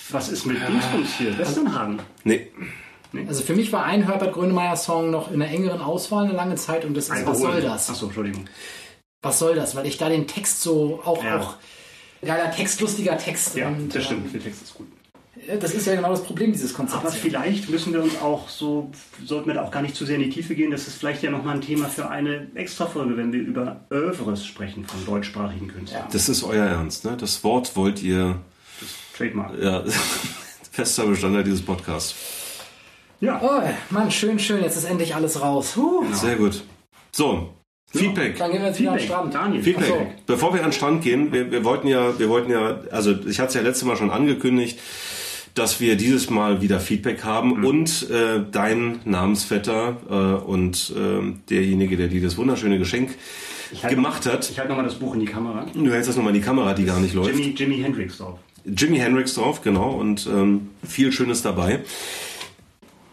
was 0.09 0.29
ist 0.29 0.45
mit 0.45 0.57
Dingsbums 0.67 1.17
hier? 1.17 1.37
Westernhagen. 1.37 1.99
Nee, 2.23 2.47
Also 3.27 3.43
für 3.43 3.55
mich 3.55 3.71
war 3.71 3.83
ein 3.85 4.03
Herbert 4.03 4.33
Grönemeyer-Song 4.33 5.09
noch 5.11 5.31
in 5.31 5.39
der 5.39 5.49
engeren 5.49 5.81
Auswahl 5.81 6.25
eine 6.25 6.33
lange 6.33 6.55
Zeit 6.55 6.85
und 6.85 6.93
das 6.95 7.09
ist 7.09 7.25
Was 7.25 7.39
soll 7.39 7.61
das? 7.61 7.89
Achso, 7.89 8.05
Entschuldigung. 8.05 8.45
Was 9.21 9.39
soll 9.39 9.55
das? 9.55 9.75
Weil 9.75 9.85
ich 9.87 9.97
da 9.97 10.09
den 10.09 10.27
Text 10.27 10.61
so 10.61 11.01
auch, 11.03 11.23
Ja. 11.23 11.39
auch 11.39 11.55
geiler 12.21 12.51
Text, 12.51 12.79
lustiger 12.81 13.17
Text. 13.17 13.55
Ja, 13.55 13.67
und, 13.69 13.93
das 13.93 14.05
stimmt. 14.05 14.25
ähm, 14.27 14.31
Der 14.33 14.43
Text 14.43 14.61
ist 14.63 14.73
gut. 14.73 14.87
Das 15.59 15.73
ist 15.73 15.87
ja 15.87 15.95
genau 15.95 16.09
das 16.09 16.23
Problem 16.23 16.51
dieses 16.51 16.73
Konzepts. 16.73 17.05
Aber 17.05 17.13
vielleicht 17.13 17.69
müssen 17.69 17.93
wir 17.93 18.03
uns 18.03 18.19
auch 18.21 18.49
so, 18.49 18.91
sollten 19.25 19.47
wir 19.47 19.53
da 19.53 19.63
auch 19.63 19.71
gar 19.71 19.81
nicht 19.81 19.95
zu 19.95 20.05
sehr 20.05 20.15
in 20.15 20.23
die 20.23 20.29
Tiefe 20.29 20.55
gehen. 20.55 20.71
Das 20.71 20.87
ist 20.87 20.95
vielleicht 20.97 21.23
ja 21.23 21.31
nochmal 21.31 21.55
ein 21.55 21.61
Thema 21.61 21.87
für 21.87 22.09
eine 22.09 22.47
Extra-Folge, 22.55 23.15
wenn 23.15 23.31
wir 23.31 23.39
über 23.39 23.85
Oeuvres 23.89 24.45
sprechen 24.45 24.85
von 24.85 25.05
deutschsprachigen 25.05 25.69
Künstlern. 25.69 26.05
das 26.11 26.27
ist 26.27 26.43
euer 26.43 26.65
Ernst, 26.65 27.05
ne? 27.05 27.15
Das 27.17 27.43
Wort 27.43 27.75
wollt 27.75 28.03
ihr, 28.03 28.39
Trademark. 29.15 29.57
ja, 29.61 29.83
fester 30.71 31.05
Bestandteil 31.05 31.43
dieses 31.43 31.61
Podcasts. 31.61 32.15
Ja. 33.19 33.39
Oh, 33.41 33.61
Mann, 33.89 34.11
schön, 34.11 34.37
schön. 34.37 34.61
Jetzt 34.61 34.75
ist 34.77 34.83
endlich 34.83 35.15
alles 35.15 35.41
raus. 35.41 35.75
Huh. 35.75 36.03
Sehr 36.13 36.35
gut. 36.35 36.63
So, 37.11 37.53
Feedback. 37.93 38.37
Dann 38.37 38.51
gehen 38.51 38.61
wir 38.61 38.67
jetzt 38.67 38.79
wieder 38.79 38.91
an 38.91 38.97
den 38.97 39.01
Feedback. 39.01 39.15
Strand. 39.15 39.33
Daniel. 39.33 39.63
Feedback. 39.63 39.87
So. 39.87 40.07
Bevor 40.25 40.53
wir 40.53 40.59
an 40.59 40.67
den 40.67 40.73
Strand 40.73 41.03
gehen, 41.03 41.31
wir, 41.31 41.51
wir 41.51 41.63
wollten 41.63 41.87
ja, 41.87 42.19
wir 42.19 42.29
wollten 42.29 42.51
ja, 42.51 42.81
also 42.91 43.11
ich 43.11 43.39
hatte 43.39 43.49
es 43.49 43.53
ja 43.55 43.61
letztes 43.61 43.85
Mal 43.85 43.95
schon 43.95 44.11
angekündigt, 44.11 44.79
dass 45.57 45.79
wir 45.79 45.95
dieses 45.95 46.29
Mal 46.29 46.61
wieder 46.61 46.79
Feedback 46.79 47.23
haben 47.23 47.57
Mhm. 47.59 47.65
und 47.65 48.09
äh, 48.09 48.41
dein 48.51 48.99
Namensvetter 49.05 49.97
äh, 50.09 50.13
und 50.45 50.93
äh, 50.95 51.33
derjenige, 51.49 51.97
der 51.97 52.07
dir 52.07 52.21
das 52.21 52.37
wunderschöne 52.37 52.77
Geschenk 52.77 53.15
halte- 53.81 53.95
gemacht 53.95 54.25
hat. 54.25 54.49
Ich 54.49 54.57
halte 54.59 54.69
nochmal 54.69 54.85
das 54.85 54.95
Buch 54.95 55.13
in 55.13 55.19
die 55.21 55.25
Kamera. 55.25 55.65
Du 55.73 55.91
hältst 55.91 56.09
das 56.09 56.15
nochmal 56.15 56.33
in 56.35 56.41
die 56.41 56.45
Kamera, 56.45 56.73
die 56.73 56.85
gar 56.85 56.99
nicht 56.99 57.13
läuft. 57.13 57.29
Jimmy, 57.29 57.53
Jimi 57.57 57.77
Hendrix 57.79 58.17
drauf. 58.17 58.39
Jimi 58.65 58.97
Hendrix 58.97 59.33
drauf, 59.35 59.61
genau, 59.61 59.91
und 59.91 60.27
ähm, 60.27 60.69
viel 60.85 61.11
Schönes 61.11 61.41
dabei. 61.41 61.79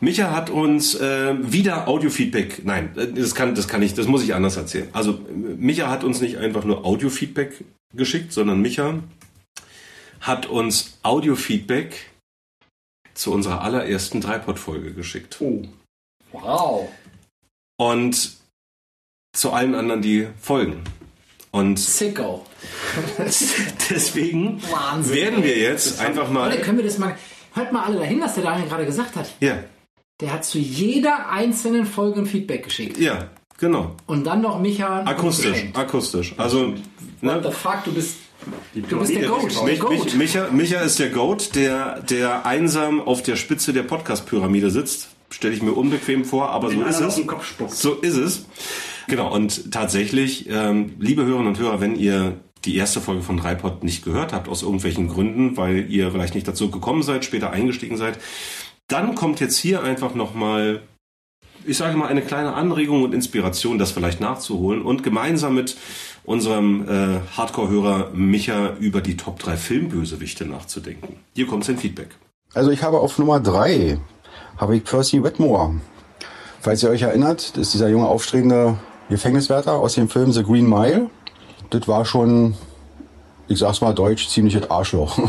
Micha 0.01 0.32
hat 0.32 0.51
uns 0.51 0.95
äh, 0.97 1.34
wieder 1.40 1.88
Audiofeedback. 1.88 2.62
Nein, 2.64 2.90
äh, 2.97 3.07
das 3.12 3.34
kann, 3.34 3.55
das 3.55 3.68
kann 3.68 3.80
ich, 3.82 3.95
das 3.95 4.07
muss 4.07 4.22
ich 4.22 4.34
anders 4.34 4.57
erzählen. 4.57 4.88
Also 4.92 5.18
Micha 5.59 5.88
hat 5.88 6.05
uns 6.05 6.20
nicht 6.20 6.36
einfach 6.38 6.64
nur 6.64 6.84
Audiofeedback 6.84 7.64
geschickt, 7.95 8.32
sondern 8.32 8.61
Micha 8.61 8.95
hat 10.20 10.47
uns 10.47 10.99
Audiofeedback 11.03 11.95
zu 13.15 13.33
unserer 13.33 13.62
allerersten 13.62 14.21
Dreipod-Folge 14.21 14.93
geschickt. 14.93 15.41
Oh. 15.41 15.62
Wow. 16.33 16.89
Und 17.77 18.33
zu 19.33 19.53
allen 19.53 19.75
anderen, 19.75 20.03
die 20.03 20.29
folgen. 20.41 20.83
Und 21.51 21.79
Sicko. 21.79 22.45
deswegen 23.91 24.61
Wahnsinn. 24.71 25.15
werden 25.15 25.45
wir 25.45 25.57
jetzt 25.59 26.01
einfach 26.01 26.29
mal. 26.31 26.51
Leute, 26.51 26.62
können 26.62 26.79
wir 26.79 26.85
das 26.85 26.99
mal. 26.99 27.17
Hört 27.53 27.73
mal 27.73 27.85
alle 27.85 27.99
dahin, 27.99 28.21
was 28.21 28.35
der 28.35 28.43
Daniel 28.43 28.69
gerade 28.69 28.85
gesagt 28.87 29.15
hat. 29.15 29.31
Ja, 29.41 29.59
Der 30.21 30.33
hat 30.33 30.45
zu 30.45 30.59
jeder 30.59 31.29
einzelnen 31.31 31.87
Folge 31.87 32.21
ein 32.21 32.27
Feedback 32.27 32.65
geschickt. 32.65 32.99
ja, 32.99 33.29
genau. 33.59 33.95
Und 34.07 34.25
dann 34.25 34.41
noch 34.41 34.59
Micha. 34.61 35.05
Akustisch, 35.05 35.65
akustisch. 35.75 36.35
Also, 36.37 36.73
What 36.73 36.79
the 37.21 37.27
ne, 37.49 37.53
fuck, 37.53 37.85
du 37.85 37.93
bist. 37.93 38.17
Du 38.74 38.99
bist 38.99 39.14
der 39.14 39.28
Goat. 39.28 39.64
Mich, 39.64 39.82
mich. 39.82 40.14
Micha, 40.14 40.51
Micha 40.51 40.80
ist 40.80 40.99
der 40.99 41.11
Goat, 41.11 41.55
der, 41.55 42.01
der 42.01 42.47
einsam 42.47 43.01
auf 43.01 43.22
der 43.22 43.36
Spitze 43.36 43.72
der 43.72 43.82
Podcast-Pyramide 43.82 44.70
sitzt. 44.70 45.09
Stelle 45.30 45.55
ich 45.55 45.62
mir 45.62 45.72
unbequem 45.72 46.24
vor, 46.24 46.51
aber 46.51 46.70
so 46.70 46.82
ist 46.82 47.01
es. 47.01 47.20
So 47.68 47.95
ist 47.95 48.16
es. 48.16 48.47
Genau, 49.09 49.32
und 49.32 49.72
tatsächlich, 49.72 50.49
ähm, 50.49 50.92
liebe 50.99 51.24
Hörerinnen 51.24 51.49
und 51.49 51.59
Hörer, 51.59 51.80
wenn 51.80 51.97
ihr 51.97 52.36
die 52.64 52.76
erste 52.76 53.01
Folge 53.01 53.22
von 53.22 53.36
Dreipod 53.36 53.84
nicht 53.84 54.05
gehört 54.05 54.32
habt, 54.32 54.49
aus 54.49 54.62
irgendwelchen 54.62 55.09
Gründen, 55.09 55.57
weil 55.57 55.90
ihr 55.90 56.11
vielleicht 56.11 56.34
nicht 56.34 56.49
dazu 56.49 56.70
gekommen 56.70 57.03
seid, 57.03 57.24
später 57.24 57.51
eingestiegen 57.51 57.97
seid, 57.97 58.18
dann 58.88 59.14
kommt 59.14 59.40
jetzt 59.40 59.59
hier 59.59 59.82
einfach 59.82 60.14
nochmal, 60.14 60.82
ich 61.67 61.77
sage 61.77 61.97
mal, 61.97 62.09
eine 62.09 62.23
kleine 62.23 62.55
Anregung 62.55 63.03
und 63.03 63.15
Inspiration, 63.15 63.79
das 63.79 63.91
vielleicht 63.93 64.21
nachzuholen 64.21 64.83
und 64.83 65.03
gemeinsam 65.03 65.55
mit 65.55 65.77
unserem 66.25 66.89
äh, 66.89 67.21
Hardcore-Hörer 67.37 68.11
Micha 68.12 68.75
über 68.81 69.01
die 69.01 69.17
Top 69.17 69.39
3 69.39 69.57
Filmbösewichte 69.57 70.47
nachzudenken. 70.47 71.17
Hier 71.35 71.47
kommt 71.47 71.65
sein 71.65 71.79
Feedback. 71.79 72.09
Also 72.55 72.71
ich 72.71 72.83
habe 72.83 73.01
auf 73.01 73.19
Nummer 73.19 73.41
drei 73.41 73.99
habe 74.57 74.77
ich 74.77 74.85
Percy 74.85 75.23
Wetmore. 75.23 75.75
Falls 76.61 76.83
ihr 76.83 76.91
euch 76.91 77.03
erinnert, 77.03 77.57
das 77.57 77.67
ist 77.67 77.75
dieser 77.75 77.89
junge 77.89 78.07
aufstrebende 78.07 78.79
Gefängniswärter 79.11 79.75
aus 79.75 79.95
dem 79.95 80.09
Film 80.09 80.33
The 80.33 80.45
Green 80.45 80.69
Mile. 80.69 81.11
Das 81.71 81.89
war 81.89 82.05
schon, 82.05 82.55
ich 83.49 83.59
sag's 83.59 83.81
mal 83.81 83.93
deutsch, 83.93 84.29
ziemliches 84.29 84.71
Arschloch. 84.71 85.19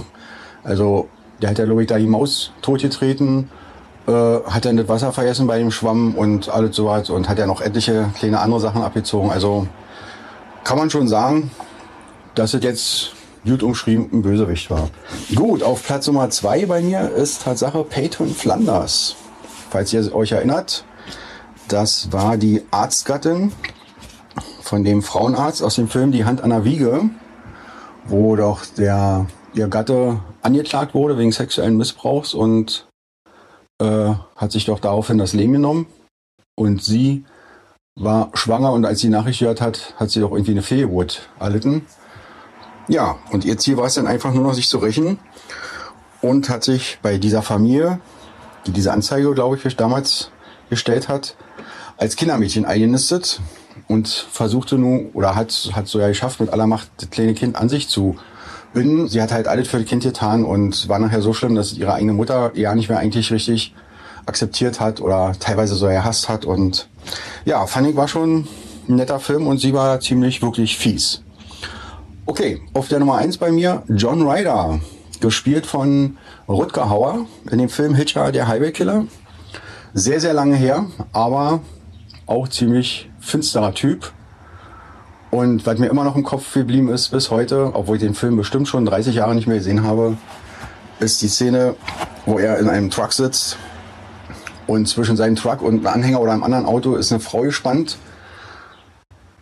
Also 0.63 1.09
der 1.43 1.51
hat 1.51 1.59
ja, 1.59 1.65
glaube 1.65 1.83
ich, 1.83 1.87
da 1.87 1.99
die 1.99 2.07
Maus 2.07 2.51
totgetreten, 2.63 3.51
äh, 4.07 4.11
hat 4.11 4.65
dann 4.65 4.77
das 4.77 4.87
Wasser 4.87 5.11
vergessen 5.11 5.47
bei 5.47 5.57
dem 5.57 5.71
Schwamm 5.71 6.15
und 6.15 6.49
alles 6.49 6.75
sowas 6.75 7.09
und 7.09 7.27
hat 7.27 7.39
ja 7.39 7.47
noch 7.47 7.61
etliche 7.61 8.09
kleine 8.17 8.39
andere 8.39 8.59
Sachen 8.59 8.83
abgezogen. 8.83 9.31
Also 9.31 9.67
kann 10.63 10.77
man 10.77 10.89
schon 10.89 11.07
sagen, 11.07 11.51
dass 12.35 12.53
es 12.53 12.63
jetzt 12.63 13.11
gut 13.45 13.63
umschrieben 13.63 14.09
ein 14.11 14.21
Bösewicht 14.21 14.69
war. 14.69 14.89
Gut, 15.33 15.63
auf 15.63 15.83
Platz 15.83 16.07
Nummer 16.07 16.29
zwei 16.29 16.65
bei 16.65 16.81
mir 16.81 17.11
ist 17.11 17.43
Tatsache 17.43 17.83
Peyton 17.83 18.33
Flanders. 18.33 19.15
Falls 19.69 19.93
ihr 19.93 20.13
euch 20.13 20.31
erinnert, 20.31 20.85
das 21.67 22.11
war 22.11 22.37
die 22.37 22.63
Arztgattin 22.71 23.51
von 24.61 24.83
dem 24.83 25.01
Frauenarzt 25.01 25.63
aus 25.63 25.75
dem 25.75 25.87
Film 25.87 26.11
Die 26.11 26.25
Hand 26.25 26.41
an 26.41 26.49
der 26.49 26.65
Wiege, 26.65 27.09
wo 28.05 28.35
doch 28.35 28.65
der 28.77 29.27
ihr 29.53 29.67
Gatte 29.67 30.19
angeklagt 30.41 30.93
wurde 30.93 31.17
wegen 31.17 31.31
sexuellen 31.31 31.77
Missbrauchs 31.77 32.33
und 32.33 32.87
äh, 33.79 34.13
hat 34.35 34.51
sich 34.51 34.65
doch 34.65 34.79
daraufhin 34.79 35.17
das 35.17 35.33
Leben 35.33 35.53
genommen. 35.53 35.87
Und 36.55 36.83
sie 36.83 37.25
war 37.95 38.31
schwanger 38.33 38.71
und 38.71 38.85
als 38.85 38.99
sie 38.99 39.07
die 39.07 39.13
Nachricht 39.13 39.39
gehört 39.39 39.61
hat, 39.61 39.93
hat 39.97 40.09
sie 40.09 40.19
doch 40.19 40.31
irgendwie 40.31 40.51
eine 40.51 40.61
Fehlgeburt 40.61 41.29
erlitten. 41.39 41.85
Ja, 42.87 43.17
und 43.31 43.45
ihr 43.45 43.57
Ziel 43.57 43.77
war 43.77 43.85
es 43.85 43.95
dann 43.95 44.07
einfach 44.07 44.33
nur 44.33 44.43
noch, 44.43 44.53
sich 44.53 44.69
zu 44.69 44.77
rächen 44.77 45.17
und 46.21 46.49
hat 46.49 46.63
sich 46.63 46.99
bei 47.01 47.17
dieser 47.17 47.41
Familie, 47.41 47.99
die 48.67 48.71
diese 48.71 48.91
Anzeige, 48.91 49.33
glaube 49.33 49.57
ich, 49.57 49.75
damals 49.75 50.29
gestellt 50.69 51.07
hat, 51.07 51.35
als 51.97 52.15
Kindermädchen 52.15 52.65
eingenistet 52.65 53.41
und 53.87 54.07
versuchte 54.07 54.77
nun, 54.77 55.09
oder 55.13 55.35
hat, 55.35 55.71
hat 55.73 55.87
so 55.87 55.99
ja 55.99 56.07
geschafft, 56.07 56.39
mit 56.39 56.49
aller 56.49 56.67
Macht 56.67 56.89
das 56.97 57.09
kleine 57.09 57.33
Kind 57.33 57.55
an 57.55 57.69
sich 57.69 57.89
zu 57.89 58.17
binden. 58.75 59.07
Sie 59.07 59.19
hat 59.19 59.31
halt 59.31 59.47
alles 59.47 59.67
für 59.67 59.79
das 59.79 59.87
Kind 59.87 60.03
getan 60.03 60.45
und 60.45 60.87
war 60.87 60.99
nachher 60.99 61.23
so 61.23 61.33
schlimm, 61.33 61.55
dass 61.55 61.73
ihre 61.73 61.95
eigene 61.95 62.13
Mutter 62.13 62.51
ja 62.53 62.75
nicht 62.75 62.89
mehr 62.89 62.99
eigentlich 62.99 63.31
richtig 63.31 63.73
akzeptiert 64.27 64.79
hat 64.79 65.01
oder 65.01 65.33
teilweise 65.39 65.73
so 65.73 65.87
gehasst 65.87 66.29
hat. 66.29 66.45
Und 66.45 66.87
ja, 67.45 67.65
fand 67.65 67.87
ich 67.87 67.95
war 67.95 68.07
schon 68.07 68.47
ein 68.87 68.95
netter 68.95 69.19
Film 69.19 69.47
und 69.47 69.59
sie 69.59 69.73
war 69.73 69.99
ziemlich 69.99 70.43
wirklich 70.43 70.77
fies. 70.77 71.23
Okay, 72.27 72.61
auf 72.73 72.87
der 72.87 72.99
Nummer 72.99 73.15
eins 73.15 73.37
bei 73.37 73.51
mir 73.51 73.83
John 73.87 74.27
Ryder, 74.27 74.79
gespielt 75.21 75.65
von 75.65 76.17
Rutger 76.47 76.89
Hauer 76.89 77.25
in 77.49 77.57
dem 77.57 77.69
Film 77.69 77.95
Hitcher, 77.95 78.31
der 78.31 78.47
Highway 78.47 78.71
Killer. 78.71 79.05
Sehr, 79.93 80.19
sehr 80.19 80.33
lange 80.33 80.55
her, 80.55 80.85
aber 81.13 81.61
auch 82.25 82.47
ziemlich 82.47 83.09
finsterer 83.19 83.73
Typ. 83.73 84.11
Und 85.35 85.65
was 85.65 85.77
mir 85.79 85.87
immer 85.87 86.05
noch 86.05 86.15
im 86.15 86.23
Kopf 86.23 86.53
geblieben 86.53 86.87
ist 86.87 87.09
bis 87.09 87.29
heute, 87.29 87.71
obwohl 87.73 87.97
ich 87.97 88.01
den 88.01 88.13
Film 88.13 88.37
bestimmt 88.37 88.69
schon 88.69 88.85
30 88.85 89.15
Jahre 89.15 89.35
nicht 89.35 89.47
mehr 89.47 89.57
gesehen 89.57 89.83
habe, 89.83 90.15
ist 91.01 91.21
die 91.21 91.27
Szene, 91.27 91.75
wo 92.25 92.39
er 92.39 92.57
in 92.57 92.69
einem 92.69 92.89
Truck 92.89 93.11
sitzt 93.11 93.57
und 94.65 94.87
zwischen 94.87 95.17
seinem 95.17 95.35
Truck 95.35 95.61
und 95.61 95.79
einem 95.79 95.87
Anhänger 95.87 96.21
oder 96.21 96.31
einem 96.31 96.45
anderen 96.45 96.65
Auto 96.65 96.95
ist 96.95 97.11
eine 97.11 97.19
Frau 97.19 97.41
gespannt 97.41 97.97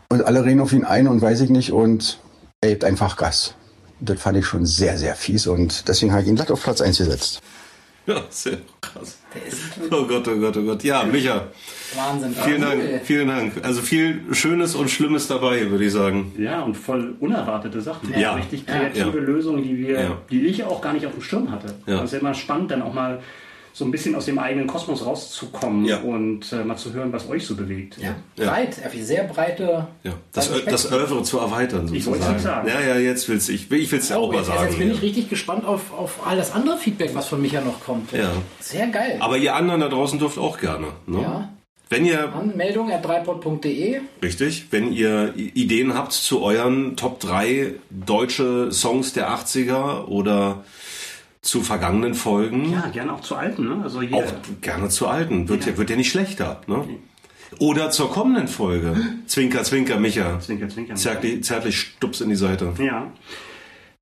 und 0.09 0.25
alle 0.25 0.43
reden 0.43 0.61
auf 0.61 0.73
ihn 0.73 0.83
ein 0.83 1.07
und 1.07 1.21
weiß 1.21 1.41
ich 1.41 1.51
nicht 1.51 1.71
und 1.71 2.17
er 2.61 2.71
gibt 2.71 2.85
einfach 2.85 3.15
Gas. 3.15 3.53
Das 3.99 4.19
fand 4.19 4.39
ich 4.39 4.47
schon 4.47 4.65
sehr, 4.65 4.97
sehr 4.97 5.13
fies 5.13 5.45
und 5.45 5.87
deswegen 5.87 6.11
habe 6.11 6.23
ich 6.23 6.27
ihn 6.27 6.35
glatt 6.35 6.49
auf 6.49 6.63
Platz 6.63 6.81
1 6.81 6.97
gesetzt. 6.97 7.39
Ja, 8.07 8.21
sehr 8.29 8.57
krass. 8.81 9.17
Oh 9.89 10.03
Gott, 10.05 10.27
oh 10.27 10.35
Gott, 10.37 10.57
oh 10.57 10.61
Gott. 10.63 10.83
Ja, 10.83 11.03
Micha, 11.05 11.43
Wahnsinn. 11.95 12.35
vielen 12.35 12.61
Dank, 12.61 12.81
vielen 13.05 13.27
Dank. 13.29 13.53
Also 13.63 13.81
viel 13.81 14.21
Schönes 14.33 14.75
und 14.75 14.89
Schlimmes 14.89 15.27
dabei, 15.27 15.69
würde 15.71 15.85
ich 15.85 15.93
sagen. 15.93 16.33
Ja, 16.37 16.61
und 16.63 16.75
voll 16.75 17.15
unerwartete 17.21 17.79
Sachen. 17.81 18.13
Ja. 18.19 18.33
Richtig 18.35 18.65
kreative 18.65 19.17
Ja. 19.17 19.23
Lösungen, 19.23 19.63
die 19.63 19.77
wir, 19.77 20.01
Ja. 20.01 20.17
die 20.29 20.45
ich 20.47 20.63
auch 20.65 20.81
gar 20.81 20.91
nicht 20.93 21.05
auf 21.05 21.13
dem 21.13 21.21
Schirm 21.21 21.49
hatte. 21.49 21.67
Ja. 21.85 21.95
Das 21.97 22.05
ist 22.05 22.11
ja 22.13 22.19
immer 22.19 22.33
spannend, 22.33 22.71
dann 22.71 22.81
auch 22.81 22.93
mal 22.93 23.19
so 23.75 23.83
ein 23.85 23.91
bisschen 23.91 24.13
aus 24.13 24.25
dem 24.25 24.37
eigenen 24.37 24.67
Kosmos 24.67 25.03
rauszukommen 25.03 25.85
Ja. 25.85 25.97
und 26.01 26.51
äh, 26.53 26.63
mal 26.63 26.77
zu 26.77 26.93
hören, 26.93 27.11
was 27.11 27.27
euch 27.27 27.45
so 27.45 27.55
bewegt. 27.55 27.97
Ja, 27.99 28.15
breit, 28.35 28.77
er 28.77 28.85
hat 28.85 28.93
sehr 28.99 29.23
breite. 29.23 29.87
Ja, 30.03 30.13
das, 30.31 30.47
breite 30.49 30.69
das. 30.69 30.91
Oeuvre 30.91 31.23
zu 31.23 31.39
erweitern, 31.39 31.89
Ich 31.91 32.05
wollte 32.05 32.19
sozusagen. 32.19 32.35
es 32.37 32.43
sagen. 32.43 32.67
Ja, 32.67 32.79
ja, 32.81 32.99
jetzt 32.99 33.27
will's 33.29 33.49
ich. 33.49 33.71
Ich 33.71 33.91
will's 33.91 34.09
ja 34.09 34.17
auch 34.17 34.29
mal 34.31 34.37
jetzt, 34.37 34.47
sagen. 34.47 34.63
jetzt 34.67 34.77
bin 34.77 34.91
ich 34.91 35.01
richtig 35.01 35.29
gespannt 35.29 35.65
auf, 35.65 35.91
auf 35.91 36.19
all 36.27 36.37
das 36.37 36.51
andere 36.53 36.77
Feedback, 36.77 37.15
was 37.15 37.27
von 37.27 37.41
Micha 37.41 37.61
noch 37.61 37.79
kommt. 37.83 38.11
Ja. 38.11 38.31
Sehr 38.59 38.87
geil. 38.87 39.17
Aber 39.19 39.37
ihr 39.37 39.55
anderen 39.55 39.81
da 39.81 39.89
draußen 39.89 40.19
dürft 40.19 40.37
auch 40.37 40.59
gerne. 40.59 40.87
Ne? 41.07 41.21
Ja. 41.21 41.49
Wenn 41.89 42.05
ihr 42.05 42.33
Anmeldung 42.33 42.91
at 42.91 43.03
dreipod.de. 43.05 44.01
Richtig. 44.21 44.67
Wenn 44.71 44.91
ihr 44.93 45.33
Ideen 45.35 45.93
habt 45.95 46.11
zu 46.13 46.41
euren 46.41 46.95
Top 46.95 47.19
3 47.19 47.73
deutsche 47.91 48.71
Songs 48.71 49.13
der 49.13 49.29
80er 49.29 50.05
oder 50.05 50.63
zu 51.43 51.61
vergangenen 51.61 52.15
Folgen, 52.15 52.71
Ja, 52.71 52.87
gerne 52.87 53.13
auch 53.13 53.21
zu 53.21 53.35
alten. 53.35 53.67
Ne? 53.67 53.81
Also 53.83 54.01
hier, 54.01 54.15
auch 54.15 54.33
gerne 54.61 54.89
zu 54.89 55.07
alten. 55.07 55.49
Wird 55.49 55.65
ja, 55.65 55.77
wird 55.77 55.89
ja 55.89 55.97
nicht 55.97 56.09
schlechter. 56.09 56.61
Ne? 56.67 56.87
Oder 57.59 57.91
zur 57.91 58.09
kommenden 58.09 58.47
Folge. 58.47 58.95
Zwinker, 59.27 59.63
zwinker, 59.63 59.99
Micha. 59.99 60.39
Zwinker, 60.39 60.69
zwinker. 60.69 60.95
Zärtlich, 60.95 61.43
zärtlich 61.43 61.77
Stups 61.77 62.21
in 62.21 62.29
die 62.29 62.35
Seite. 62.35 62.73
Ja. 62.79 63.11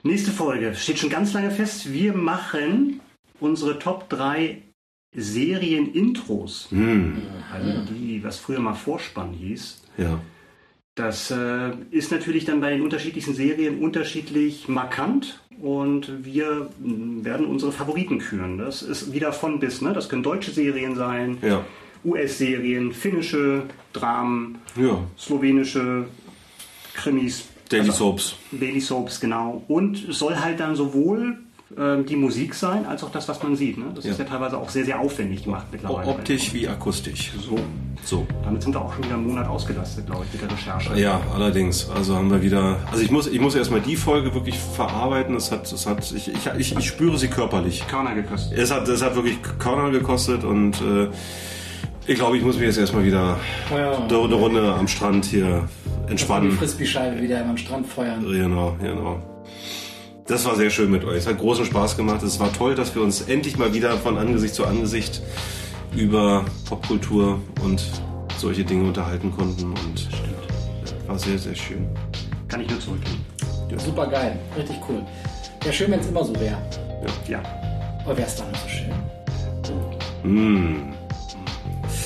Nächste 0.04 0.32
Folge 0.32 0.74
steht 0.76 1.00
schon 1.00 1.10
ganz 1.10 1.34
lange 1.34 1.52
fest. 1.52 1.92
Wir 1.92 2.14
machen 2.14 3.02
unsere 3.40 3.80
Top 3.80 4.08
3 4.10 4.62
Serien-Intros. 5.16 6.70
Also 6.72 7.72
die, 7.90 8.24
was 8.24 8.38
früher 8.38 8.60
mal 8.60 8.76
Vorspann 8.76 9.34
hieß. 9.34 9.82
Ja. 9.98 10.20
Das 10.96 11.32
äh, 11.32 11.72
ist 11.92 12.12
natürlich 12.12 12.44
dann 12.46 12.60
bei 12.60 12.72
den 12.72 12.82
unterschiedlichsten 12.82 13.34
Serien 13.34 13.80
unterschiedlich 13.80 14.68
markant 14.68 15.40
und 15.62 16.26
wir 16.26 16.70
mh, 16.82 17.24
werden 17.24 17.46
unsere 17.46 17.72
Favoriten 17.72 18.20
küren. 18.20 18.58
Das 18.58 18.82
ist 18.82 19.14
wieder 19.14 19.32
von 19.32 19.60
bis. 19.60 19.82
Ne? 19.82 19.94
Das 19.94 20.10
können 20.10 20.22
deutsche 20.24 20.52
Serien 20.52 20.96
sein, 20.96 21.38
Ja. 21.42 21.64
US-Serien, 22.04 22.92
finnische 22.92 23.64
Dramen, 23.94 24.58
Ja. 24.76 25.02
slowenische 25.18 26.08
Krimis. 26.94 27.48
Daily 27.70 27.84
Also- 27.88 27.94
Soaps. 28.12 28.36
Daily 28.52 28.82
Soaps, 28.82 29.22
genau. 29.22 29.64
Und 29.70 30.10
es 30.10 30.20
soll 30.20 30.36
halt 30.36 30.60
dann 30.60 30.76
sowohl 30.76 31.38
ähm, 31.78 32.06
die 32.06 32.16
Musik 32.16 32.54
sein, 32.54 32.86
als 32.86 33.04
auch 33.04 33.12
das, 33.12 33.28
was 33.30 33.42
man 33.44 33.56
sieht. 33.56 33.78
Ne? 33.78 33.86
Das 33.96 34.06
Ja. 34.06 34.12
ist 34.12 34.18
ja 34.20 34.26
teilweise 34.26 34.58
auch 34.58 34.70
sehr, 34.70 34.86
sehr 34.86 35.00
aufwendig 35.00 35.44
gemacht 35.44 35.68
mittlerweile. 35.72 36.10
Optisch 36.10 36.54
wie 36.54 36.68
akustisch. 36.68 37.32
So. 37.40 37.58
So. 38.04 38.26
Damit 38.44 38.64
sind 38.64 38.74
wir 38.74 38.82
auch 38.82 38.94
schon 38.96 39.04
wieder 39.04 39.14
einen 39.14 39.28
Monat 39.28 39.48
ausgelastet, 39.48 40.08
glaube 40.08 40.26
ich, 40.26 40.34
mit 40.34 40.42
der 40.50 40.58
Recherche. 40.58 41.00
Ja, 41.00 41.22
allerdings. 41.36 41.88
Also 41.90 42.16
haben 42.16 42.32
wir 42.32 42.42
wieder. 42.42 42.78
Also 42.92 43.04
ich 43.04 43.12
muss, 43.12 43.28
ich 43.28 43.40
muss 43.40 43.54
erstmal 43.54 43.82
die 43.82 43.96
Folge 43.96 44.34
wirklich 44.34 44.58
verarbeiten. 44.58 45.36
Es 45.36 45.52
hat, 45.52 45.72
es 45.72 45.86
hat, 45.86 46.12
ich, 46.12 46.28
ich, 46.30 46.48
ich, 46.58 46.76
ich 46.78 46.88
spüre 46.88 47.18
sie 47.20 47.28
körperlich. 47.28 47.86
Körner 47.88 48.16
gekostet. 48.16 48.58
Es 48.58 48.72
hat, 48.72 48.88
es 48.88 49.04
hat 49.04 49.16
wirklich 49.16 49.38
Körner 49.60 49.92
gekostet 49.92 50.44
und 50.44 50.82
äh, 50.82 51.10
ich 52.08 52.16
glaube, 52.16 52.38
ich 52.38 52.44
muss 52.44 52.56
mich 52.56 52.66
jetzt 52.66 52.80
erstmal 52.80 53.06
wieder 53.06 53.38
Ja. 53.70 53.98
eine, 54.00 54.34
Runde 54.34 54.74
am 54.74 54.88
Strand 54.88 55.26
hier 55.26 55.70
Die 56.08 56.12
entspannen. 56.12 56.52
Frisbee-Scheibe 56.54 57.22
wieder 57.22 57.46
am 57.46 57.56
Strand 57.58 57.86
feuern. 57.86 58.26
Genau, 58.26 58.76
genau. 58.82 59.22
Das 60.28 60.46
war 60.46 60.56
sehr 60.56 60.70
schön 60.70 60.92
mit 60.92 61.04
euch. 61.04 61.18
Es 61.18 61.28
hat 61.28 61.38
großen 61.40 61.66
Spaß 61.66 61.98
gemacht. 61.98 62.24
Es 62.24 62.40
war 62.40 62.52
toll, 62.54 62.76
dass 62.76 62.96
wir 62.96 63.02
uns 63.02 63.22
endlich 63.22 63.58
mal 63.58 63.74
wieder 63.74 63.98
von 63.98 64.18
Angesicht 64.18 64.56
zu 64.56 64.66
Angesicht 64.66 65.22
über 65.96 66.46
Popkultur 66.70 67.40
und 67.64 67.84
solche 68.38 68.64
Dinge 68.64 68.88
unterhalten 68.88 69.32
konnten. 69.36 69.66
Und 69.72 70.08
ja, 70.12 71.08
war 71.08 71.20
sehr, 71.20 71.38
sehr 71.38 71.56
schön. 71.56 71.88
Kann 72.48 72.62
ich 72.62 72.70
nur 72.70 72.80
zurückgeben. 72.80 73.26
Super 73.78 74.08
geil. 74.08 74.38
Richtig 74.58 74.78
cool. 74.88 75.02
Wäre 75.62 75.74
schön, 75.74 75.92
wenn 75.92 76.00
es 76.00 76.08
immer 76.08 76.24
so 76.24 76.34
wäre. 76.40 76.58
Ja. 77.28 77.42
Aber 78.06 78.18
wäre 78.18 78.28
es 78.28 78.36
dann 78.36 78.50
nicht 78.52 78.64
so 78.64 78.70
schön. 78.70 78.92
Mm, 80.24 80.94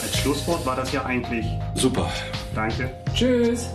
Als 0.03 0.17
Schlusswort 0.17 0.65
war 0.65 0.75
das 0.75 0.91
ja 0.91 1.03
eigentlich. 1.05 1.45
super. 1.75 2.09
Danke. 2.53 2.89
Tschüss. 3.13 3.69